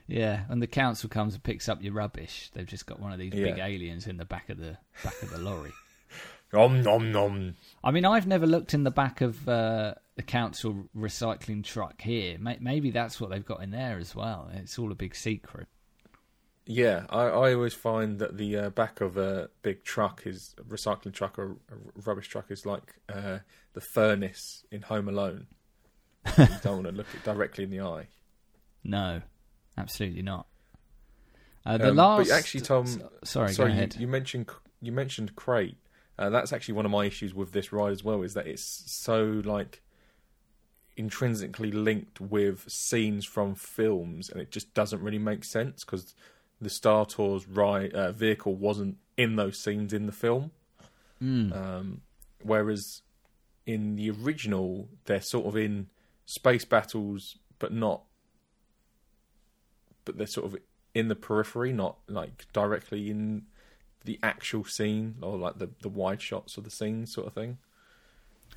Yeah, 0.05 0.41
and 0.49 0.61
the 0.61 0.67
council 0.67 1.07
comes 1.07 1.33
and 1.35 1.41
picks 1.43 1.69
up 1.69 1.81
your 1.81 1.93
rubbish, 1.93 2.49
they've 2.53 2.65
just 2.67 2.85
got 2.85 2.99
one 2.99 3.13
of 3.13 3.19
these 3.19 3.31
big 3.31 3.57
aliens 3.59 4.05
in 4.05 4.17
the 4.17 4.25
back 4.25 4.49
of 4.49 4.57
the 4.57 4.77
back 5.01 5.21
of 5.21 5.29
the 5.29 5.37
lorry. 5.37 5.71
Om 6.53 6.81
nom 6.81 7.11
nom. 7.13 7.55
I 7.83 7.91
mean, 7.91 8.03
I've 8.05 8.25
never 8.27 8.45
looked 8.47 8.73
in 8.73 8.83
the 8.83 8.91
back 8.91 9.21
of 9.21 9.47
uh, 9.47 9.93
the 10.15 10.23
council 10.23 10.89
recycling 10.97 11.63
truck 11.63 12.01
here. 12.01 12.37
May- 12.39 12.57
Maybe 12.59 12.89
that's 12.91 13.21
what 13.21 13.29
they've 13.29 13.45
got 13.45 13.61
in 13.63 13.69
there 13.71 13.97
as 13.99 14.13
well. 14.15 14.49
It's 14.53 14.77
all 14.79 14.91
a 14.91 14.95
big 14.95 15.15
secret. 15.15 15.67
Yeah, 16.65 17.05
I, 17.11 17.21
I 17.25 17.53
always 17.53 17.75
find 17.75 18.17
that 18.17 18.37
the 18.37 18.57
uh, 18.57 18.69
back 18.71 18.99
of 18.99 19.15
a 19.15 19.49
big 19.61 19.83
truck 19.83 20.23
is 20.25 20.55
a 20.57 20.63
recycling 20.63 21.13
truck 21.13 21.37
or 21.37 21.51
a 21.71 21.75
rubbish 22.03 22.27
truck 22.27 22.49
is 22.49 22.65
like 22.65 22.95
uh, 23.13 23.39
the 23.79 23.85
furnace 23.85 24.65
in 24.71 24.81
Home 24.83 25.07
Alone. 25.07 25.47
you 26.37 26.47
don't 26.63 26.83
want 26.83 26.85
to 26.87 26.91
look 26.91 27.07
it 27.13 27.23
directly 27.23 27.63
in 27.63 27.69
the 27.69 27.79
eye. 27.79 28.07
No, 28.83 29.21
absolutely 29.77 30.21
not. 30.21 30.47
Uh, 31.65 31.77
the 31.77 31.89
Um, 31.91 31.95
last, 31.95 32.27
but 32.27 32.35
actually, 32.37 32.59
Tom, 32.61 32.85
sorry, 33.23 33.53
sorry, 33.53 33.53
go 33.53 33.65
you, 33.67 33.71
ahead. 33.71 33.95
you 33.97 34.07
mentioned 34.07 34.49
you 34.81 34.91
mentioned 34.91 35.35
Crait. 35.37 35.77
Uh, 36.17 36.29
that's 36.29 36.51
actually 36.51 36.73
one 36.73 36.85
of 36.85 36.91
my 36.91 37.05
issues 37.05 37.33
with 37.33 37.53
this 37.53 37.71
ride 37.71 37.91
as 37.93 38.03
well. 38.03 38.21
Is 38.21 38.33
that 38.33 38.47
it's 38.47 38.63
so 38.91 39.41
like 39.45 39.81
intrinsically 40.97 41.71
linked 41.71 42.19
with 42.19 42.69
scenes 42.69 43.23
from 43.25 43.55
films, 43.55 44.29
and 44.29 44.41
it 44.41 44.51
just 44.51 44.73
doesn't 44.73 45.01
really 45.01 45.19
make 45.19 45.45
sense 45.45 45.85
because 45.85 46.15
the 46.59 46.69
Star 46.69 47.05
Tours 47.05 47.47
ride 47.47 47.93
uh, 47.93 48.11
vehicle 48.11 48.55
wasn't 48.55 48.97
in 49.15 49.37
those 49.37 49.57
scenes 49.57 49.93
in 49.93 50.05
the 50.05 50.11
film. 50.11 50.51
Mm. 51.23 51.55
Um, 51.55 52.01
whereas 52.43 53.01
in 53.69 53.95
the 53.95 54.09
original, 54.09 54.89
they're 55.05 55.21
sort 55.21 55.45
of 55.45 55.55
in 55.55 55.89
space 56.25 56.65
battles, 56.65 57.37
but 57.59 57.71
not. 57.71 58.03
But 60.05 60.17
they're 60.17 60.27
sort 60.27 60.47
of 60.47 60.59
in 60.95 61.07
the 61.07 61.15
periphery, 61.15 61.71
not 61.71 61.97
like 62.07 62.47
directly 62.51 63.11
in 63.11 63.43
the 64.05 64.17
actual 64.23 64.63
scene 64.65 65.15
or 65.21 65.37
like 65.37 65.59
the 65.59 65.69
the 65.81 65.89
wide 65.89 66.21
shots 66.21 66.57
of 66.57 66.63
the 66.63 66.71
scene, 66.71 67.05
sort 67.05 67.27
of 67.27 67.33
thing. 67.33 67.59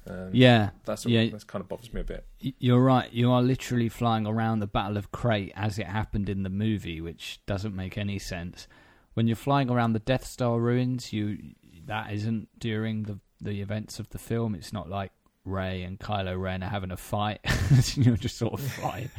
Um, 0.06 0.30
yeah, 0.32 0.70
that's 0.84 1.04
yeah. 1.04 1.28
that's 1.30 1.44
kind 1.44 1.60
of 1.62 1.68
bothers 1.68 1.92
me 1.92 2.00
a 2.00 2.04
bit. 2.04 2.26
You're 2.40 2.82
right. 2.82 3.12
You 3.12 3.30
are 3.30 3.42
literally 3.42 3.90
flying 3.90 4.26
around 4.26 4.60
the 4.60 4.66
Battle 4.66 4.96
of 4.96 5.12
Crait 5.12 5.52
as 5.54 5.78
it 5.78 5.86
happened 5.86 6.28
in 6.30 6.42
the 6.42 6.50
movie, 6.50 7.00
which 7.00 7.40
doesn't 7.46 7.76
make 7.76 7.98
any 7.98 8.18
sense. 8.18 8.66
When 9.14 9.26
you're 9.26 9.36
flying 9.36 9.68
around 9.68 9.92
the 9.92 9.98
Death 9.98 10.24
Star 10.24 10.58
ruins, 10.58 11.12
you 11.12 11.54
that 11.86 12.12
isn't 12.12 12.48
during 12.58 13.02
the 13.02 13.18
the 13.42 13.60
events 13.60 13.98
of 13.98 14.08
the 14.10 14.18
film. 14.18 14.54
It's 14.54 14.72
not 14.72 14.88
like 14.88 15.12
Rey 15.44 15.82
and 15.82 15.98
Kylo 15.98 16.40
Ren 16.40 16.62
are 16.62 16.68
having 16.68 16.90
a 16.90 16.96
fight. 16.96 17.40
you're 17.96 18.16
just 18.16 18.38
sort 18.38 18.54
of 18.54 18.60
flying, 18.60 19.10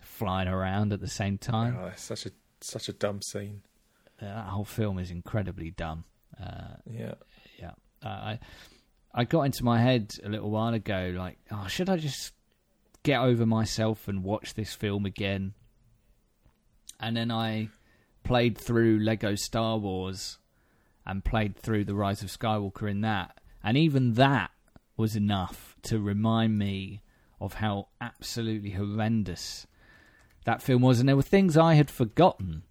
flying 0.00 0.48
around 0.48 0.92
at 0.92 1.00
the 1.00 1.08
same 1.08 1.38
time. 1.38 1.76
Oh, 1.78 1.92
such 1.96 2.26
a 2.26 2.30
such 2.60 2.88
a 2.88 2.92
dumb 2.92 3.22
scene. 3.22 3.62
Uh, 4.20 4.26
that 4.26 4.46
whole 4.46 4.64
film 4.64 4.98
is 4.98 5.10
incredibly 5.10 5.70
dumb. 5.70 6.04
Uh, 6.40 6.76
Yeah, 6.90 7.14
yeah, 7.58 7.72
uh, 8.02 8.08
I 8.08 8.38
I 9.14 9.24
got 9.24 9.42
into 9.42 9.64
my 9.64 9.80
head 9.80 10.14
a 10.24 10.28
little 10.28 10.50
while 10.50 10.74
ago, 10.74 11.14
like, 11.16 11.38
oh, 11.50 11.66
should 11.66 11.88
I 11.88 11.96
just 11.96 12.32
get 13.02 13.20
over 13.20 13.46
myself 13.46 14.08
and 14.08 14.22
watch 14.22 14.54
this 14.54 14.74
film 14.74 15.06
again? 15.06 15.54
And 17.00 17.16
then 17.16 17.30
I 17.30 17.68
played 18.24 18.58
through 18.58 18.98
Lego 18.98 19.34
Star 19.34 19.78
Wars 19.78 20.38
and 21.06 21.24
played 21.24 21.56
through 21.56 21.84
The 21.84 21.94
Rise 21.94 22.22
of 22.22 22.28
Skywalker 22.28 22.90
in 22.90 23.00
that, 23.02 23.37
and 23.62 23.76
even 23.76 24.14
that 24.14 24.50
was 24.96 25.16
enough 25.16 25.76
to 25.82 26.00
remind 26.00 26.58
me 26.58 27.02
of 27.40 27.54
how 27.54 27.88
absolutely 28.00 28.70
horrendous 28.70 29.66
that 30.44 30.62
film 30.62 30.82
was, 30.82 31.00
and 31.00 31.08
there 31.08 31.16
were 31.16 31.22
things 31.22 31.56
I 31.56 31.74
had 31.74 31.90
forgotten. 31.90 32.62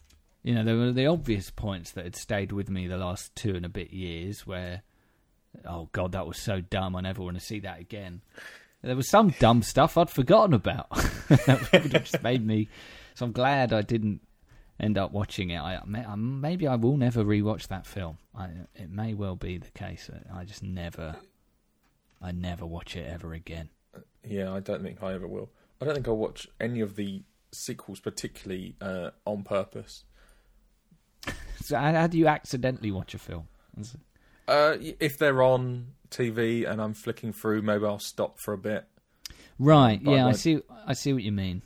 You 0.43 0.55
know, 0.55 0.63
there 0.63 0.75
were 0.75 0.91
the 0.91 1.07
obvious 1.07 1.49
points 1.49 1.91
that 1.91 2.05
had 2.05 2.15
stayed 2.15 2.51
with 2.51 2.69
me 2.69 2.87
the 2.87 2.97
last 2.97 3.35
two 3.35 3.55
and 3.55 3.65
a 3.65 3.69
bit 3.69 3.91
years 3.91 4.47
where, 4.47 4.83
oh 5.65 5.89
God, 5.91 6.13
that 6.13 6.27
was 6.27 6.37
so 6.37 6.61
dumb. 6.61 6.95
I 6.95 7.01
never 7.01 7.21
want 7.21 7.37
to 7.37 7.45
see 7.45 7.59
that 7.61 7.79
again. 7.79 8.21
There 8.81 8.95
was 8.95 9.09
some 9.09 9.33
dumb 9.39 9.63
stuff 9.63 9.97
I'd 9.97 10.09
forgotten 10.09 10.53
about. 10.53 10.89
that 11.29 11.69
would 11.71 11.93
have 11.93 12.03
just 12.03 12.23
made 12.23 12.45
me. 12.45 12.69
So 13.15 13.25
I'm 13.25 13.31
glad 13.31 13.73
I 13.73 13.81
didn't 13.81 14.21
end 14.79 14.97
up 14.97 15.11
watching 15.11 15.49
it. 15.49 15.57
I, 15.59 15.77
I- 15.77 16.15
maybe 16.15 16.67
I 16.67 16.75
will 16.75 16.97
never 16.97 17.23
rewatch 17.23 17.67
that 17.67 17.85
film. 17.85 18.17
I, 18.35 18.49
it 18.75 18.89
may 18.89 19.13
well 19.13 19.35
be 19.35 19.57
the 19.57 19.71
case. 19.71 20.09
I 20.33 20.43
just 20.45 20.63
never, 20.63 21.15
I 22.21 22.31
never 22.31 22.65
watch 22.65 22.95
it 22.95 23.07
ever 23.09 23.33
again. 23.33 23.69
yeah. 24.23 24.51
I 24.53 24.59
don't 24.59 24.83
think 24.83 25.01
I 25.01 25.13
ever 25.13 25.27
will. 25.27 25.49
I 25.81 25.85
don't 25.85 25.93
think 25.95 26.07
I'll 26.07 26.17
watch 26.17 26.47
any 26.59 26.79
of 26.81 26.95
the 26.95 27.23
sequels, 27.51 27.99
particularly 27.99 28.75
uh, 28.81 29.11
on 29.25 29.43
purpose. 29.43 30.03
So 31.63 31.75
how, 31.75 32.07
do 32.07 32.17
you 32.17 32.27
accidentally 32.27 32.91
watch 32.91 33.13
a 33.13 33.17
film? 33.17 33.47
Uh, 34.47 34.77
if 34.79 35.17
they're 35.17 35.41
on 35.43 35.87
TV 36.09 36.69
and 36.69 36.81
I'm 36.81 36.93
flicking 36.93 37.33
through, 37.33 37.61
maybe 37.63 37.83
I'll 37.83 37.99
stop 37.99 38.39
for 38.39 38.53
a 38.53 38.57
bit. 38.57 38.85
Right. 39.59 40.01
But 40.01 40.11
yeah, 40.11 40.21
I 40.21 40.25
won't- 40.25 40.37
see. 40.37 40.61
I 40.85 40.93
see 40.93 41.11
what 41.11 41.23
you 41.23 41.33
mean. 41.33 41.63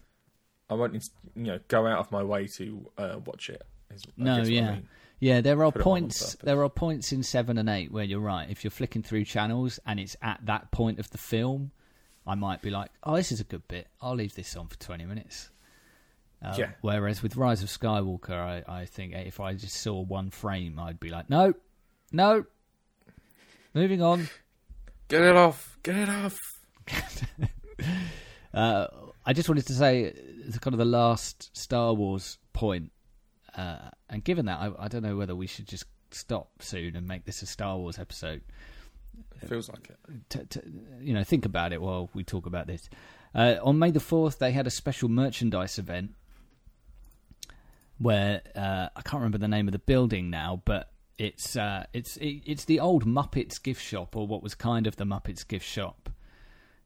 I 0.72 0.74
won't, 0.74 0.94
you 1.36 1.44
know, 1.44 1.60
go 1.68 1.86
out 1.86 2.00
of 2.00 2.12
my 2.12 2.24
way 2.24 2.48
to 2.48 2.90
uh, 2.98 3.20
watch 3.26 3.50
it. 3.52 3.62
is- 3.94 4.04
No, 4.18 4.38
what 4.40 4.48
I 4.48 4.50
yeah. 4.50 4.72
mean. 4.72 4.88
Yeah, 5.20 5.42
there 5.42 5.64
are 5.64 5.72
Put 5.72 5.82
it 5.82 5.86
on 5.86 5.92
on 5.94 6.00
points. 6.02 6.36
There 6.42 6.64
are 6.64 6.70
points 6.70 7.12
in 7.12 7.22
seven 7.22 7.60
and 7.60 7.70
eight 7.70 7.92
where 7.92 8.04
you're 8.06 8.20
right. 8.20 8.50
If 8.50 8.64
you're 8.64 8.72
flicking 8.72 9.04
through 9.04 9.26
channels 9.26 9.80
and 9.86 10.00
it's 10.00 10.16
at 10.24 10.40
that 10.46 10.72
point 10.72 10.98
of 10.98 11.12
the 11.12 11.20
film, 11.20 11.70
I 12.26 12.34
might 12.34 12.62
be 12.64 12.72
like, 12.72 12.90
"Oh, 13.04 13.16
this 13.18 13.32
is 13.32 13.40
a 13.40 13.44
good 13.44 13.68
bit. 13.68 13.88
I'll 14.02 14.16
leave 14.16 14.34
this 14.34 14.56
on 14.56 14.68
for 14.68 14.80
twenty 14.80 15.06
minutes." 15.06 15.50
Uh, 16.42 16.56
Yeah. 16.58 16.72
Whereas 16.82 17.22
with 17.22 17.36
Rise 17.36 17.62
of 17.62 17.70
Skywalker, 17.70 18.32
I, 18.32 18.64
I 18.82 18.86
think 18.86 19.14
if 19.14 19.40
I 19.40 19.54
just 19.54 19.76
saw 19.76 20.02
one 20.02 20.32
frame, 20.32 20.80
I'd 20.80 21.00
be 21.00 21.10
like, 21.10 21.30
"No, 21.30 21.54
no, 22.12 22.46
moving 23.76 24.02
on." 24.02 24.28
Get 25.08 25.22
it 25.22 25.36
off. 25.36 25.78
Get 25.84 25.98
it 25.98 26.10
off. 26.10 26.40
Uh, 28.54 28.88
I 29.26 29.34
just 29.34 29.48
wanted 29.48 29.68
to 29.68 29.74
say, 29.74 30.14
it's 30.46 30.58
kind 30.60 30.74
of 30.74 30.80
the 30.80 30.86
last 30.86 31.56
Star 31.56 31.94
Wars 31.94 32.38
point, 32.54 32.92
uh, 33.56 33.90
and 34.10 34.24
given 34.24 34.46
that, 34.46 34.60
I, 34.60 34.86
I 34.86 34.88
don't 34.88 35.04
know 35.04 35.16
whether 35.16 35.36
we 35.36 35.48
should 35.48 35.68
just 35.68 35.86
stop 36.12 36.62
soon 36.62 36.96
and 36.96 37.08
make 37.08 37.26
this 37.26 37.42
a 37.42 37.46
Star 37.46 37.78
Wars 37.78 38.00
episode. 38.00 38.42
It 39.42 39.50
feels 39.50 39.70
like 39.70 39.90
it. 39.90 40.30
to, 40.30 40.46
to, 40.46 40.62
you 41.00 41.14
know, 41.14 41.24
think 41.24 41.46
about 41.46 41.74
it 41.74 41.82
while 41.82 42.10
we 42.14 42.24
talk 42.24 42.46
about 42.46 42.68
this. 42.68 42.90
Uh, 43.34 43.56
on 43.62 43.78
May 43.80 43.92
the 43.92 44.00
fourth, 44.00 44.40
they 44.40 44.52
had 44.52 44.68
a 44.68 44.72
special 44.72 45.10
merchandise 45.10 45.78
event 45.78 46.12
where 47.98 48.42
uh, 48.56 48.90
I 48.96 49.02
can't 49.02 49.22
remember 49.22 49.38
the 49.38 49.48
name 49.48 49.68
of 49.68 49.72
the 49.72 49.80
building 49.80 50.30
now, 50.30 50.62
but 50.66 50.92
it's 51.18 51.56
uh, 51.56 51.86
it's 51.94 52.18
it, 52.18 52.42
it's 52.46 52.66
the 52.66 52.80
old 52.80 53.06
Muppets 53.06 53.62
gift 53.62 53.82
shop, 53.82 54.16
or 54.16 54.26
what 54.26 54.42
was 54.42 54.56
kind 54.56 54.88
of 54.88 54.96
the 54.96 55.06
Muppets 55.06 55.48
gift 55.48 55.66
shop, 55.66 56.10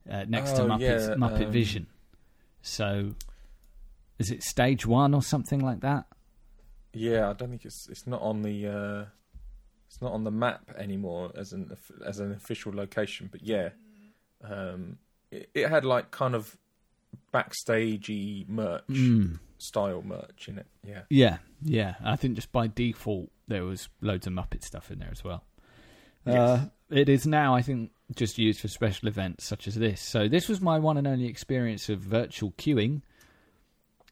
uh, 0.09 0.25
next 0.27 0.51
to 0.53 0.63
Oh, 0.63 0.67
Muppets 0.67 1.09
yeah, 1.09 1.15
Muppet 1.15 1.45
um, 1.45 1.51
Vision. 1.51 1.87
So, 2.67 3.13
is 4.17 4.31
it 4.31 4.41
stage 4.41 4.85
one 4.87 5.13
or 5.13 5.21
something 5.21 5.59
like 5.59 5.81
that? 5.81 6.05
Yeah, 6.93 7.29
I 7.29 7.33
don't 7.33 7.49
think 7.49 7.63
it's 7.63 7.87
it's 7.89 8.07
not 8.07 8.21
on 8.23 8.41
the 8.41 8.67
uh, 8.67 9.05
it's 9.87 10.01
not 10.01 10.13
on 10.13 10.23
the 10.23 10.31
map 10.31 10.71
anymore 10.77 11.31
as 11.37 11.53
an 11.53 11.71
as 12.05 12.19
an 12.19 12.31
official 12.31 12.73
location. 12.73 13.29
But 13.31 13.43
yeah, 13.43 13.69
um, 14.43 14.97
it, 15.29 15.49
it 15.53 15.69
had 15.69 15.85
like 15.85 16.09
kind 16.09 16.33
of 16.33 16.57
backstagey 17.33 18.47
merch 18.49 18.83
Mm. 18.89 19.39
style 19.57 20.01
merch 20.01 20.47
in 20.47 20.57
it. 20.57 20.67
Yeah, 20.83 21.01
Yeah, 21.09 21.37
yeah. 21.61 21.95
I 22.03 22.15
think 22.15 22.35
just 22.35 22.51
by 22.51 22.67
default 22.67 23.29
there 23.47 23.63
was 23.63 23.89
loads 24.01 24.25
of 24.27 24.33
Muppet 24.33 24.63
stuff 24.63 24.89
in 24.89 24.99
there 24.99 25.11
as 25.11 25.23
well. 25.23 25.43
Yes. 26.25 26.35
Uh, 26.37 26.65
it 26.89 27.09
is 27.09 27.25
now, 27.25 27.55
I 27.55 27.61
think, 27.61 27.91
just 28.15 28.37
used 28.37 28.59
for 28.59 28.67
special 28.67 29.07
events 29.07 29.45
such 29.45 29.67
as 29.67 29.75
this. 29.75 30.01
So 30.01 30.27
this 30.27 30.47
was 30.47 30.61
my 30.61 30.77
one 30.79 30.97
and 30.97 31.07
only 31.07 31.25
experience 31.25 31.89
of 31.89 31.99
virtual 31.99 32.51
queuing 32.51 33.01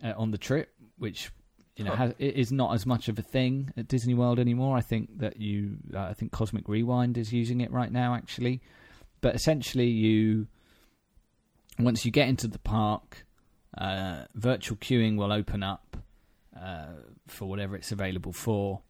uh, 0.03 0.13
on 0.17 0.31
the 0.31 0.37
trip, 0.37 0.73
which 0.97 1.31
you 1.75 1.83
know 1.83 1.91
Huh. 1.91 1.97
has, 1.97 2.15
it 2.19 2.35
is 2.35 2.51
not 2.51 2.73
as 2.73 2.85
much 2.85 3.07
of 3.07 3.17
a 3.19 3.21
thing 3.21 3.71
at 3.77 3.87
Disney 3.87 4.13
World 4.13 4.39
anymore. 4.39 4.75
I 4.77 4.81
think 4.81 5.19
that 5.19 5.37
you, 5.39 5.77
uh, 5.93 5.99
I 5.99 6.13
think 6.13 6.31
Cosmic 6.31 6.67
Rewind 6.67 7.17
is 7.17 7.31
using 7.31 7.61
it 7.61 7.71
right 7.71 7.91
now, 7.91 8.15
actually. 8.15 8.61
But 9.21 9.35
essentially, 9.35 9.87
you 9.87 10.47
once 11.79 12.05
you 12.05 12.11
get 12.11 12.27
into 12.27 12.47
the 12.47 12.59
park, 12.59 13.25
uh, 13.77 14.25
virtual 14.35 14.77
queuing 14.77 15.17
will 15.17 15.31
open 15.31 15.63
up 15.63 15.97
uh, 16.59 16.93
for 17.27 17.45
whatever 17.47 17.75
it's 17.75 17.91
available 17.91 18.33
for, 18.33 18.81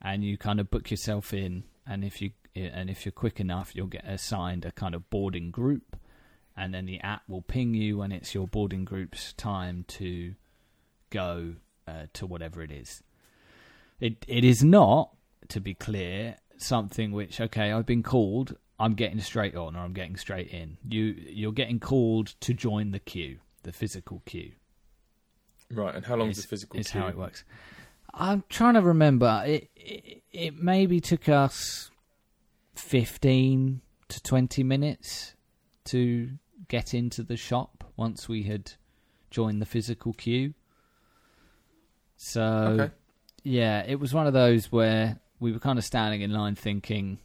and 0.00 0.24
you 0.24 0.38
kind 0.38 0.60
of 0.60 0.70
book 0.70 0.90
yourself 0.90 1.32
in. 1.34 1.64
And 1.86 2.04
if 2.04 2.22
you 2.22 2.30
and 2.56 2.88
if 2.90 3.04
you're 3.04 3.12
quick 3.12 3.40
enough, 3.40 3.74
you'll 3.74 3.86
get 3.86 4.04
assigned 4.06 4.64
a 4.64 4.72
kind 4.72 4.94
of 4.94 5.08
boarding 5.10 5.50
group, 5.50 5.96
and 6.56 6.72
then 6.74 6.86
the 6.86 7.00
app 7.00 7.22
will 7.28 7.42
ping 7.42 7.74
you 7.74 7.98
when 7.98 8.12
it's 8.12 8.34
your 8.34 8.46
boarding 8.46 8.84
group's 8.84 9.32
time 9.32 9.84
to 9.88 10.34
go 11.10 11.54
uh, 11.88 12.06
to 12.14 12.26
whatever 12.26 12.62
it 12.62 12.70
is. 12.70 13.02
It 14.00 14.24
it 14.28 14.44
is 14.44 14.62
not, 14.62 15.10
to 15.48 15.60
be 15.60 15.74
clear, 15.74 16.36
something 16.56 17.12
which 17.12 17.40
okay, 17.40 17.72
I've 17.72 17.86
been 17.86 18.02
called. 18.02 18.56
I'm 18.78 18.94
getting 18.94 19.20
straight 19.20 19.54
on, 19.54 19.76
or 19.76 19.80
I'm 19.80 19.92
getting 19.92 20.16
straight 20.16 20.48
in. 20.48 20.78
You 20.88 21.14
you're 21.28 21.52
getting 21.52 21.78
called 21.80 22.34
to 22.40 22.52
join 22.54 22.90
the 22.90 22.98
queue, 22.98 23.38
the 23.62 23.72
physical 23.72 24.22
queue. 24.26 24.52
right. 25.70 25.94
And 25.94 26.04
how 26.04 26.16
long 26.16 26.28
is 26.30 26.38
Is- 26.38 26.44
the 26.44 26.48
physical? 26.48 26.80
is 26.80 26.90
queue? 26.90 27.00
how 27.00 27.06
it 27.08 27.16
works. 27.16 27.44
I'm 28.16 28.44
trying 28.48 28.74
to 28.74 28.80
remember. 28.80 29.42
It, 29.46 29.70
it 29.76 30.22
it 30.32 30.56
maybe 30.62 31.00
took 31.00 31.28
us 31.28 31.90
fifteen 32.74 33.80
to 34.08 34.22
twenty 34.22 34.62
minutes 34.62 35.34
to 35.86 36.30
get 36.68 36.94
into 36.94 37.22
the 37.22 37.36
shop 37.36 37.84
once 37.96 38.28
we 38.28 38.44
had 38.44 38.72
joined 39.30 39.60
the 39.60 39.66
physical 39.66 40.12
queue. 40.12 40.54
So 42.16 42.42
Okay. 42.80 42.94
yeah, 43.42 43.84
it 43.86 43.96
was 44.00 44.14
one 44.14 44.26
of 44.26 44.32
those 44.32 44.70
where 44.70 45.18
we 45.40 45.52
were 45.52 45.58
kind 45.58 45.78
of 45.78 45.84
standing 45.84 46.20
in 46.22 46.32
line 46.32 46.54
thinking, 46.54 47.18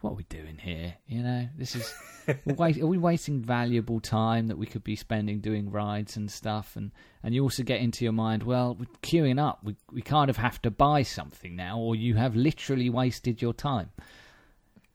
"What 0.00 0.10
are 0.10 0.14
we 0.16 0.24
doing 0.24 0.58
here? 0.58 0.94
You 1.06 1.22
know, 1.22 1.48
this 1.56 1.74
is 1.74 1.92
we're 2.44 2.54
wait, 2.54 2.78
are 2.78 2.86
we 2.86 2.98
wasting 2.98 3.42
valuable 3.42 4.00
time 4.00 4.48
that 4.48 4.58
we 4.58 4.66
could 4.66 4.84
be 4.84 4.96
spending 4.96 5.40
doing 5.40 5.70
rides 5.70 6.16
and 6.16 6.30
stuff?" 6.30 6.76
And 6.76 6.92
and 7.22 7.34
you 7.34 7.42
also 7.42 7.62
get 7.62 7.80
into 7.80 8.04
your 8.04 8.12
mind, 8.12 8.42
well, 8.42 8.74
with 8.74 9.00
queuing 9.02 9.40
up, 9.40 9.64
we 9.64 9.76
we 9.90 10.02
kind 10.02 10.28
of 10.30 10.36
have 10.36 10.60
to 10.62 10.70
buy 10.70 11.02
something 11.02 11.56
now, 11.56 11.78
or 11.78 11.96
you 11.96 12.14
have 12.16 12.36
literally 12.36 12.90
wasted 12.90 13.40
your 13.42 13.54
time. 13.54 13.90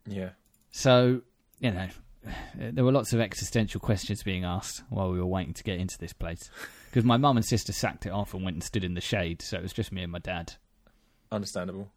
Yeah. 0.10 0.30
So 0.72 1.22
you 1.60 1.72
know, 1.72 1.88
there 2.56 2.84
were 2.84 2.92
lots 2.92 3.14
of 3.14 3.20
existential 3.20 3.80
questions 3.80 4.24
being 4.24 4.44
asked 4.44 4.84
while 4.90 5.12
we 5.12 5.20
were 5.20 5.26
waiting 5.26 5.54
to 5.54 5.64
get 5.64 5.80
into 5.80 5.98
this 5.98 6.14
place. 6.14 6.50
Because 6.90 7.06
my 7.06 7.18
mum 7.18 7.38
and 7.38 7.46
sister 7.46 7.72
sacked 7.72 8.06
it 8.06 8.12
off 8.12 8.34
and 8.34 8.44
went 8.44 8.56
and 8.56 8.64
stood 8.64 8.84
in 8.84 8.96
the 8.96 9.02
shade, 9.02 9.42
so 9.42 9.58
it 9.58 9.64
was 9.64 9.74
just 9.74 9.92
me 9.92 10.04
and 10.04 10.12
my 10.12 10.20
dad. 10.20 10.54
Understandable. 11.32 11.92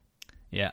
Yeah. 0.50 0.72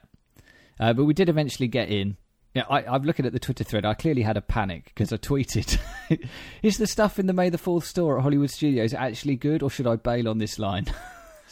Uh, 0.80 0.94
but 0.94 1.06
we 1.06 1.14
did 1.14 1.30
eventually 1.30 1.68
get 1.68 1.90
in. 1.90 2.18
Yeah, 2.54 2.66
I, 2.70 2.84
I'm 2.84 3.04
looking 3.04 3.26
at 3.26 3.34
the 3.34 3.40
Twitter 3.40 3.64
thread. 3.64 3.86
I 3.86 3.94
clearly 3.94 4.24
had 4.24 4.36
a 4.36 4.42
panic 4.42 4.86
because 4.86 5.14
I 5.14 5.18
tweeted, 5.18 5.80
"Is 6.64 6.78
the 6.78 6.88
stuff 6.88 7.20
in 7.20 7.28
the 7.28 7.34
May 7.34 7.50
the 7.50 7.60
Fourth 7.60 7.86
store 7.86 8.18
at 8.18 8.24
Hollywood 8.24 8.50
Studios 8.50 8.94
actually 8.94 9.36
good, 9.36 9.62
or 9.62 9.70
should 9.70 9.86
I 9.88 9.98
bail 9.98 10.28
on 10.28 10.38
this 10.40 10.60
line?" 10.60 10.86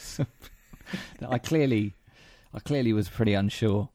So, 0.00 0.24
I 1.28 1.38
clearly, 1.38 1.96
I 2.54 2.60
clearly 2.60 2.92
was 2.92 3.08
pretty 3.08 3.34
unsure. 3.34 3.88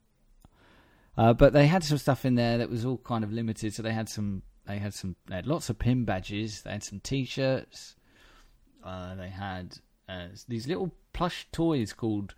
Uh, 1.16 1.32
but 1.32 1.52
they 1.52 1.66
had 1.66 1.84
some 1.84 1.98
stuff 1.98 2.24
in 2.24 2.34
there 2.34 2.58
that 2.58 2.70
was 2.70 2.84
all 2.84 2.98
kind 2.98 3.24
of 3.24 3.32
limited. 3.32 3.72
So 3.74 3.82
they 3.82 3.92
had 3.92 4.08
some, 4.08 4.42
they 4.66 4.78
had 4.78 4.94
some, 4.94 5.16
they 5.26 5.36
had 5.36 5.46
lots 5.46 5.70
of 5.70 5.78
pin 5.78 6.04
badges. 6.04 6.62
They 6.62 6.72
had 6.72 6.82
some 6.82 7.00
T-shirts. 7.00 7.94
Uh, 8.82 9.14
they 9.14 9.28
had 9.28 9.78
uh, 10.08 10.26
these 10.48 10.66
little 10.66 10.92
plush 11.12 11.46
toys 11.52 11.92
called 11.92 12.34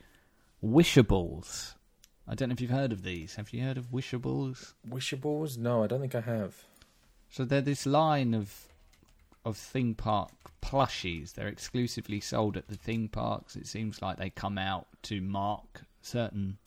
Wishables. 0.62 1.74
I 2.28 2.34
don't 2.34 2.48
know 2.48 2.54
if 2.54 2.60
you've 2.60 2.70
heard 2.70 2.92
of 2.92 3.02
these. 3.02 3.36
Have 3.36 3.52
you 3.52 3.62
heard 3.62 3.78
of 3.78 3.92
Wishables? 3.92 4.74
Wishables? 4.88 5.56
No, 5.56 5.84
I 5.84 5.86
don't 5.86 6.00
think 6.00 6.14
I 6.14 6.20
have. 6.20 6.64
So 7.30 7.44
they're 7.44 7.60
this 7.60 7.86
line 7.86 8.34
of 8.34 8.68
of 9.44 9.56
theme 9.56 9.94
park 9.94 10.32
plushies. 10.60 11.34
They're 11.34 11.46
exclusively 11.46 12.18
sold 12.18 12.56
at 12.56 12.66
the 12.66 12.74
theme 12.74 13.08
parks. 13.08 13.54
It 13.54 13.68
seems 13.68 14.02
like 14.02 14.18
they 14.18 14.28
come 14.28 14.58
out 14.58 14.88
to 15.02 15.20
mark 15.20 15.82
certain 16.02 16.58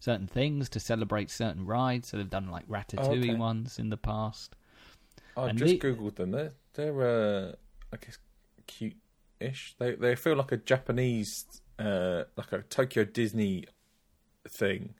certain 0.00 0.26
things 0.26 0.68
to 0.70 0.80
celebrate 0.80 1.30
certain 1.30 1.64
rides. 1.64 2.08
So 2.08 2.16
they've 2.16 2.28
done 2.28 2.50
like 2.50 2.66
Ratatouille 2.68 3.30
okay. 3.30 3.34
ones 3.34 3.78
in 3.78 3.90
the 3.90 3.96
past. 3.96 4.56
I 5.36 5.50
And 5.50 5.58
just 5.58 5.78
the- 5.80 5.86
googled 5.94 6.16
them. 6.16 6.32
They're 6.32 6.52
they're 6.74 7.02
uh, 7.48 7.52
I 7.92 7.96
guess 7.96 8.18
cute-ish. 8.66 9.76
They 9.78 9.94
they 9.94 10.16
feel 10.16 10.34
like 10.36 10.52
a 10.52 10.56
Japanese, 10.56 11.44
uh, 11.78 12.24
like 12.36 12.52
a 12.52 12.62
Tokyo 12.62 13.04
Disney 13.04 13.64
thing. 14.48 14.94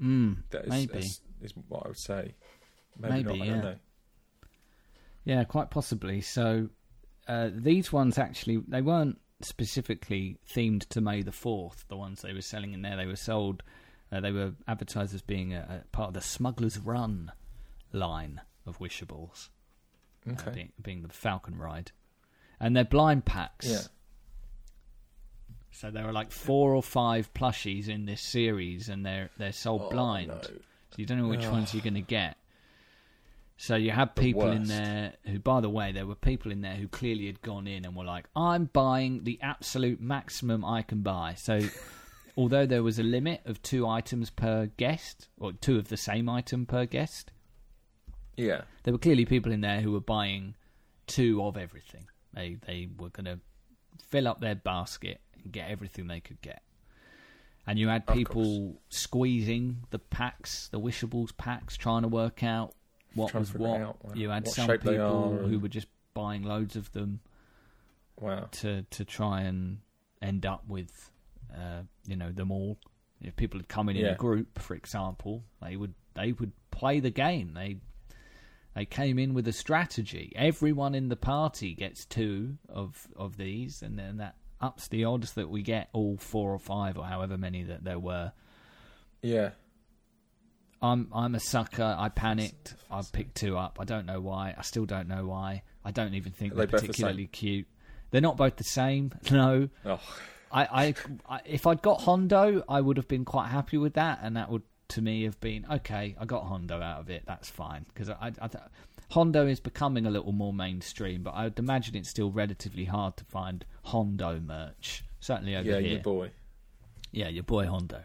Mm, 0.00 0.38
That 0.50 0.64
is, 0.64 0.70
maybe. 0.70 0.98
is, 0.98 1.20
is 1.42 1.52
what 1.68 1.84
I 1.84 1.88
would 1.88 1.98
say. 1.98 2.34
Maybe, 2.98 3.22
Maybe, 3.24 3.24
not. 3.24 3.32
I 3.32 3.44
yeah. 3.44 3.52
don't 3.52 3.64
know. 3.64 3.76
Yeah, 5.24 5.44
quite 5.44 5.70
possibly. 5.70 6.20
So 6.22 6.68
uh, 7.28 7.50
these 7.54 7.92
ones 7.92 8.18
actually 8.18 8.62
they 8.68 8.82
weren't 8.82 9.18
specifically 9.42 10.36
themed 10.54 10.86
to 10.88 11.00
May 11.00 11.22
the 11.22 11.32
Fourth. 11.32 11.84
The 11.88 11.96
ones 11.96 12.22
they 12.22 12.32
were 12.32 12.40
selling 12.40 12.72
in 12.72 12.82
there, 12.82 12.96
they 12.96 13.06
were 13.06 13.16
sold. 13.16 13.62
Uh, 14.12 14.20
they 14.20 14.32
were 14.32 14.52
advertised 14.66 15.14
as 15.14 15.22
being 15.22 15.54
a, 15.54 15.82
a 15.84 15.88
part 15.96 16.08
of 16.08 16.14
the 16.14 16.20
Smuggler's 16.20 16.78
Run 16.78 17.30
line 17.92 18.40
of 18.66 18.78
Wishables, 18.78 19.48
uh, 20.28 20.50
being, 20.50 20.72
being 20.82 21.02
the 21.02 21.08
Falcon 21.08 21.56
ride, 21.56 21.92
and 22.58 22.74
they're 22.76 22.84
blind 22.84 23.24
packs. 23.24 23.68
yeah. 23.68 23.78
So 25.72 25.90
there 25.90 26.06
are 26.06 26.12
like 26.12 26.32
four 26.32 26.74
or 26.74 26.82
five 26.82 27.32
plushies 27.32 27.88
in 27.88 28.04
this 28.04 28.20
series, 28.20 28.88
and 28.88 29.06
they're 29.06 29.30
they're 29.38 29.52
sold 29.52 29.82
Oh, 29.86 29.90
blind. 29.90 30.28
no. 30.28 30.40
So 30.42 30.96
you 30.96 31.06
don't 31.06 31.18
know 31.18 31.28
which 31.28 31.46
ones 31.46 31.72
you're 31.72 31.82
going 31.82 31.94
to 31.94 32.00
get. 32.00 32.36
So 33.56 33.76
you 33.76 33.90
had 33.92 34.14
The 34.14 34.20
people 34.22 34.50
in 34.50 34.64
there 34.64 35.12
who, 35.26 35.38
by 35.38 35.60
the 35.60 35.68
way, 35.70 35.92
there 35.92 36.06
were 36.06 36.14
people 36.16 36.50
in 36.50 36.62
there 36.62 36.74
who 36.74 36.88
clearly 36.88 37.26
had 37.26 37.40
gone 37.42 37.66
in 37.66 37.84
and 37.84 37.94
were 37.94 38.04
like, 38.04 38.26
"I'm 38.34 38.64
buying 38.72 39.22
the 39.24 39.38
absolute 39.42 40.00
maximum 40.00 40.64
I 40.64 40.82
can 40.82 41.02
buy." 41.02 41.34
So 41.36 41.60
although 42.40 42.64
there 42.64 42.82
was 42.82 42.98
a 42.98 43.02
limit 43.02 43.42
of 43.44 43.60
two 43.62 43.86
items 43.86 44.30
per 44.30 44.66
guest, 44.78 45.28
or 45.38 45.52
two 45.52 45.76
of 45.78 45.88
the 45.88 45.96
same 45.96 46.28
item 46.28 46.64
per 46.64 46.86
guest, 46.86 47.30
Yeah. 48.36 48.62
there 48.82 48.92
were 48.94 48.98
clearly 48.98 49.26
people 49.26 49.52
in 49.52 49.60
there 49.60 49.82
who 49.82 49.92
were 49.92 50.00
buying 50.00 50.54
two 51.06 51.42
of 51.42 51.56
everything. 51.58 52.06
They 52.32 52.54
they 52.54 52.88
were 52.98 53.10
going 53.10 53.26
to 53.26 53.40
fill 54.08 54.26
up 54.26 54.40
their 54.40 54.54
basket 54.54 55.20
and 55.42 55.52
get 55.52 55.68
everything 55.70 56.06
they 56.06 56.20
could 56.20 56.40
get. 56.40 56.62
And 57.66 57.78
you 57.78 57.88
had 57.88 58.06
people 58.06 58.80
squeezing 58.88 59.84
the 59.90 59.98
packs, 59.98 60.68
the 60.68 60.78
wishables 60.78 61.32
packs, 61.32 61.76
trying 61.76 62.02
to 62.02 62.08
work 62.08 62.42
out 62.42 62.74
what 63.14 63.34
was 63.34 63.52
what. 63.54 63.80
out, 63.80 63.98
uh, 64.08 64.12
you 64.14 64.30
had 64.30 64.46
what 64.46 64.54
some 64.54 64.68
people 64.78 65.36
who 65.36 65.44
and- 65.54 65.62
were 65.62 65.68
just 65.68 65.88
buying 66.14 66.42
loads 66.42 66.74
of 66.74 66.90
them 66.92 67.20
Wow. 68.18 68.48
to 68.52 68.82
to 68.84 69.04
try 69.04 69.42
and 69.42 69.80
end 70.22 70.46
up 70.46 70.66
with 70.66 71.10
uh, 71.56 71.82
you 72.06 72.16
know 72.16 72.32
them 72.32 72.50
all. 72.50 72.78
If 73.20 73.36
people 73.36 73.58
had 73.60 73.68
come 73.68 73.88
in 73.90 73.96
in 73.96 74.06
a 74.06 74.14
group, 74.14 74.58
for 74.58 74.74
example, 74.74 75.44
they 75.62 75.76
would 75.76 75.94
they 76.14 76.32
would 76.32 76.52
play 76.70 77.00
the 77.00 77.10
game. 77.10 77.52
They 77.54 77.76
they 78.74 78.86
came 78.86 79.18
in 79.18 79.34
with 79.34 79.46
a 79.48 79.52
strategy. 79.52 80.32
Everyone 80.36 80.94
in 80.94 81.08
the 81.08 81.16
party 81.16 81.74
gets 81.74 82.04
two 82.06 82.56
of 82.68 83.06
of 83.16 83.36
these, 83.36 83.82
and 83.82 83.98
then 83.98 84.18
that 84.18 84.36
ups 84.60 84.88
the 84.88 85.04
odds 85.04 85.34
that 85.34 85.48
we 85.48 85.62
get 85.62 85.88
all 85.92 86.16
four 86.16 86.52
or 86.52 86.58
five 86.58 86.96
or 86.98 87.04
however 87.04 87.36
many 87.36 87.64
that 87.64 87.84
there 87.84 87.98
were. 87.98 88.32
Yeah. 89.22 89.50
I'm 90.82 91.08
I'm 91.12 91.34
a 91.34 91.40
sucker. 91.40 91.96
I 91.98 92.08
panicked. 92.08 92.74
I 92.90 93.02
picked 93.12 93.34
two 93.36 93.58
up. 93.58 93.76
I 93.80 93.84
don't 93.84 94.06
know 94.06 94.20
why. 94.20 94.54
I 94.56 94.62
still 94.62 94.86
don't 94.86 95.08
know 95.08 95.26
why. 95.26 95.62
I 95.84 95.90
don't 95.90 96.14
even 96.14 96.32
think 96.32 96.52
Are 96.52 96.56
they're 96.56 96.66
they 96.66 96.72
both 96.72 96.80
the 96.82 96.86
particularly 96.88 97.26
cute. 97.26 97.66
They're 98.10 98.20
not 98.20 98.36
both 98.36 98.56
the 98.56 98.64
same. 98.64 99.12
No. 99.30 99.68
Oh. 99.84 100.00
I, 100.52 100.64
I, 100.64 100.94
I 101.36 101.40
if 101.44 101.66
I'd 101.66 101.82
got 101.82 102.00
Hondo, 102.02 102.62
I 102.68 102.80
would 102.80 102.96
have 102.96 103.08
been 103.08 103.24
quite 103.24 103.48
happy 103.48 103.76
with 103.76 103.94
that, 103.94 104.20
and 104.22 104.36
that 104.36 104.50
would 104.50 104.62
to 104.88 105.02
me 105.02 105.22
have 105.24 105.38
been 105.40 105.64
okay. 105.70 106.16
I 106.18 106.24
got 106.24 106.44
Hondo 106.44 106.80
out 106.80 107.00
of 107.00 107.10
it. 107.10 107.22
That's 107.26 107.48
fine 107.48 107.86
because 107.92 108.10
I, 108.10 108.32
I, 108.40 108.46
I, 108.46 108.48
Hondo 109.10 109.46
is 109.46 109.60
becoming 109.60 110.06
a 110.06 110.10
little 110.10 110.32
more 110.32 110.52
mainstream, 110.52 111.22
but 111.22 111.30
I 111.30 111.44
would 111.44 111.58
imagine 111.58 111.94
it's 111.96 112.08
still 112.08 112.30
relatively 112.30 112.84
hard 112.86 113.16
to 113.18 113.24
find 113.24 113.64
Hondo 113.84 114.40
merch. 114.40 115.04
Certainly 115.20 115.56
over 115.56 115.68
Yeah, 115.70 115.78
here. 115.78 115.92
your 115.92 116.00
boy. 116.02 116.30
Yeah, 117.12 117.28
your 117.28 117.42
boy 117.44 117.66
Hondo. 117.66 118.02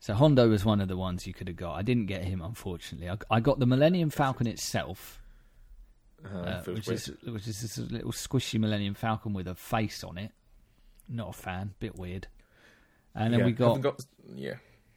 So 0.00 0.14
Hondo 0.14 0.48
was 0.48 0.64
one 0.64 0.80
of 0.80 0.88
the 0.88 0.96
ones 0.96 1.26
you 1.26 1.32
could 1.32 1.48
have 1.48 1.56
got. 1.56 1.74
I 1.74 1.82
didn't 1.82 2.06
get 2.06 2.24
him, 2.24 2.42
unfortunately. 2.42 3.08
I, 3.08 3.16
I 3.30 3.40
got 3.40 3.58
the 3.58 3.66
Millennium 3.66 4.10
Falcon 4.10 4.46
itself, 4.46 5.20
Uh, 6.24 6.38
uh, 6.38 6.62
which 6.64 6.88
is 6.88 7.06
which 7.24 7.46
is 7.46 7.60
this 7.62 7.78
little 7.78 8.12
squishy 8.12 8.58
Millennium 8.58 8.94
Falcon 8.94 9.32
with 9.32 9.48
a 9.48 9.54
face 9.54 10.02
on 10.04 10.18
it. 10.18 10.32
Not 11.08 11.30
a 11.30 11.32
fan, 11.32 11.74
bit 11.78 11.96
weird. 11.96 12.28
And 13.14 13.32
then 13.32 13.40
yeah. 13.40 13.46
we 13.46 13.52
got, 13.52 13.80
got. 13.80 14.00
Yeah. 14.34 14.54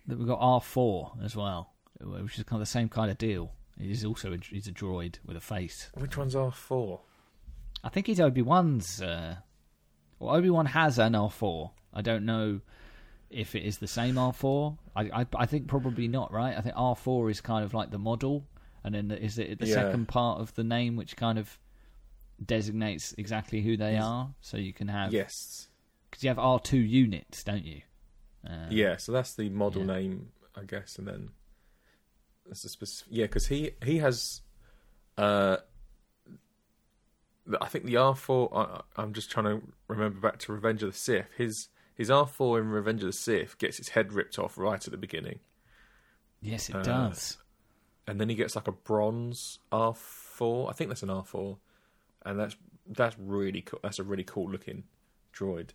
we 0.07 0.25
got 0.25 0.39
R 0.41 0.61
four 0.61 1.11
as 1.23 1.35
well, 1.35 1.73
which 2.01 2.37
is 2.37 2.43
kind 2.45 2.61
of 2.61 2.67
the 2.67 2.71
same 2.71 2.89
kind 2.89 3.11
of 3.11 3.17
deal. 3.17 3.51
He's 3.79 4.03
also 4.05 4.33
a, 4.33 4.37
he's 4.37 4.67
a 4.67 4.71
droid 4.71 5.15
with 5.25 5.37
a 5.37 5.41
face. 5.41 5.89
Which 5.93 6.17
one's 6.17 6.35
R 6.35 6.51
four? 6.51 7.01
I 7.83 7.89
think 7.89 8.07
he's 8.07 8.19
Obi 8.19 8.41
Wan's. 8.41 9.01
Uh, 9.01 9.35
well, 10.19 10.35
Obi 10.35 10.49
Wan 10.49 10.65
has 10.65 10.97
an 10.97 11.13
R 11.13 11.29
four. 11.29 11.71
I 11.93 12.01
don't 12.01 12.25
know 12.25 12.61
if 13.29 13.53
it 13.53 13.63
is 13.63 13.77
the 13.77 13.87
same 13.87 14.17
R 14.17 14.33
four. 14.33 14.77
I, 14.95 15.21
I 15.21 15.25
I 15.35 15.45
think 15.45 15.67
probably 15.67 16.07
not. 16.07 16.31
Right? 16.31 16.57
I 16.57 16.61
think 16.61 16.75
R 16.77 16.95
four 16.95 17.29
is 17.29 17.39
kind 17.41 17.63
of 17.63 17.73
like 17.75 17.91
the 17.91 17.99
model, 17.99 18.45
and 18.83 18.95
then 18.95 19.09
the, 19.09 19.21
is 19.23 19.37
it 19.37 19.59
the 19.59 19.67
Yeah. 19.67 19.75
second 19.75 20.07
part 20.07 20.39
of 20.41 20.55
the 20.55 20.63
name 20.63 20.95
which 20.95 21.15
kind 21.15 21.37
of 21.37 21.59
designates 22.43 23.13
exactly 23.17 23.61
who 23.61 23.77
they 23.77 23.97
are. 23.97 24.29
So 24.41 24.57
you 24.57 24.73
can 24.73 24.87
have 24.87 25.13
Yes. 25.13 25.67
Because 26.09 26.23
you 26.23 26.29
have 26.29 26.39
R 26.39 26.59
two 26.59 26.77
units, 26.79 27.43
don't 27.43 27.65
you? 27.65 27.81
Uh, 28.47 28.67
Yeah. 28.69 28.97
So 28.97 29.11
that's 29.11 29.33
the 29.35 29.49
model 29.49 29.81
yeah. 29.85 29.93
name, 29.95 30.29
I 30.55 30.63
guess, 30.63 30.97
and 30.97 31.07
then 31.07 31.29
that's 32.45 32.63
the 32.63 32.69
specific. 32.69 33.13
Yeah, 33.13 33.25
because 33.25 33.47
he 33.47 33.71
he 33.83 33.97
has. 33.99 34.41
Uh, 35.17 35.57
I 37.61 37.67
think 37.67 37.85
the 37.85 37.97
R 37.97 38.15
four. 38.15 38.49
I, 38.55 38.81
I'm 39.01 39.13
just 39.13 39.31
trying 39.31 39.45
to 39.45 39.61
remember 39.87 40.19
back 40.19 40.37
to 40.39 40.51
Revenge 40.51 40.83
of 40.83 40.91
the 40.91 40.97
Sith. 40.97 41.27
His 41.37 41.69
his 41.95 42.11
R 42.11 42.27
four 42.27 42.59
in 42.59 42.67
Revenge 42.69 43.01
of 43.01 43.07
the 43.07 43.13
Sith 43.13 43.57
gets 43.57 43.79
its 43.79 43.89
head 43.89 44.13
ripped 44.13 44.37
off 44.37 44.57
right 44.57 44.83
at 44.85 44.91
the 44.91 44.97
beginning, 44.97 45.39
Yes, 46.41 46.69
it 46.69 46.75
Uh, 46.75 46.83
does. 46.83 47.37
and 48.05 48.19
then 48.21 48.29
he 48.29 48.35
gets 48.35 48.55
like 48.55 48.67
a 48.67 48.71
bronze 48.73 49.59
R 49.71 49.93
four. 49.93 50.69
I 50.69 50.73
think 50.73 50.89
that's 50.89 51.03
an 51.03 51.09
R 51.09 51.23
four, 51.23 51.57
and 52.25 52.39
that's 52.39 52.55
that's 52.85 53.17
really 53.17 53.61
cool. 53.61 53.79
That's 53.81 53.99
a 53.99 54.03
really 54.03 54.23
cool 54.25 54.49
looking 54.51 54.83
droid. 55.33 55.69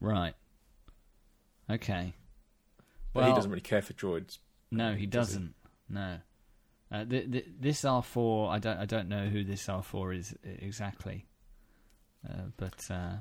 Right. 0.00 0.34
Okay. 1.70 2.14
But 3.12 3.28
he 3.28 3.34
doesn't 3.34 3.50
really 3.50 3.60
care 3.60 3.82
for 3.82 3.94
droids. 3.94 4.38
No, 4.70 4.94
he 4.94 5.06
does 5.06 5.28
doesn't. 5.28 5.54
No. 5.88 6.18
Uh, 6.90 7.04
th- 7.04 7.30
th- 7.30 7.46
this 7.60 7.84
R 7.84 8.02
four, 8.02 8.50
I 8.50 8.58
don't, 8.58 8.78
I 8.78 8.86
don't 8.86 9.08
know 9.08 9.26
who 9.26 9.44
this 9.44 9.68
R 9.68 9.82
four 9.82 10.12
is 10.12 10.34
exactly, 10.42 11.26
uh, 12.28 12.44
but 12.56 12.86
uh, 12.90 13.16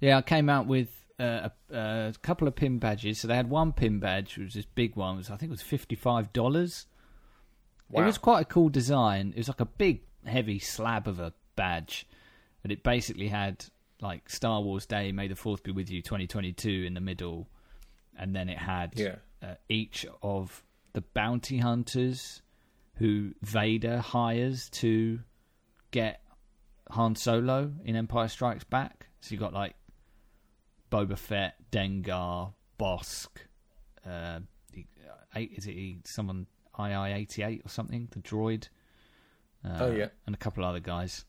yeah, 0.00 0.18
I 0.18 0.22
came 0.22 0.50
out 0.50 0.66
with 0.66 0.90
uh, 1.18 1.48
a, 1.70 1.76
a 1.76 2.12
couple 2.20 2.48
of 2.48 2.54
pin 2.54 2.78
badges. 2.78 3.20
So 3.20 3.28
they 3.28 3.36
had 3.36 3.48
one 3.48 3.72
pin 3.72 3.98
badge, 3.98 4.36
which 4.36 4.46
was 4.46 4.54
this 4.54 4.66
big 4.66 4.96
one, 4.96 5.16
was 5.16 5.30
I 5.30 5.36
think 5.36 5.50
it 5.50 5.54
was 5.54 5.62
fifty 5.62 5.94
five 5.94 6.32
dollars. 6.32 6.86
Wow. 7.88 8.02
It 8.02 8.06
was 8.06 8.18
quite 8.18 8.40
a 8.40 8.46
cool 8.46 8.68
design. 8.68 9.32
It 9.34 9.38
was 9.38 9.48
like 9.48 9.60
a 9.60 9.66
big, 9.66 10.02
heavy 10.26 10.58
slab 10.58 11.06
of 11.06 11.20
a 11.20 11.32
badge, 11.56 12.06
and 12.62 12.72
it 12.72 12.82
basically 12.82 13.28
had 13.28 13.66
like 14.02 14.28
Star 14.28 14.60
Wars 14.60 14.84
Day, 14.84 15.12
May 15.12 15.28
the 15.28 15.36
Fourth 15.36 15.62
be 15.62 15.70
with 15.70 15.88
you, 15.90 16.02
twenty 16.02 16.26
twenty 16.26 16.52
two 16.52 16.84
in 16.86 16.92
the 16.94 17.00
middle, 17.00 17.48
and 18.18 18.34
then 18.36 18.48
it 18.50 18.58
had 18.58 18.92
Yeah. 18.98 19.16
uh, 19.42 19.54
each 19.68 20.04
of 20.22 20.62
the 20.92 21.00
bounty 21.00 21.58
hunters 21.58 22.42
who 22.96 23.32
Vader 23.42 23.98
hires 24.00 24.68
to 24.70 25.20
get 25.92 26.22
Han 26.90 27.14
Solo 27.16 27.72
in 27.84 27.96
Empire 27.96 28.28
Strikes 28.28 28.64
Back. 28.64 29.06
So 29.20 29.32
you 29.34 29.38
got 29.40 29.52
like 29.54 29.74
Boba 30.90 31.16
Fett, 31.16 31.54
Dengar, 31.70 32.52
Bossk, 32.78 33.28
uh, 34.06 34.40
is 35.34 35.66
it 35.66 36.06
someone 36.06 36.46
IG-88 36.78 37.64
or 37.64 37.68
something? 37.68 38.08
The 38.10 38.18
droid. 38.20 38.68
Uh, 39.64 39.76
Oh, 39.80 39.92
yeah. 39.92 40.08
and 40.26 40.34
a 40.34 40.38
couple 40.38 40.64
other 40.64 40.80
guys. 40.80 41.24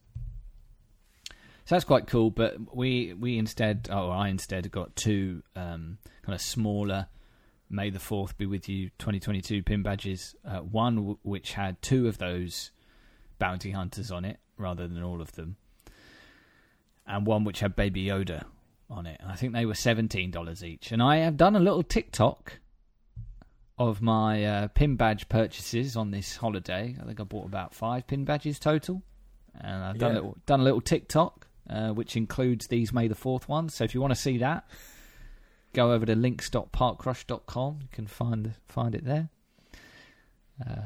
So 1.66 1.76
that's 1.76 1.86
quite 1.86 2.08
cool. 2.08 2.30
But 2.30 2.76
we 2.76 3.14
we 3.14 3.38
instead, 3.38 3.88
or 3.92 4.12
I 4.12 4.30
instead 4.30 4.70
got 4.72 4.96
two 4.96 5.44
um, 5.56 5.98
kind 6.24 6.34
of 6.36 6.42
smaller. 6.42 7.08
May 7.70 7.90
the 7.90 8.00
Fourth 8.00 8.38
be 8.38 8.46
with 8.46 8.68
you. 8.70 8.90
2022 9.00 9.64
pin 9.64 9.82
badges. 9.82 10.36
Uh, 10.46 10.60
one 10.60 10.96
w- 10.98 11.18
which 11.24 11.54
had 11.54 11.82
two 11.82 12.08
of 12.08 12.18
those 12.20 12.72
bounty 13.40 13.72
hunters 13.72 14.12
on 14.12 14.26
it, 14.26 14.38
rather 14.58 14.88
than 14.88 15.02
all 15.02 15.22
of 15.22 15.32
them, 15.34 15.56
and 17.08 17.26
one 17.26 17.44
which 17.44 17.62
had 17.62 17.76
Baby 17.76 18.06
Yoda 18.06 18.44
on 18.90 19.06
it. 19.06 19.18
And 19.22 19.32
I 19.32 19.36
think 19.36 19.54
they 19.54 19.66
were 19.66 19.74
seventeen 19.74 20.32
dollars 20.32 20.64
each. 20.64 20.92
And 20.92 21.02
I 21.02 21.18
have 21.18 21.38
done 21.38 21.56
a 21.56 21.60
little 21.60 21.82
TikTok 21.84 22.60
of 23.78 24.02
my 24.02 24.46
uh, 24.46 24.68
pin 24.68 24.96
badge 24.96 25.28
purchases 25.30 25.96
on 25.96 26.12
this 26.12 26.36
holiday. 26.36 26.96
I 27.02 27.06
think 27.06 27.20
I 27.20 27.24
bought 27.24 27.48
about 27.48 27.74
five 27.74 28.06
pin 28.06 28.24
badges 28.26 28.60
total, 28.60 29.02
and 29.60 29.84
I've 29.84 29.98
done 29.98 30.12
Yeah. 30.12 30.16
a 30.16 30.20
little, 30.20 30.38
done 30.46 30.60
a 30.60 30.64
little 30.64 30.82
TikTok, 30.82 31.48
uh, 31.70 31.90
which 31.90 32.16
includes 32.16 32.68
these 32.68 32.92
May 32.94 33.08
the 33.08 33.16
Fourth 33.16 33.48
ones. 33.50 33.74
So 33.74 33.84
if 33.84 33.94
you 33.94 34.02
want 34.02 34.12
to 34.14 34.20
see 34.20 34.38
that, 34.40 34.68
go 35.74 35.92
over 35.92 36.06
to 36.06 36.16
links.parkrush.com. 36.16 37.80
You 37.82 37.88
can 37.92 38.08
find 38.08 38.54
find 38.68 38.96
it 38.96 39.06
there. 39.06 39.30
Uh, 40.66 40.82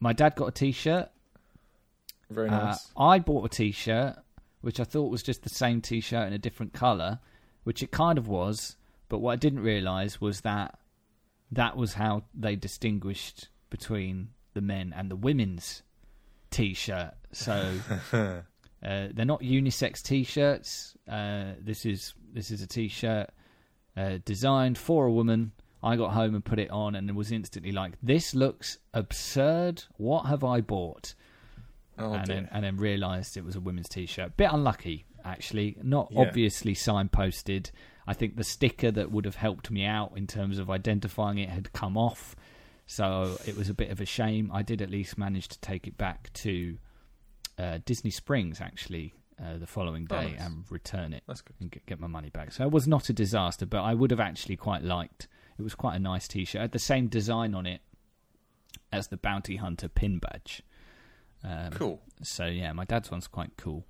my 0.00 0.12
dad 0.12 0.34
got 0.36 0.46
a 0.46 0.52
T-shirt. 0.52 1.10
Very 2.30 2.48
Uh, 2.48 2.64
nice. 2.64 2.90
I 2.96 3.18
bought 3.18 3.44
a 3.44 3.48
T-shirt, 3.48 4.16
which 4.60 4.80
I 4.80 4.84
thought 4.84 5.10
was 5.10 5.22
just 5.22 5.42
the 5.42 5.48
same 5.48 5.80
T-shirt 5.80 6.26
in 6.26 6.32
a 6.32 6.38
different 6.38 6.72
color, 6.72 7.18
which 7.64 7.82
it 7.82 7.90
kind 7.90 8.18
of 8.18 8.26
was. 8.28 8.76
But 9.08 9.18
what 9.18 9.32
I 9.32 9.36
didn't 9.36 9.60
realize 9.60 10.20
was 10.20 10.42
that 10.42 10.78
that 11.52 11.76
was 11.76 11.94
how 11.94 12.24
they 12.34 12.56
distinguished 12.56 13.48
between 13.70 14.30
the 14.54 14.60
men 14.60 14.92
and 14.96 15.10
the 15.10 15.16
women's 15.16 15.82
T-shirt. 16.50 17.14
So 17.32 17.78
uh, 18.84 19.08
they're 19.12 19.26
not 19.26 19.40
unisex 19.42 20.02
T-shirts. 20.02 20.96
Uh, 21.08 21.52
this 21.60 21.84
is 21.84 22.14
this 22.32 22.50
is 22.50 22.62
a 22.62 22.66
T-shirt 22.66 23.30
uh, 23.96 24.18
designed 24.24 24.78
for 24.78 25.06
a 25.06 25.12
woman. 25.12 25.52
I 25.82 25.96
got 25.96 26.12
home 26.12 26.34
and 26.34 26.44
put 26.44 26.58
it 26.58 26.70
on, 26.70 26.94
and 26.94 27.14
was 27.16 27.32
instantly 27.32 27.72
like, 27.72 27.94
"This 28.02 28.34
looks 28.34 28.78
absurd. 28.94 29.84
What 29.96 30.26
have 30.26 30.44
I 30.44 30.60
bought?" 30.60 31.14
oh 31.98 32.12
and 32.14 32.26
then 32.26 32.48
and 32.52 32.64
then 32.64 32.76
realised 32.76 33.36
it 33.36 33.44
was 33.44 33.56
a 33.56 33.60
women's 33.60 33.88
t-shirt. 33.88 34.36
Bit 34.36 34.50
unlucky, 34.52 35.04
actually. 35.24 35.76
Not 35.82 36.08
Yeah. 36.10 36.20
obviously 36.20 36.74
signposted. 36.74 37.70
I 38.06 38.14
think 38.14 38.36
the 38.36 38.44
sticker 38.44 38.90
that 38.90 39.10
would 39.10 39.24
have 39.24 39.36
helped 39.36 39.70
me 39.70 39.84
out 39.84 40.12
in 40.16 40.26
terms 40.26 40.58
of 40.58 40.70
identifying 40.70 41.38
it 41.38 41.48
had 41.48 41.72
come 41.72 41.96
off, 41.96 42.34
so 42.86 43.36
it 43.46 43.56
was 43.56 43.68
a 43.68 43.74
bit 43.74 43.90
of 43.90 44.00
a 44.00 44.06
shame. 44.06 44.50
I 44.52 44.62
did 44.62 44.80
at 44.82 44.90
least 44.90 45.18
manage 45.18 45.48
to 45.48 45.60
take 45.60 45.86
it 45.86 45.96
back 45.98 46.32
to 46.34 46.78
uh, 47.60 47.78
Disney 47.84 48.10
Springs, 48.10 48.60
actually, 48.60 49.12
uh, 49.42 49.58
the 49.58 49.66
following 49.66 50.06
Oh, 50.10 50.20
day 50.20 50.32
nice. 50.32 50.40
and 50.40 50.64
return 50.70 51.12
it 51.12 51.22
That's 51.26 51.40
good. 51.42 51.56
and 51.60 51.70
get, 51.70 51.86
get 51.86 52.00
my 52.00 52.06
money 52.06 52.30
back. 52.30 52.52
So 52.52 52.64
it 52.64 52.70
was 52.70 52.86
not 52.88 53.08
a 53.08 53.12
disaster, 53.12 53.66
but 53.66 53.80
I 53.82 53.94
would 53.94 54.10
have 54.10 54.20
actually 54.20 54.56
quite 54.56 54.82
liked. 54.82 55.28
It 55.58 55.62
was 55.62 55.74
quite 55.74 55.96
a 55.96 55.98
nice 55.98 56.26
T-shirt. 56.28 56.58
It 56.58 56.62
had 56.62 56.72
the 56.72 56.78
same 56.78 57.08
design 57.08 57.54
on 57.54 57.66
it 57.66 57.80
as 58.92 59.08
the 59.08 59.16
Bounty 59.16 59.56
Hunter 59.56 59.88
pin 59.88 60.18
badge. 60.18 60.62
Um, 61.44 61.70
Cool. 61.72 62.00
So 62.22 62.46
yeah, 62.46 62.72
my 62.72 62.84
dad's 62.84 63.10
one's 63.10 63.26
quite 63.26 63.50
cool. 63.56 63.84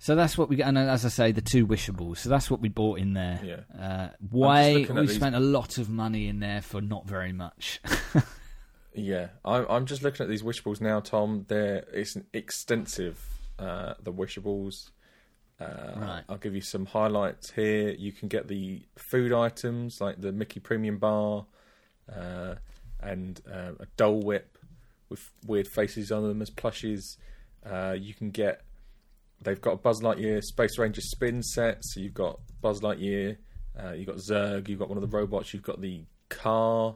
So 0.00 0.14
that's 0.14 0.38
what 0.38 0.48
we 0.48 0.54
got, 0.56 0.68
and 0.68 0.78
as 0.78 1.04
I 1.04 1.08
say, 1.08 1.32
the 1.32 1.40
two 1.40 1.66
wishables. 1.66 2.20
So 2.20 2.28
that's 2.28 2.48
what 2.50 2.60
we 2.60 2.68
bought 2.68 3.00
in 3.00 3.14
there. 3.14 3.40
Yeah. 3.42 3.60
Uh, 3.76 4.08
at 4.12 4.94
we 4.96 5.06
these- 5.06 5.16
spent 5.16 5.34
a 5.34 5.40
lot 5.40 5.76
of 5.78 5.88
money 5.90 6.28
in 6.28 6.38
there 6.40 6.62
for 6.62 6.80
not 6.80 7.06
very 7.06 7.32
much. 7.32 7.80
Yeah, 8.94 9.28
I'm, 9.44 9.66
I'm 9.68 9.86
just 9.86 10.02
looking 10.02 10.24
at 10.24 10.30
these 10.30 10.42
wishables 10.42 10.80
now, 10.80 11.00
Tom. 11.00 11.44
There, 11.48 11.84
it's 11.92 12.16
an 12.16 12.26
extensive. 12.32 13.22
Uh, 13.58 13.94
the 14.02 14.12
wishables. 14.12 14.90
Uh, 15.60 15.92
Right. 15.96 16.22
I'll 16.28 16.38
give 16.38 16.54
you 16.54 16.60
some 16.60 16.86
highlights 16.86 17.50
here. 17.50 17.90
You 17.90 18.12
can 18.12 18.28
get 18.28 18.48
the 18.48 18.82
food 18.96 19.32
items 19.32 20.00
like 20.00 20.20
the 20.20 20.32
Mickey 20.32 20.60
Premium 20.60 20.98
Bar 20.98 21.46
uh, 22.14 22.54
and 23.00 23.40
uh, 23.52 23.72
a 23.80 23.86
Dole 23.96 24.22
Whip 24.22 24.56
with 25.08 25.28
weird 25.46 25.66
faces 25.66 26.12
on 26.12 26.26
them 26.26 26.42
as 26.42 26.50
plushies. 26.50 27.16
Uh, 27.64 27.96
you 27.98 28.14
can 28.14 28.30
get. 28.30 28.62
They've 29.42 29.60
got 29.60 29.72
a 29.72 29.76
Buzz 29.76 30.00
Lightyear 30.00 30.42
Space 30.42 30.78
Ranger 30.78 31.00
spin 31.00 31.42
set. 31.42 31.78
So 31.84 32.00
you've 32.00 32.14
got 32.14 32.40
Buzz 32.60 32.80
Lightyear, 32.80 33.36
uh, 33.80 33.92
you've 33.92 34.06
got 34.06 34.16
Zurg, 34.16 34.68
you've 34.68 34.78
got 34.80 34.88
one 34.88 34.98
of 34.98 35.08
the 35.08 35.16
robots, 35.16 35.54
you've 35.54 35.62
got 35.62 35.80
the 35.80 36.02
car 36.28 36.94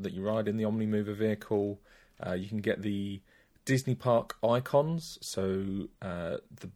that 0.00 0.12
you 0.12 0.22
ride 0.22 0.48
in 0.48 0.56
the 0.56 0.64
Omnimover 0.64 1.14
vehicle. 1.14 1.80
Uh, 2.24 2.32
you 2.32 2.48
can 2.48 2.58
get 2.58 2.82
the 2.82 3.20
Disney 3.64 3.94
Park 3.94 4.36
icons, 4.42 5.18
so 5.20 5.88
uh, 6.02 6.36
the 6.60 6.70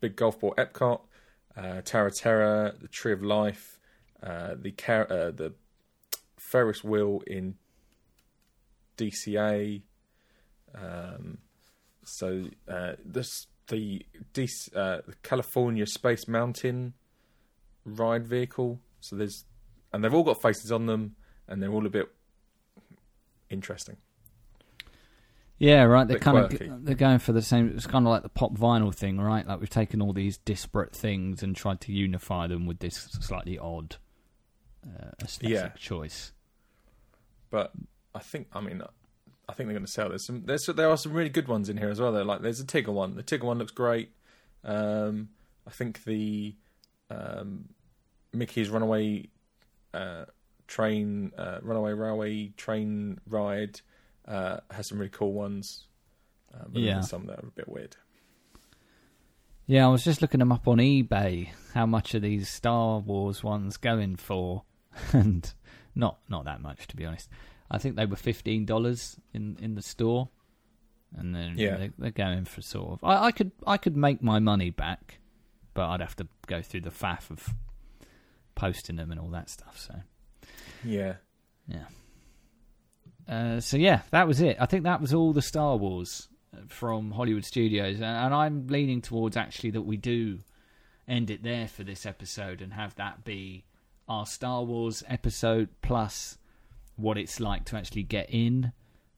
big 0.00 0.16
golf 0.16 0.40
ball 0.40 0.54
Epcot, 0.56 1.00
uh, 1.56 1.80
Tower 1.82 2.08
of 2.08 2.16
Terror, 2.16 2.74
the 2.80 2.88
Tree 2.88 3.12
of 3.12 3.22
Life, 3.22 3.78
uh, 4.22 4.54
the 4.60 4.72
car- 4.72 5.10
uh, 5.10 5.30
the 5.30 5.54
Ferris 6.36 6.84
wheel 6.84 7.22
in 7.26 7.56
DCA. 8.96 9.82
Um, 10.74 11.38
so 12.04 12.46
uh, 12.68 12.92
this 13.04 13.46
the 13.68 14.04
DC, 14.34 14.74
uh, 14.76 15.02
the 15.06 15.14
California 15.22 15.86
Space 15.86 16.28
Mountain 16.28 16.94
ride 17.84 18.26
vehicle. 18.26 18.80
So 19.00 19.16
there's 19.16 19.44
and 19.92 20.02
they've 20.02 20.14
all 20.14 20.22
got 20.22 20.40
faces 20.40 20.72
on 20.72 20.86
them, 20.86 21.16
and 21.48 21.62
they're 21.62 21.72
all 21.72 21.86
a 21.86 21.90
bit 21.90 22.08
interesting. 23.50 23.96
Yeah, 25.58 25.84
right. 25.84 26.08
They're 26.08 26.18
kind 26.18 26.48
quirky. 26.48 26.66
of 26.66 26.84
they're 26.84 26.94
going 26.96 27.20
for 27.20 27.32
the 27.32 27.42
same. 27.42 27.72
It's 27.76 27.86
kind 27.86 28.04
of 28.04 28.10
like 28.10 28.22
the 28.24 28.28
pop 28.28 28.54
vinyl 28.54 28.92
thing, 28.92 29.20
right? 29.20 29.46
Like 29.46 29.60
we've 29.60 29.70
taken 29.70 30.02
all 30.02 30.12
these 30.12 30.38
disparate 30.38 30.94
things 30.94 31.42
and 31.42 31.54
tried 31.54 31.80
to 31.82 31.92
unify 31.92 32.48
them 32.48 32.66
with 32.66 32.80
this 32.80 32.96
slightly 33.20 33.58
odd 33.58 33.96
uh, 34.84 35.10
aesthetic 35.22 35.50
Yeah. 35.54 35.68
choice. 35.78 36.32
But 37.50 37.70
I 38.12 38.18
think, 38.18 38.48
I 38.52 38.60
mean, 38.60 38.82
I 39.48 39.52
think 39.52 39.68
they're 39.68 39.74
going 39.74 39.86
to 39.86 39.92
sell. 39.92 40.08
There's 40.08 40.26
some, 40.26 40.42
there's 40.46 40.66
there 40.66 40.88
are 40.90 40.96
some 40.96 41.12
really 41.12 41.28
good 41.30 41.46
ones 41.46 41.68
in 41.68 41.76
here 41.76 41.90
as 41.90 42.00
well. 42.00 42.10
Though, 42.10 42.22
like 42.24 42.42
there's 42.42 42.58
a 42.58 42.64
Tigger 42.64 42.92
one. 42.92 43.14
The 43.14 43.22
Tigger 43.22 43.44
one 43.44 43.58
looks 43.58 43.72
great. 43.72 44.10
Um, 44.64 45.28
I 45.66 45.70
think 45.70 46.02
the 46.04 46.56
um, 47.08 47.68
Mickey's 48.32 48.68
Runaway 48.68 49.28
uh, 49.94 50.24
train, 50.72 51.32
uh, 51.36 51.58
Runaway 51.62 51.92
Railway 51.92 52.48
train 52.56 53.18
ride 53.28 53.80
uh, 54.26 54.58
has 54.70 54.86
some 54.86 54.98
really 54.98 55.10
cool 55.10 55.32
ones. 55.34 55.86
Uh, 56.54 56.64
but 56.68 56.80
Yeah. 56.82 57.00
some 57.02 57.26
that 57.26 57.38
are 57.44 57.48
a 57.48 57.50
bit 57.50 57.68
weird. 57.68 57.96
Yeah, 59.66 59.86
I 59.86 59.88
was 59.90 60.02
just 60.04 60.22
looking 60.22 60.40
them 60.40 60.50
up 60.52 60.66
on 60.66 60.78
eBay. 60.78 61.48
How 61.74 61.86
much 61.86 62.14
are 62.14 62.20
these 62.20 62.48
Star 62.48 62.98
Wars 63.00 63.42
ones 63.44 63.76
going 63.76 64.16
for? 64.16 64.64
and 65.12 65.52
not 65.94 66.18
not 66.28 66.44
that 66.46 66.60
much, 66.60 66.86
to 66.88 66.96
be 66.96 67.04
honest. 67.06 67.28
I 67.70 67.78
think 67.78 67.96
they 67.96 68.06
were 68.06 68.16
fifteen 68.16 68.64
dollars 68.66 69.18
in 69.32 69.56
in 69.60 69.74
the 69.74 69.82
store, 69.82 70.28
and 71.16 71.34
then 71.34 71.54
Yeah. 71.56 71.76
they, 71.76 71.90
they're 71.98 72.10
going 72.10 72.44
for 72.44 72.60
sort 72.62 72.92
of. 72.92 73.04
I, 73.04 73.26
I 73.26 73.32
could 73.32 73.52
I 73.66 73.76
could 73.78 73.96
make 73.96 74.22
my 74.22 74.38
money 74.40 74.70
back, 74.70 75.18
but 75.74 75.88
I'd 75.88 76.00
have 76.00 76.16
to 76.16 76.28
go 76.46 76.60
through 76.62 76.82
the 76.82 76.90
faff 76.90 77.30
of 77.30 77.54
posting 78.54 78.96
them 78.96 79.10
and 79.10 79.18
all 79.20 79.30
that 79.30 79.48
stuff. 79.48 79.78
So 79.78 79.94
Yeah, 80.84 81.14
yeah. 81.68 81.84
Uh, 83.28 83.60
so 83.60 83.76
yeah, 83.76 84.02
that 84.10 84.26
was 84.26 84.40
it. 84.40 84.56
I 84.60 84.66
think 84.66 84.84
that 84.84 85.00
was 85.00 85.14
all 85.14 85.32
the 85.32 85.42
Star 85.42 85.76
Wars 85.76 86.28
uh, 86.54 86.60
from 86.66 87.12
Hollywood 87.12 87.44
Studios, 87.44 87.96
and, 87.96 88.04
and 88.04 88.34
I'm 88.34 88.66
leaning 88.66 89.00
towards 89.00 89.36
actually 89.36 89.70
that 89.70 89.82
we 89.82 89.96
do 89.96 90.40
end 91.08 91.30
it 91.30 91.42
there 91.42 91.68
for 91.68 91.84
this 91.84 92.06
episode 92.06 92.60
and 92.60 92.72
have 92.72 92.94
that 92.96 93.24
be 93.24 93.64
our 94.08 94.26
Star 94.26 94.62
Wars 94.62 95.02
episode 95.08 95.68
plus 95.82 96.38
what 96.96 97.18
it's 97.18 97.40
like 97.40 97.64
to 97.66 97.76
actually 97.76 98.02
get 98.02 98.28
in 98.30 98.72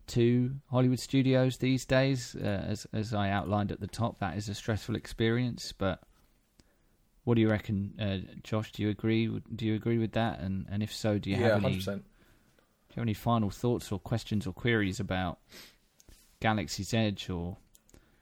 to 0.07 0.55
Hollywood 0.71 1.01
Studios 1.01 1.59
these 1.59 1.85
days. 1.85 2.37
Uh, 2.37 2.65
as 2.69 2.87
as 2.93 3.15
I 3.15 3.31
outlined 3.31 3.73
at 3.73 3.81
the 3.81 3.87
top, 3.87 4.19
that 4.19 4.37
is 4.37 4.49
a 4.49 4.55
stressful 4.55 4.97
experience. 4.97 5.73
But 5.73 6.01
what 7.25 7.35
do 7.35 7.41
you 7.41 7.51
reckon, 7.51 7.95
uh, 8.01 8.19
Josh? 8.43 8.71
Do 8.73 8.83
you 8.83 8.91
agree? 8.91 9.27
Do 9.55 9.65
you 9.67 9.75
agree 9.75 9.99
with 9.99 10.13
that? 10.13 10.41
And 10.41 10.67
and 10.71 10.83
if 10.83 10.93
so, 10.93 11.19
do 11.19 11.31
you 11.31 11.37
yeah, 11.37 11.55
have 11.55 11.65
any? 11.65 11.75
hundred 11.81 11.85
Do 11.85 11.91
you 12.91 12.95
have 12.97 13.03
any 13.03 13.15
final 13.15 13.51
thoughts 13.51 13.91
or 13.91 13.99
questions 13.99 14.47
or 14.47 14.53
queries 14.53 15.01
about 15.01 15.39
Galaxy's 16.41 16.93
Edge 16.95 17.31
or 17.31 17.57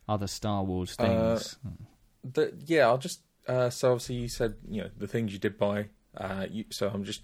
other 0.08 0.26
Star 0.26 0.62
Wars 0.62 0.94
Uh, 0.98 1.04
things? 1.36 1.56
The, 2.24 2.52
yeah, 2.66 2.86
I'll 2.86 2.98
just. 2.98 3.20
Uh, 3.48 3.70
so 3.70 3.90
obviously 3.92 4.14
you 4.16 4.28
said 4.28 4.54
you 4.68 4.82
know 4.82 4.90
the 4.96 5.08
things 5.08 5.32
you 5.32 5.38
did 5.38 5.58
buy. 5.58 5.88
Uh, 6.16 6.46
you, 6.48 6.64
so 6.70 6.88
I'm 6.92 7.04
just 7.04 7.22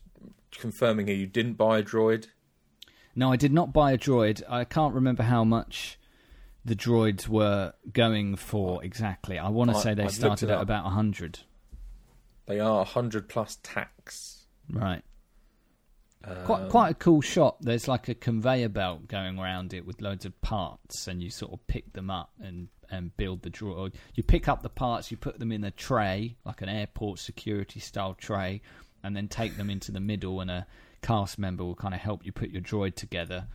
confirming 0.50 1.06
here 1.06 1.14
you 1.16 1.26
didn't 1.26 1.54
buy 1.54 1.78
a 1.78 1.82
droid. 1.82 2.26
no, 3.14 3.30
I 3.30 3.36
did 3.36 3.52
not 3.52 3.72
buy 3.72 3.92
a 3.92 3.98
droid. 3.98 4.42
I 4.48 4.64
can't 4.64 4.94
remember 4.94 5.22
how 5.22 5.44
much 5.44 5.98
the 6.64 6.74
droids 6.74 7.28
were 7.28 7.72
going 7.92 8.34
for 8.36 8.82
exactly. 8.82 9.38
I 9.38 9.48
want 9.48 9.70
to 9.70 9.76
I- 9.76 9.80
say 9.80 9.94
they 9.94 10.04
I've 10.04 10.12
started 10.12 10.50
at 10.50 10.60
about 10.60 10.86
a 10.86 10.90
hundred. 10.90 11.40
They 12.48 12.60
are 12.60 12.84
hundred 12.84 13.28
plus 13.28 13.58
tax. 13.62 14.46
Right. 14.70 15.02
Um, 16.24 16.44
Quite 16.44 16.68
quite 16.70 16.90
a 16.90 16.94
cool 16.94 17.20
shot. 17.20 17.58
There's 17.60 17.86
like 17.86 18.08
a 18.08 18.14
conveyor 18.14 18.70
belt 18.70 19.06
going 19.06 19.38
around 19.38 19.72
it 19.74 19.86
with 19.86 20.00
loads 20.00 20.24
of 20.24 20.40
parts, 20.40 21.06
and 21.06 21.22
you 21.22 21.30
sort 21.30 21.52
of 21.52 21.64
pick 21.66 21.92
them 21.92 22.10
up 22.10 22.30
and 22.40 22.68
and 22.90 23.14
build 23.18 23.42
the 23.42 23.50
droid. 23.50 23.94
You 24.14 24.22
pick 24.22 24.48
up 24.48 24.62
the 24.62 24.70
parts, 24.70 25.10
you 25.10 25.18
put 25.18 25.38
them 25.38 25.52
in 25.52 25.62
a 25.62 25.70
tray, 25.70 26.36
like 26.44 26.62
an 26.62 26.70
airport 26.70 27.18
security 27.18 27.80
style 27.80 28.14
tray, 28.14 28.62
and 29.04 29.14
then 29.14 29.28
take 29.28 29.58
them 29.58 29.68
into 29.68 29.92
the 29.92 30.00
middle, 30.00 30.40
and 30.40 30.50
a 30.50 30.66
cast 31.02 31.38
member 31.38 31.64
will 31.64 31.74
kind 31.74 31.94
of 31.94 32.00
help 32.00 32.24
you 32.24 32.32
put 32.32 32.48
your 32.48 32.62
droid 32.62 32.94
together. 32.94 33.46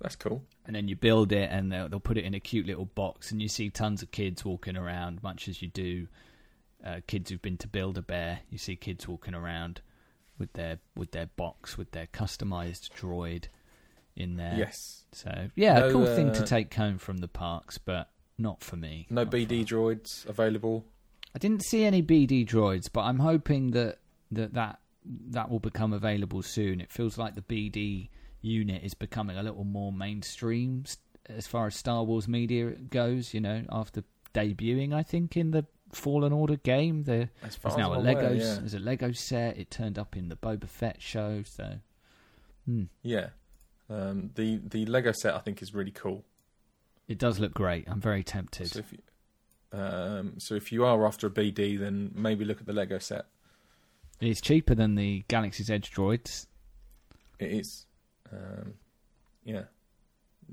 That's 0.00 0.16
cool. 0.16 0.42
And 0.66 0.74
then 0.74 0.88
you 0.88 0.96
build 0.96 1.30
it, 1.30 1.48
and 1.52 1.70
they'll, 1.70 1.88
they'll 1.88 2.00
put 2.00 2.18
it 2.18 2.24
in 2.24 2.34
a 2.34 2.40
cute 2.40 2.66
little 2.66 2.86
box, 2.86 3.30
and 3.30 3.40
you 3.40 3.48
see 3.48 3.70
tons 3.70 4.02
of 4.02 4.10
kids 4.10 4.44
walking 4.44 4.76
around, 4.76 5.22
much 5.22 5.46
as 5.46 5.62
you 5.62 5.68
do 5.68 6.08
uh, 6.84 7.00
kids 7.06 7.30
who've 7.30 7.42
been 7.42 7.58
to 7.58 7.68
Build 7.68 7.98
a 7.98 8.02
Bear. 8.02 8.40
You 8.50 8.58
see 8.58 8.76
kids 8.76 9.06
walking 9.06 9.34
around 9.34 9.80
with 10.38 10.52
their 10.54 10.78
with 10.96 11.12
their 11.12 11.26
box 11.26 11.76
with 11.76 11.92
their 11.92 12.06
customized 12.06 12.90
droid 12.98 13.44
in 14.16 14.36
there. 14.36 14.54
Yes. 14.56 15.04
So 15.12 15.48
yeah, 15.54 15.76
a 15.76 15.80
No, 15.80 15.92
cool 15.92 16.06
thing 16.06 16.32
to 16.32 16.42
uh, 16.42 16.46
take 16.46 16.72
home 16.74 16.98
from 16.98 17.18
the 17.18 17.28
parks, 17.28 17.78
but 17.78 18.10
not 18.38 18.62
for 18.62 18.76
me. 18.76 19.06
No 19.10 19.26
BD 19.26 19.64
droids 19.64 20.26
available. 20.26 20.84
I 21.34 21.38
didn't 21.38 21.64
see 21.64 21.84
any 21.84 22.02
BD 22.02 22.46
droids, 22.46 22.88
but 22.92 23.02
I'm 23.02 23.18
hoping 23.18 23.70
that 23.72 23.98
that 24.32 24.54
that 24.54 24.80
that 25.04 25.50
will 25.50 25.60
become 25.60 25.92
available 25.92 26.42
soon. 26.42 26.80
It 26.80 26.90
feels 26.90 27.18
like 27.18 27.34
the 27.34 27.42
BD 27.42 28.08
unit 28.42 28.82
is 28.82 28.94
becoming 28.94 29.36
a 29.36 29.42
little 29.42 29.64
more 29.64 29.92
mainstream 29.92 30.84
as 31.28 31.46
far 31.46 31.66
as 31.66 31.76
Star 31.76 32.02
Wars 32.02 32.26
media 32.26 32.70
goes. 32.70 33.34
You 33.34 33.40
know, 33.40 33.64
after 33.70 34.02
debuting, 34.34 34.92
I 34.92 35.02
think 35.02 35.36
in 35.36 35.50
the 35.50 35.66
Fallen 35.92 36.32
Order 36.32 36.56
game, 36.56 37.04
there 37.04 37.30
there's 37.42 37.76
now 37.76 37.94
a 37.94 37.98
Lego 37.98 38.20
aware, 38.20 38.34
yeah. 38.34 38.56
there's 38.60 38.74
a 38.74 38.78
Lego 38.78 39.12
set. 39.12 39.58
It 39.58 39.70
turned 39.70 39.98
up 39.98 40.16
in 40.16 40.28
the 40.28 40.36
Boba 40.36 40.68
Fett 40.68 41.02
show, 41.02 41.42
so 41.44 41.74
hmm, 42.66 42.84
Yeah. 43.02 43.28
Um, 43.88 44.30
the 44.36 44.60
the 44.64 44.86
Lego 44.86 45.12
set 45.12 45.34
I 45.34 45.38
think 45.38 45.62
is 45.62 45.74
really 45.74 45.90
cool. 45.90 46.24
it 47.08 47.18
does 47.18 47.40
look 47.40 47.52
great. 47.54 47.88
I'm 47.88 48.00
very 48.00 48.22
tempted. 48.22 48.68
So 48.68 48.78
if 48.80 48.92
you, 48.92 48.98
um, 49.78 50.34
so 50.38 50.54
if 50.54 50.70
you 50.70 50.84
are 50.84 51.04
after 51.06 51.26
a 51.26 51.30
BD, 51.30 51.78
then 51.78 52.12
maybe 52.14 52.44
look 52.44 52.60
at 52.60 52.66
the 52.66 52.72
Lego 52.72 52.98
set. 52.98 53.26
It's 54.20 54.40
cheaper 54.40 54.74
than 54.74 54.94
the 54.94 55.24
Galaxy's 55.28 55.70
Edge 55.70 55.90
droids. 55.92 56.46
It 57.38 57.52
is, 57.52 57.86
um, 58.30 58.74
yeah, 59.44 59.64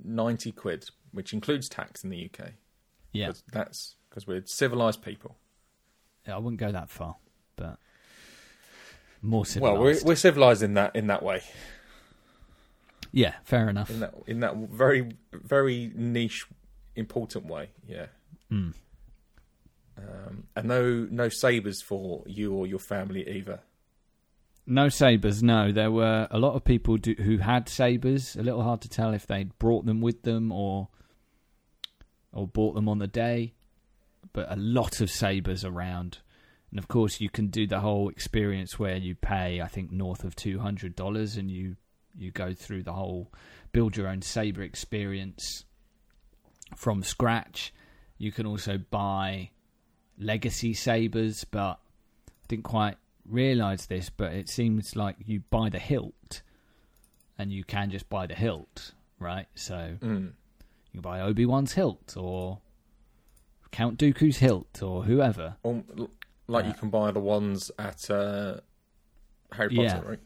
ninety 0.03 0.51
quid, 0.51 0.89
which 1.11 1.33
includes 1.33 1.67
tax 1.69 2.03
in 2.03 2.09
the 2.09 2.25
UK. 2.31 2.53
Yeah, 3.11 3.33
that's 3.51 3.95
because 4.17 4.27
we're 4.27 4.41
civilized 4.47 5.03
people. 5.03 5.37
Yeah, 6.27 6.35
I 6.35 6.37
wouldn't 6.39 6.59
go 6.59 6.71
that 6.71 6.89
far, 6.89 7.17
but 7.55 7.77
more 9.21 9.39
Well, 9.41 9.45
civilized. 9.45 9.79
we're 9.79 10.09
we're 10.09 10.15
civilized 10.15 10.63
in 10.63 10.73
that 10.73 10.95
in 10.95 11.05
that 11.07 11.21
way, 11.21 11.43
yeah, 13.11 13.35
fair 13.43 13.69
enough. 13.69 13.91
in 13.91 13.99
that 13.99 14.15
in 14.25 14.39
that 14.39 14.55
very 14.55 15.11
very 15.33 15.91
niche 15.93 16.47
important 16.95 17.45
way. 17.45 17.69
Yeah. 17.87 18.07
Mm. 18.51 18.73
Um, 19.99 20.43
and 20.55 20.67
no 20.67 21.07
no 21.11 21.29
sabers 21.29 21.83
for 21.83 22.23
you 22.25 22.53
or 22.53 22.65
your 22.65 22.79
family 22.79 23.27
either. 23.29 23.59
No 24.65 24.89
sabers. 24.89 25.43
No, 25.43 25.71
there 25.71 25.91
were 25.91 26.27
a 26.31 26.39
lot 26.39 26.55
of 26.55 26.63
people 26.63 26.97
do, 26.97 27.13
who 27.19 27.37
had 27.37 27.69
sabers. 27.69 28.35
A 28.35 28.41
little 28.41 28.63
hard 28.63 28.81
to 28.81 28.89
tell 28.89 29.13
if 29.13 29.27
they'd 29.27 29.57
brought 29.59 29.85
them 29.85 30.01
with 30.01 30.23
them 30.23 30.51
or 30.51 30.87
or 32.33 32.47
bought 32.47 32.73
them 32.75 32.89
on 32.89 32.99
the 32.99 33.07
day, 33.07 33.53
but 34.37 34.51
a 34.51 34.55
lot 34.55 35.01
of 35.01 35.09
sabers 35.09 35.65
around. 35.65 36.19
And 36.69 36.77
of 36.77 36.87
course, 36.87 37.19
you 37.19 37.27
can 37.27 37.47
do 37.47 37.65
the 37.65 37.79
whole 37.79 38.07
experience 38.09 38.77
where 38.77 38.95
you 38.97 39.15
pay, 39.15 39.61
I 39.61 39.67
think, 39.67 39.91
north 39.91 40.23
of 40.23 40.35
two 40.35 40.59
hundred 40.59 40.95
dollars, 40.95 41.37
and 41.37 41.49
you 41.49 41.75
you 42.15 42.29
go 42.29 42.53
through 42.53 42.83
the 42.83 42.93
whole 42.93 43.31
build 43.71 43.97
your 43.97 44.07
own 44.07 44.21
saber 44.21 44.61
experience 44.61 45.65
from 46.75 47.01
scratch. 47.01 47.73
You 48.19 48.31
can 48.31 48.45
also 48.45 48.77
buy 48.77 49.49
legacy 50.19 50.73
sabers, 50.75 51.43
but 51.45 51.79
I 51.79 52.45
didn't 52.47 52.63
quite 52.65 52.97
realize 53.25 53.87
this, 53.87 54.09
but 54.11 54.33
it 54.33 54.47
seems 54.49 54.95
like 54.95 55.15
you 55.25 55.41
buy 55.49 55.69
the 55.69 55.79
hilt, 55.79 56.43
and 57.39 57.51
you 57.51 57.63
can 57.63 57.89
just 57.89 58.07
buy 58.07 58.27
the 58.27 58.35
hilt, 58.35 58.93
right? 59.19 59.47
So 59.55 59.97
Mm. 60.01 60.25
you 60.27 60.91
can 60.91 61.01
buy 61.01 61.21
Obi 61.21 61.45
Wan's 61.47 61.73
hilt 61.73 62.15
or 62.17 62.59
Count 63.71 63.97
Dooku's 63.99 64.37
hilt 64.37 64.81
or 64.81 65.03
whoever. 65.03 65.55
Or, 65.63 65.83
like 66.47 66.65
you 66.65 66.71
Uh, 66.71 66.75
can 66.75 66.89
buy 66.89 67.11
the 67.11 67.19
ones 67.19 67.71
at 67.77 68.09
uh, 68.09 68.59
Harry 69.51 69.69
Potter, 69.69 69.81
Yeah. 69.81 70.01
right? 70.09 70.19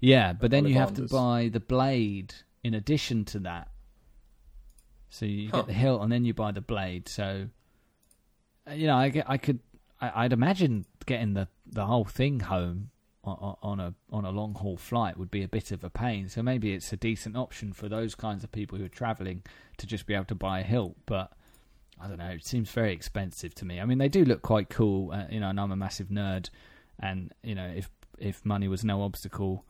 Yeah, 0.00 0.32
but 0.32 0.50
then 0.50 0.66
you 0.66 0.74
have 0.76 0.94
to 0.94 1.06
buy 1.06 1.50
the 1.52 1.60
blade 1.60 2.34
in 2.64 2.72
addition 2.74 3.24
to 3.26 3.38
that. 3.40 3.68
So 5.10 5.26
you 5.26 5.50
Huh. 5.50 5.58
get 5.58 5.66
the 5.66 5.72
hilt 5.74 6.02
and 6.02 6.10
then 6.10 6.24
you 6.24 6.32
buy 6.32 6.52
the 6.52 6.60
blade. 6.62 7.08
So 7.08 7.48
uh, 8.68 8.72
you 8.72 8.86
know, 8.86 8.96
I 8.96 9.08
get, 9.10 9.28
I 9.28 9.36
could, 9.36 9.60
I, 10.00 10.24
I'd 10.24 10.32
imagine 10.32 10.86
getting 11.06 11.34
the 11.34 11.48
the 11.66 11.86
whole 11.86 12.04
thing 12.04 12.40
home 12.40 12.90
on, 13.24 13.56
on 13.62 13.80
a 13.80 13.94
on 14.10 14.24
a 14.24 14.30
long 14.30 14.54
haul 14.54 14.76
flight 14.76 15.16
would 15.18 15.30
be 15.30 15.42
a 15.42 15.48
bit 15.48 15.70
of 15.72 15.84
a 15.84 15.90
pain. 15.90 16.28
So 16.28 16.42
maybe 16.42 16.72
it's 16.72 16.92
a 16.92 16.96
decent 16.96 17.36
option 17.36 17.72
for 17.72 17.88
those 17.88 18.14
kinds 18.14 18.42
of 18.44 18.50
people 18.52 18.78
who 18.78 18.84
are 18.84 18.88
traveling 18.88 19.42
to 19.78 19.86
just 19.86 20.06
be 20.06 20.14
able 20.14 20.24
to 20.26 20.34
buy 20.34 20.60
a 20.60 20.64
hilt, 20.64 20.96
but. 21.06 21.32
I 22.02 22.08
don't 22.08 22.18
know. 22.18 22.30
It 22.30 22.44
seems 22.44 22.70
very 22.70 22.92
expensive 22.92 23.54
to 23.56 23.64
me. 23.64 23.80
I 23.80 23.84
mean, 23.84 23.98
they 23.98 24.08
do 24.08 24.24
look 24.24 24.42
quite 24.42 24.70
cool, 24.70 25.12
uh, 25.12 25.24
you 25.30 25.40
know. 25.40 25.48
And 25.48 25.60
I'm 25.60 25.72
a 25.72 25.76
massive 25.76 26.08
nerd, 26.08 26.50
and 26.98 27.32
you 27.42 27.54
know, 27.54 27.70
if 27.74 27.90
if 28.18 28.44
money 28.44 28.68
was 28.68 28.84
no 28.84 29.02
obstacle, 29.02 29.64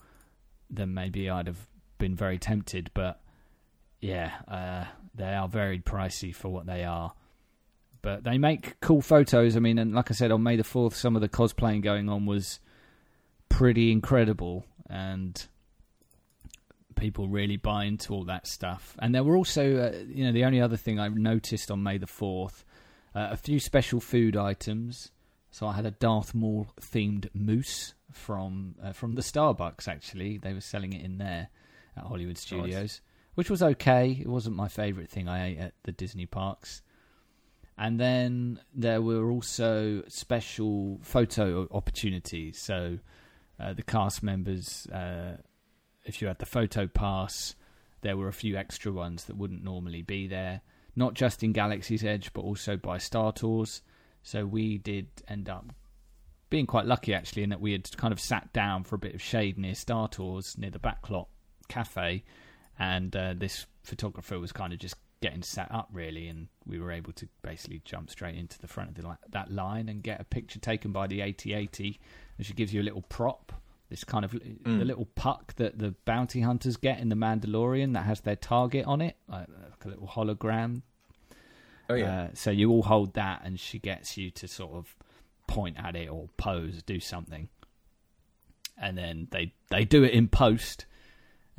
then 0.69 0.95
maybe 0.95 1.29
I'd 1.29 1.47
have 1.47 1.67
been 1.99 2.15
very 2.15 2.39
tempted. 2.39 2.91
But 2.95 3.21
yeah, 4.01 4.33
uh, 4.49 4.85
they 5.15 5.35
are 5.35 5.49
very 5.49 5.81
pricey 5.81 6.35
for 6.35 6.49
what 6.49 6.67
they 6.67 6.85
are. 6.85 7.13
But 8.03 8.25
they 8.25 8.39
make 8.39 8.81
cool 8.81 9.03
photos. 9.03 9.57
I 9.57 9.61
mean, 9.61 9.79
and 9.79 9.95
like 9.95 10.11
I 10.11 10.15
said, 10.15 10.31
on 10.31 10.43
May 10.43 10.57
the 10.57 10.65
Fourth, 10.65 10.97
some 10.97 11.17
of 11.17 11.23
the 11.23 11.29
cosplaying 11.29 11.83
going 11.83 12.09
on 12.09 12.27
was 12.27 12.61
pretty 13.49 13.93
incredible, 13.93 14.65
and 14.89 15.47
people 17.01 17.29
really 17.29 17.57
buy 17.57 17.85
into 17.85 18.13
all 18.13 18.25
that 18.25 18.47
stuff. 18.47 18.95
And 19.01 19.15
there 19.15 19.25
were 19.25 19.37
also, 19.37 19.63
uh, 19.79 20.05
you 20.07 20.25
know, 20.25 20.33
the 20.33 20.45
only 20.45 20.61
other 20.61 20.77
thing 20.77 21.01
I 21.01 21.09
noticed 21.09 21.71
on 21.71 21.83
May 21.83 21.99
the 21.99 22.07
Fourth, 22.07 22.65
uh, 23.15 23.29
a 23.31 23.37
few 23.37 23.59
special 23.59 24.01
food 24.01 24.37
items. 24.37 25.11
So 25.51 25.67
I 25.67 25.73
had 25.73 25.87
a 25.87 25.91
Darth 25.91 26.35
Maul 26.35 26.69
themed 26.81 27.29
mousse 27.35 27.95
from 28.13 28.77
uh, 28.83 28.93
from 28.93 29.15
the 29.15 29.23
Starbucks. 29.23 29.89
Actually, 29.89 30.39
they 30.39 30.53
were 30.53 30.61
selling 30.61 30.93
it 30.93 31.05
in 31.05 31.19
there 31.19 31.49
at 31.97 32.05
Hollywood 32.05 32.39
Studios, 32.39 33.01
which 33.35 33.51
was 33.51 33.63
okay. 33.63 34.19
It 34.21 34.29
wasn't 34.29 34.55
my 34.55 34.69
favourite 34.69 35.11
thing 35.11 35.29
I 35.29 35.49
ate 35.49 35.59
at 35.59 35.75
the 35.83 35.93
Disney 35.93 36.27
parks. 36.27 36.83
And 37.77 37.99
then 37.99 38.61
there 38.75 39.01
were 39.01 39.31
also 39.31 40.03
special 40.07 40.99
photo 41.03 41.67
opportunities. 41.71 42.59
So 42.61 42.99
uh, 43.59 43.73
the 43.73 43.83
cast 43.83 44.23
members, 44.23 44.87
uh, 44.89 45.39
if 46.05 46.21
you 46.21 46.29
had 46.29 46.39
the 46.39 46.47
photo 46.47 46.87
pass, 46.87 47.55
there 48.03 48.17
were 48.17 48.29
a 48.29 48.33
few 48.33 48.57
extra 48.57 48.93
ones 48.93 49.25
that 49.25 49.37
wouldn't 49.37 49.65
normally 49.65 50.03
be 50.03 50.27
there. 50.27 50.63
Not 50.97 51.15
just 51.15 51.43
in 51.43 51.53
Galaxy's 51.53 52.05
Edge, 52.05 52.33
but 52.33 52.43
also 52.43 52.77
by 52.77 52.99
Star 52.99 53.33
Tours. 53.33 53.83
So 54.23 54.45
we 54.45 54.79
did 54.79 55.09
end 55.29 55.49
up 55.49 55.67
being 56.51 56.67
quite 56.67 56.85
lucky 56.85 57.15
actually 57.15 57.45
in 57.45 57.51
that 57.51 57.61
we 57.61 57.73
had 57.73 57.97
kind 57.97 58.13
of 58.13 58.21
sat 58.21 58.53
down 58.53 58.83
for 58.83 58.97
a 58.97 58.99
bit 58.99 59.15
of 59.15 59.23
shade 59.23 59.57
near 59.57 59.75
Star 59.75 60.09
Tours, 60.09 60.59
near 60.59 60.71
the 60.71 60.81
Backlot 60.81 61.29
Cafe, 61.69 62.25
and 62.79 63.15
uh, 63.15 63.35
this 63.37 63.67
photographer 63.85 64.39
was 64.39 64.53
kind 64.53 64.73
of 64.73 64.81
just 64.81 64.97
getting 65.23 65.43
set 65.43 65.71
up 65.71 65.89
really, 65.93 66.29
and 66.29 66.49
we 66.67 66.81
were 66.81 66.91
able 66.91 67.13
to 67.13 67.29
basically 67.43 67.81
jump 67.85 68.11
straight 68.11 68.35
into 68.35 68.59
the 68.59 68.67
front 68.67 68.91
of 68.91 68.97
the, 68.97 69.17
that 69.31 69.51
line 69.53 69.89
and 69.89 70.03
get 70.03 70.21
a 70.21 70.25
picture 70.25 70.59
taken 70.59 70.91
by 70.93 71.07
the 71.07 71.23
AT-AT, 71.23 71.79
and 71.79 71.97
she 72.47 72.53
gives 72.53 72.75
you 72.75 72.83
a 72.83 72.85
little 72.85 73.03
prop. 73.03 73.53
This 73.91 74.05
kind 74.05 74.25
of 74.25 74.31
the 74.31 74.85
little 74.85 75.07
puck 75.17 75.55
that 75.57 75.79
the 75.81 75.97
bounty 76.05 76.41
hunters 76.43 76.77
get 76.77 77.01
in 77.01 77.09
the 77.09 77.17
Mandalorian 77.17 77.95
that 77.95 78.05
has 78.05 78.21
their 78.21 78.37
target 78.37 78.87
on 78.87 79.01
it, 79.01 79.17
like, 79.29 79.49
like 79.49 79.85
a 79.85 79.89
little 79.89 80.07
hologram. 80.07 80.83
Oh 81.89 81.95
yeah. 81.95 82.23
uh, 82.23 82.29
so 82.35 82.53
you 82.53 82.71
all 82.71 82.85
hold 82.85 83.15
that, 83.15 83.43
and 83.45 83.59
she 83.59 83.81
gets 83.81 84.17
you 84.17 84.31
to 84.31 84.47
sort 84.47 84.75
of 84.75 84.95
point 85.49 85.77
at 85.77 85.97
it 85.97 86.09
or 86.09 86.29
pose, 86.37 86.85
do 86.85 87.01
something, 87.01 87.49
and 88.81 88.97
then 88.97 89.27
they 89.33 89.53
they 89.71 89.85
do 89.85 90.05
it 90.05 90.13
in 90.13 90.29
post, 90.29 90.87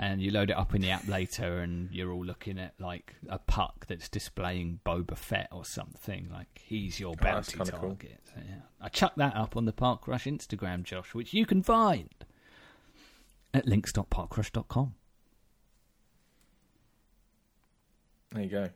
and 0.01 0.19
you 0.21 0.31
load 0.31 0.49
it 0.49 0.57
up 0.57 0.73
in 0.75 0.81
the 0.81 0.89
app 0.89 1.07
later, 1.07 1.59
and 1.59 1.89
you're 1.91 2.11
all 2.11 2.25
looking 2.25 2.57
at 2.59 2.73
like 2.79 3.13
a 3.29 3.37
puck 3.37 3.85
that's 3.87 4.09
displaying 4.09 4.79
Boba 4.85 5.15
Fett 5.15 5.47
or 5.51 5.63
something. 5.63 6.27
Like 6.31 6.59
he's 6.61 6.99
your 6.99 7.11
Oh, 7.11 7.23
bounty 7.23 7.55
cool. 7.57 7.65
target. 7.67 8.17
So, 8.25 8.41
yeah, 8.45 8.61
I 8.81 8.89
chucked 8.89 9.17
that 9.19 9.35
up 9.35 9.55
on 9.55 9.65
the 9.65 9.71
Park 9.71 10.01
Crush 10.01 10.25
Instagram, 10.25 10.83
Josh, 10.83 11.13
which 11.13 11.33
you 11.33 11.45
can 11.45 11.61
find 11.63 12.09
at 13.53 13.67
links.parkrush.com. 13.67 14.95
there 18.31 18.43
you 18.43 18.49
go. 18.49 18.69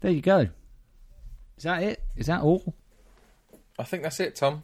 There 0.00 0.10
you 0.12 0.20
go. 0.20 0.48
Is 1.56 1.64
that 1.64 1.82
it? 1.82 2.02
Is 2.16 2.26
that 2.26 2.42
all? 2.42 2.74
I 3.78 3.84
think 3.84 4.02
that's 4.02 4.20
it, 4.20 4.36
Tom. 4.36 4.62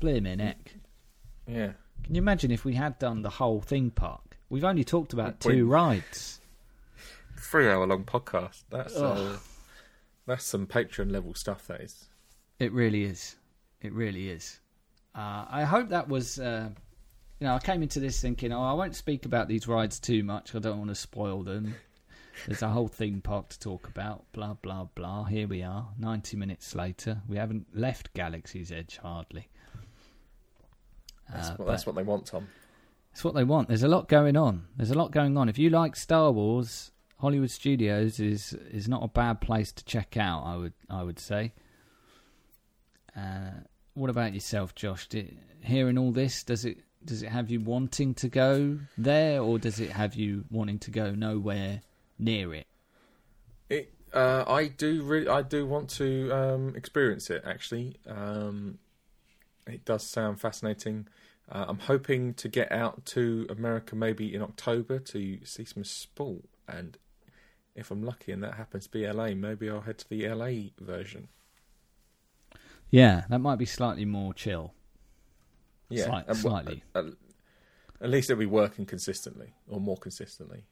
Blimey 0.00 0.36
neck. 0.36 0.74
Yeah. 1.46 1.72
Can 2.04 2.14
you 2.14 2.22
imagine 2.22 2.50
if 2.50 2.64
we 2.64 2.74
had 2.74 2.98
done 2.98 3.22
the 3.22 3.30
whole 3.30 3.60
theme 3.60 3.90
park? 3.90 4.38
We've 4.50 4.64
only 4.64 4.84
talked 4.84 5.12
about 5.12 5.40
two 5.40 5.66
rides. 5.66 6.40
Three 7.36 7.68
hour 7.68 7.86
long 7.86 8.04
podcast. 8.04 8.64
That's 8.70 8.96
uh, 8.96 9.38
that's 10.26 10.44
some 10.44 10.66
Patreon 10.66 11.10
level 11.10 11.34
stuff. 11.34 11.66
That 11.66 11.82
is. 11.82 12.08
It 12.58 12.72
really 12.72 13.04
is. 13.04 13.36
It 13.80 13.92
really 13.92 14.30
is. 14.30 14.58
Uh, 15.14 15.44
I 15.48 15.64
hope 15.64 15.90
that 15.90 16.08
was. 16.08 16.38
Uh, 16.38 16.70
you 17.40 17.46
know, 17.46 17.54
I 17.54 17.60
came 17.60 17.82
into 17.82 18.00
this 18.00 18.20
thinking, 18.20 18.52
oh, 18.52 18.62
I 18.62 18.72
won't 18.72 18.96
speak 18.96 19.24
about 19.24 19.46
these 19.46 19.68
rides 19.68 20.00
too 20.00 20.24
much. 20.24 20.54
I 20.54 20.58
don't 20.58 20.78
want 20.78 20.90
to 20.90 20.96
spoil 20.96 21.44
them. 21.44 21.74
There's 22.46 22.62
a 22.62 22.68
whole 22.68 22.88
theme 22.88 23.20
park 23.20 23.50
to 23.50 23.58
talk 23.58 23.88
about. 23.88 24.24
Blah 24.32 24.54
blah 24.54 24.84
blah. 24.94 25.24
Here 25.24 25.46
we 25.46 25.62
are, 25.62 25.88
90 25.98 26.36
minutes 26.36 26.74
later. 26.74 27.20
We 27.28 27.36
haven't 27.36 27.66
left 27.74 28.12
Galaxy's 28.14 28.72
Edge 28.72 28.98
hardly. 29.02 29.48
That's, 31.32 31.50
Uh, 31.50 31.54
what, 31.56 31.66
that's 31.68 31.86
what 31.86 31.94
they 31.94 32.02
want, 32.02 32.26
Tom. 32.26 32.48
It's 33.12 33.24
what 33.24 33.34
they 33.34 33.44
want. 33.44 33.68
There's 33.68 33.82
a 33.82 33.88
lot 33.88 34.08
going 34.08 34.36
on. 34.36 34.66
There's 34.76 34.90
a 34.90 34.98
lot 34.98 35.10
going 35.10 35.36
on. 35.36 35.48
If 35.48 35.58
you 35.58 35.70
like 35.70 35.96
Star 35.96 36.30
Wars, 36.30 36.92
Hollywood 37.18 37.50
Studios 37.50 38.20
is 38.20 38.52
is 38.70 38.88
not 38.88 39.02
a 39.02 39.08
bad 39.08 39.40
place 39.40 39.72
to 39.72 39.84
check 39.84 40.16
out. 40.16 40.44
I 40.44 40.56
would 40.56 40.74
I 40.88 41.02
would 41.02 41.18
say. 41.18 41.52
Uh, 43.16 43.50
what 43.94 44.10
about 44.10 44.34
yourself, 44.34 44.74
Josh? 44.74 45.08
Did, 45.08 45.36
hearing 45.62 45.98
all 45.98 46.12
this, 46.12 46.44
does 46.44 46.64
it 46.64 46.78
does 47.04 47.22
it 47.22 47.30
have 47.30 47.50
you 47.50 47.60
wanting 47.60 48.14
to 48.14 48.28
go 48.28 48.78
there, 48.96 49.40
or 49.42 49.58
does 49.58 49.80
it 49.80 49.90
have 49.90 50.14
you 50.14 50.44
wanting 50.50 50.78
to 50.80 50.90
go 50.90 51.10
nowhere 51.12 51.82
near 52.18 52.54
it? 52.54 52.66
It. 53.68 53.92
Uh, 54.12 54.44
I 54.46 54.68
do. 54.68 55.02
Re- 55.02 55.28
I 55.28 55.42
do 55.42 55.66
want 55.66 55.90
to 55.90 56.30
um, 56.32 56.76
experience 56.76 57.30
it. 57.30 57.42
Actually, 57.44 57.96
um, 58.06 58.78
it 59.68 59.84
does 59.84 60.02
sound 60.04 60.40
fascinating. 60.40 61.08
Uh, 61.50 61.64
I'm 61.68 61.78
hoping 61.78 62.34
to 62.34 62.48
get 62.48 62.70
out 62.70 63.04
to 63.06 63.46
America 63.48 63.96
maybe 63.96 64.34
in 64.34 64.42
October 64.42 64.98
to 64.98 65.38
see 65.44 65.64
some 65.64 65.84
sport, 65.84 66.44
and 66.68 66.98
if 67.74 67.90
I'm 67.90 68.02
lucky 68.02 68.32
and 68.32 68.42
that 68.42 68.54
happens 68.54 68.84
to 68.84 68.90
be 68.90 69.06
LA, 69.10 69.30
maybe 69.34 69.70
I'll 69.70 69.80
head 69.82 69.98
to 69.98 70.08
the 70.08 70.28
LA 70.28 70.70
version. 70.80 71.28
Yeah, 72.90 73.24
that 73.28 73.38
might 73.38 73.56
be 73.56 73.66
slightly 73.66 74.04
more 74.04 74.34
chill. 74.34 74.72
Yeah, 75.90 76.04
Slight- 76.06 76.24
uh, 76.24 76.26
well, 76.28 76.34
slightly. 76.36 76.82
At, 76.94 77.04
at 78.00 78.10
least 78.10 78.30
it'll 78.30 78.40
be 78.40 78.46
working 78.46 78.84
consistently 78.86 79.54
or 79.66 79.80
more 79.80 79.96
consistently. 79.96 80.64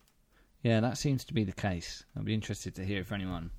Yeah, 0.63 0.81
that 0.81 0.99
seems 0.99 1.25
to 1.27 1.35
be 1.35 1.45
the 1.45 1.53
case. 1.53 2.05
I'd 2.17 2.25
be 2.25 2.35
interested 2.35 2.75
to 2.77 2.85
hear 2.85 3.01
if 3.01 3.13
anyone 3.13 3.51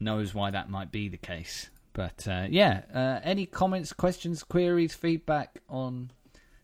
knows 0.00 0.34
why 0.34 0.50
that 0.50 0.70
might 0.70 0.90
be 0.90 1.08
the 1.08 1.16
case. 1.16 1.70
But 1.92 2.26
uh, 2.26 2.46
yeah, 2.48 2.82
uh, 2.92 3.20
any 3.22 3.46
comments, 3.46 3.92
questions, 3.92 4.42
queries, 4.42 4.94
feedback 4.94 5.60
on 5.68 6.10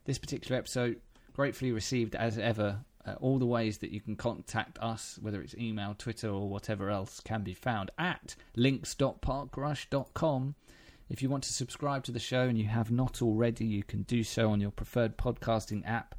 this 0.04 0.18
particular 0.18 0.58
episode? 0.58 1.00
Gratefully 1.34 1.72
received 1.72 2.14
as 2.14 2.38
ever 2.38 2.80
uh, 3.06 3.14
all 3.20 3.38
the 3.38 3.46
ways 3.46 3.78
that 3.78 3.90
you 3.90 4.00
can 4.00 4.16
contact 4.16 4.78
us, 4.80 5.18
whether 5.20 5.40
it's 5.40 5.54
email, 5.54 5.94
Twitter, 5.96 6.28
or 6.28 6.48
whatever 6.48 6.90
else, 6.90 7.20
can 7.20 7.42
be 7.42 7.54
found 7.54 7.90
at 7.98 8.34
links.parkrush.com. 8.56 10.54
If 11.08 11.22
you 11.22 11.30
want 11.30 11.44
to 11.44 11.52
subscribe 11.52 12.04
to 12.04 12.12
the 12.12 12.18
show 12.18 12.42
and 12.42 12.58
you 12.58 12.66
have 12.66 12.90
not 12.90 13.22
already, 13.22 13.64
you 13.64 13.82
can 13.82 14.02
do 14.02 14.22
so 14.22 14.50
on 14.50 14.60
your 14.60 14.70
preferred 14.70 15.16
podcasting 15.16 15.88
app. 15.88 16.14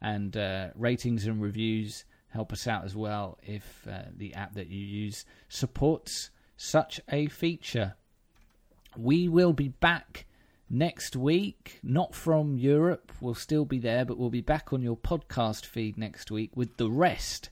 And 0.00 0.36
uh, 0.36 0.68
ratings 0.74 1.26
and 1.26 1.40
reviews 1.40 2.04
help 2.28 2.52
us 2.52 2.66
out 2.66 2.84
as 2.84 2.96
well 2.96 3.38
if 3.42 3.86
uh, 3.90 4.04
the 4.16 4.34
app 4.34 4.54
that 4.54 4.68
you 4.68 4.80
use 4.84 5.26
supports 5.48 6.30
such 6.56 7.00
a 7.10 7.26
feature. 7.26 7.94
We 8.96 9.28
will 9.28 9.52
be 9.52 9.68
back 9.68 10.26
next 10.68 11.16
week, 11.16 11.80
not 11.82 12.14
from 12.14 12.56
Europe. 12.56 13.12
We'll 13.20 13.34
still 13.34 13.64
be 13.64 13.78
there, 13.78 14.04
but 14.04 14.18
we'll 14.18 14.30
be 14.30 14.40
back 14.40 14.72
on 14.72 14.82
your 14.82 14.96
podcast 14.96 15.66
feed 15.66 15.98
next 15.98 16.30
week 16.30 16.50
with 16.54 16.76
the 16.76 16.90
rest 16.90 17.50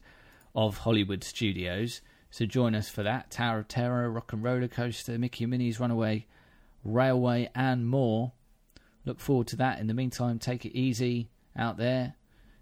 of 0.55 0.79
Hollywood 0.79 1.25
Studios. 1.25 2.01
So 2.31 2.47
join 2.47 2.75
us 2.75 2.89
for 2.89 3.03
that 3.03 3.31
Tower 3.31 3.61
of 3.61 3.69
Terror, 3.69 4.11
Rock 4.11 4.33
and 4.33 4.43
Roller 4.43 4.69
Coaster, 4.69 5.19
Mickey 5.19 5.45
and 5.45 5.51
Minnie's 5.51 5.81
Runaway 5.81 6.27
Railway, 6.85 7.51
and 7.55 7.87
more. 7.87 8.33
Look 9.05 9.21
forward 9.21 9.47
to 9.49 9.57
that. 9.57 9.81
In 9.81 9.87
the 9.87 9.95
meantime, 9.95 10.39
take 10.39 10.65
it 10.65 10.77
easy 10.77 11.31
out 11.57 11.77
there. 11.77 12.15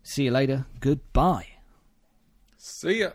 See 0.02 0.24
you 0.24 0.30
later. 0.30 0.66
Goodbye. 0.80 1.46
See 2.56 3.00
ya. 3.00 3.10